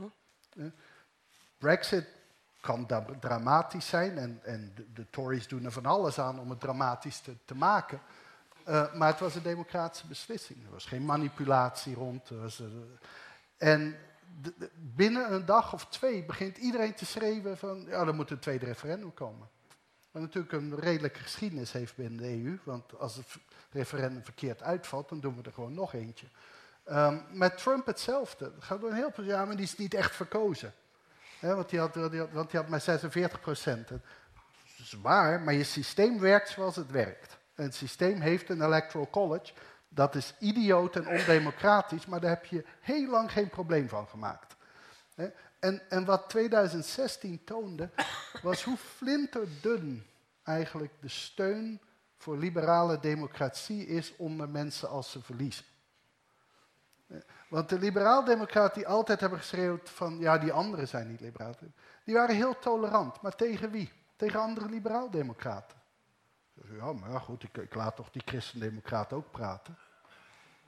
-huh. 0.54 0.72
Brexit 1.58 2.08
kan 2.62 2.88
dramatisch 3.20 3.88
zijn 3.88 4.18
en, 4.18 4.40
en 4.44 4.72
de, 4.76 4.94
de, 4.94 5.10
Tories 5.10 5.48
doen 5.48 5.66
er 5.66 5.72
van 5.72 5.86
alles 5.86 6.20
aan 6.20 6.40
om 6.40 6.50
het 6.50 6.60
dramatisch 6.60 7.20
te, 7.20 7.36
te 7.46 7.56
maken. 7.56 8.02
Uh, 8.68 8.94
maar 8.94 9.08
het 9.08 9.20
was 9.20 9.36
een 9.36 9.44
democratische 9.44 10.08
beslissing. 10.08 10.66
Er 10.66 10.72
was 10.72 10.86
geen 10.86 11.06
manipulatie 11.06 11.96
rond. 11.96 12.30
Was, 12.30 12.60
uh, 12.60 12.68
en 13.58 13.98
de, 14.42 14.54
de, 14.58 14.72
binnen 14.76 15.34
een 15.34 15.46
dag 15.46 15.74
of 15.74 15.86
twee 15.86 16.24
begint 16.24 16.58
iedereen 16.58 16.94
te 16.94 17.06
schreeuwen 17.06 17.58
van... 17.58 17.86
ja, 17.88 18.06
er 18.06 18.16
moet 18.16 18.32
een 18.32 18.40
tweede 18.40 18.66
referendum 18.66 19.14
komen. 19.14 19.48
Wat 20.12 20.22
natuurlijk 20.22 20.54
een 20.54 20.80
redelijke 20.80 21.20
geschiedenis 21.20 21.72
heeft 21.72 21.96
binnen 21.96 22.18
de 22.18 22.44
EU. 22.44 22.60
Want 22.64 23.00
als 23.00 23.16
het 23.16 23.28
referendum 23.72 24.24
verkeerd 24.24 24.64
uitvalt, 24.64 25.10
dan 25.10 25.20
doen 25.20 25.36
we 25.36 25.44
er 25.44 25.54
gewoon 25.54 25.74
nog 25.74 25.94
eentje. 25.94 26.28
Um, 26.92 27.26
met 27.32 27.58
Trump 27.58 27.86
hetzelfde. 27.86 28.46
Het 28.56 28.64
gaat 28.64 28.82
door 28.82 28.90
een 28.90 28.96
heel 28.96 29.24
jaar, 29.24 29.48
maar 29.48 29.56
die 29.56 29.66
is 29.66 29.78
niet 29.78 29.94
echt 29.94 30.16
verkozen. 30.16 30.74
Want, 31.40 31.70
die 31.70 31.80
had, 31.80 31.96
want 32.32 32.52
had 32.52 32.68
maar 32.68 32.82
46 32.82 33.40
procent. 33.40 33.88
Dat 33.88 34.00
is 34.78 34.98
waar, 35.02 35.42
maar 35.42 35.54
je 35.54 35.64
systeem 35.64 36.20
werkt 36.20 36.50
zoals 36.50 36.76
het 36.76 36.92
werkt. 36.92 37.38
En 37.56 37.64
het 37.64 37.76
systeem 37.76 38.22
heeft 38.22 38.50
een 38.50 38.62
electoral 38.62 39.10
college. 39.10 39.54
Dat 39.90 40.16
is 40.16 40.34
idioot 40.40 40.96
en 40.96 41.08
ondemocratisch, 41.08 42.06
maar 42.06 42.20
daar 42.20 42.30
heb 42.30 42.46
je 42.46 42.66
heel 42.80 43.10
lang 43.10 43.32
geen 43.32 43.50
probleem 43.50 43.90
van 43.90 44.08
gemaakt. 44.08 44.56
En, 45.60 45.82
en 45.90 46.06
wat 46.06 46.30
2016 46.30 47.44
toonde, 47.44 47.90
was 48.42 48.64
hoe 48.64 48.78
flinterdun 48.78 50.06
eigenlijk 50.44 50.94
de 51.00 51.08
steun 51.08 51.82
voor 52.18 52.38
liberale 52.38 53.00
democratie 53.00 53.88
is 53.88 54.16
onder 54.16 54.50
mensen 54.50 54.90
als 54.90 55.12
ze 55.12 55.22
verliezen. 55.22 55.66
Want 57.48 57.70
de 57.70 57.80
liberaal-democraten 57.80 58.74
die 58.74 58.88
altijd 58.88 59.20
hebben 59.20 59.40
geschreeuwd 59.40 59.90
van, 59.90 60.18
ja, 60.20 60.38
die 60.38 60.52
anderen 60.52 60.88
zijn 60.88 61.08
niet 61.08 61.20
liberaal. 61.20 61.54
Die 62.04 62.16
waren 62.16 62.36
heel 62.36 62.60
tolerant, 62.60 63.22
maar 63.22 63.36
tegen 63.36 63.72
wie? 63.72 63.92
Tegen 64.16 64.40
andere 64.40 64.70
liberaal-democraten. 64.70 65.78
Ja, 66.80 66.94
maar 66.94 67.22
goed, 67.22 67.44
ik, 67.44 67.58
ik 67.58 67.76
laat 67.76 67.96
toch 67.96 68.12
die 68.12 68.22
christendemocraat 68.26 69.14
ook 69.14 69.32
praten. 69.32 69.78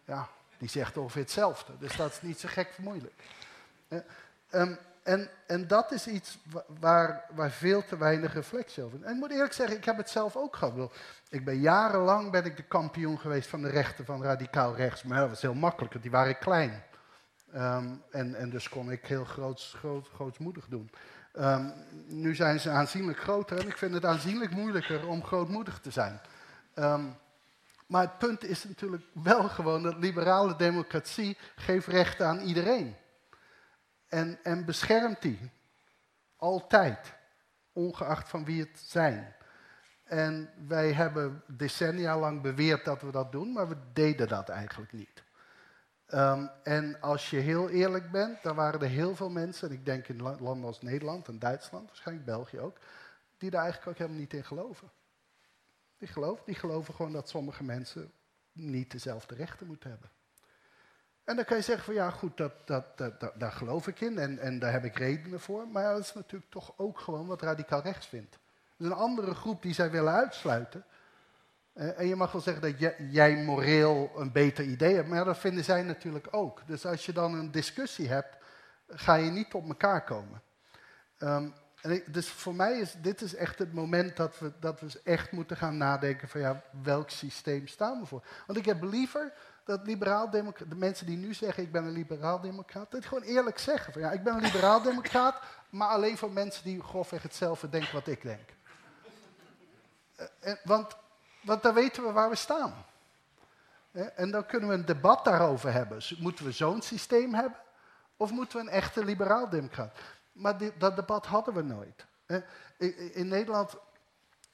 Ja, 0.05 0.27
die 0.57 0.69
zegt 0.69 0.97
ongeveer 0.97 1.21
hetzelfde, 1.21 1.77
dus 1.77 1.95
dat 1.95 2.11
is 2.11 2.21
niet 2.21 2.39
zo 2.39 2.47
gek 2.51 2.77
moeilijk. 2.77 3.23
Eh, 3.87 3.99
um, 4.51 4.77
en, 5.07 5.29
en 5.45 5.67
dat 5.67 5.91
is 5.91 6.07
iets 6.07 6.37
waar, 6.79 7.25
waar 7.35 7.51
veel 7.51 7.85
te 7.85 7.97
weinig 7.97 8.33
reflectie 8.33 8.83
over 8.83 8.99
is. 8.99 9.05
En 9.05 9.13
ik 9.13 9.19
moet 9.19 9.31
eerlijk 9.31 9.53
zeggen, 9.53 9.77
ik 9.77 9.85
heb 9.85 9.97
het 9.97 10.09
zelf 10.09 10.35
ook 10.35 10.55
gehad. 10.55 10.91
Ik 11.29 11.45
ben 11.45 11.59
jarenlang 11.59 12.31
ben 12.31 12.45
ik 12.45 12.57
de 12.57 12.63
kampioen 12.63 13.19
geweest 13.19 13.49
van 13.49 13.61
de 13.61 13.69
rechten 13.69 14.05
van 14.05 14.23
radicaal 14.23 14.75
rechts. 14.75 15.03
Maar 15.03 15.19
dat 15.19 15.29
was 15.29 15.41
heel 15.41 15.53
makkelijk, 15.53 15.91
want 15.91 16.03
die 16.03 16.13
waren 16.13 16.37
klein. 16.37 16.83
Um, 17.55 18.03
en, 18.11 18.35
en 18.35 18.49
dus 18.49 18.69
kon 18.69 18.91
ik 18.91 19.05
heel 19.05 19.25
groots, 19.25 19.75
groot, 19.77 20.09
grootsmoedig 20.13 20.65
doen. 20.69 20.91
Um, 21.39 21.73
nu 22.07 22.35
zijn 22.35 22.59
ze 22.59 22.69
aanzienlijk 22.69 23.19
groter 23.19 23.59
en 23.59 23.67
ik 23.67 23.77
vind 23.77 23.93
het 23.93 24.05
aanzienlijk 24.05 24.51
moeilijker 24.51 25.07
om 25.07 25.23
grootmoedig 25.23 25.79
te 25.79 25.91
zijn. 25.91 26.21
Um, 26.75 27.15
maar 27.85 28.01
het 28.01 28.17
punt 28.17 28.43
is 28.43 28.63
natuurlijk 28.63 29.03
wel 29.11 29.49
gewoon 29.49 29.83
dat 29.83 29.97
liberale 29.97 30.55
democratie 30.55 31.37
geeft 31.55 31.87
rechten 31.87 32.27
aan 32.27 32.39
iedereen 32.39 32.95
en, 34.07 34.39
en 34.43 34.65
beschermt 34.65 35.21
die. 35.21 35.51
Altijd. 36.35 37.15
Ongeacht 37.73 38.29
van 38.29 38.45
wie 38.45 38.59
het 38.59 38.79
zijn. 38.79 39.35
En 40.03 40.49
wij 40.67 40.93
hebben 40.93 41.43
decennia 41.47 42.19
lang 42.19 42.41
beweerd 42.41 42.85
dat 42.85 43.01
we 43.01 43.11
dat 43.11 43.31
doen, 43.31 43.51
maar 43.51 43.67
we 43.67 43.77
deden 43.93 44.27
dat 44.27 44.49
eigenlijk 44.49 44.91
niet. 44.91 45.23
Um, 46.13 46.49
en 46.63 47.01
als 47.01 47.29
je 47.29 47.37
heel 47.37 47.69
eerlijk 47.69 48.11
bent, 48.11 48.43
dan 48.43 48.55
waren 48.55 48.81
er 48.81 48.87
heel 48.87 49.15
veel 49.15 49.29
mensen, 49.29 49.69
en 49.69 49.75
ik 49.75 49.85
denk 49.85 50.07
in 50.07 50.21
landen 50.21 50.63
als 50.63 50.81
Nederland 50.81 51.27
en 51.27 51.39
Duitsland, 51.39 51.87
waarschijnlijk 51.87 52.25
België 52.25 52.59
ook, 52.59 52.77
die 53.37 53.49
daar 53.49 53.61
eigenlijk 53.61 53.91
ook 53.91 53.97
helemaal 53.97 54.19
niet 54.19 54.33
in 54.33 54.43
geloven. 54.43 54.91
Die 55.97 56.07
geloven, 56.07 56.45
die 56.45 56.55
geloven 56.55 56.93
gewoon 56.93 57.11
dat 57.11 57.29
sommige 57.29 57.63
mensen 57.63 58.11
niet 58.51 58.91
dezelfde 58.91 59.35
rechten 59.35 59.67
moeten 59.67 59.89
hebben. 59.89 60.09
En 61.27 61.35
dan 61.35 61.45
kan 61.45 61.57
je 61.57 61.63
zeggen 61.63 61.85
van 61.85 61.93
ja 61.93 62.09
goed, 62.09 62.37
dat, 62.37 62.51
dat, 62.65 62.97
dat, 62.97 63.31
daar 63.35 63.51
geloof 63.51 63.87
ik 63.87 64.01
in 64.01 64.17
en, 64.17 64.39
en 64.39 64.59
daar 64.59 64.71
heb 64.71 64.83
ik 64.83 64.97
redenen 64.97 65.39
voor. 65.39 65.67
Maar 65.67 65.93
dat 65.93 66.03
is 66.03 66.13
natuurlijk 66.13 66.51
toch 66.51 66.73
ook 66.77 66.99
gewoon 66.99 67.25
wat 67.25 67.41
radicaal 67.41 67.81
rechts 67.81 68.07
vindt. 68.07 68.37
Is 68.77 68.85
een 68.85 68.93
andere 68.93 69.33
groep 69.35 69.61
die 69.61 69.73
zij 69.73 69.91
willen 69.91 70.13
uitsluiten. 70.13 70.85
Uh, 71.73 71.99
en 71.99 72.07
je 72.07 72.15
mag 72.15 72.31
wel 72.31 72.41
zeggen 72.41 72.61
dat 72.61 72.93
jij, 73.11 73.35
moreel 73.35 74.11
een 74.15 74.31
beter 74.31 74.65
idee 74.65 74.95
hebt, 74.95 75.07
maar 75.07 75.25
dat 75.25 75.37
vinden 75.37 75.63
zij 75.63 75.83
natuurlijk 75.83 76.27
ook. 76.31 76.61
Dus 76.67 76.85
als 76.85 77.05
je 77.05 77.13
dan 77.13 77.33
een 77.33 77.51
discussie 77.51 78.07
hebt, 78.07 78.35
ga 78.87 79.15
je 79.15 79.31
niet 79.31 79.53
op 79.53 79.67
elkaar 79.67 80.03
komen. 80.03 80.41
Um, 81.19 81.53
en 81.81 82.03
dus 82.07 82.29
voor 82.29 82.55
mij 82.55 82.79
is 82.79 82.95
dit 83.01 83.21
is 83.21 83.35
echt 83.35 83.59
het 83.59 83.73
moment 83.73 84.17
dat 84.17 84.39
we, 84.39 84.51
dat 84.59 84.79
we 84.79 84.99
echt 85.03 85.31
moeten 85.31 85.57
gaan 85.57 85.77
nadenken 85.77 86.27
van 86.27 86.41
ja, 86.41 86.63
welk 86.83 87.09
systeem 87.09 87.67
staan 87.67 87.99
we 87.99 88.05
voor. 88.05 88.23
Want 88.45 88.59
ik 88.59 88.65
heb 88.65 88.83
liever 88.83 89.33
dat 89.67 89.85
liberaal 89.85 90.29
de 90.29 90.75
mensen 90.75 91.05
die 91.05 91.17
nu 91.17 91.33
zeggen 91.33 91.63
ik 91.63 91.71
ben 91.71 91.83
een 91.83 91.91
liberaal-democraat, 91.91 92.91
dat 92.91 93.05
gewoon 93.05 93.23
eerlijk 93.23 93.59
zeggen 93.59 93.93
van 93.93 94.01
ja, 94.01 94.11
ik 94.11 94.23
ben 94.23 94.33
een 94.35 94.41
liberaal-democraat, 94.41 95.41
maar 95.69 95.87
alleen 95.87 96.17
voor 96.17 96.31
mensen 96.31 96.63
die 96.63 96.83
grofweg 96.83 97.21
hetzelfde 97.21 97.69
denken 97.69 97.93
wat 97.93 98.07
ik 98.07 98.21
denk. 98.21 98.49
Uh, 100.43 100.53
want, 100.63 100.97
want 101.41 101.63
dan 101.63 101.73
weten 101.73 102.03
we 102.03 102.11
waar 102.11 102.29
we 102.29 102.35
staan. 102.35 102.73
Uh, 103.91 104.05
en 104.15 104.31
dan 104.31 104.45
kunnen 104.45 104.69
we 104.69 104.75
een 104.75 104.85
debat 104.85 105.25
daarover 105.25 105.73
hebben. 105.73 106.01
Moeten 106.17 106.45
we 106.45 106.51
zo'n 106.51 106.81
systeem 106.81 107.33
hebben? 107.33 107.59
Of 108.17 108.31
moeten 108.31 108.57
we 108.57 108.63
een 108.63 108.73
echte 108.73 109.05
liberaal-democraat? 109.05 109.97
Maar 110.31 110.57
dat 110.77 110.95
debat 110.95 111.25
hadden 111.25 111.53
we 111.53 111.61
nooit. 111.61 112.05
In 113.13 113.27
Nederland 113.27 113.75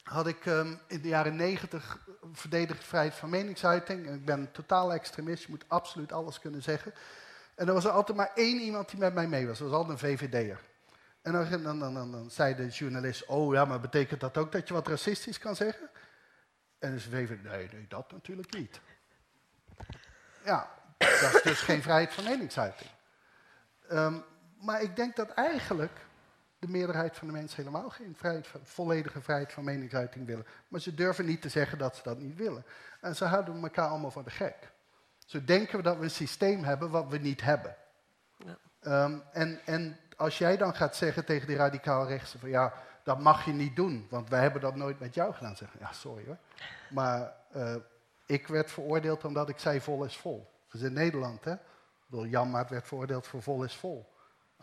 had 0.04 0.26
ik 0.26 0.46
ehm, 0.46 0.74
in 0.86 1.00
de 1.00 1.08
jaren 1.08 1.36
negentig 1.36 1.98
verdedigd 2.32 2.84
vrijheid 2.84 3.14
van 3.14 3.30
meningsuiting. 3.30 4.06
En 4.06 4.14
ik 4.14 4.24
ben 4.24 4.52
totaal 4.52 4.92
extremist, 4.92 5.42
je 5.42 5.50
moet 5.50 5.64
absoluut 5.68 6.12
alles 6.12 6.40
kunnen 6.40 6.62
zeggen. 6.62 6.94
En 7.54 7.68
er 7.68 7.74
was 7.74 7.84
er 7.84 7.90
altijd 7.90 8.16
maar 8.16 8.30
één 8.34 8.60
iemand 8.60 8.90
die 8.90 8.98
met 8.98 9.14
mij 9.14 9.26
mee 9.26 9.46
was, 9.46 9.58
dat 9.58 9.68
was 9.68 9.76
altijd 9.76 10.02
een 10.02 10.08
VVD'er. 10.18 10.60
En 11.22 11.32
dan, 11.32 11.62
dan, 11.62 11.78
dan, 11.78 11.94
dan, 11.94 12.30
zei 12.30 12.54
de 12.54 12.68
journalist, 12.68 13.26
oh 13.26 13.54
ja, 13.54 13.64
maar 13.64 13.80
betekent 13.80 14.20
dat 14.20 14.38
ook 14.38 14.52
dat 14.52 14.68
je 14.68 14.74
wat 14.74 14.88
racistisch 14.88 15.38
kan 15.38 15.56
zeggen? 15.56 15.90
En 16.78 16.94
de 16.94 17.00
VVD, 17.00 17.42
nee, 17.42 17.68
nee, 17.72 17.86
dat 17.88 18.12
natuurlijk 18.12 18.54
niet. 18.54 18.80
Ja, 20.44 20.70
dat 20.98 21.34
is 21.34 21.42
dus 21.42 21.60
geen 21.60 21.82
vrijheid 21.82 22.12
van 22.12 22.24
meningsuiting. 22.24 22.90
Um, 23.92 24.24
maar 24.60 24.82
ik 24.82 24.96
denk 24.96 25.16
dat 25.16 25.30
eigenlijk 25.30 25.98
de 26.64 26.70
meerderheid 26.70 27.16
van 27.16 27.26
de 27.26 27.32
mensen 27.32 27.64
helemaal 27.64 27.90
geen 27.90 28.14
vrijheid, 28.16 28.48
volledige 28.62 29.20
vrijheid 29.20 29.52
van 29.52 29.64
meningsuiting 29.64 30.26
willen. 30.26 30.46
Maar 30.68 30.80
ze 30.80 30.94
durven 30.94 31.26
niet 31.26 31.42
te 31.42 31.48
zeggen 31.48 31.78
dat 31.78 31.96
ze 31.96 32.02
dat 32.02 32.18
niet 32.18 32.36
willen. 32.36 32.64
En 33.00 33.16
ze 33.16 33.24
houden 33.24 33.62
elkaar 33.62 33.88
allemaal 33.88 34.10
voor 34.10 34.24
de 34.24 34.30
gek. 34.30 34.72
Zo 35.26 35.44
denken 35.44 35.76
we 35.76 35.82
dat 35.82 35.96
we 35.96 36.04
een 36.04 36.10
systeem 36.10 36.64
hebben 36.64 36.90
wat 36.90 37.08
we 37.08 37.18
niet 37.18 37.42
hebben. 37.42 37.76
Ja. 38.36 39.04
Um, 39.04 39.22
en, 39.32 39.60
en 39.64 39.98
als 40.16 40.38
jij 40.38 40.56
dan 40.56 40.74
gaat 40.74 40.96
zeggen 40.96 41.24
tegen 41.24 41.46
die 41.46 41.56
radicaal 41.56 42.06
rechtse 42.06 42.38
van 42.38 42.48
ja, 42.48 42.72
dat 43.02 43.20
mag 43.20 43.44
je 43.44 43.52
niet 43.52 43.76
doen, 43.76 44.06
want 44.10 44.28
wij 44.28 44.40
hebben 44.40 44.60
dat 44.60 44.76
nooit 44.76 45.00
met 45.00 45.14
jou 45.14 45.34
gedaan. 45.34 45.56
Zeggen, 45.56 45.80
ja, 45.80 45.92
sorry 45.92 46.24
hoor. 46.26 46.38
Maar 46.90 47.32
uh, 47.56 47.74
ik 48.26 48.46
werd 48.46 48.70
veroordeeld 48.70 49.24
omdat 49.24 49.48
ik 49.48 49.58
zei 49.58 49.80
vol 49.80 50.04
is 50.04 50.16
vol. 50.16 50.52
Dat 50.68 50.80
is 50.80 50.86
in 50.86 50.92
Nederland, 50.92 51.44
hè. 51.44 51.54
Door 52.06 52.28
Jan 52.28 52.50
Maat 52.50 52.70
werd 52.70 52.86
veroordeeld 52.86 53.26
voor 53.26 53.42
vol 53.42 53.64
is 53.64 53.74
vol. 53.74 54.13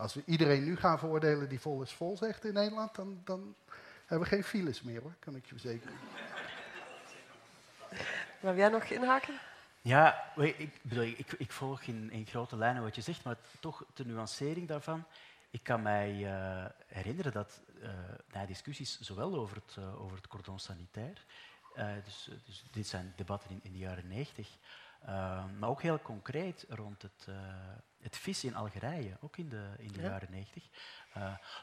Als 0.01 0.13
we 0.13 0.23
iedereen 0.25 0.63
nu 0.63 0.75
gaan 0.75 0.99
veroordelen 0.99 1.49
die 1.49 1.59
vol 1.59 1.81
is 1.81 1.91
vol 1.91 2.17
zegt 2.17 2.45
in 2.45 2.53
Nederland, 2.53 2.95
dan, 2.95 3.21
dan 3.23 3.55
hebben 4.05 4.27
we 4.29 4.35
geen 4.35 4.43
files 4.43 4.81
meer 4.81 5.01
hoor, 5.01 5.13
kan 5.19 5.35
ik 5.35 5.45
je 5.45 5.51
verzekeren. 5.51 5.95
Wil 8.39 8.55
jij 8.55 8.69
nog 8.69 8.83
inhaken? 8.83 9.39
Ja, 9.81 10.33
ik, 10.35 10.79
bedoel, 10.81 11.03
ik, 11.03 11.31
ik 11.37 11.51
volg 11.51 11.81
in, 11.81 12.11
in, 12.11 12.25
grote 12.25 12.55
lijnen 12.55 12.83
wat 12.83 12.95
je 12.95 13.01
zegt, 13.01 13.23
maar 13.23 13.37
toch 13.59 13.85
de 13.93 14.05
nuancering 14.05 14.67
daarvan. 14.67 15.03
Ik 15.49 15.63
kan 15.63 15.81
mij 15.81 16.11
uh, 16.13 16.65
herinneren 16.87 17.31
dat 17.31 17.61
uh, 17.81 17.89
na 18.33 18.45
discussies, 18.45 18.99
zowel 18.99 19.35
over 19.35 19.55
het, 19.55 19.75
uh, 19.79 20.01
over 20.01 20.17
het 20.17 20.27
cordon 20.27 20.59
sanitair, 20.59 21.25
dus, 22.03 22.29
dus, 22.45 22.63
dit 22.71 22.87
zijn 22.87 23.13
debatten 23.15 23.49
in, 23.49 23.59
in 23.63 23.71
de 23.71 23.77
jaren 23.77 24.07
negentig, 24.07 24.57
maar 25.59 25.69
ook 25.69 25.81
heel 25.81 26.01
concreet 26.01 26.65
rond 26.69 27.01
het, 27.01 27.27
het 28.01 28.17
vis 28.17 28.43
in 28.43 28.55
Algerije, 28.55 29.17
ook 29.19 29.37
in 29.37 29.49
de, 29.49 29.69
in 29.77 29.91
de 29.91 30.01
jaren 30.01 30.31
negentig, 30.31 30.63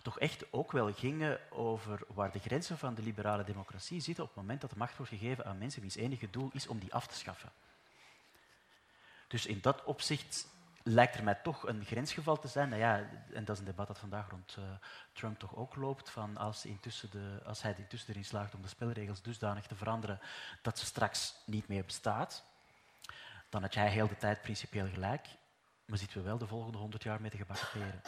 toch 0.03 0.19
echt 0.19 0.53
ook 0.53 0.73
wel 0.73 0.93
gingen 0.93 1.39
over 1.51 2.01
waar 2.09 2.33
de 2.33 2.39
grenzen 2.39 2.79
van 2.79 2.95
de 2.95 3.03
liberale 3.03 3.45
democratie 3.45 4.01
zitten 4.01 4.25
op 4.25 4.31
het 4.31 4.39
moment 4.39 4.61
dat 4.61 4.71
de 4.71 4.79
macht 4.79 4.97
wordt 4.97 5.13
gegeven 5.13 5.45
aan 5.45 5.59
mensen 5.59 5.81
wiens 5.81 5.97
enige 5.97 6.31
doel 6.31 6.51
is 6.53 6.67
om 6.67 6.79
die 6.79 6.95
af 6.95 7.07
te 7.07 7.15
schaffen. 7.15 7.51
Dus 9.29 9.47
in 9.47 9.61
dat 9.61 9.85
opzicht 9.85 10.47
lijkt 10.83 11.15
er 11.15 11.25
mij 11.25 11.35
toch 11.35 11.67
een 11.67 11.85
grensgeval 11.85 12.39
te 12.39 12.49
zijn. 12.49 12.69
Nou 12.69 12.81
ja, 12.81 13.09
en 13.33 13.45
dat 13.45 13.55
is 13.55 13.59
een 13.59 13.69
debat 13.69 13.87
dat 13.87 13.99
vandaag 13.99 14.31
rond 14.31 14.57
uh, 14.59 14.65
Trump 15.13 15.39
toch 15.39 15.57
ook 15.57 15.77
loopt. 15.77 16.11
Van 16.11 16.37
als, 16.37 16.67
intussen 16.67 17.11
de, 17.11 17.41
als 17.45 17.63
hij 17.63 17.75
intussen 17.79 18.11
erin 18.11 18.25
slaagt 18.25 18.55
om 18.55 18.63
de 18.63 18.69
spelregels 18.69 19.23
dusdanig 19.23 19.67
te 19.67 19.75
veranderen 19.75 20.21
dat 20.63 20.79
ze 20.79 20.85
straks 20.85 21.35
niet 21.45 21.69
meer 21.69 21.85
bestaat, 21.85 22.45
dan 23.49 23.63
had 23.63 23.75
jij 23.75 23.91
heel 23.91 24.09
de 24.09 24.17
tijd 24.17 24.43
principieel 24.43 24.89
gelijk. 24.89 25.27
Maar 25.89 25.99
zitten 25.99 26.19
we 26.19 26.25
wel 26.25 26.39
de 26.39 26.47
volgende 26.47 26.79
honderd 26.79 27.03
jaar 27.03 27.21
met 27.21 27.33
de 27.33 27.39
gebakken 27.39 27.69
peren. 27.73 28.01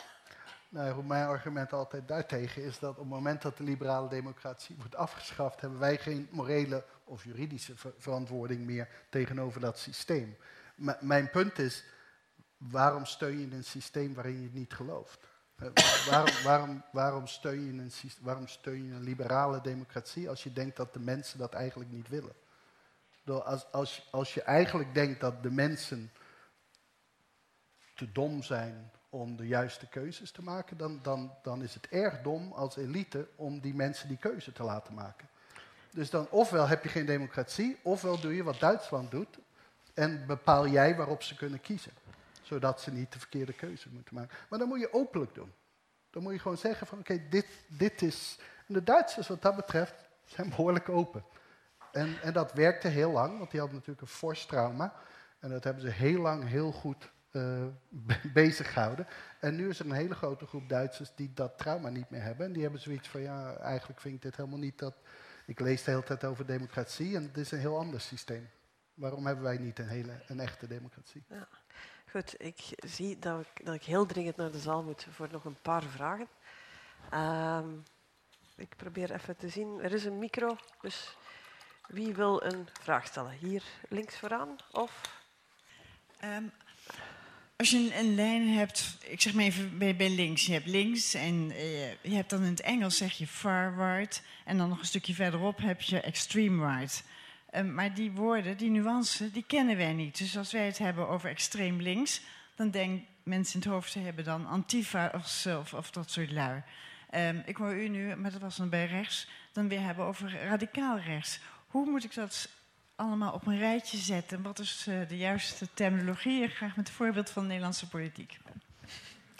Nou, 0.68 1.04
mijn 1.04 1.26
argument 1.26 1.72
altijd 1.72 2.08
daartegen 2.08 2.64
is 2.64 2.78
dat 2.78 2.90
op 2.90 2.96
het 2.96 3.08
moment 3.08 3.42
dat 3.42 3.56
de 3.56 3.64
liberale 3.64 4.08
democratie 4.08 4.76
wordt 4.76 4.94
afgeschaft, 4.96 5.60
hebben 5.60 5.78
wij 5.78 5.98
geen 5.98 6.28
morele 6.30 6.84
of 7.04 7.24
juridische 7.24 7.74
verantwoording 7.98 8.64
meer 8.64 8.88
tegenover 9.08 9.60
dat 9.60 9.78
systeem. 9.78 10.36
M 10.74 10.90
mijn 11.00 11.30
punt 11.30 11.58
is, 11.58 11.84
waarom 12.56 13.04
steun 13.04 13.38
je 13.38 13.56
een 13.56 13.64
systeem 13.64 14.14
waarin 14.14 14.42
je 14.42 14.50
niet 14.52 14.72
gelooft? 14.72 15.26
waarom, 16.08 16.34
waarom, 16.44 16.84
waarom, 16.92 17.26
steun 17.26 17.64
je 17.64 17.72
een, 17.72 17.92
waarom 18.20 18.48
steun 18.48 18.86
je 18.86 18.92
een 18.92 19.02
liberale 19.02 19.60
democratie 19.60 20.28
als 20.28 20.42
je 20.42 20.52
denkt 20.52 20.76
dat 20.76 20.92
de 20.92 21.00
mensen 21.00 21.38
dat 21.38 21.54
eigenlijk 21.54 21.90
niet 21.90 22.08
willen? 22.08 22.34
Als, 23.24 23.72
als, 23.72 24.08
als 24.10 24.34
je 24.34 24.42
eigenlijk 24.42 24.94
denkt 24.94 25.20
dat 25.20 25.42
de 25.42 25.50
mensen 25.50 26.10
te 28.00 28.12
dom 28.12 28.42
zijn 28.42 28.90
om 29.08 29.36
de 29.36 29.46
juiste 29.46 29.88
keuzes 29.88 30.30
te 30.30 30.42
maken, 30.42 30.76
dan, 30.76 30.98
dan, 31.02 31.32
dan 31.42 31.62
is 31.62 31.74
het 31.74 31.88
erg 31.88 32.22
dom 32.22 32.52
als 32.52 32.76
elite 32.76 33.28
om 33.36 33.60
die 33.60 33.74
mensen 33.74 34.08
die 34.08 34.16
keuze 34.16 34.52
te 34.52 34.62
laten 34.62 34.94
maken. 34.94 35.28
Dus 35.90 36.10
dan 36.10 36.26
ofwel 36.30 36.68
heb 36.68 36.82
je 36.82 36.88
geen 36.88 37.06
democratie, 37.06 37.78
ofwel 37.82 38.20
doe 38.20 38.34
je 38.34 38.42
wat 38.42 38.60
Duitsland 38.60 39.10
doet 39.10 39.38
en 39.94 40.26
bepaal 40.26 40.68
jij 40.68 40.96
waarop 40.96 41.22
ze 41.22 41.34
kunnen 41.34 41.60
kiezen 41.60 41.92
zodat 42.42 42.80
ze 42.80 42.92
niet 42.92 43.12
de 43.12 43.18
verkeerde 43.18 43.52
keuze 43.52 43.88
moeten 43.92 44.14
maken. 44.14 44.36
Maar 44.48 44.58
dan 44.58 44.68
moet 44.68 44.80
je 44.80 44.92
openlijk 44.92 45.34
doen. 45.34 45.52
Dan 46.10 46.22
moet 46.22 46.32
je 46.32 46.38
gewoon 46.38 46.56
zeggen 46.56 46.86
van 46.86 46.98
oké, 46.98 47.28
dit, 47.28 47.46
dit 47.66 48.02
is... 48.02 48.38
En 48.66 48.74
de 48.74 48.82
Duitsers 48.82 49.28
wat 49.28 49.42
dat 49.42 49.56
betreft 49.56 49.94
zijn 50.24 50.48
behoorlijk 50.48 50.88
open. 50.88 51.24
En, 51.92 52.22
en 52.22 52.32
dat 52.32 52.52
werkte 52.52 52.88
heel 52.88 53.10
lang, 53.10 53.38
want 53.38 53.50
die 53.50 53.60
hadden 53.60 53.78
natuurlijk 53.78 54.06
een 54.06 54.16
fors 54.16 54.46
trauma. 54.46 54.94
En 55.38 55.50
dat 55.50 55.64
hebben 55.64 55.82
ze 55.82 55.88
heel 55.88 56.20
lang 56.20 56.48
heel 56.48 56.72
goed 56.72 57.10
uh, 57.32 57.66
bezig 58.32 58.72
gehouden. 58.72 59.06
En 59.40 59.56
nu 59.56 59.68
is 59.68 59.78
er 59.78 59.86
een 59.86 59.92
hele 59.92 60.14
grote 60.14 60.46
groep 60.46 60.68
Duitsers 60.68 61.12
die 61.14 61.32
dat 61.34 61.58
trauma 61.58 61.88
niet 61.88 62.10
meer 62.10 62.22
hebben. 62.22 62.46
En 62.46 62.52
die 62.52 62.62
hebben 62.62 62.80
zoiets 62.80 63.08
van, 63.08 63.20
ja, 63.20 63.56
eigenlijk 63.56 64.00
vind 64.00 64.14
ik 64.14 64.22
dit 64.22 64.36
helemaal 64.36 64.58
niet 64.58 64.78
dat... 64.78 64.94
Ik 65.46 65.60
lees 65.60 65.84
de 65.84 65.90
hele 65.90 66.02
tijd 66.02 66.24
over 66.24 66.46
democratie 66.46 67.16
en 67.16 67.22
het 67.22 67.36
is 67.36 67.50
een 67.50 67.58
heel 67.58 67.78
ander 67.78 68.00
systeem. 68.00 68.50
Waarom 68.94 69.26
hebben 69.26 69.44
wij 69.44 69.58
niet 69.58 69.78
een, 69.78 69.88
hele, 69.88 70.22
een 70.26 70.40
echte 70.40 70.66
democratie? 70.66 71.24
Ja. 71.28 71.48
Goed, 72.10 72.34
ik 72.38 72.60
zie 72.76 73.18
dat 73.18 73.40
ik, 73.40 73.64
dat 73.66 73.74
ik 73.74 73.82
heel 73.82 74.06
dringend 74.06 74.36
naar 74.36 74.50
de 74.50 74.58
zaal 74.58 74.82
moet 74.82 75.06
voor 75.10 75.28
nog 75.30 75.44
een 75.44 75.60
paar 75.62 75.82
vragen. 75.82 76.28
Uh, 77.14 77.64
ik 78.56 78.76
probeer 78.76 79.12
even 79.12 79.36
te 79.36 79.48
zien. 79.48 79.80
Er 79.80 79.92
is 79.92 80.04
een 80.04 80.18
micro, 80.18 80.56
dus 80.80 81.16
wie 81.86 82.14
wil 82.14 82.42
een 82.42 82.68
vraag 82.80 83.06
stellen? 83.06 83.32
Hier 83.32 83.62
links 83.88 84.18
vooraan 84.18 84.56
of? 84.70 85.22
Um, 86.24 86.52
als 87.60 87.70
je 87.70 87.98
een, 87.98 88.14
lijn 88.14 88.48
hebt, 88.48 88.96
ik 89.00 89.20
zeg 89.20 89.34
maar 89.34 89.44
even 89.44 89.78
bij, 89.78 90.10
links. 90.10 90.46
Je 90.46 90.52
hebt 90.52 90.66
links 90.66 91.14
en 91.14 91.50
uh, 91.50 91.90
je 91.90 92.14
hebt 92.14 92.30
dan 92.30 92.42
in 92.42 92.50
het 92.50 92.60
Engels 92.60 92.96
zeg 92.96 93.12
je 93.12 93.26
far 93.26 93.74
right. 93.76 94.22
En 94.44 94.58
dan 94.58 94.68
nog 94.68 94.78
een 94.78 94.84
stukje 94.84 95.14
verderop 95.14 95.58
heb 95.58 95.80
je 95.80 96.00
extreme 96.00 96.76
right. 96.76 97.04
Ehm, 97.50 97.74
maar 97.74 97.94
die 97.94 98.10
woorden, 98.10 98.56
die 98.56 98.70
nuance, 98.70 99.30
die 99.30 99.44
kennen 99.46 99.76
wij 99.76 99.92
niet. 99.92 100.18
Dus 100.18 100.36
als 100.36 100.52
wij 100.52 100.66
het 100.66 100.78
hebben 100.78 101.08
over 101.08 101.30
extreem 101.30 101.80
links, 101.80 102.20
dan 102.54 102.70
denken 102.70 103.06
mensen 103.22 103.54
in 103.54 103.60
het 103.60 103.70
hoofd, 103.70 103.90
ze 103.90 103.98
hebben 103.98 104.24
dan 104.24 104.46
Antifa 104.46 105.12
of, 105.14 105.46
of, 105.46 105.74
of 105.74 105.90
dat 105.90 106.10
soort 106.10 106.30
lui. 106.30 106.62
Um, 107.14 107.42
ik 107.46 107.56
hoor 107.56 107.74
u 107.74 107.88
nu, 107.88 108.16
maar 108.16 108.32
dat 108.32 108.40
was 108.40 108.56
dan 108.56 108.68
bij 108.68 108.86
rechts, 108.86 109.28
dan 109.52 109.68
weer 109.68 109.80
hebben 109.80 110.04
over 110.04 110.44
radicaal 110.44 110.98
rechts. 110.98 111.38
Hoe 111.66 111.90
moet 111.90 112.04
ik 112.04 112.14
dat 112.14 112.48
allemaal 113.00 113.32
op 113.32 113.46
een 113.46 113.58
rijtje 113.58 113.96
zetten? 113.96 114.42
Wat 114.42 114.58
is 114.58 114.86
uh, 114.88 115.08
de 115.08 115.16
juiste 115.16 115.68
terminologie? 115.74 116.48
Graag 116.48 116.76
met 116.76 116.88
een 116.88 116.94
voorbeeld 116.94 117.30
van 117.30 117.42
de 117.42 117.48
Nederlandse 117.48 117.88
politiek. 117.88 118.38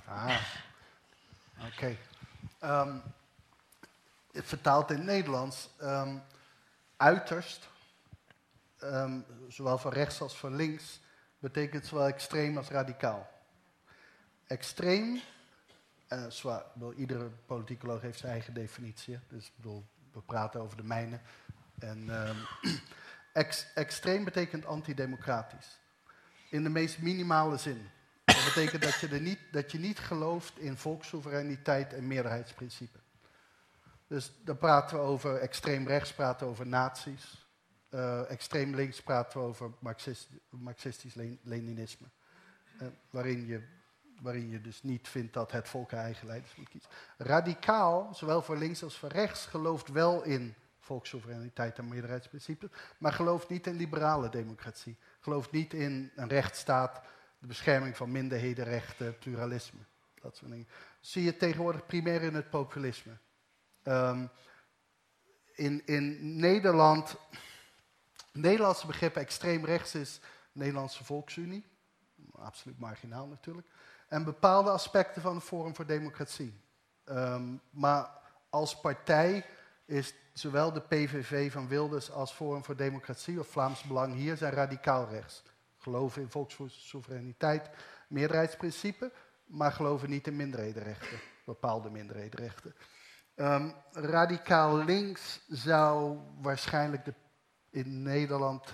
Ah, 0.04 0.40
oké. 1.58 1.96
Okay. 2.60 2.78
Um, 2.86 3.02
vertaald 4.32 4.90
in 4.90 4.96
het 4.96 5.06
Nederlands. 5.06 5.68
Um, 5.82 6.22
uiterst 6.96 7.68
um, 8.82 9.24
zowel 9.48 9.78
van 9.78 9.92
rechts 9.92 10.20
als 10.20 10.38
van 10.38 10.56
links, 10.56 11.00
betekent 11.38 11.86
zowel 11.86 12.06
extreem 12.06 12.56
als 12.56 12.68
radicaal. 12.68 13.30
Extreem, 14.46 15.20
uh, 16.08 16.24
zwaar, 16.28 16.62
bedoel, 16.72 16.92
iedere 16.92 17.30
politicoloog 17.46 18.00
heeft 18.00 18.18
zijn 18.18 18.32
eigen 18.32 18.54
definitie, 18.54 19.18
dus 19.28 19.52
bedoel, 19.56 19.84
we 20.12 20.20
praten 20.20 20.60
over 20.60 20.76
de 20.76 20.84
mijne. 20.84 21.20
En, 21.78 22.08
ex, 23.32 23.66
extreem 23.74 24.24
betekent 24.24 24.66
antidemocratisch. 24.66 25.78
In 26.50 26.62
de 26.62 26.68
meest 26.68 26.98
minimale 26.98 27.56
zin. 27.56 27.90
Dat 28.24 28.44
betekent 28.44 28.82
dat 28.82 29.00
je, 29.00 29.08
er 29.08 29.20
niet, 29.20 29.38
dat 29.50 29.72
je 29.72 29.78
niet 29.78 29.98
gelooft 29.98 30.58
in 30.58 30.76
volkssoevereiniteit 30.76 31.92
en 31.92 32.06
meerderheidsprincipe. 32.06 32.98
Dus 34.06 34.32
dan 34.44 34.56
praten 34.56 34.96
we 34.96 35.02
over 35.02 35.36
extreem 35.36 35.86
rechts, 35.86 36.12
praten 36.12 36.46
we 36.46 36.52
over 36.52 36.66
nazi's. 36.66 37.48
Uh, 37.90 38.30
extreem 38.30 38.74
links 38.74 39.02
praten 39.02 39.40
we 39.40 39.46
over 39.46 39.70
Marxist, 39.78 40.28
Marxistisch-Leninisme. 40.48 42.06
Uh, 42.82 42.88
waarin, 43.10 43.46
je, 43.46 43.62
waarin 44.20 44.50
je 44.50 44.60
dus 44.60 44.82
niet 44.82 45.08
vindt 45.08 45.32
dat 45.32 45.52
het 45.52 45.68
volk 45.68 45.92
eigen 45.92 46.26
leiders 46.26 46.54
moet 46.54 46.68
kiezen. 46.68 46.90
Radicaal, 47.16 48.14
zowel 48.14 48.42
voor 48.42 48.56
links 48.56 48.82
als 48.82 48.98
voor 48.98 49.08
rechts, 49.08 49.46
gelooft 49.46 49.88
wel 49.88 50.22
in 50.22 50.54
volkssoevereiniteit 50.90 51.78
en 51.78 51.88
meerderheidsprincipes, 51.88 52.70
maar 52.98 53.12
gelooft 53.12 53.48
niet 53.48 53.66
in 53.66 53.76
liberale 53.76 54.28
democratie. 54.28 54.96
Gelooft 55.20 55.50
niet 55.50 55.72
in 55.74 56.10
een 56.16 56.28
rechtsstaat, 56.28 57.00
de 57.38 57.46
bescherming 57.46 57.96
van 57.96 58.12
minderhedenrechten, 58.12 59.18
pluralisme. 59.18 59.80
Dat 60.20 60.36
soort 60.36 60.50
dingen. 60.50 60.68
zie 61.00 61.22
je 61.22 61.36
tegenwoordig 61.36 61.86
primair 61.86 62.22
in 62.22 62.34
het 62.34 62.50
populisme. 62.50 63.12
Um, 63.84 64.30
in, 65.54 65.86
in 65.86 66.36
Nederland, 66.36 67.16
Nederlandse 68.32 68.86
begrip 68.86 69.16
extreem 69.16 69.64
rechts 69.64 69.94
is 69.94 70.20
Nederlandse 70.52 71.04
Volksunie, 71.04 71.64
absoluut 72.32 72.78
marginaal 72.78 73.26
natuurlijk, 73.26 73.66
en 74.08 74.24
bepaalde 74.24 74.70
aspecten 74.70 75.22
van 75.22 75.34
het 75.34 75.44
Forum 75.44 75.74
voor 75.74 75.86
Democratie. 75.86 76.60
Ehm, 77.04 77.56
maar 77.70 78.10
als 78.48 78.80
partij 78.80 79.44
is 79.84 80.14
zowel 80.40 80.72
de 80.72 80.80
PVV 80.80 81.52
van 81.52 81.68
Wilders 81.68 82.10
als 82.10 82.32
Forum 82.32 82.64
voor 82.64 82.76
Democratie 82.76 83.40
of 83.40 83.46
Vlaams 83.48 83.82
Belang 83.82 84.14
hier 84.14 84.36
zijn 84.36 84.52
radicaal 84.52 85.08
rechts. 85.08 85.42
Geloven 85.78 86.22
in 86.22 86.30
volkssoevereiniteit, 86.30 87.70
meerderheidsprincipe, 88.08 89.12
maar 89.44 89.72
geloven 89.72 90.10
niet 90.10 90.26
in 90.26 90.36
minderhedenrechten, 90.36 91.18
bepaalde 91.44 91.90
minderhedenrechten. 91.90 92.74
Um, 93.36 93.74
radicaal 93.92 94.84
links 94.84 95.40
zou 95.48 96.18
waarschijnlijk 96.40 97.04
de, 97.04 97.14
in 97.70 98.02
Nederland 98.02 98.72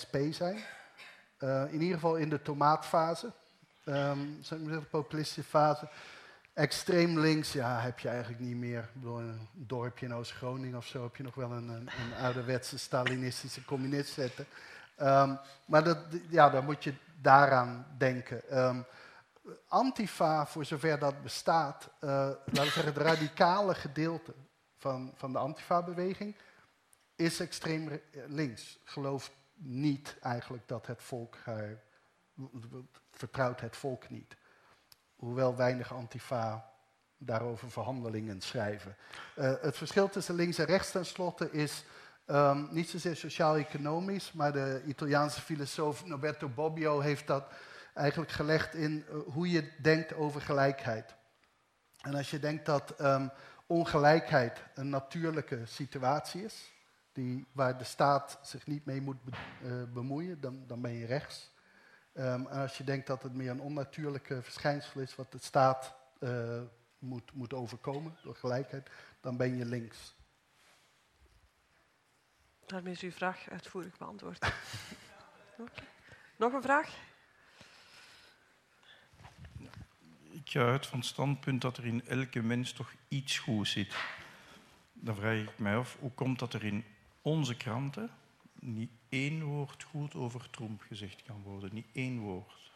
SP 0.00 0.14
zijn. 0.30 0.58
Uh, 1.38 1.72
in 1.72 1.80
ieder 1.80 1.94
geval 1.94 2.16
in 2.16 2.28
de 2.28 2.42
tomaatfase, 2.42 3.32
um, 3.84 4.40
de 4.48 4.82
populistische 4.90 5.50
fase. 5.50 5.88
Extreem 6.58 7.18
links, 7.18 7.52
ja, 7.52 7.80
heb 7.80 7.98
je 7.98 8.08
eigenlijk 8.08 8.40
niet 8.40 8.56
meer. 8.56 8.88
bedoel, 8.92 9.18
in 9.18 9.24
een 9.24 9.48
dorpje 9.52 10.06
in 10.06 10.14
Oost-Groningen 10.14 10.76
of 10.76 10.86
zo 10.86 11.02
heb 11.02 11.16
je 11.16 11.22
nog 11.22 11.34
wel 11.34 11.50
een, 11.50 11.68
een, 11.68 11.88
ouderwetse 12.20 12.78
Stalinistische 12.78 13.64
communist 13.64 14.12
zetten. 14.12 14.46
Um, 15.00 15.38
maar 15.64 15.84
dat, 15.84 15.98
ja, 16.28 16.50
dan 16.50 16.64
moet 16.64 16.84
je 16.84 16.94
daaraan 17.20 17.86
denken. 17.98 18.58
Um, 18.58 18.84
Antifa, 19.68 20.46
voor 20.46 20.64
zover 20.64 20.98
dat 20.98 21.22
bestaat, 21.22 21.90
uh, 22.00 22.10
laten 22.10 22.52
we 22.54 22.60
zeggen, 22.60 22.84
het 22.84 22.96
radicale 22.96 23.74
gedeelte 23.74 24.34
van, 24.76 25.12
van 25.14 25.32
de 25.32 25.38
Antifa-beweging 25.38 26.36
is 27.16 27.40
extreem 27.40 28.00
links. 28.26 28.78
Gelooft 28.84 29.30
niet 29.54 30.16
eigenlijk 30.22 30.68
dat 30.68 30.86
het 30.86 31.02
volk 31.02 31.36
haar, 31.44 31.82
vertrouwt 33.12 33.60
het 33.60 33.76
volk 33.76 34.10
niet. 34.10 34.36
Hoewel 35.18 35.56
weinig 35.56 35.92
Antifa 35.92 36.70
daarover 37.16 37.70
verhandelingen 37.70 38.40
schrijven. 38.40 38.96
Uh, 39.38 39.52
het 39.60 39.76
verschil 39.76 40.08
tussen 40.08 40.34
links 40.34 40.58
en 40.58 40.64
rechts 40.64 40.90
tenslotte 40.90 41.50
is 41.50 41.84
um, 42.26 42.68
niet 42.70 42.88
zozeer 42.88 43.16
sociaal-economisch, 43.16 44.32
maar 44.32 44.52
de 44.52 44.82
Italiaanse 44.86 45.40
filosoof 45.40 46.04
Norberto 46.04 46.48
Bobbio 46.48 47.00
heeft 47.00 47.26
dat 47.26 47.44
eigenlijk 47.94 48.30
gelegd 48.30 48.74
in 48.74 49.04
uh, 49.10 49.18
hoe 49.32 49.50
je 49.50 49.70
denkt 49.82 50.14
over 50.14 50.40
gelijkheid. 50.40 51.14
En 52.00 52.14
als 52.14 52.30
je 52.30 52.38
denkt 52.38 52.66
dat 52.66 52.94
um, 53.00 53.30
ongelijkheid 53.66 54.62
een 54.74 54.88
natuurlijke 54.88 55.66
situatie 55.66 56.44
is, 56.44 56.72
die, 57.12 57.46
waar 57.52 57.78
de 57.78 57.84
staat 57.84 58.38
zich 58.42 58.66
niet 58.66 58.84
mee 58.84 59.00
moet 59.00 59.24
be 59.24 59.30
uh, 59.62 59.92
bemoeien, 59.92 60.40
dan, 60.40 60.64
dan, 60.66 60.80
ben 60.80 60.92
je 60.92 61.06
rechts. 61.06 61.50
Um, 62.18 62.46
en 62.46 62.60
als 62.60 62.78
je 62.78 62.84
denkt 62.84 63.06
dat 63.06 63.22
het 63.22 63.34
meer 63.34 63.50
een 63.50 63.60
onnatuurlijke 63.60 64.42
verschijnsel 64.42 65.00
is 65.00 65.14
wat 65.14 65.32
de 65.32 65.38
staat 65.40 65.94
uh, 66.20 66.60
moet, 66.98 67.32
moet 67.32 67.52
overkomen 67.52 68.16
door 68.22 68.34
gelijkheid, 68.34 68.90
dan 69.20 69.36
ben 69.36 69.56
je 69.56 69.64
links. 69.64 70.14
Daarmee 72.66 72.92
is 72.92 73.00
uw 73.00 73.10
vraag 73.10 73.48
uitvoerig 73.50 73.98
beantwoord. 73.98 74.44
okay. 75.58 75.84
Nog 76.36 76.52
een 76.52 76.62
vraag? 76.62 76.96
Ik 80.30 80.50
ga 80.50 80.60
uit 80.60 80.86
van 80.86 80.98
het 80.98 81.08
standpunt 81.08 81.60
dat 81.60 81.76
er 81.76 81.86
in 81.86 82.06
elke 82.06 82.42
mens 82.42 82.72
toch 82.72 82.92
iets 83.08 83.38
goed 83.38 83.68
zit. 83.68 83.96
Dan 84.92 85.14
vraag 85.14 85.38
ik 85.38 85.58
mij 85.58 85.76
af, 85.76 85.96
hoe 86.00 86.12
komt 86.12 86.38
dat 86.38 86.54
er 86.54 86.64
in 86.64 86.84
onze 87.22 87.56
kranten 87.56 88.10
niet 88.60 88.90
één 89.08 89.42
woord 89.42 89.82
goed 89.82 90.14
over 90.14 90.50
Trump 90.50 90.82
gezegd 90.82 91.22
kan 91.22 91.42
worden? 91.42 91.74
Niet 91.74 91.88
één 91.92 92.18
woord. 92.18 92.70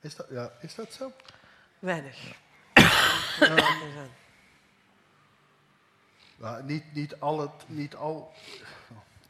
Is 0.00 0.16
dat, 0.16 0.26
ja, 0.30 0.52
is 0.60 0.74
dat 0.74 0.92
zo? 0.92 1.12
Weinig. 1.78 2.36
Ja. 3.40 4.06
Ja, 6.38 6.60
niet, 6.60 6.92
niet 6.92 7.20
al 7.20 7.40
het, 7.40 7.64
niet 7.66 7.94
al, 7.94 8.32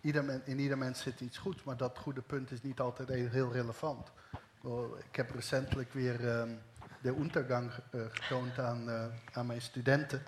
ieder 0.01 0.43
in 0.45 0.59
ieder 0.59 0.79
mens 0.79 1.03
zit 1.03 1.21
iets 1.21 1.39
goeds, 1.39 1.63
maar 1.63 1.77
dat 1.77 1.99
goede 1.99 2.21
punt 2.21 2.51
is 2.51 2.63
niet 2.63 2.81
altijd 2.81 3.09
heel 3.09 3.53
relevant. 3.53 4.11
Ik 5.09 5.17
heb 5.17 5.31
recentelijk 5.31 5.93
weer 5.93 6.39
um, 6.39 6.59
de 7.03 7.11
Untergang 7.11 7.71
uh, 7.71 8.05
getoond 8.11 8.59
aan, 8.59 8.89
uh, 8.89 9.05
aan 9.33 9.47
mijn 9.47 9.63
studenten. 9.63 10.23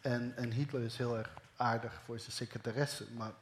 En, 0.00 0.36
en, 0.36 0.50
Hitler 0.50 0.82
is 0.82 0.96
heel 0.96 1.16
erg 1.18 1.30
aardig 1.62 2.00
voor 2.04 2.18
zijn 2.18 2.32
secretaresse. 2.32 3.06
Maar 3.16 3.32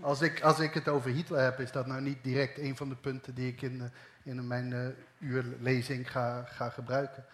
als 0.00 0.20
ik, 0.20 0.40
als 0.40 0.58
ik 0.58 0.74
het 0.74 0.88
over 0.88 1.10
Hitler 1.10 1.42
heb, 1.42 1.60
is 1.60 1.72
dat 1.72 1.86
nou 1.86 2.00
niet 2.00 2.22
direct 2.22 2.58
een 2.58 2.76
van 2.76 2.88
de 2.88 2.96
punten 2.96 3.34
die 3.34 3.48
ik 3.48 3.62
in, 3.62 3.74
uh, 3.74 3.84
in 4.22 4.46
mijn 4.46 4.70
uh, 4.70 4.86
uurlezing 5.18 6.10
ga, 6.10 6.44
ga 6.44 6.70
gebruiken. 6.70 7.24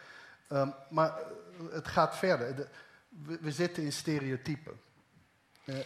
Um, 0.53 0.75
maar 0.91 1.13
het 1.71 1.89
gaat 1.89 2.17
verder. 2.17 2.57
De, 2.57 2.69
we, 3.41 3.53
zitten 3.53 3.83
in 3.83 3.93
stereotypen. 3.93 4.81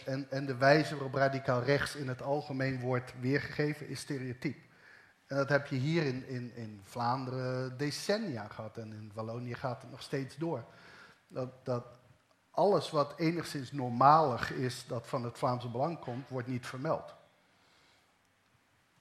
En, 0.05 0.27
en 0.29 0.45
de 0.45 0.55
wijze 0.55 0.93
waarop 0.93 1.13
radicaal 1.13 1.63
rechts 1.63 1.95
in 1.95 2.07
het 2.07 2.21
algemeen 2.21 2.79
wordt 2.79 3.13
weergegeven 3.19 3.87
is 3.87 3.99
stereotyp. 3.99 4.57
En 5.27 5.37
dat 5.37 5.49
heb 5.49 5.67
je 5.67 5.75
hier 5.75 6.03
in, 6.03 6.27
in, 6.27 6.55
in 6.55 6.81
Vlaanderen 6.83 7.77
decennia 7.77 8.47
gehad 8.47 8.77
en 8.77 8.93
in 8.93 9.11
Wallonië 9.13 9.53
gaat 9.53 9.81
het 9.81 9.91
nog 9.91 10.01
steeds 10.01 10.35
door. 10.35 10.65
Dat, 11.27 11.65
dat 11.65 11.85
alles 12.55 12.89
wat 12.89 13.13
enigszins 13.17 13.71
normalig 13.71 14.51
is 14.51 14.85
dat 14.87 15.07
van 15.07 15.23
het 15.23 15.37
Vlaamse 15.37 15.69
belang 15.69 15.99
komt, 15.99 16.29
wordt 16.29 16.47
niet 16.47 16.65
vermeld. 16.65 17.13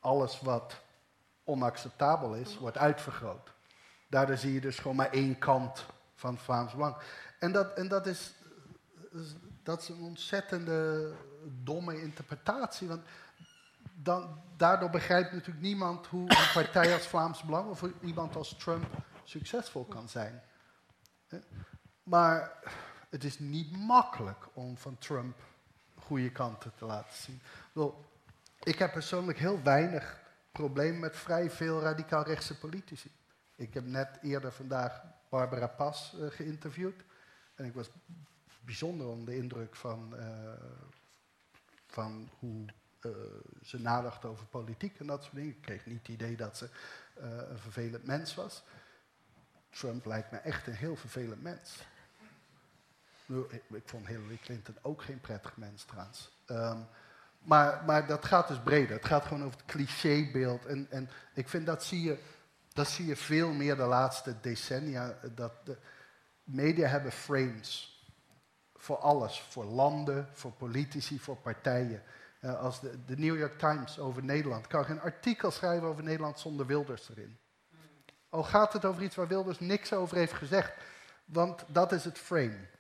Alles 0.00 0.40
wat 0.40 0.80
onacceptabel 1.44 2.34
is, 2.34 2.58
wordt 2.58 2.78
uitvergroot. 2.78 3.52
Daardoor 4.08 4.36
zie 4.36 4.52
je 4.52 4.60
dus 4.60 4.78
gewoon 4.78 4.96
maar 4.96 5.12
één 5.12 5.38
kant 5.38 5.86
van 6.14 6.34
het 6.34 6.42
Vlaams 6.42 6.72
belang. 6.72 6.96
En 7.38 7.52
dat, 7.52 7.72
en 7.72 7.88
dat, 7.88 8.06
is, 8.06 8.34
dat 9.62 9.80
is 9.82 9.88
een 9.88 10.02
ontzettende 10.02 11.12
domme 11.62 12.02
interpretatie. 12.02 12.88
Want 12.88 13.02
dan, 13.94 14.40
daardoor 14.56 14.90
begrijpt 14.90 15.32
natuurlijk 15.32 15.60
niemand 15.60 16.06
hoe 16.06 16.30
een 16.30 16.52
partij 16.52 16.92
als 16.92 17.06
Vlaams 17.06 17.42
Belang 17.42 17.70
of 17.70 17.82
iemand 18.00 18.36
als 18.36 18.56
Trump 18.56 18.84
succesvol 19.24 19.84
kan 19.84 20.08
zijn. 20.08 20.42
Maar 22.02 22.52
het 23.14 23.24
is 23.24 23.38
niet 23.38 23.76
makkelijk 23.76 24.48
om 24.52 24.76
van 24.76 24.98
Trump 24.98 25.36
goede 25.94 26.32
kanten 26.32 26.72
te 26.74 26.84
laten 26.84 27.14
zien. 27.14 27.40
Ik 28.62 28.78
heb 28.78 28.92
persoonlijk 28.92 29.38
heel 29.38 29.62
weinig 29.62 30.20
probleem 30.52 30.98
met 30.98 31.16
vrij 31.16 31.50
veel 31.50 31.80
radicaal 31.80 32.24
rechtse 32.24 32.58
politici. 32.58 33.10
Ik 33.56 33.74
heb 33.74 33.84
net 33.86 34.18
eerder 34.22 34.52
vandaag 34.52 35.02
Barbara 35.28 35.66
Pas 35.66 36.14
uh, 36.16 36.30
geïnterviewd. 36.30 37.04
En 37.54 37.64
ik 37.64 37.74
was 37.74 37.90
bijzonder 38.60 39.06
onder 39.06 39.26
de 39.26 39.36
indruk 39.36 39.76
van, 39.76 40.14
uh, 40.16 40.52
van 41.86 42.28
hoe 42.38 42.64
uh, 43.00 43.12
ze 43.62 43.80
nadacht 43.80 44.24
over 44.24 44.46
politiek 44.46 44.98
en 44.98 45.06
dat 45.06 45.22
soort 45.22 45.34
dingen. 45.34 45.50
Ik 45.50 45.62
kreeg 45.62 45.86
niet 45.86 45.98
het 45.98 46.08
idee 46.08 46.36
dat 46.36 46.56
ze 46.56 46.68
een 47.14 47.58
vervelend 47.58 48.06
mens 48.06 48.34
was. 48.34 48.62
Trump 49.70 50.04
lijkt 50.04 50.30
me 50.30 50.38
echt 50.38 50.66
een 50.66 50.74
heel 50.74 50.96
vervelend 50.96 51.42
mens. 51.42 51.82
Ik, 53.26 53.82
vond 53.84 54.06
Hillary 54.06 54.38
Clinton 54.42 54.76
ook 54.82 55.02
geen 55.02 55.20
prettig 55.20 55.56
mens 55.56 55.84
trouwens. 55.84 56.30
Um, 56.46 56.86
maar, 57.38 57.82
maar, 57.86 58.06
dat 58.06 58.24
gaat 58.24 58.48
dus 58.48 58.60
breder. 58.60 58.96
Het 58.96 59.04
gaat 59.04 59.24
gewoon 59.24 59.44
over 59.44 59.58
het 59.58 59.66
clichébeeld. 59.66 60.66
En, 60.66 60.86
en 60.90 61.10
ik 61.34 61.48
vind 61.48 61.66
dat 61.66 61.84
zie, 61.84 62.02
je, 62.02 62.18
dat 62.72 62.88
zie 62.88 63.06
je 63.06 63.16
veel 63.16 63.52
meer 63.52 63.76
de 63.76 63.82
laatste 63.82 64.34
decennia. 64.40 65.18
Dat 65.34 65.52
de 65.64 65.76
media 66.42 66.88
hebben 66.88 67.12
frames. 67.12 68.02
Voor 68.74 68.96
alles. 68.96 69.40
Voor 69.40 69.64
landen, 69.64 70.28
voor 70.32 70.52
politici, 70.52 71.18
voor 71.18 71.36
partijen. 71.36 72.02
Uh, 72.40 72.60
als 72.60 72.80
de, 72.80 73.04
de, 73.04 73.16
New 73.16 73.38
York 73.38 73.58
Times 73.58 73.98
over 73.98 74.24
Nederland. 74.24 74.66
Kan 74.66 74.84
geen 74.84 75.00
artikel 75.00 75.50
schrijven 75.50 75.88
over 75.88 76.02
Nederland 76.02 76.40
zonder 76.40 76.66
Wilders 76.66 77.10
erin. 77.10 77.38
Al 78.28 78.42
gaat 78.42 78.72
het 78.72 78.84
over 78.84 79.02
iets 79.02 79.16
waar 79.16 79.28
Wilders 79.28 79.60
niks 79.60 79.92
over 79.92 80.16
heeft 80.16 80.32
gezegd. 80.32 80.72
Want 81.24 81.64
dat 81.68 81.92
is 81.92 82.04
het 82.04 82.18
frame. 82.18 82.72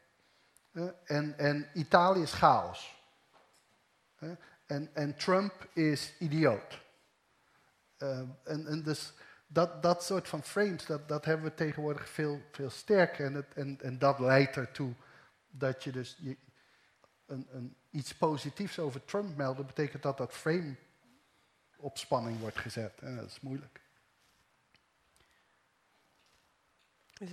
En, 1.04 1.38
en, 1.38 1.68
Italië 1.74 2.22
is 2.22 2.32
chaos. 2.32 3.02
En, 4.66 4.90
en, 4.94 5.16
Trump 5.16 5.68
is 5.72 6.14
idioot. 6.18 6.82
en, 7.98 8.38
en, 8.44 8.82
dus 8.82 9.12
dat, 9.46 9.82
dat 9.82 10.04
soort 10.04 10.28
van 10.28 10.42
frames, 10.42 10.86
dat, 10.86 11.08
dat 11.08 11.24
hebben 11.24 11.46
we 11.46 11.54
tegenwoordig 11.54 12.08
veel, 12.08 12.42
veel 12.50 12.70
sterker. 12.70 13.26
En, 13.26 13.34
het, 13.34 13.80
en, 13.80 13.98
dat 13.98 14.18
leidt 14.18 14.56
ertoe 14.56 14.92
dat 15.50 15.84
je 15.84 15.92
dus 15.92 16.16
je, 16.20 16.36
een, 17.26 17.48
een 17.50 17.76
iets 17.90 18.14
positiefs 18.14 18.78
over 18.78 19.04
Trump 19.04 19.36
melden, 19.36 19.66
betekent 19.66 20.02
dat 20.02 20.18
dat 20.18 20.32
frame 20.32 20.76
op 21.76 21.98
spanning 21.98 22.40
wordt 22.40 22.58
gezet. 22.58 23.00
En 23.00 23.16
dat 23.16 23.26
is 23.26 23.40
moeilijk. 23.40 23.80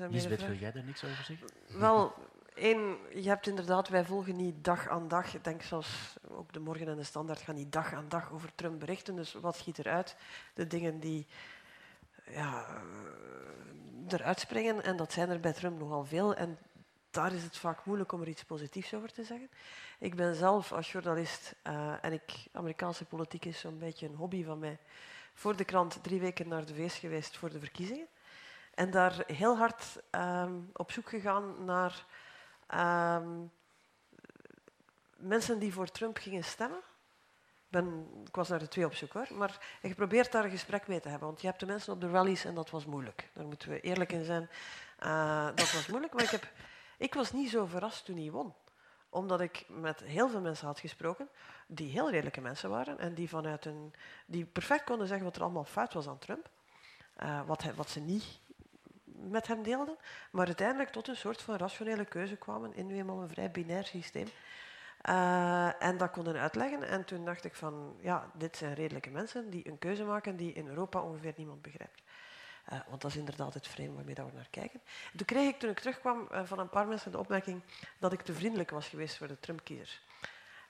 Lisbeth, 0.09 0.41
wil 0.41 0.55
jij 0.55 0.71
daar 0.71 0.83
niks 0.83 1.03
over 1.03 1.23
zeggen? 1.23 1.47
Wel, 1.79 2.13
Eén, 2.53 2.97
je 3.13 3.29
hebt 3.29 3.47
inderdaad, 3.47 3.89
wij 3.89 4.05
volgen 4.05 4.35
niet 4.35 4.63
dag 4.63 4.87
aan 4.87 5.07
dag. 5.07 5.33
Ik 5.33 5.43
denk 5.43 5.61
zelfs 5.61 6.15
ook 6.27 6.53
de 6.53 6.59
Morgen 6.59 6.87
en 6.87 6.95
de 6.95 7.03
Standaard 7.03 7.41
gaan 7.41 7.55
niet 7.55 7.71
dag 7.71 7.93
aan 7.93 8.09
dag 8.09 8.31
over 8.31 8.55
Trump 8.55 8.79
berichten. 8.79 9.15
Dus 9.15 9.33
wat 9.33 9.55
schiet 9.55 9.79
eruit? 9.79 10.15
De 10.53 10.67
dingen 10.67 10.99
die 10.99 11.27
ja, 12.25 12.81
eruit 14.07 14.39
springen. 14.39 14.83
En 14.83 14.97
dat 14.97 15.11
zijn 15.11 15.29
er 15.29 15.39
bij 15.39 15.53
Trump 15.53 15.79
nogal 15.79 16.05
veel. 16.05 16.35
En 16.35 16.57
daar 17.11 17.33
is 17.33 17.43
het 17.43 17.57
vaak 17.57 17.85
moeilijk 17.85 18.11
om 18.11 18.21
er 18.21 18.27
iets 18.27 18.43
positiefs 18.43 18.93
over 18.93 19.11
te 19.13 19.23
zeggen. 19.23 19.49
Ik 19.99 20.15
ben 20.15 20.35
zelf 20.35 20.71
als 20.71 20.91
journalist, 20.91 21.55
uh, 21.67 21.93
en 22.01 22.13
ik, 22.13 22.47
Amerikaanse 22.51 23.05
politiek 23.05 23.45
is 23.45 23.59
zo'n 23.59 23.79
beetje 23.79 24.07
een 24.07 24.15
hobby 24.15 24.43
van 24.43 24.59
mij, 24.59 24.77
voor 25.33 25.55
de 25.55 25.65
krant 25.65 26.03
drie 26.03 26.19
weken 26.19 26.47
naar 26.47 26.65
de 26.65 26.73
feest 26.73 26.97
geweest 26.97 27.37
voor 27.37 27.49
de 27.49 27.59
verkiezingen. 27.59 28.07
En 28.73 28.91
daar 28.91 29.23
heel 29.27 29.57
hard 29.57 29.83
um, 30.11 30.69
op 30.73 30.91
zoek 30.91 31.09
gegaan 31.09 31.65
naar 31.65 32.05
um, 32.75 33.51
mensen 35.17 35.59
die 35.59 35.73
voor 35.73 35.87
Trump 35.87 36.17
gingen 36.17 36.43
stemmen. 36.43 36.79
Ik 38.25 38.35
was 38.35 38.49
naar 38.49 38.59
de 38.59 38.67
twee 38.67 38.85
op 38.85 38.93
zoek 38.93 39.13
hoor. 39.13 39.27
Maar 39.33 39.77
je 39.81 39.95
probeert 39.95 40.31
daar 40.31 40.43
een 40.43 40.49
gesprek 40.49 40.87
mee 40.87 40.99
te 40.99 41.09
hebben. 41.09 41.27
Want 41.27 41.41
je 41.41 41.47
hebt 41.47 41.59
de 41.59 41.65
mensen 41.65 41.93
op 41.93 42.01
de 42.01 42.09
rallies 42.09 42.45
en 42.45 42.55
dat 42.55 42.69
was 42.69 42.85
moeilijk. 42.85 43.29
Daar 43.33 43.45
moeten 43.45 43.69
we 43.69 43.79
eerlijk 43.79 44.11
in 44.11 44.23
zijn. 44.23 44.49
Uh, 44.99 45.45
dat 45.45 45.71
was 45.71 45.87
moeilijk. 45.87 46.13
Maar 46.13 46.23
ik, 46.23 46.29
heb, 46.29 46.51
ik 46.97 47.13
was 47.13 47.31
niet 47.31 47.49
zo 47.49 47.65
verrast 47.65 48.05
toen 48.05 48.17
hij 48.17 48.31
won 48.31 48.53
omdat 49.11 49.41
ik 49.41 49.65
met 49.67 49.99
heel 49.99 50.29
veel 50.29 50.41
mensen 50.41 50.67
had 50.67 50.79
gesproken, 50.79 51.29
die 51.67 51.91
heel 51.91 52.09
redelijke 52.09 52.41
mensen 52.41 52.69
waren 52.69 52.99
en 52.99 53.13
die, 53.13 53.29
vanuit 53.29 53.65
een, 53.65 53.93
die 54.25 54.45
perfect 54.45 54.83
konden 54.83 55.07
zeggen 55.07 55.25
wat 55.25 55.35
er 55.35 55.41
allemaal 55.41 55.63
fout 55.63 55.93
was 55.93 56.07
aan 56.07 56.17
Trump. 56.17 56.49
Uh, 57.23 57.41
wat, 57.45 57.63
wat 57.75 57.89
ze 57.89 57.99
niet 57.99 58.39
met 59.15 59.47
hem 59.47 59.63
deelden, 59.63 59.97
maar 60.31 60.45
uiteindelijk 60.45 60.89
tot 60.89 61.07
een 61.07 61.15
soort 61.15 61.41
van 61.41 61.55
rationele 61.55 62.05
keuze 62.05 62.35
kwamen 62.35 62.75
in 62.75 62.91
eenmaal 62.91 63.21
een 63.21 63.29
vrij 63.29 63.51
binair 63.51 63.85
systeem. 63.85 64.27
Uh, 65.09 65.83
en 65.83 65.97
dat 65.97 66.11
konden 66.11 66.37
uitleggen. 66.37 66.83
En 66.83 67.05
toen 67.05 67.25
dacht 67.25 67.45
ik 67.45 67.55
van, 67.55 67.95
ja, 68.01 68.31
dit 68.33 68.57
zijn 68.57 68.73
redelijke 68.73 69.09
mensen 69.09 69.49
die 69.49 69.67
een 69.67 69.79
keuze 69.79 70.03
maken 70.03 70.35
die 70.35 70.53
in 70.53 70.67
Europa 70.67 71.01
ongeveer 71.01 71.33
niemand 71.35 71.61
begrijpt. 71.61 72.01
Uh, 72.71 72.79
want 72.89 73.01
dat 73.01 73.11
is 73.11 73.17
inderdaad 73.17 73.53
het 73.53 73.67
frame 73.67 73.93
waarmee 73.93 74.15
we 74.15 74.21
naar 74.33 74.47
kijken. 74.49 74.81
toen 75.15 75.25
kreeg 75.25 75.49
ik, 75.49 75.59
toen 75.59 75.69
ik 75.69 75.79
terugkwam, 75.79 76.27
uh, 76.31 76.43
van 76.43 76.59
een 76.59 76.69
paar 76.69 76.87
mensen 76.87 77.11
de 77.11 77.17
opmerking 77.17 77.61
dat 77.99 78.13
ik 78.13 78.21
te 78.21 78.33
vriendelijk 78.33 78.69
was 78.69 78.87
geweest 78.87 79.17
voor 79.17 79.27
de 79.27 79.39
Trump-kiezers. 79.39 80.01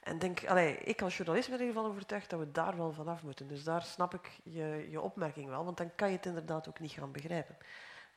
En 0.04 0.20
denk, 0.20 0.46
allee, 0.48 0.78
ik 0.78 1.02
als 1.02 1.18
journalist 1.18 1.50
ben 1.50 1.60
ervan 1.60 1.86
overtuigd 1.86 2.30
dat 2.30 2.40
we 2.40 2.52
daar 2.52 2.78
wel 2.78 2.92
vanaf 2.92 3.24
moeten. 3.24 3.48
Dus 3.48 3.64
daar 3.64 3.82
snap 3.82 4.14
ik 4.14 4.32
je, 4.44 4.88
je 4.90 5.02
opmerking 5.02 5.50
wel, 5.50 5.66
want 5.66 5.78
dan 5.78 5.96
kan 5.96 6.10
je 6.10 6.16
het 6.16 6.26
inderdaad 6.26 6.68
ook 6.68 6.80
niet 6.80 6.92
gaan 6.92 7.12
begrijpen. 7.12 7.58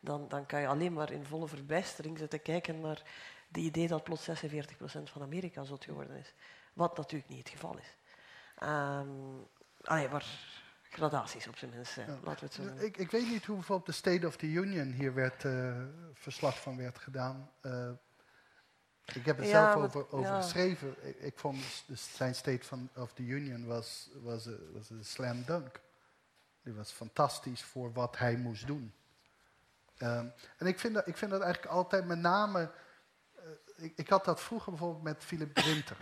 Dan, 0.05 0.29
dan 0.29 0.47
kan 0.47 0.61
je 0.61 0.67
alleen 0.67 0.93
maar 0.93 1.13
in 1.13 1.25
volle 1.25 1.49
verbijstering 1.49 2.19
zitten 2.19 2.43
kijken 2.43 2.81
naar 2.81 3.03
het 3.49 3.57
idee 3.57 3.89
dat 3.89 4.05
plots 4.05 4.29
46% 4.29 4.33
van 5.05 5.23
Amerika 5.23 5.65
zot 5.65 5.85
geworden 5.85 6.17
is. 6.17 6.35
Wat 6.73 6.97
natuurlijk 6.97 7.31
niet 7.31 7.39
het 7.39 7.49
geval 7.49 7.79
is. 7.79 7.97
Um, 8.63 9.47
allee, 9.83 10.09
maar 10.09 10.27
gradaties 10.83 11.49
op 11.49 11.57
zijn 11.57 11.71
minst, 11.71 11.95
ja. 11.95 12.07
laten 12.07 12.41
we 12.41 12.45
het 12.45 12.55
zo 12.55 12.63
noemen. 12.63 12.85
Ik, 12.85 12.97
ik 12.97 13.11
weet 13.11 13.29
niet 13.29 13.45
hoe 13.45 13.57
bijvoorbeeld 13.57 13.87
de 13.87 13.93
State 13.93 14.27
of 14.27 14.37
the 14.37 14.47
Union 14.47 14.93
hier 14.93 15.15
werd, 15.15 15.45
uh, 15.45 15.83
verslag 16.13 16.61
van 16.61 16.77
werd 16.77 16.99
gedaan. 16.99 17.51
Uh, 17.63 17.91
ik 19.05 19.25
heb 19.25 19.37
het 19.37 19.49
ja, 19.49 19.73
zelf 19.73 19.85
over, 19.85 20.13
over 20.13 20.31
ja. 20.31 20.41
geschreven. 20.41 20.97
Ik, 21.09 21.21
ik, 21.21 21.39
vond 21.39 21.85
zijn 21.95 22.35
State 22.35 22.65
van, 22.65 22.89
of 22.97 23.13
the 23.13 23.23
Union 23.23 23.67
was, 23.67 24.11
was, 24.23 24.49
was 24.73 24.91
een 24.91 25.05
slam 25.05 25.45
dunk. 25.45 25.81
Die 26.63 26.75
was 26.75 26.91
fantastisch 26.91 27.63
voor 27.63 27.93
wat 27.93 28.19
hij 28.19 28.37
moest 28.37 28.67
doen. 28.67 28.93
Um, 30.05 30.33
en 30.59 30.67
ik 30.67 30.79
vind, 30.79 30.95
dat, 30.95 31.07
ik 31.07 31.17
vind 31.17 31.31
dat 31.31 31.41
eigenlijk 31.41 31.73
altijd 31.73 32.07
met 32.07 32.19
name... 32.19 32.71
Uh, 33.37 33.85
ik, 33.85 33.93
ik, 33.97 34.09
had 34.09 34.25
dat 34.25 34.41
vroeger 34.41 34.71
bijvoorbeeld 34.71 35.03
met 35.03 35.25
Philip 35.25 35.55
de 35.55 35.63
Winter. 35.63 35.97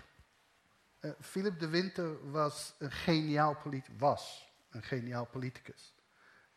Uh, 1.01 1.11
Philip 1.21 1.59
de 1.59 1.69
Winter 1.69 2.31
was 2.31 2.75
een 2.79 2.91
geniaal, 2.91 3.57
was 3.99 4.53
een 4.71 4.83
geniaal 4.83 5.25
politicus. 5.25 5.95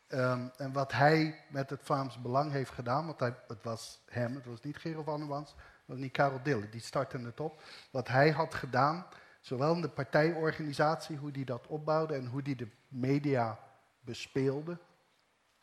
Um, 0.07 0.51
en 0.57 0.71
wat 0.71 0.91
hij 0.91 1.45
met 1.49 1.69
het 1.69 1.79
Vlaams 1.83 2.21
Belang 2.21 2.51
heeft 2.51 2.71
gedaan, 2.71 3.05
want 3.05 3.19
hij, 3.19 3.35
het 3.47 3.63
was 3.63 4.03
hem, 4.05 4.35
het 4.35 4.45
was 4.45 4.61
niet 4.61 4.83
der 4.83 5.03
Wans, 5.03 5.49
het 5.49 5.59
was 5.85 5.97
niet 5.97 6.11
Karel 6.11 6.43
Dille, 6.43 6.69
die 6.69 6.81
startte 6.81 7.17
het 7.17 7.39
op. 7.39 7.61
Wat 7.91 8.07
hij 8.07 8.31
had 8.31 8.53
gedaan, 8.53 9.05
zowel 9.41 9.73
in 9.73 9.81
de 9.81 9.89
partijorganisatie, 9.89 11.17
hoe 11.17 11.31
die 11.31 11.45
dat 11.45 11.67
opbouwde 11.67 12.13
en 12.13 12.25
hoe 12.25 12.41
die 12.41 12.55
de 12.55 12.67
media 12.87 13.59
bespeelde, 13.99 14.77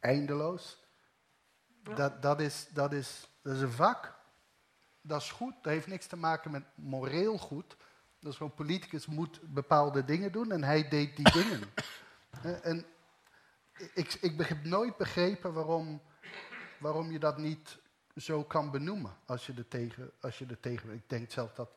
eindeloos. 0.00 0.81
Dat, 1.82 2.22
dat, 2.22 2.40
is, 2.40 2.66
dat, 2.72 2.92
is, 2.92 3.28
dat 3.42 3.54
is 3.54 3.60
een 3.60 3.72
vak. 3.72 4.14
Dat 5.00 5.20
is 5.20 5.30
goed. 5.30 5.54
Dat 5.62 5.72
heeft 5.72 5.86
niks 5.86 6.06
te 6.06 6.16
maken 6.16 6.50
met 6.50 6.64
moreel 6.74 7.38
goed. 7.38 7.76
Dat 8.20 8.32
is 8.32 8.36
gewoon 8.36 8.54
politicus 8.54 9.06
moet 9.06 9.40
bepaalde 9.42 10.04
dingen 10.04 10.32
doen 10.32 10.52
en 10.52 10.64
hij 10.64 10.88
deed 10.88 11.16
die 11.16 11.32
dingen. 11.42 11.60
En 12.62 12.86
ik, 13.94 14.14
ik 14.20 14.40
heb 14.40 14.64
nooit 14.64 14.96
begrepen 14.96 15.52
waarom, 15.52 16.02
waarom 16.78 17.10
je 17.10 17.18
dat 17.18 17.38
niet 17.38 17.78
zo 18.16 18.44
kan 18.44 18.70
benoemen 18.70 19.16
als 19.26 19.46
je 19.46 19.54
er 19.56 19.68
tegen, 19.68 20.10
als 20.20 20.38
je 20.38 20.46
er 20.46 20.60
tegen 20.60 20.92
Ik 20.92 21.08
denk 21.08 21.30
zelf 21.30 21.52
dat 21.52 21.70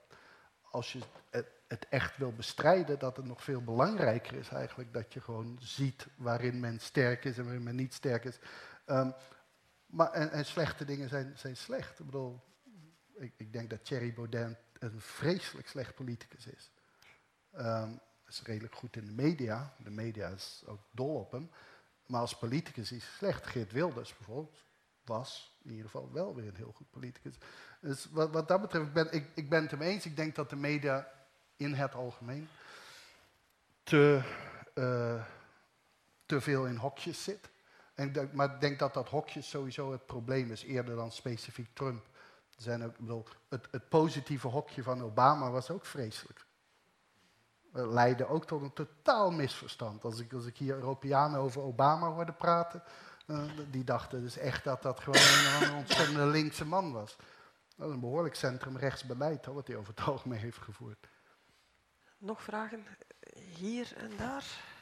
als 0.71 0.93
je 0.93 0.99
het, 1.29 1.47
het, 1.67 1.85
echt 1.89 2.17
wil 2.17 2.33
bestrijden, 2.33 2.99
dat 2.99 3.17
het 3.17 3.25
nog 3.25 3.43
veel 3.43 3.61
belangrijker 3.61 4.37
is 4.37 4.49
eigenlijk 4.49 4.93
dat 4.93 5.13
je 5.13 5.21
gewoon 5.21 5.57
ziet 5.59 6.07
waarin 6.15 6.59
men 6.59 6.79
sterk 6.79 7.25
is 7.25 7.37
en 7.37 7.43
waarin 7.43 7.63
men 7.63 7.75
niet 7.75 7.93
sterk 7.93 8.23
is. 8.23 8.39
Um, 8.85 9.13
maar, 9.95 10.11
en, 10.11 10.31
en, 10.31 10.45
slechte 10.45 10.85
dingen 10.85 11.09
zijn, 11.09 11.37
zijn 11.37 11.57
slecht. 11.57 11.99
Ik 11.99 12.05
bedoel, 12.05 12.39
ik, 13.13 13.33
ik, 13.37 13.53
denk 13.53 13.69
dat 13.69 13.85
Thierry 13.85 14.13
Baudet 14.13 14.57
een 14.79 15.01
vreselijk 15.01 15.67
slecht 15.67 15.95
politicus 15.95 16.47
is. 16.47 16.71
Um, 17.57 17.99
is 18.27 18.41
redelijk 18.41 18.75
goed 18.75 18.95
in 18.95 19.05
de 19.05 19.11
media. 19.11 19.73
De 19.77 19.89
media 19.89 20.27
is 20.27 20.63
ook 20.65 20.79
dol 20.91 21.15
op 21.15 21.31
hem. 21.31 21.49
Maar 22.05 22.21
als 22.21 22.37
politicus 22.37 22.91
is 22.91 23.03
hij 23.03 23.13
slecht. 23.17 23.45
Geert 23.45 23.71
Wilders 23.71 24.17
bijvoorbeeld 24.17 24.63
was 25.03 25.57
in 25.63 25.69
ieder 25.69 25.85
geval 25.85 26.11
wel 26.11 26.35
weer 26.35 26.47
een 26.47 26.55
heel 26.55 26.73
goed 26.75 26.89
politicus. 26.89 27.35
Dus 27.79 28.07
wat, 28.11 28.31
wat 28.31 28.47
dat 28.47 28.61
betreft, 28.61 28.93
ben, 28.93 29.11
ik, 29.11 29.27
ik 29.35 29.49
ben 29.49 29.61
het 29.61 29.71
hem 29.71 29.81
eens. 29.81 30.05
Ik 30.05 30.15
denk 30.15 30.35
dat 30.35 30.49
de 30.49 30.55
media 30.55 31.11
in 31.57 31.73
het 31.73 31.93
algemeen 31.93 32.47
te, 33.83 34.21
uh, 34.73 35.25
te 36.25 36.41
veel 36.41 36.65
in 36.65 36.75
hokjes 36.75 37.23
zit. 37.23 37.49
En 37.95 38.29
maar 38.33 38.53
ik 38.53 38.59
denk 38.59 38.79
dat 38.79 38.93
dat 38.93 39.09
hokjes 39.09 39.49
sowieso 39.49 39.91
het 39.91 40.05
probleem 40.05 40.51
is, 40.51 40.63
eerder 40.63 40.95
dan 40.95 41.11
specifiek 41.11 41.69
Trump. 41.73 42.05
Zijn 42.57 42.83
ook, 42.83 42.97
bedoel, 42.97 43.25
het, 43.49 43.67
het 43.71 43.89
positieve 43.89 44.47
hokje 44.47 44.83
van 44.83 45.03
Obama 45.03 45.51
was 45.51 45.69
ook 45.69 45.85
vreselijk. 45.85 46.45
Het 47.71 47.85
leidde 47.85 48.27
ook 48.27 48.45
tot 48.45 48.61
een 48.61 48.73
totaal 48.73 49.31
misverstand. 49.31 50.03
Als 50.03 50.19
ik, 50.19 50.33
als 50.33 50.45
ik 50.45 50.57
hier 50.57 50.75
Europeanen 50.75 51.39
over 51.39 51.61
Obama 51.61 52.07
hoorde 52.07 52.33
praten, 52.33 52.83
uh, 53.27 53.43
die 53.71 53.83
dachten 53.83 54.21
dus 54.21 54.37
echt 54.37 54.63
dat 54.63 54.81
dat 54.81 54.99
gewoon 54.99 55.21
een, 55.61 55.75
ontzettende 55.75 56.25
linkse 56.25 56.65
man 56.65 56.91
was. 56.91 57.17
Dat 57.75 57.87
is 57.87 57.93
een 57.93 57.99
behoorlijk 57.99 58.35
centrum-rechts 58.35 59.03
beleid 59.03 59.45
wat 59.45 59.67
hij 59.67 59.75
over 59.75 59.93
het 59.95 60.05
algemeen 60.07 60.39
heeft 60.39 60.57
gevoerd. 60.57 61.07
Nog 62.17 62.41
vragen 62.41 62.85
hier 63.55 63.93
en 63.97 64.11
daar? 64.17 64.74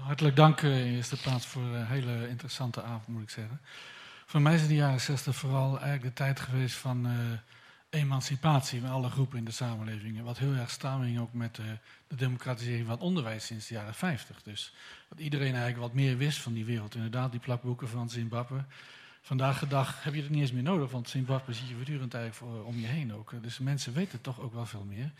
Hartelijk 0.00 0.36
dank 0.36 0.62
uh, 0.62 0.86
in 0.86 0.94
eerste 0.94 1.16
plaats 1.16 1.46
voor 1.46 1.62
een 1.62 1.86
hele 1.86 2.28
interessante 2.28 2.82
avond, 2.82 3.06
moet 3.06 3.22
ik 3.22 3.30
zeggen. 3.30 3.60
Voor 4.26 4.42
mij 4.42 4.54
is 4.54 4.66
de 4.66 4.74
jaren 4.74 5.00
60 5.00 5.36
vooral 5.36 5.80
eigenlijk 5.80 6.02
de 6.02 6.12
tijd 6.12 6.40
geweest 6.40 6.76
van 6.76 7.06
uh, 7.06 7.12
emancipatie 7.90 8.80
van 8.80 8.90
alle 8.90 9.10
groepen 9.10 9.38
in 9.38 9.44
de 9.44 9.50
samenleving. 9.50 10.22
Wat 10.22 10.38
heel 10.38 10.54
erg 10.54 10.70
samenhing 10.70 11.20
ook 11.20 11.32
met 11.32 11.58
uh, 11.58 11.66
de 12.08 12.16
democratisering 12.16 12.84
van 12.84 12.94
het 12.94 13.04
onderwijs 13.04 13.46
sinds 13.46 13.66
de 13.66 13.74
jaren 13.74 13.94
50. 13.94 14.42
Dus 14.42 14.74
dat 15.08 15.18
iedereen 15.18 15.52
eigenlijk 15.52 15.80
wat 15.80 15.92
meer 15.92 16.16
wist 16.16 16.38
van 16.38 16.52
die 16.52 16.64
wereld. 16.64 16.94
Inderdaad, 16.94 17.30
die 17.30 17.40
plakboeken 17.40 17.88
van 17.88 18.10
Zimbabwe. 18.10 18.64
Vandaag 19.20 19.58
de 19.58 19.66
dag 19.66 20.02
heb 20.02 20.14
je 20.14 20.20
het 20.20 20.30
niet 20.30 20.40
eens 20.40 20.52
meer 20.52 20.62
nodig, 20.62 20.90
want 20.90 21.08
Zimbabwe 21.08 21.52
zie 21.52 21.68
je 21.68 21.74
voortdurend 21.74 22.14
eigenlijk 22.14 22.66
om 22.66 22.78
je 22.78 22.86
heen 22.86 23.14
ook. 23.14 23.32
Dus 23.42 23.58
mensen 23.58 23.92
weten 23.92 24.20
toch 24.20 24.40
ook 24.40 24.52
wel 24.54 24.66
veel 24.66 24.84
meer. 24.84 25.10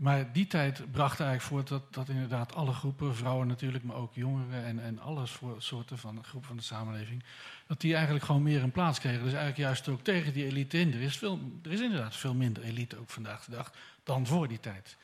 Maar 0.00 0.32
die 0.32 0.46
tijd 0.46 0.90
bracht 0.90 1.20
eigenlijk 1.20 1.50
voort 1.50 1.68
dat, 1.68 1.94
dat 1.94 2.08
inderdaad 2.08 2.54
alle 2.54 2.72
groepen, 2.72 3.16
vrouwen 3.16 3.46
natuurlijk, 3.46 3.84
maar 3.84 3.96
ook 3.96 4.14
jongeren 4.14 4.64
en, 4.64 4.82
en 4.82 4.98
alle 4.98 5.26
soorten 5.58 5.98
van 5.98 6.24
groepen 6.24 6.48
van 6.48 6.56
de 6.56 6.62
samenleving, 6.62 7.24
dat 7.66 7.80
die 7.80 7.94
eigenlijk 7.94 8.24
gewoon 8.24 8.42
meer 8.42 8.62
een 8.62 8.70
plaats 8.70 8.98
kregen. 8.98 9.18
Dus 9.18 9.32
eigenlijk 9.32 9.58
juist 9.58 9.88
ook 9.88 10.02
tegen 10.02 10.32
die 10.32 10.44
elite 10.44 10.78
in. 10.78 10.92
Er 10.92 11.00
is, 11.00 11.16
veel, 11.16 11.40
er 11.62 11.72
is 11.72 11.80
inderdaad 11.80 12.16
veel 12.16 12.34
minder 12.34 12.62
elite 12.62 12.98
ook 12.98 13.10
vandaag 13.10 13.44
de 13.44 13.50
dag 13.50 13.72
dan 14.02 14.26
voor 14.26 14.48
die 14.48 14.60
tijd. 14.60 14.96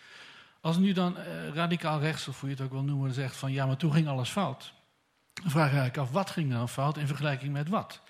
Als 0.60 0.76
nu 0.76 0.92
dan 0.92 1.18
eh, 1.18 1.48
radicaal 1.48 2.00
rechts, 2.00 2.28
of 2.28 2.40
hoe 2.40 2.48
je 2.48 2.54
het 2.54 2.64
ook 2.64 2.72
wil 2.72 2.82
noemen, 2.82 3.14
zegt 3.14 3.36
van 3.36 3.52
ja, 3.52 3.66
maar 3.66 3.76
toen 3.76 3.92
ging 3.92 4.08
alles 4.08 4.30
fout. 4.30 4.72
Dan 5.32 5.50
vraag 5.50 5.70
je 5.70 5.76
eigenlijk 5.76 6.08
af, 6.08 6.10
wat 6.10 6.30
ging 6.30 6.52
dan 6.52 6.68
fout 6.68 6.96
in 6.96 7.06
vergelijking 7.06 7.52
met 7.52 7.68
wat? 7.68 8.00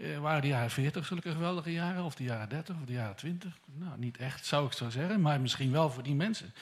Uh, 0.00 0.18
waren 0.18 0.42
de 0.42 0.48
jaren 0.48 0.70
40 0.70 1.06
zulke 1.06 1.32
geweldige 1.32 1.72
jaren, 1.72 2.04
of 2.04 2.14
de 2.14 2.24
jaren 2.24 2.48
30 2.48 2.76
of 2.76 2.86
de 2.86 2.92
jaren 2.92 3.16
20? 3.16 3.58
Nou, 3.74 3.98
niet 3.98 4.16
echt, 4.16 4.46
zou 4.46 4.66
ik 4.66 4.72
zo 4.72 4.90
zeggen, 4.90 5.20
maar 5.20 5.40
misschien 5.40 5.72
wel 5.72 5.90
voor 5.90 6.02
die 6.02 6.14
mensen. 6.14 6.54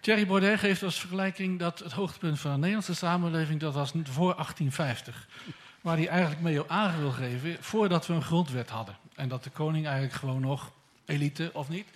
Thierry 0.00 0.26
Baudet 0.26 0.58
geeft 0.58 0.82
als 0.82 1.00
vergelijking 1.00 1.58
dat 1.58 1.78
het 1.78 1.92
hoogtepunt 1.92 2.40
van 2.40 2.50
de 2.50 2.56
Nederlandse 2.56 2.94
samenleving, 2.94 3.60
dat 3.60 3.74
was 3.74 3.90
voor 3.90 4.34
1850. 4.34 5.28
Waar 5.80 5.96
hij 5.96 6.08
eigenlijk 6.08 6.40
mee 6.40 6.62
aan 6.66 6.98
wil 6.98 7.10
geven, 7.10 7.56
voordat 7.60 8.06
we 8.06 8.14
een 8.14 8.22
grondwet 8.22 8.70
hadden. 8.70 8.96
en 9.14 9.28
dat 9.28 9.44
de 9.44 9.50
koning 9.50 9.84
eigenlijk 9.84 10.14
gewoon 10.14 10.40
nog, 10.40 10.72
elite 11.04 11.50
of 11.52 11.68
niet, 11.68 11.86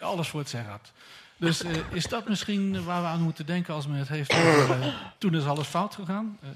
alles 0.00 0.28
voor 0.28 0.40
het 0.40 0.48
zeggen 0.48 0.70
had. 0.70 0.92
Dus 1.36 1.62
eh, 1.62 1.92
is 1.92 2.04
dat 2.04 2.28
misschien 2.28 2.84
waar 2.84 3.02
we 3.02 3.08
aan 3.08 3.22
moeten 3.22 3.46
denken 3.46 3.74
als 3.74 3.86
men 3.86 3.98
het 3.98 4.08
heeft 4.08 4.30
eh, 4.30 4.86
toen 5.18 5.34
is 5.34 5.44
alles 5.44 5.66
fout 5.66 5.94
gegaan? 5.94 6.38
Eh, 6.42 6.48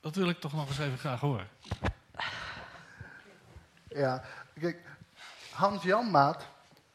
dat 0.00 0.16
wil 0.16 0.28
ik 0.28 0.40
toch 0.40 0.52
nog 0.52 0.68
eens 0.68 0.78
even 0.78 0.98
graag 0.98 1.20
horen. 1.20 1.48
Ja, 3.94 4.22
kijk, 4.60 4.78
Hans 5.52 5.82
Janmaat 5.82 6.46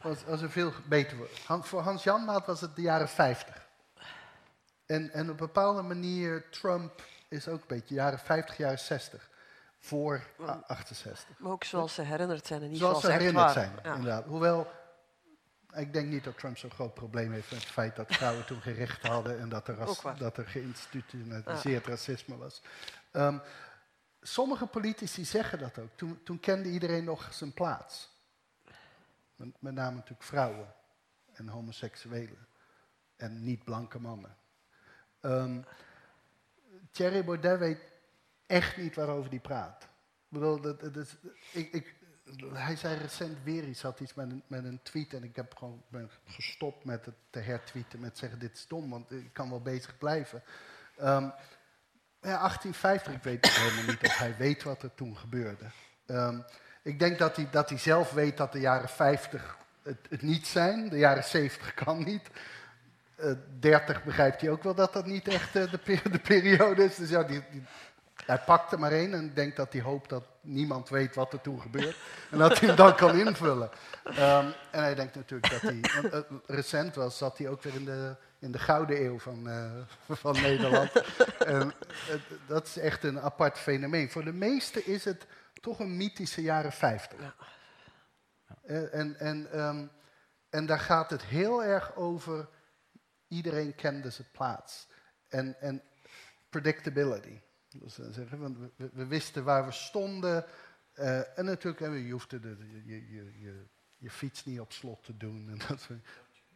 was, 0.02 0.24
was 0.24 0.42
een 0.42 0.50
veel 0.52 0.74
beter 0.86 1.18
woord. 1.18 1.40
Han- 1.46 1.66
voor 1.66 1.82
Hans 1.82 2.04
Janmaat 2.04 2.46
was 2.46 2.62
het 2.62 2.76
de 2.76 2.82
jaren 2.82 3.10
50. 3.10 3.66
En, 4.86 5.12
en 5.14 5.22
op 5.24 5.30
een 5.30 5.36
bepaalde 5.36 5.82
manier, 5.82 6.50
Trump 6.50 7.02
is 7.28 7.48
ook 7.48 7.60
een 7.62 7.68
beetje 7.68 7.96
jaren 7.96 8.20
50, 8.20 8.58
jaren 8.58 8.80
60. 8.80 9.30
Voor 9.80 10.24
a- 10.42 10.64
68. 10.68 11.26
Maar 11.40 11.52
ook 11.52 11.64
zoals 11.64 11.94
ze 11.94 12.02
herinnerd 12.02 12.48
zijn 12.48 12.62
en 12.62 12.70
niet 12.70 12.78
Zoals 12.80 13.00
zoals, 13.00 13.16
ze 13.16 13.20
herinnerd 13.22 13.52
zijn, 13.52 13.72
Ja. 13.84 13.94
inderdaad. 13.94 14.26
Hoewel, 14.26 14.72
ik 15.74 15.94
denk 15.94 16.08
niet 16.08 16.24
dat 16.24 16.38
Trump 16.38 16.58
zo'n 16.58 16.72
groot 16.72 16.94
probleem 16.94 17.32
heeft 17.32 17.52
met 17.52 17.60
het 17.60 17.70
feit 17.72 17.96
dat 17.96 18.06
vrouwen 18.16 18.46
toen 18.46 18.62
gerecht 18.62 19.08
hadden 19.08 19.40
en 19.40 19.50
dat 19.50 19.68
er, 19.68 19.76
ras- 19.76 20.02
dat 20.18 20.38
er 20.38 20.48
geïnstitutionaliseerd 20.48 21.88
racisme 21.88 22.38
was. 22.38 22.62
Ehm, 23.12 23.38
sommige 24.28 24.66
politici 24.66 25.26
zeggen 25.26 25.60
dat 25.60 25.80
ook. 25.80 25.90
Toen, 25.96 26.24
toen 26.24 26.40
kende 26.40 26.70
iedereen 26.70 27.04
nog 27.04 27.34
zijn 27.34 27.54
plaats. 27.54 28.10
Met, 29.36 29.62
name 29.62 29.96
natuurlijk 29.96 30.24
vrouwen 30.24 30.74
en 31.34 31.48
homoseksuelen 31.48 32.48
en 33.16 33.44
niet-blanke 33.44 34.00
mannen. 34.00 34.38
Ehm, 35.20 35.62
Thierry 36.92 37.24
Baudet 37.24 37.60
weet 37.60 37.92
echt 38.46 38.78
niet 38.78 38.96
waarover 38.96 39.30
hij 39.30 39.40
praat. 39.40 39.84
Ik 39.84 40.40
bedoel, 40.40 40.62
dat 40.62 40.96
is, 40.96 41.16
ik, 41.52 41.72
ik, 41.72 41.96
hij 42.54 42.76
zei 42.76 42.98
recent 42.98 43.44
weer 43.44 43.64
iets, 43.64 43.82
had 43.82 44.00
iets 44.00 44.14
met 44.14 44.32
een, 44.32 44.44
met 44.48 44.64
een 44.64 44.82
tweet 44.82 45.14
en 45.14 45.24
ik 45.24 45.36
heb 45.36 45.56
gewoon 45.56 45.84
ben 45.90 46.10
gestopt 46.26 46.84
met 46.84 47.06
het 47.06 47.16
te 47.30 47.40
hertweeten, 47.40 48.00
met 48.00 48.18
zeggen 48.18 48.40
dit 48.40 48.54
is 48.54 48.68
dom, 48.68 48.90
want 48.90 49.12
ik 49.12 49.34
kan 49.34 49.50
wel 49.50 49.62
bezig 49.62 49.98
blijven. 49.98 50.44
Ehm, 50.98 51.30
ja, 52.22 52.38
1850, 52.38 53.14
ik 53.14 53.24
weet 53.24 53.50
helemaal 53.50 53.84
niet 53.86 54.04
of 54.04 54.18
hij 54.18 54.36
weet 54.38 54.64
wat 54.64 54.84
er 54.84 54.96
toen 54.96 55.18
gebeurde. 55.18 55.66
Ehm, 56.06 56.40
ik 56.82 57.00
denk 57.00 57.18
dat 57.18 57.36
hij, 57.36 57.48
dat 57.52 57.70
hij 57.70 57.78
zelf 57.78 58.12
weet 58.12 58.38
dat 58.38 58.52
de 58.52 58.60
jaren 58.60 58.90
50 58.90 59.58
het, 59.84 59.98
het 60.10 60.22
niet 60.22 60.48
zijn, 60.48 60.90
de 60.90 60.98
jaren 60.98 61.24
70 61.24 61.74
kan 61.74 62.04
niet. 62.04 62.30
Eh 63.16 63.32
30 63.60 64.04
begrijpt 64.04 64.42
hij 64.42 64.50
ook 64.50 64.64
wel 64.64 64.76
dat 64.76 64.94
dat 64.94 65.06
niet 65.06 65.28
echt 65.28 65.56
eh, 65.56 65.72
de, 65.72 66.00
de 66.12 66.20
periode 66.20 66.84
is. 66.84 66.96
Dus 66.96 67.10
ja, 67.10 67.24
die, 67.24 67.44
hij 68.26 68.40
pakt 68.40 68.72
er 68.72 68.80
maar 68.80 68.92
één 68.92 69.14
en 69.14 69.34
denkt 69.34 69.56
dat 69.56 69.74
hij 69.74 69.82
hoopt 69.82 70.10
dat 70.10 70.24
niemand 70.42 70.90
weet 70.90 71.16
wat 71.16 71.34
er 71.34 71.42
toen 71.42 71.62
gebeurt. 71.62 71.98
En 72.32 72.38
dat 72.38 72.60
hij 72.60 72.68
hem 72.68 72.78
dan 72.78 72.96
kan 72.96 73.20
invullen. 73.20 73.70
Ehm, 74.04 74.46
en 74.72 74.82
hij 74.82 74.96
denkt 74.96 75.16
natuurlijk 75.16 75.52
dat 75.52 75.62
hij... 75.62 75.82
eh, 76.12 76.20
recent 76.46 76.96
was, 76.96 77.18
zat 77.18 77.38
hij 77.38 77.50
ook 77.50 77.64
weer 77.64 77.76
in 77.76 77.86
de, 77.86 78.16
in 78.40 78.52
de 78.52 78.60
gouden 78.60 79.02
eeuw 79.06 79.20
van, 79.20 79.50
eh, 79.50 79.72
van 80.10 80.34
Nederland. 80.42 80.92
En, 81.38 81.72
eh, 82.10 82.16
dat 82.48 82.66
is 82.68 82.78
echt 82.78 83.04
een 83.04 83.20
apart 83.20 83.58
fenomeen. 83.58 84.10
Voor 84.10 84.24
de 84.24 84.34
meesten 84.34 84.86
is 84.86 85.06
het 85.06 85.26
toch 85.62 85.80
een 85.80 85.98
mythische 85.98 86.42
jaren 86.42 86.72
50. 86.72 87.20
Ja. 87.20 87.36
Eh, 88.64 88.94
en, 88.94 89.20
en, 89.20 89.52
ehm, 89.52 89.88
en 90.50 90.66
daar 90.66 90.80
gaat 90.80 91.10
het 91.10 91.24
heel 91.24 91.64
erg 91.64 91.96
over... 91.96 92.50
Iedereen 93.28 93.76
kende 93.76 94.10
zijn 94.10 94.28
plaats. 94.32 94.88
En, 95.28 95.60
en 95.62 95.82
predictability. 96.50 97.40
Dus, 97.70 97.94
zeggen, 97.96 98.40
want 98.40 98.58
we- 98.76 99.06
wisten 99.06 99.44
waar 99.44 99.66
we 99.66 99.72
stonden. 99.72 100.46
en 101.36 101.46
natuurlijk, 101.46 101.80
je 102.06 102.12
hoefde 102.12 102.40
de, 102.40 102.58
de- 102.58 102.86
je, 102.86 103.12
je, 103.14 103.40
je, 103.40 103.66
je 103.98 104.10
fiets 104.10 104.46
niet 104.46 104.60
op 104.60 104.72
slot 104.72 105.04
te 105.04 105.18
doen. 105.18 105.50
En 105.50 105.58
dat, 105.68 105.80
soort- 105.82 106.06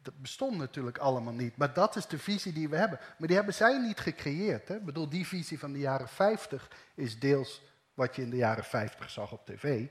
dat 0.02 0.22
bestond 0.22 0.58
natuurlijk 0.58 0.98
allemaal 0.98 1.34
niet. 1.34 1.58
Maar 1.58 1.74
dat 1.74 1.96
is 1.96 2.08
de 2.08 2.20
visie 2.20 2.54
die 2.54 2.70
we 2.70 2.78
hebben. 2.78 3.00
Maar 3.18 3.28
die 3.28 3.38
hebben 3.38 3.54
zij 3.54 3.78
niet 3.78 4.00
gecreëerd. 4.00 4.68
Hè? 4.68 4.76
Ik 4.76 4.86
bedoel, 4.86 5.10
die 5.10 5.28
visie 5.28 5.60
van 5.60 5.72
de 5.72 5.80
jaren 5.80 6.08
50 6.08 6.70
is 6.96 7.20
deels 7.20 7.62
wat 7.94 8.16
je 8.16 8.22
in 8.22 8.30
de 8.30 8.36
jaren 8.36 8.64
50 8.64 9.10
zag 9.10 9.32
op 9.32 9.46
tv. 9.46 9.88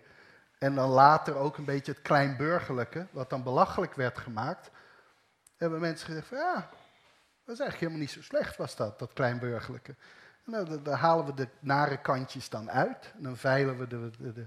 En 0.59 0.75
dan 0.75 0.89
later 0.89 1.35
ook 1.35 1.57
een 1.57 1.65
beetje 1.65 1.93
het 1.93 2.03
kleinburgerlijke, 2.03 3.07
wat 3.11 3.31
dan 3.31 3.43
belachelijk 3.43 3.95
werd 3.95 4.19
gemaakt. 4.19 4.71
Hebben 5.57 5.81
mensen 5.81 6.07
gezegd 6.07 6.27
van 6.27 6.39
ja, 6.39 6.55
dat 7.45 7.55
is 7.55 7.61
eigenlijk 7.61 7.79
helemaal 7.79 8.01
niet 8.01 8.11
zo 8.11 8.23
slecht 8.23 8.57
was 8.57 8.77
dat, 8.77 8.99
dat 8.99 9.13
kleinburgerlijke. 9.13 9.95
En 10.45 10.83
dan, 10.83 10.95
halen 10.95 11.27
we 11.27 11.35
de 11.35 11.49
nare 11.61 12.01
kantjes 12.01 12.49
dan 12.49 12.71
uit. 12.71 13.13
En 13.17 13.23
dan 13.23 13.37
veilen 13.37 13.79
we 13.79 13.87
de, 13.87 14.11
de, 14.19 14.47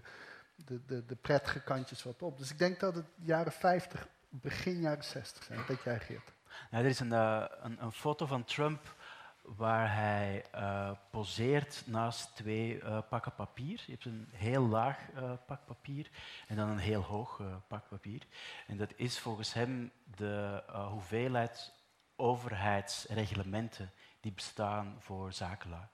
de, 0.55 0.79
de, 0.85 1.05
de 1.05 1.15
prettige 1.15 1.59
kantjes 1.59 2.03
wat 2.03 2.21
op. 2.21 2.37
Dus 2.37 2.51
ik 2.51 2.59
denk 2.59 2.79
dat 2.79 2.95
het 2.95 3.05
jaren 3.15 3.51
50, 3.51 4.07
begin 4.41 4.81
jaren 4.81 5.03
60 5.03 5.43
zijn. 5.43 5.59
Denk 5.67 5.81
jij, 5.81 5.99
Geert? 5.99 6.31
Nou, 6.71 6.83
er 6.83 6.89
is 6.89 6.99
een, 6.99 7.13
eh, 7.13 7.45
een, 7.61 7.83
een 7.83 7.91
foto 7.91 8.25
van 8.25 8.43
Trump 8.43 8.95
waar 9.41 9.95
hij 9.95 10.45
eh, 10.51 10.91
poseert 11.09 11.83
naast 11.85 12.35
twee 12.35 12.79
eh, 12.79 12.99
pakken 13.09 13.35
papier. 13.35 13.83
Je 13.85 13.91
hebt 13.91 14.05
een 14.05 14.27
heel 14.31 14.67
laag 14.67 14.97
pak 15.45 15.65
papier 15.65 16.09
en 16.47 16.55
dan 16.55 16.69
een 16.69 16.77
heel 16.77 17.01
hoog 17.01 17.41
pak 17.67 17.87
papier. 17.87 18.21
En 18.67 18.77
dat 18.77 18.93
is 18.95 19.19
volgens 19.19 19.53
hem 19.53 19.91
de 20.15 20.63
hoeveelheid 20.89 21.71
overheidsreglementen 22.15 23.91
die 24.19 24.31
bestaan 24.31 24.95
voor 24.99 25.33
zakenlui. 25.33 25.85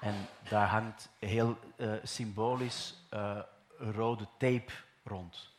En 0.00 0.14
daar 0.48 0.68
hangt 0.68 1.08
heel 1.18 1.58
symbolisch 2.02 2.94
rode 3.78 4.26
tape 4.38 4.72
rond. 5.04 5.50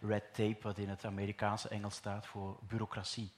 Red 0.00 0.34
tape, 0.34 0.58
wat 0.60 0.78
in 0.78 0.88
het 0.88 1.04
Amerikaanse 1.04 1.68
Engels 1.68 1.94
staat 1.94 2.26
voor 2.26 2.58
bureaucratie. 2.62 3.32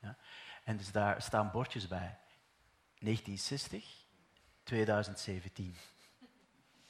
Ja. 0.00 0.16
En 0.64 0.76
dus 0.76 0.92
daar 0.92 1.22
staan 1.22 1.50
bordjes 1.50 1.88
bij. 1.88 2.18
1960, 2.98 4.04
2017. 4.62 5.76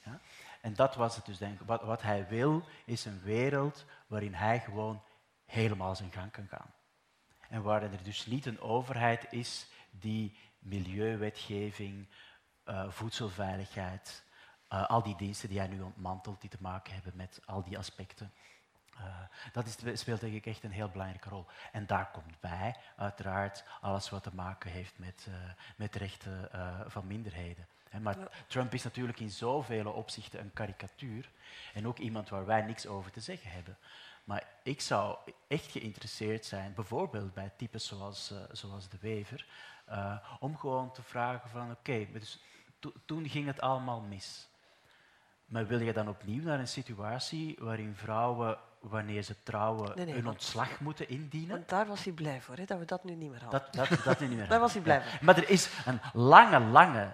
Ja. 0.04 0.20
En 0.60 0.74
dat 0.74 0.94
was 0.94 1.16
het 1.16 1.24
dus, 1.24 1.38
denk 1.38 1.60
ik. 1.60 1.66
Wat, 1.66 1.82
wat 1.82 2.02
hij 2.02 2.28
wil, 2.28 2.62
is 2.84 3.04
een 3.04 3.20
wereld 3.22 3.84
waarin 4.06 4.34
hij 4.34 4.60
gewoon 4.60 5.02
helemaal 5.46 5.94
zijn 5.94 6.12
gang 6.12 6.30
kan 6.30 6.46
gaan. 6.48 6.72
En 7.48 7.62
waarin 7.62 7.92
er 7.92 8.02
dus 8.02 8.26
niet 8.26 8.46
een 8.46 8.60
overheid 8.60 9.26
is 9.32 9.66
die 9.90 10.36
milieuwetgeving, 10.58 12.06
eh, 12.64 12.90
voedselveiligheid, 12.90 14.24
eh, 14.68 14.86
al 14.86 15.02
die 15.02 15.16
diensten 15.16 15.48
die 15.48 15.58
hij 15.58 15.68
nu 15.68 15.80
ontmantelt, 15.80 16.40
die 16.40 16.50
te 16.50 16.56
maken 16.60 16.94
hebben 16.94 17.16
met 17.16 17.40
al 17.44 17.64
die 17.64 17.78
aspecten. 17.78 18.32
Eh, 18.98 19.52
dat 19.52 19.66
is, 19.66 20.00
speelt 20.00 20.20
denk 20.20 20.34
ik 20.34 20.46
echt 20.46 20.64
een 20.64 20.70
heel 20.70 20.88
belangrijke 20.88 21.28
rol. 21.28 21.46
En 21.72 21.86
daar 21.86 22.10
komt 22.10 22.40
bij, 22.40 22.76
uiteraard, 22.96 23.64
alles 23.80 24.10
wat 24.10 24.22
te 24.22 24.34
maken 24.34 24.70
heeft 24.70 24.98
met, 24.98 25.26
eh, 25.28 25.34
met 25.76 25.94
rechten 25.94 26.52
eh, 26.52 26.80
van 26.86 27.06
minderheden. 27.06 27.66
Maar 28.00 28.16
Trump 28.46 28.74
is 28.74 28.82
natuurlijk 28.82 29.20
in 29.20 29.30
zoveel 29.30 29.90
opzichten 29.90 30.40
een 30.40 30.52
karikatuur 30.52 31.30
en 31.74 31.86
ook 31.86 31.98
iemand 31.98 32.28
waar 32.28 32.46
wij 32.46 32.62
niks 32.62 32.86
over 32.86 33.10
te 33.10 33.20
zeggen 33.20 33.50
hebben. 33.50 33.76
Maar 34.24 34.44
ik 34.62 34.80
zou 34.80 35.18
echt 35.48 35.70
geïnteresseerd 35.70 36.44
zijn, 36.44 36.74
bijvoorbeeld 36.74 37.34
bij 37.34 37.52
types 37.56 37.86
zoals, 37.86 38.32
zoals 38.52 38.88
de 38.88 38.98
Wever, 39.00 39.46
om 40.40 40.56
gewoon 40.56 40.92
te 40.92 41.02
vragen 41.02 41.50
van 41.50 41.70
oké, 41.70 42.06
dus 42.12 42.40
to- 42.78 42.92
toen 43.04 43.28
ging 43.28 43.46
het 43.46 43.60
allemaal 43.60 44.00
mis. 44.00 44.48
Maar 45.46 45.66
wil 45.66 45.80
je 45.80 45.92
dan 45.92 46.08
opnieuw 46.08 46.42
naar 46.42 46.58
een 46.58 46.68
situatie 46.68 47.56
waarin 47.60 47.94
vrouwen, 47.94 48.58
wanneer 48.89 49.23
ze 49.23 49.35
trouwen, 49.43 49.93
Nee, 49.94 50.15
want- 50.15 50.27
ontslag 50.27 50.81
moeten 50.81 51.09
indienen? 51.09 51.48
Want 51.56 51.69
daar 51.69 51.86
was 51.86 52.05
hij 52.05 52.12
blij 52.12 52.40
voor, 52.40 52.56
hè, 52.56 52.65
dat 52.65 52.78
we 52.78 52.85
dat 52.85 53.05
nu 53.05 53.15
niet 53.15 53.31
meer 53.31 53.43
hadden. 53.43 53.60
Dat, 53.73 53.89
dat, 53.89 54.05
dat 54.05 54.20
niet 54.20 54.31
meer. 54.31 54.48
Daar 54.55 54.60
was 54.60 54.73
hij 54.73 54.82
blij 54.82 54.97
Ja. 54.97 55.02
voor. 55.02 55.19
Maar 55.24 55.36
er 55.36 55.48
is 55.51 55.69
een 55.86 56.01
lange, 56.12 56.60
lange 56.60 57.12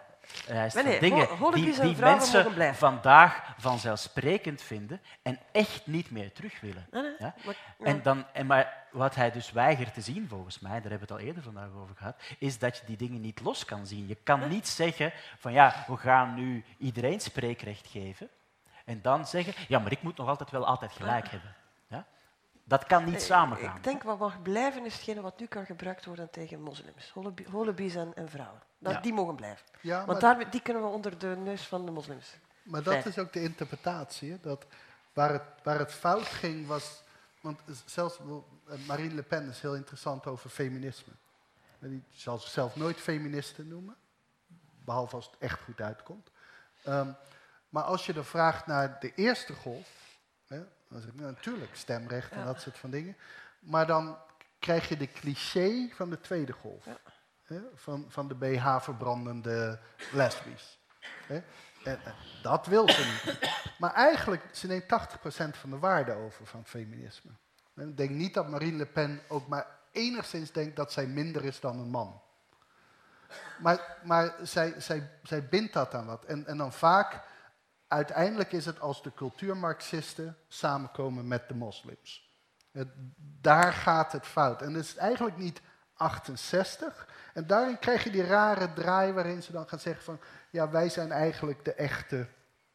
lijst 0.49 0.83
Nee, 0.83 1.01
dingen 1.01 1.27
ho- 1.27 1.51
die, 1.51 1.81
die 1.81 1.97
mensen 1.97 2.75
vandaag 2.75 3.55
vanzelfsprekend 3.59 4.63
vinden 4.63 5.01
en 5.23 5.39
echt 5.53 5.87
niet 5.87 6.11
meer 6.11 6.33
terug 6.33 6.61
willen. 6.61 6.87
Ja? 7.19 7.35
maar-. 7.45 7.57
En, 7.83 8.03
dan, 8.03 8.25
en 8.33 8.47
maar 8.47 8.87
wat 8.93 9.15
hij 9.15 9.31
dus 9.31 9.53
weigert 9.53 9.95
te 9.95 10.01
zien, 10.01 10.29
volgens 10.29 10.59
mij, 10.59 10.81
daar 10.81 10.91
hebben 10.91 11.09
we 11.09 11.13
het 11.15 11.23
al 11.23 11.27
eerder 11.29 11.43
vandaag 11.43 11.69
over 11.83 11.97
gehad, 11.97 12.17
is 12.39 12.59
dat 12.59 12.77
je 12.77 12.83
die 12.87 12.97
dingen 12.97 13.21
niet 13.21 13.41
los 13.41 13.65
kan 13.65 13.87
zien. 13.87 14.07
Je 14.07 14.15
kan 14.23 14.49
niet 14.49 14.69
zeggen 14.69 15.13
van 15.39 15.53
ja, 15.53 15.85
we 15.87 15.97
gaan 15.97 16.35
nu 16.35 16.65
iedereen 16.79 17.21
spreekrecht 17.21 17.87
geven 17.87 18.29
en 18.85 19.03
dan 19.03 19.27
zeggen, 19.27 19.55
ja, 19.69 19.79
maar 19.79 19.93
ik 19.93 20.03
moet 20.03 20.17
nog 20.17 20.29
altijd 20.29 20.51
wel 20.51 20.67
altijd 20.67 20.93
gelijk 20.93 21.29
hebben. 21.29 21.55
Dat 22.65 22.85
kan 22.85 23.05
niet 23.05 23.15
Eh, 23.15 23.21
samengaan. 23.21 23.77
Ik 23.77 23.85
denk 23.85 24.03
wat 24.03 24.19
mag 24.19 24.43
blijven 24.43 24.85
is 24.85 24.95
hetgene 24.95 25.21
wat 25.21 25.39
nu 25.41 25.47
kan 25.47 25.67
gebruikt 25.67 26.05
worden 26.05 26.31
tegen 26.31 26.61
moslims. 26.61 27.13
Holibies 27.51 27.95
en, 27.95 28.13
en 28.15 28.29
vrouwen. 28.29 28.63
Dat, 28.79 28.93
Ja. 28.93 29.01
Die 29.01 29.13
mogen 29.13 29.35
blijven. 29.35 29.67
Ja, 29.81 29.97
maar, 29.97 30.07
Want 30.07 30.21
daar, 30.21 30.51
die 30.51 30.61
kunnen 30.63 30.83
we 30.83 30.89
onder 30.89 31.19
de 31.19 31.27
neus 31.27 31.67
van 31.67 31.85
de 31.87 31.91
moslims. 31.93 32.35
maar 32.63 32.83
dat 32.83 33.07
is 33.07 33.19
ook 33.19 33.33
de 33.33 33.43
interpretatie. 33.43 34.31
hè, 34.31 34.39
Dat 34.41 34.67
waar, 35.13 35.33
het, 35.33 35.43
waar 35.63 35.79
het 35.79 35.93
fout 35.93 36.27
ging 36.27 36.67
was... 36.67 37.03
Want 37.41 37.61
zelfs 37.85 38.19
eh, 38.19 38.77
Marine 38.87 39.15
Le 39.15 39.23
Pen 39.23 39.49
is 39.49 39.61
heel 39.61 39.75
interessant 39.77 40.27
over 40.27 40.51
feminisme. 40.51 41.13
En 41.81 41.89
die 41.89 42.03
zal 42.11 42.39
zichzelf 42.39 42.77
nooit 42.77 42.97
feministe 43.01 43.65
noemen. 43.65 43.97
Behalve 44.85 45.17
als 45.17 45.27
het 45.27 45.35
echt 45.39 45.61
goed 45.61 45.81
uitkomt. 45.81 46.31
Ehm, 46.83 47.09
maar 47.69 47.83
als 47.83 48.07
je 48.07 48.13
dan 48.13 48.25
vraagt 48.25 48.67
naar 48.67 48.97
de 49.01 49.15
eerste 49.15 49.53
golf, 49.53 49.89
Dan 50.89 51.01
zeg 51.01 51.11
ik, 51.11 51.21
nou, 51.21 51.33
natuurlijk, 51.33 51.77
stemrecht 51.77 52.31
en 52.31 52.45
dat 52.45 52.61
soort 52.61 52.79
van 52.79 52.91
dingen. 52.91 53.17
Maar 53.61 53.87
dan 53.87 54.19
krijg 54.59 54.89
je 54.89 54.97
de 54.97 55.13
cliché 55.13 55.89
van 55.95 56.11
de 56.11 56.21
tweede 56.21 56.53
golf. 56.53 56.87
Hè, 57.43 57.61
van, 57.75 58.05
van 58.09 58.29
de 58.29 58.35
BH-verbrandende 58.35 59.81
lesbisch. 60.13 60.79
Hè. 61.27 61.43
En, 61.85 62.05
en 62.05 62.15
dat 62.43 62.67
wil 62.67 62.89
ze 62.89 63.05
niet. 63.05 63.39
Maar 63.79 63.95
eigenlijk, 63.95 64.43
ze 64.53 64.67
neemt 64.67 64.85
80% 64.85 64.87
van 65.51 65.71
de 65.71 65.79
waarde 65.79 66.13
over 66.13 66.47
van 66.47 66.65
feminisme. 66.65 67.31
En 67.75 67.89
ik 67.89 67.97
denk 67.97 68.11
niet 68.11 68.35
dat 68.35 68.49
Marine 68.49 68.77
Le 68.77 68.87
Pen 68.87 69.21
ook 69.29 69.49
maar 69.49 69.67
enigszins 69.93 70.53
denkt 70.53 70.77
dat 70.77 70.93
zij 70.93 71.07
minder 71.07 71.45
is 71.45 71.61
dan 71.61 71.79
een 71.79 71.91
man. 71.91 72.23
Maar, 73.59 73.99
maar 74.05 74.35
zij, 74.43 74.75
zij, 74.79 75.11
zij 75.23 75.49
bindt 75.49 75.73
dat 75.73 75.95
aan 75.95 76.07
wat. 76.07 76.25
En, 76.25 76.47
en 76.47 76.57
dan 76.57 76.73
vaak, 76.73 77.23
uiteindelijk 77.95 78.53
is 78.53 78.67
het 78.67 78.81
als 78.81 79.03
de 79.03 79.13
cultuurmarxisten 79.15 80.37
samenkomen 80.49 81.29
met 81.29 81.49
de 81.49 81.55
moslims. 81.55 82.31
Het, 82.73 82.89
daar 83.41 83.73
gaat 83.73 84.13
het 84.13 84.27
fout. 84.27 84.63
En 84.63 84.75
het 84.75 84.85
is 84.85 84.97
eigenlijk 84.97 85.37
niet 85.37 85.61
68. 85.95 87.09
En 87.35 87.47
daarin 87.47 87.79
krijg 87.79 88.05
je 88.05 88.11
die 88.11 88.27
rare 88.27 88.73
draai 88.73 89.13
waarin 89.13 89.43
ze 89.43 89.53
dan 89.53 89.69
gaan 89.69 89.79
zeggen 89.79 90.05
van... 90.05 90.21
ja, 90.51 90.71
wij 90.71 90.89
zijn 90.89 91.13
eigenlijk 91.13 91.65
de 91.65 91.75
echte 91.75 92.27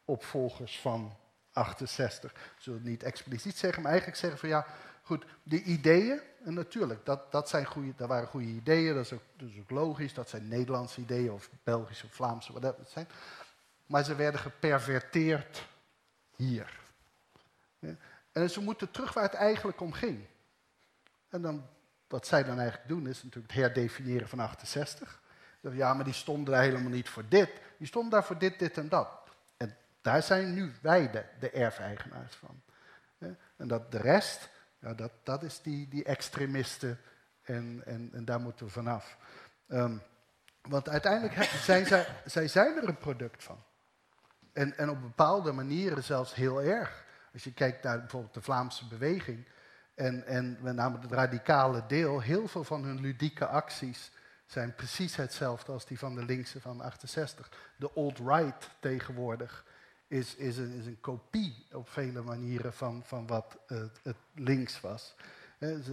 opvolgers 0.04 0.80
van 0.80 1.16
68. 1.52 2.32
Ze 2.32 2.38
zullen 2.58 2.78
het 2.78 2.88
niet 2.88 3.02
expliciet 3.02 3.56
zeggen, 3.56 3.82
maar 3.82 3.90
eigenlijk 3.90 4.20
zeggen 4.20 4.40
van 4.40 4.48
ja, 4.48 4.66
goed, 5.02 5.24
de 5.42 5.62
ideeën, 5.62 6.20
en 6.44 6.54
natuurlijk, 6.54 7.06
dat, 7.06 7.32
dat, 7.32 7.48
zijn 7.48 7.66
goede, 7.66 7.92
dat 7.96 8.08
waren 8.08 8.28
goede 8.28 8.46
ideeën, 8.46 8.94
dat 8.94 9.04
is, 9.04 9.12
ook, 9.12 9.22
dat 9.36 9.48
ook 9.60 9.70
logisch, 9.70 10.14
dat 10.14 10.28
zijn 10.28 10.48
Nederlandse 10.48 11.00
ideeën 11.00 11.32
of 11.32 11.50
Belgische 11.64 12.06
of 12.06 12.12
Vlaamse, 12.12 12.52
wat 12.52 12.62
dat 12.62 12.76
zijn. 12.84 13.08
Maar 13.90 14.04
ze 14.04 14.14
werden 14.14 14.40
geperverteerd 14.40 15.66
hier. 16.36 16.78
En 18.32 18.50
ze 18.50 18.60
moeten 18.60 18.90
terug 18.90 19.12
waar 19.12 19.24
het 19.24 19.34
eigenlijk 19.34 19.80
om 19.80 19.92
ging. 19.92 20.26
En 21.28 21.42
dan, 21.42 21.66
wat 22.08 22.26
zij 22.26 22.44
dan 22.44 22.58
eigenlijk 22.58 22.88
doen, 22.88 23.06
is 23.06 23.22
natuurlijk 23.22 23.52
het 23.52 23.62
herdefiniëren 23.62 24.28
van 24.28 24.38
68. 24.40 25.20
Ja, 25.60 25.94
maar 25.94 26.04
die 26.04 26.12
stonden 26.12 26.52
daar 26.54 26.62
helemaal 26.62 26.90
niet 26.90 27.08
voor 27.08 27.28
dit. 27.28 27.50
Die 27.76 27.86
stonden 27.86 28.10
daar 28.10 28.24
voor 28.24 28.38
dit, 28.38 28.58
dit 28.58 28.78
en 28.78 28.88
dat. 28.88 29.08
En 29.56 29.76
daar 30.00 30.22
zijn 30.22 30.54
nu 30.54 30.72
wij 30.82 31.10
de, 31.10 31.24
de 31.40 31.50
erfeigenaars 31.50 32.34
van. 32.34 32.62
En 33.56 33.68
dat 33.68 33.92
de 33.92 33.98
rest, 33.98 34.48
ja, 34.78 34.94
dat, 34.94 35.12
dat 35.22 35.42
is 35.42 35.60
die, 35.62 35.88
die 35.88 36.04
extremisten 36.04 37.00
en, 37.42 37.82
en, 37.84 38.10
en 38.12 38.24
daar 38.24 38.40
moeten 38.40 38.66
we 38.66 38.72
vanaf. 38.72 39.16
Um, 39.68 40.02
want 40.62 40.88
uiteindelijk 40.88 41.42
zijn 41.42 41.86
zij, 41.86 42.06
zij 42.24 42.48
zijn 42.48 42.76
er 42.76 42.88
een 42.88 42.98
product 42.98 43.44
van. 43.44 43.68
En, 44.52 44.78
en 44.78 44.90
op 44.90 45.00
bepaalde 45.00 45.52
manieren 45.52 46.04
zelfs 46.04 46.34
heel 46.34 46.62
erg. 46.62 47.04
Als 47.32 47.44
je 47.44 47.52
kijkt 47.52 47.82
naar 47.82 47.98
bijvoorbeeld 47.98 48.34
de 48.34 48.42
Vlaamse 48.42 48.86
beweging 48.88 49.46
en, 49.94 50.26
en 50.26 50.58
met 50.60 50.74
name 50.74 50.98
het 50.98 51.12
radicale 51.12 51.84
deel, 51.86 52.20
heel 52.20 52.48
veel 52.48 52.64
van 52.64 52.84
hun 52.84 53.00
ludieke 53.00 53.46
acties 53.46 54.10
zijn 54.46 54.74
precies 54.74 55.16
hetzelfde 55.16 55.72
als 55.72 55.86
die 55.86 55.98
van 55.98 56.14
de 56.14 56.24
linkse 56.24 56.60
van 56.60 56.80
68. 56.80 57.50
De 57.76 57.90
alt-right 57.94 58.70
tegenwoordig 58.80 59.64
is, 60.06 60.34
is, 60.34 60.56
een, 60.56 60.72
is 60.72 60.86
een 60.86 61.00
kopie 61.00 61.66
op 61.72 61.88
vele 61.88 62.22
manieren 62.22 62.72
van, 62.72 63.02
van 63.04 63.26
wat 63.26 63.56
het, 63.66 64.00
het 64.02 64.16
links 64.34 64.80
was. 64.80 65.14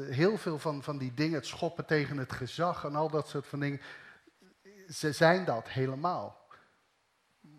Heel 0.09 0.37
veel 0.37 0.59
van, 0.59 0.83
van 0.83 0.97
die 0.97 1.13
dingen, 1.13 1.35
het 1.35 1.45
schoppen 1.45 1.85
tegen 1.85 2.17
het 2.17 2.31
gezag 2.31 2.83
en 2.83 2.95
al 2.95 3.09
dat 3.09 3.27
soort 3.27 3.47
van 3.47 3.59
dingen, 3.59 3.81
ze 4.89 5.11
zijn 5.11 5.45
dat 5.45 5.69
helemaal. 5.69 6.46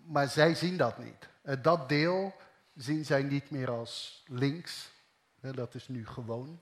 Maar 0.08 0.28
zij 0.28 0.54
zien 0.54 0.76
dat 0.76 0.98
niet. 0.98 1.28
Dat 1.62 1.88
deel 1.88 2.34
zien 2.74 3.04
zij 3.04 3.22
niet 3.22 3.50
meer 3.50 3.70
als 3.70 4.24
links. 4.26 4.90
Dat 5.40 5.74
is 5.74 5.88
nu 5.88 6.06
gewoon. 6.06 6.60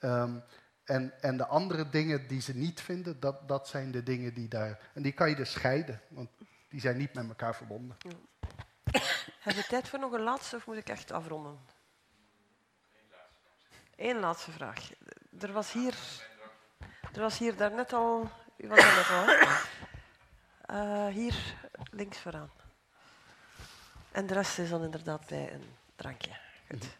Um, 0.00 0.42
en, 0.84 1.12
en 1.20 1.36
de 1.36 1.46
andere 1.46 1.88
dingen 1.88 2.26
die 2.28 2.40
ze 2.40 2.54
niet 2.54 2.80
vinden, 2.80 3.20
dat, 3.20 3.48
dat 3.48 3.68
zijn 3.68 3.90
de 3.90 4.02
dingen 4.02 4.34
die 4.34 4.48
daar. 4.48 4.90
En 4.94 5.02
die 5.02 5.12
kan 5.12 5.28
je 5.28 5.36
dus 5.36 5.50
scheiden, 5.50 6.00
want 6.08 6.30
die 6.68 6.80
zijn 6.80 6.96
niet 6.96 7.14
met 7.14 7.28
elkaar 7.28 7.54
verbonden. 7.54 7.96
Heb 9.40 9.54
je 9.54 9.64
tijd 9.68 9.88
voor 9.88 9.98
nog 9.98 10.12
een 10.12 10.22
laatste 10.22 10.56
of 10.56 10.66
moet 10.66 10.76
ik 10.76 10.88
echt 10.88 11.12
afronden? 11.12 11.58
Eén 13.96 14.18
laatste 14.18 14.50
vraag. 14.50 14.90
Er 15.40 15.52
was 15.52 15.72
hier, 15.72 15.94
er 17.12 17.20
was 17.20 17.38
hier 17.38 17.56
daarnet 17.56 17.92
al, 17.92 18.30
u 18.56 18.68
was 18.68 18.78
er 18.78 18.94
net 18.94 19.10
al, 19.10 19.28
uh, 20.76 21.14
hier 21.20 21.54
links 21.90 22.18
vooraan. 22.18 22.50
En 24.12 24.26
de 24.26 24.34
rest 24.34 24.58
is 24.58 24.70
dan 24.70 24.84
inderdaad 24.84 25.26
bij 25.26 25.52
een 25.52 25.64
drankje. 25.96 26.36
Goed. 26.68 26.98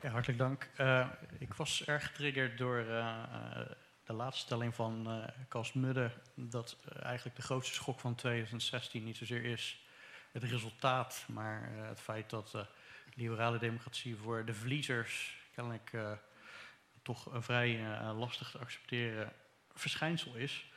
Hartelijk 0.00 0.38
dank. 0.38 0.68
Uh, 0.80 1.08
ik 1.38 1.54
was 1.54 1.84
erg 1.84 2.06
getriggerd 2.06 2.58
door 2.58 2.78
uh, 2.78 3.20
de 4.04 4.12
laatste 4.12 4.44
stelling 4.44 4.74
van 4.74 5.22
uh, 5.54 5.74
Mudde... 5.74 6.10
dat 6.34 6.76
eigenlijk 7.02 7.36
de 7.36 7.42
grootste 7.42 7.74
schok 7.74 8.00
van 8.00 8.14
2016 8.14 9.04
niet 9.04 9.16
zozeer 9.16 9.44
is 9.44 9.86
het 10.32 10.42
resultaat... 10.42 11.24
maar 11.28 11.70
het 11.72 12.00
feit 12.00 12.30
dat 12.30 12.66
liberale 13.14 13.58
democratie 13.58 14.16
voor 14.16 14.44
de 14.44 14.54
verliezers... 14.54 15.38
kennelijk 15.54 15.92
toch 17.02 17.32
een 17.32 17.42
vrij 17.42 17.80
lastig 18.14 18.50
te 18.50 18.58
accepteren 18.58 19.32
verschijnsel 19.74 20.34
is... 20.34 20.70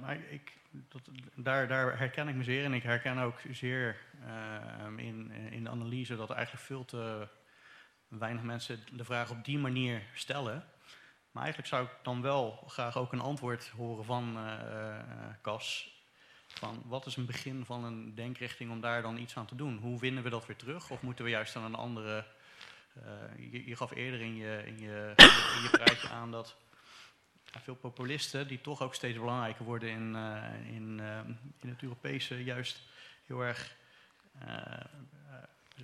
maar 0.00 0.18
ik, 0.30 0.52
dat, 0.70 1.00
daar, 1.34 1.68
daar, 1.68 1.98
herken 1.98 2.28
ik 2.28 2.34
me 2.34 2.44
zeer 2.44 2.64
en 2.64 2.74
ik 2.74 2.82
herken 2.82 3.18
ook 3.18 3.40
zeer 3.50 3.96
in, 4.96 5.30
in 5.30 5.64
de 5.64 5.70
analyse 5.70 6.16
dat 6.16 6.30
eigenlijk 6.30 6.64
veel 6.64 6.84
te 6.84 7.28
weinig 8.08 8.42
mensen 8.42 8.78
de 8.92 9.04
vraag 9.04 9.30
op 9.30 9.44
die 9.44 9.58
manier 9.58 10.02
stellen. 10.14 10.64
Maar 11.30 11.42
eigenlijk 11.42 11.74
zou 11.74 11.84
ik 11.84 11.90
dan 12.02 12.22
wel 12.22 12.64
graag 12.66 12.96
ook 12.96 13.12
een 13.12 13.20
antwoord 13.20 13.68
horen 13.68 14.04
van 14.04 14.36
uh, 14.36 14.98
Cas. 15.42 15.96
Van 16.46 16.82
wat 16.84 17.06
is 17.06 17.16
een 17.16 17.26
begin 17.26 17.64
van 17.64 17.84
een 17.84 18.14
denkrichting 18.14 18.70
om 18.70 18.80
daar 18.80 19.02
dan 19.02 19.18
iets 19.18 19.36
aan 19.36 19.46
te 19.46 19.54
doen? 19.54 19.78
Hoe 19.78 20.00
winnen 20.00 20.22
we 20.22 20.30
dat 20.30 20.46
weer 20.46 20.56
terug? 20.56 20.90
Of 20.90 21.02
moeten 21.02 21.24
we 21.24 21.30
juist 21.30 21.56
aan 21.56 21.64
een 21.64 21.74
andere. 21.74 22.24
Je, 23.36 23.66
je, 23.66 23.76
gaf 23.76 23.90
eerder 23.90 24.20
in 24.20 24.36
je, 24.36 24.62
in 24.66 24.78
je, 24.78 25.12
in 25.56 25.62
je 25.62 25.68
praatje 25.70 26.08
aan 26.08 26.30
dat 26.30 26.56
veel 27.62 27.74
populisten, 27.74 28.48
die 28.48 28.60
toch 28.60 28.82
ook 28.82 28.94
steeds 28.94 29.18
belangrijker 29.18 29.64
worden 29.64 29.88
in, 29.88 30.14
uh, 30.14 30.74
in, 30.74 31.00
in 31.60 31.68
het 31.68 31.82
Europese, 31.82 32.44
juist 32.44 32.82
heel 33.26 33.40
erg 33.40 33.76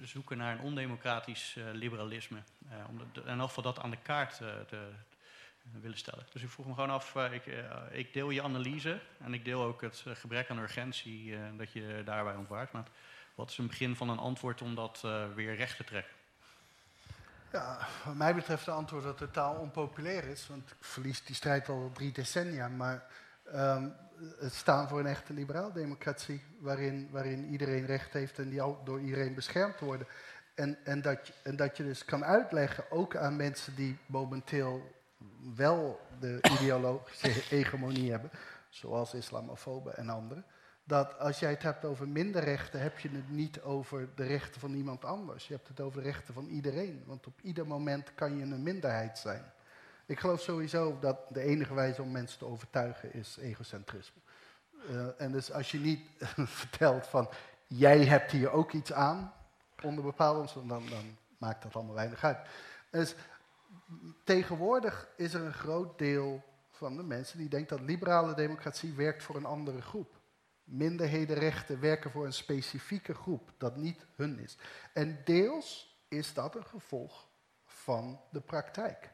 zoeken 0.03 0.37
naar 0.37 0.53
een 0.53 0.65
ondemocratisch 0.65 1.57
liberalisme. 1.73 2.39
Om 2.89 2.99
de, 3.13 3.21
in 3.21 3.39
elk 3.39 3.49
geval 3.49 3.63
dat 3.63 3.79
aan 3.79 3.91
de 3.91 4.03
kaart 4.03 4.37
te, 4.37 4.89
willen 5.81 5.99
stellen. 5.99 6.27
Dus 6.33 6.43
ik 6.43 6.49
vroeg 6.49 6.67
me 6.67 6.75
gewoon 6.75 6.91
af, 6.91 7.15
ik, 7.15 7.47
ik, 7.91 8.13
deel 8.13 8.31
je 8.31 8.43
analyse 8.43 9.01
en 9.19 9.35
ik 9.35 9.45
deel 9.45 9.63
ook 9.63 9.81
het 9.81 10.05
gebrek 10.07 10.51
aan 10.51 10.59
urgentie 10.59 11.37
dat 11.57 11.73
je 11.73 12.03
daarbij 12.05 12.35
ontwaart. 12.35 12.73
Maar 12.73 12.85
wat 13.35 13.51
is 13.51 13.59
een 13.59 13.67
begin 13.67 13.97
van 13.97 14.09
een 14.09 14.19
antwoord 14.19 14.63
om 14.63 14.75
dat 14.75 15.07
weer 15.35 15.55
recht 15.55 15.77
te 15.77 15.85
trekken? 15.85 16.15
Ja, 17.55 17.79
wat 18.05 18.15
mij 18.15 18.35
betreft 18.35 18.65
de 18.65 18.71
antwoord 18.71 19.05
dat 19.05 19.19
het 19.21 19.29
totaal 19.29 19.55
onpopulair 19.55 20.25
is. 20.25 20.47
Want 20.47 20.71
ik 20.71 20.77
verlies 20.81 21.25
die 21.25 21.35
strijd 21.35 21.69
al 21.69 21.91
drie 21.93 22.13
decennia. 22.13 22.69
Maar 22.69 23.07
um, 23.55 23.97
het 24.39 24.55
staan 24.55 24.89
voor 24.89 24.99
een 24.99 25.07
echte 25.07 25.33
liberaal-democratie, 25.33 26.43
waarin, 26.59 27.09
waarin 27.11 27.45
iedereen 27.45 27.87
recht 27.87 28.13
heeft 28.13 28.39
en 28.39 28.49
die 28.49 28.63
door 28.85 29.01
iedereen 29.01 29.35
beschermd 29.35 29.81
worden. 29.81 30.07
En, 30.55 30.79
en, 30.85 31.03
dat, 31.03 31.33
en 31.43 31.57
dat 31.57 31.77
je 31.77 31.83
dus 31.83 32.05
kan 32.05 32.25
uitleggen, 32.25 32.91
ook 32.91 33.17
aan 33.17 33.37
mensen 33.37 33.75
die 33.75 33.99
momenteel 34.07 34.93
wel 35.55 36.01
de 36.21 36.39
ideologische 36.61 37.31
hegemonie 37.57 38.11
hebben, 38.11 38.31
zoals 38.69 39.15
islamofoben 39.15 39.97
en 39.97 40.09
anderen, 40.09 40.45
dat 40.85 41.19
als 41.19 41.39
jij 41.39 41.51
het 41.51 41.63
hebt 41.63 41.85
over 41.85 42.09
minderrechten, 42.09 42.81
heb 42.81 42.99
je 42.99 43.09
het 43.09 43.31
niet 43.31 43.63
over 43.63 44.09
de 44.15 44.25
rechten 44.25 44.61
van 44.61 44.75
iemand 44.75 45.05
anders. 45.05 45.49
Je 45.49 45.55
hebt 45.55 45.69
het 45.69 45.81
over 45.81 46.03
de 46.03 46.09
rechten 46.09 46.35
van 46.35 46.47
iedereen, 46.47 47.03
want 47.07 47.27
op 47.27 47.41
ieder 47.41 47.67
moment 47.67 48.15
kan 48.15 48.37
je 48.37 48.43
een 48.43 48.63
minderheid 48.63 49.19
zijn. 49.19 49.53
Ik 50.07 50.21
geloof 50.21 50.41
sowieso 50.41 50.99
dat 51.01 51.19
de 51.29 51.41
enige 51.41 51.75
wijze 51.75 52.03
om 52.03 52.11
mensen 52.11 52.39
te 52.39 52.45
overtuigen 52.45 53.13
is 53.13 53.37
egocentrisme. 53.37 54.21
Uh, 54.91 55.07
en 55.19 55.33
dus 55.33 55.53
als 55.53 55.71
je 55.71 55.79
niet 55.79 56.01
vertelt 56.61 57.07
van 57.07 57.29
jij 57.67 58.05
hebt 58.05 58.31
hier 58.31 58.51
ook 58.51 58.73
iets 58.73 58.93
aan 58.93 59.33
onder 59.83 60.05
bepaalde 60.05 60.41
omstandigheden, 60.41 60.91
dan, 60.91 61.17
maakt 61.39 61.63
dat 61.63 61.75
allemaal 61.75 61.95
weinig 61.95 62.25
uit. 62.25 62.39
Dus 62.91 63.15
tegenwoordig 64.25 65.09
is 65.17 65.35
er 65.35 65.41
een 65.41 65.53
groot 65.53 65.99
deel 65.99 66.43
van 66.71 66.97
de 66.97 67.03
mensen 67.03 67.39
die 67.39 67.49
denkt 67.49 67.69
dat 67.69 67.81
liberale 67.81 68.35
democratie 68.35 68.93
werkt 68.93 69.23
voor 69.23 69.37
een 69.37 69.45
andere 69.45 69.83
groep. 69.83 70.14
Minderhedenrechten 70.65 71.81
werken 71.81 72.11
voor 72.11 72.27
een 72.27 72.33
specifieke 72.33 73.15
groep 73.15 73.53
dat 73.59 73.77
niet 73.77 74.07
hun 74.15 74.39
is. 74.39 74.57
En 74.93 75.21
deels 75.25 75.99
is 76.09 76.35
dat 76.35 76.55
een 76.55 76.67
gevolg 76.67 77.29
van 77.65 78.21
de 78.31 78.41
praktijk. 78.41 79.11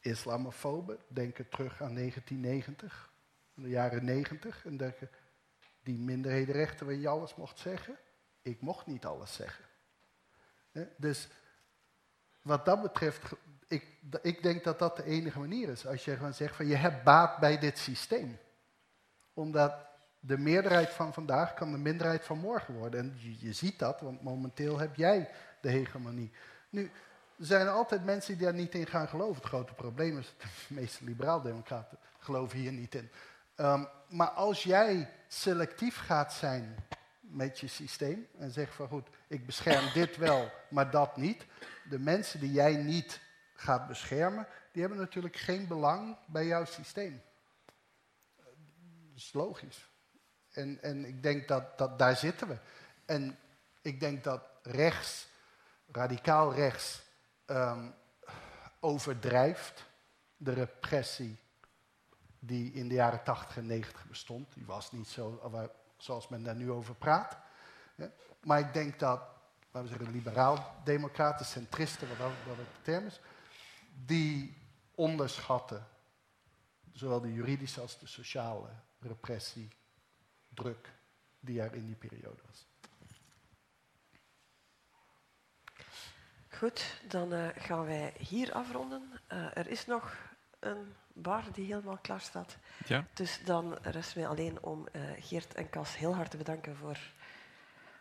Islamofoben 0.00 0.98
denken 1.08 1.48
terug 1.48 1.82
aan 1.82 1.94
1990, 1.94 3.12
de 3.54 3.68
jaren 3.68 4.04
90, 4.04 4.66
en 4.66 4.76
denken 4.76 5.10
die 5.82 5.98
minderhedenrechten 5.98 6.86
waar 6.86 6.94
je 6.94 7.08
alles 7.08 7.34
mocht 7.34 7.58
zeggen, 7.58 7.96
ik 8.42 8.60
mocht 8.60 8.86
niet 8.86 9.04
alles 9.04 9.34
zeggen. 9.34 9.64
Dus 10.96 11.28
wat 12.42 12.64
dat 12.64 12.82
betreft, 12.82 13.32
ik, 13.66 13.86
ik 14.22 14.42
denk 14.42 14.64
dat 14.64 14.78
dat 14.78 14.96
de 14.96 15.04
enige 15.04 15.38
manier 15.38 15.68
is. 15.68 15.86
Als 15.86 16.04
je 16.04 16.16
gewoon 16.16 16.34
zegt 16.34 16.56
van 16.56 16.66
je 16.66 16.76
hebt 16.76 17.04
baat 17.04 17.38
bij 17.38 17.58
dit 17.58 17.78
systeem. 17.78 18.38
Omdat 19.34 19.74
de 20.20 20.38
meerderheid 20.38 20.90
van 20.90 21.12
vandaag 21.12 21.54
kan 21.54 21.72
de 21.72 21.78
minderheid 21.78 22.24
van 22.24 22.38
morgen 22.38 22.74
worden. 22.74 23.00
En 23.00 23.36
je, 23.38 23.52
ziet 23.52 23.78
dat, 23.78 24.00
want 24.00 24.22
momenteel 24.22 24.78
heb 24.78 24.96
jij 24.96 25.30
de 25.60 25.70
hegemonie. 25.70 26.32
Nu, 26.70 26.90
er 27.38 27.46
zijn 27.46 27.68
altijd 27.68 28.04
mensen 28.04 28.36
die 28.36 28.44
daar 28.44 28.54
niet 28.54 28.74
in 28.74 28.86
gaan 28.86 29.08
geloven. 29.08 29.34
Het 29.34 29.44
grote 29.44 29.74
probleem 29.74 30.18
is, 30.18 30.34
de 30.38 30.46
meeste 30.80 31.04
liberaal-democraten 31.04 31.98
geloven 32.18 32.58
hier 32.58 32.72
niet 32.72 32.94
in. 32.94 33.10
Um, 33.56 33.88
maar 34.08 34.30
als 34.30 34.62
jij 34.62 35.10
selectief 35.28 35.96
gaat 35.96 36.32
zijn 36.32 36.76
met 37.20 37.60
je 37.60 37.66
systeem 37.66 38.26
en 38.38 38.50
zegt 38.50 38.74
van 38.74 38.88
goed, 38.88 39.08
ik 39.26 39.46
bescherm 39.46 39.92
dit 39.92 40.16
wel, 40.16 40.50
maar 40.68 40.90
dat 40.90 41.16
niet. 41.16 41.46
De 41.90 41.98
mensen 41.98 42.40
die 42.40 42.52
jij 42.52 42.76
niet 42.76 43.20
gaat 43.54 43.88
beschermen, 43.88 44.46
die 44.72 44.80
hebben 44.80 45.00
natuurlijk 45.00 45.36
geen 45.36 45.66
belang 45.66 46.16
bij 46.26 46.46
jouw 46.46 46.64
systeem. 46.64 47.22
Dat 49.14 49.22
is 49.22 49.32
logisch. 49.32 49.88
En, 50.50 50.82
en 50.82 51.04
ik 51.04 51.22
denk 51.22 51.48
dat, 51.48 51.78
dat 51.78 51.98
daar 51.98 52.16
zitten 52.16 52.48
we. 52.48 52.58
En 53.04 53.38
ik 53.82 54.00
denk 54.00 54.24
dat 54.24 54.42
rechts, 54.62 55.28
radicaal 55.92 56.54
rechts, 56.54 57.02
um, 57.46 57.94
overdrijft 58.80 59.84
de 60.36 60.52
repressie 60.52 61.38
die 62.38 62.72
in 62.72 62.88
de 62.88 62.94
jaren 62.94 63.22
80 63.22 63.56
en 63.56 63.66
90 63.66 64.06
bestond. 64.06 64.54
Die 64.54 64.66
was 64.66 64.92
niet 64.92 65.08
zo 65.08 65.40
zoals 65.96 66.28
men 66.28 66.42
daar 66.42 66.56
nu 66.56 66.70
over 66.70 66.94
praat. 66.94 67.36
Maar 68.40 68.58
ik 68.58 68.72
denk 68.72 68.98
dat, 68.98 69.20
laten 69.70 69.90
we 69.90 69.96
zeggen, 69.96 70.16
liberaal-democraten, 70.16 71.46
centristen, 71.46 72.08
wat 72.08 72.18
dat 72.18 72.56
het 72.56 72.56
de 72.56 72.82
term 72.82 73.06
is, 73.06 73.20
die 74.04 74.56
onderschatten 74.94 75.86
zowel 76.94 77.20
de 77.20 77.32
juridische 77.32 77.80
als 77.80 77.98
de 77.98 78.06
sociale 78.06 78.68
repressie, 79.04 79.68
druk 80.48 80.92
die 81.40 81.60
er 81.60 81.74
in 81.74 81.86
die 81.86 81.94
periode 81.94 82.42
was. 82.46 82.66
Goed, 86.48 87.00
dan 87.08 87.32
uh, 87.32 87.48
gaan 87.56 87.84
wij 87.84 88.12
hier 88.18 88.52
afronden. 88.52 89.10
Uh, 89.32 89.56
er 89.56 89.68
is 89.68 89.86
nog 89.86 90.16
een 90.58 90.94
bar 91.12 91.44
die 91.52 91.66
helemaal 91.66 91.98
klaar 91.98 92.20
staat. 92.20 92.56
Ja. 92.86 93.06
Dus 93.14 93.44
dan 93.44 93.78
rest 93.82 94.16
mij 94.16 94.28
alleen 94.28 94.62
om 94.62 94.86
uh, 94.92 95.02
Geert 95.18 95.54
en 95.54 95.70
Cas 95.70 95.96
heel 95.96 96.14
hard 96.14 96.30
te 96.30 96.36
bedanken 96.36 96.76
voor 96.76 96.98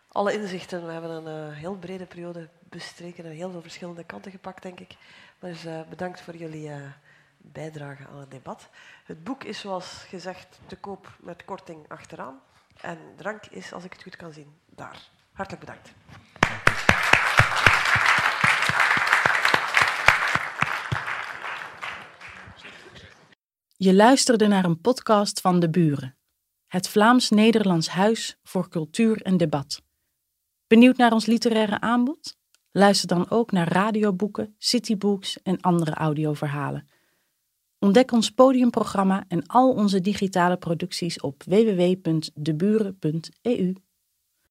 alle 0.07 0.33
inzichten. 0.33 0.85
We 0.85 0.91
hebben 0.91 1.25
een 1.25 1.49
uh, 1.49 1.57
heel 1.57 1.77
brede 1.77 2.05
periode 2.05 2.49
bestreken 2.69 3.25
en 3.25 3.31
heel 3.31 3.51
veel 3.51 3.61
verschillende 3.61 4.03
kanten 4.03 4.31
gepakt, 4.31 4.61
denk 4.61 4.79
ik. 4.79 4.95
Maar 5.39 5.51
dus, 5.51 5.65
uh, 5.65 5.87
bedankt 5.89 6.21
voor 6.21 6.35
jullie 6.35 6.71
bijdrage 7.51 8.07
aan 8.07 8.19
het 8.19 8.31
debat. 8.31 8.69
Het 9.03 9.23
boek 9.23 9.43
is 9.43 9.59
zoals 9.59 10.05
gezegd 10.07 10.59
te 10.65 10.75
koop 10.75 11.17
met 11.19 11.45
korting 11.45 11.89
achteraan. 11.89 12.39
En 12.81 12.97
drank 13.15 13.45
is, 13.45 13.73
als 13.73 13.83
ik 13.83 13.93
het 13.93 14.03
goed 14.03 14.15
kan 14.15 14.33
zien, 14.33 14.53
daar. 14.65 15.09
Hartelijk 15.31 15.65
bedankt. 15.65 15.93
Je 23.75 23.93
luisterde 23.93 24.47
naar 24.47 24.65
een 24.65 24.81
podcast 24.81 25.41
van 25.41 25.59
De 25.59 25.69
Buren, 25.69 26.17
het 26.67 26.87
Vlaams-Nederlands 26.87 27.87
Huis 27.87 28.39
voor 28.43 28.69
Cultuur 28.69 29.21
en 29.21 29.37
Debat. 29.37 29.81
Benieuwd 30.67 30.97
naar 30.97 31.11
ons 31.11 31.25
literaire 31.25 31.79
aanbod? 31.79 32.37
Luister 32.71 33.07
dan 33.07 33.29
ook 33.29 33.51
naar 33.51 33.67
radioboeken, 33.67 34.55
citybooks 34.57 35.41
en 35.41 35.61
andere 35.61 35.93
audioverhalen. 35.93 36.87
Ontdek 37.83 38.13
ons 38.15 38.29
podiumprogramma 38.31 39.25
en 39.27 39.41
al 39.47 39.71
onze 39.71 40.01
digitale 40.01 40.57
producties 40.57 41.19
op 41.19 41.43
www.deburen.eu. 41.43 43.73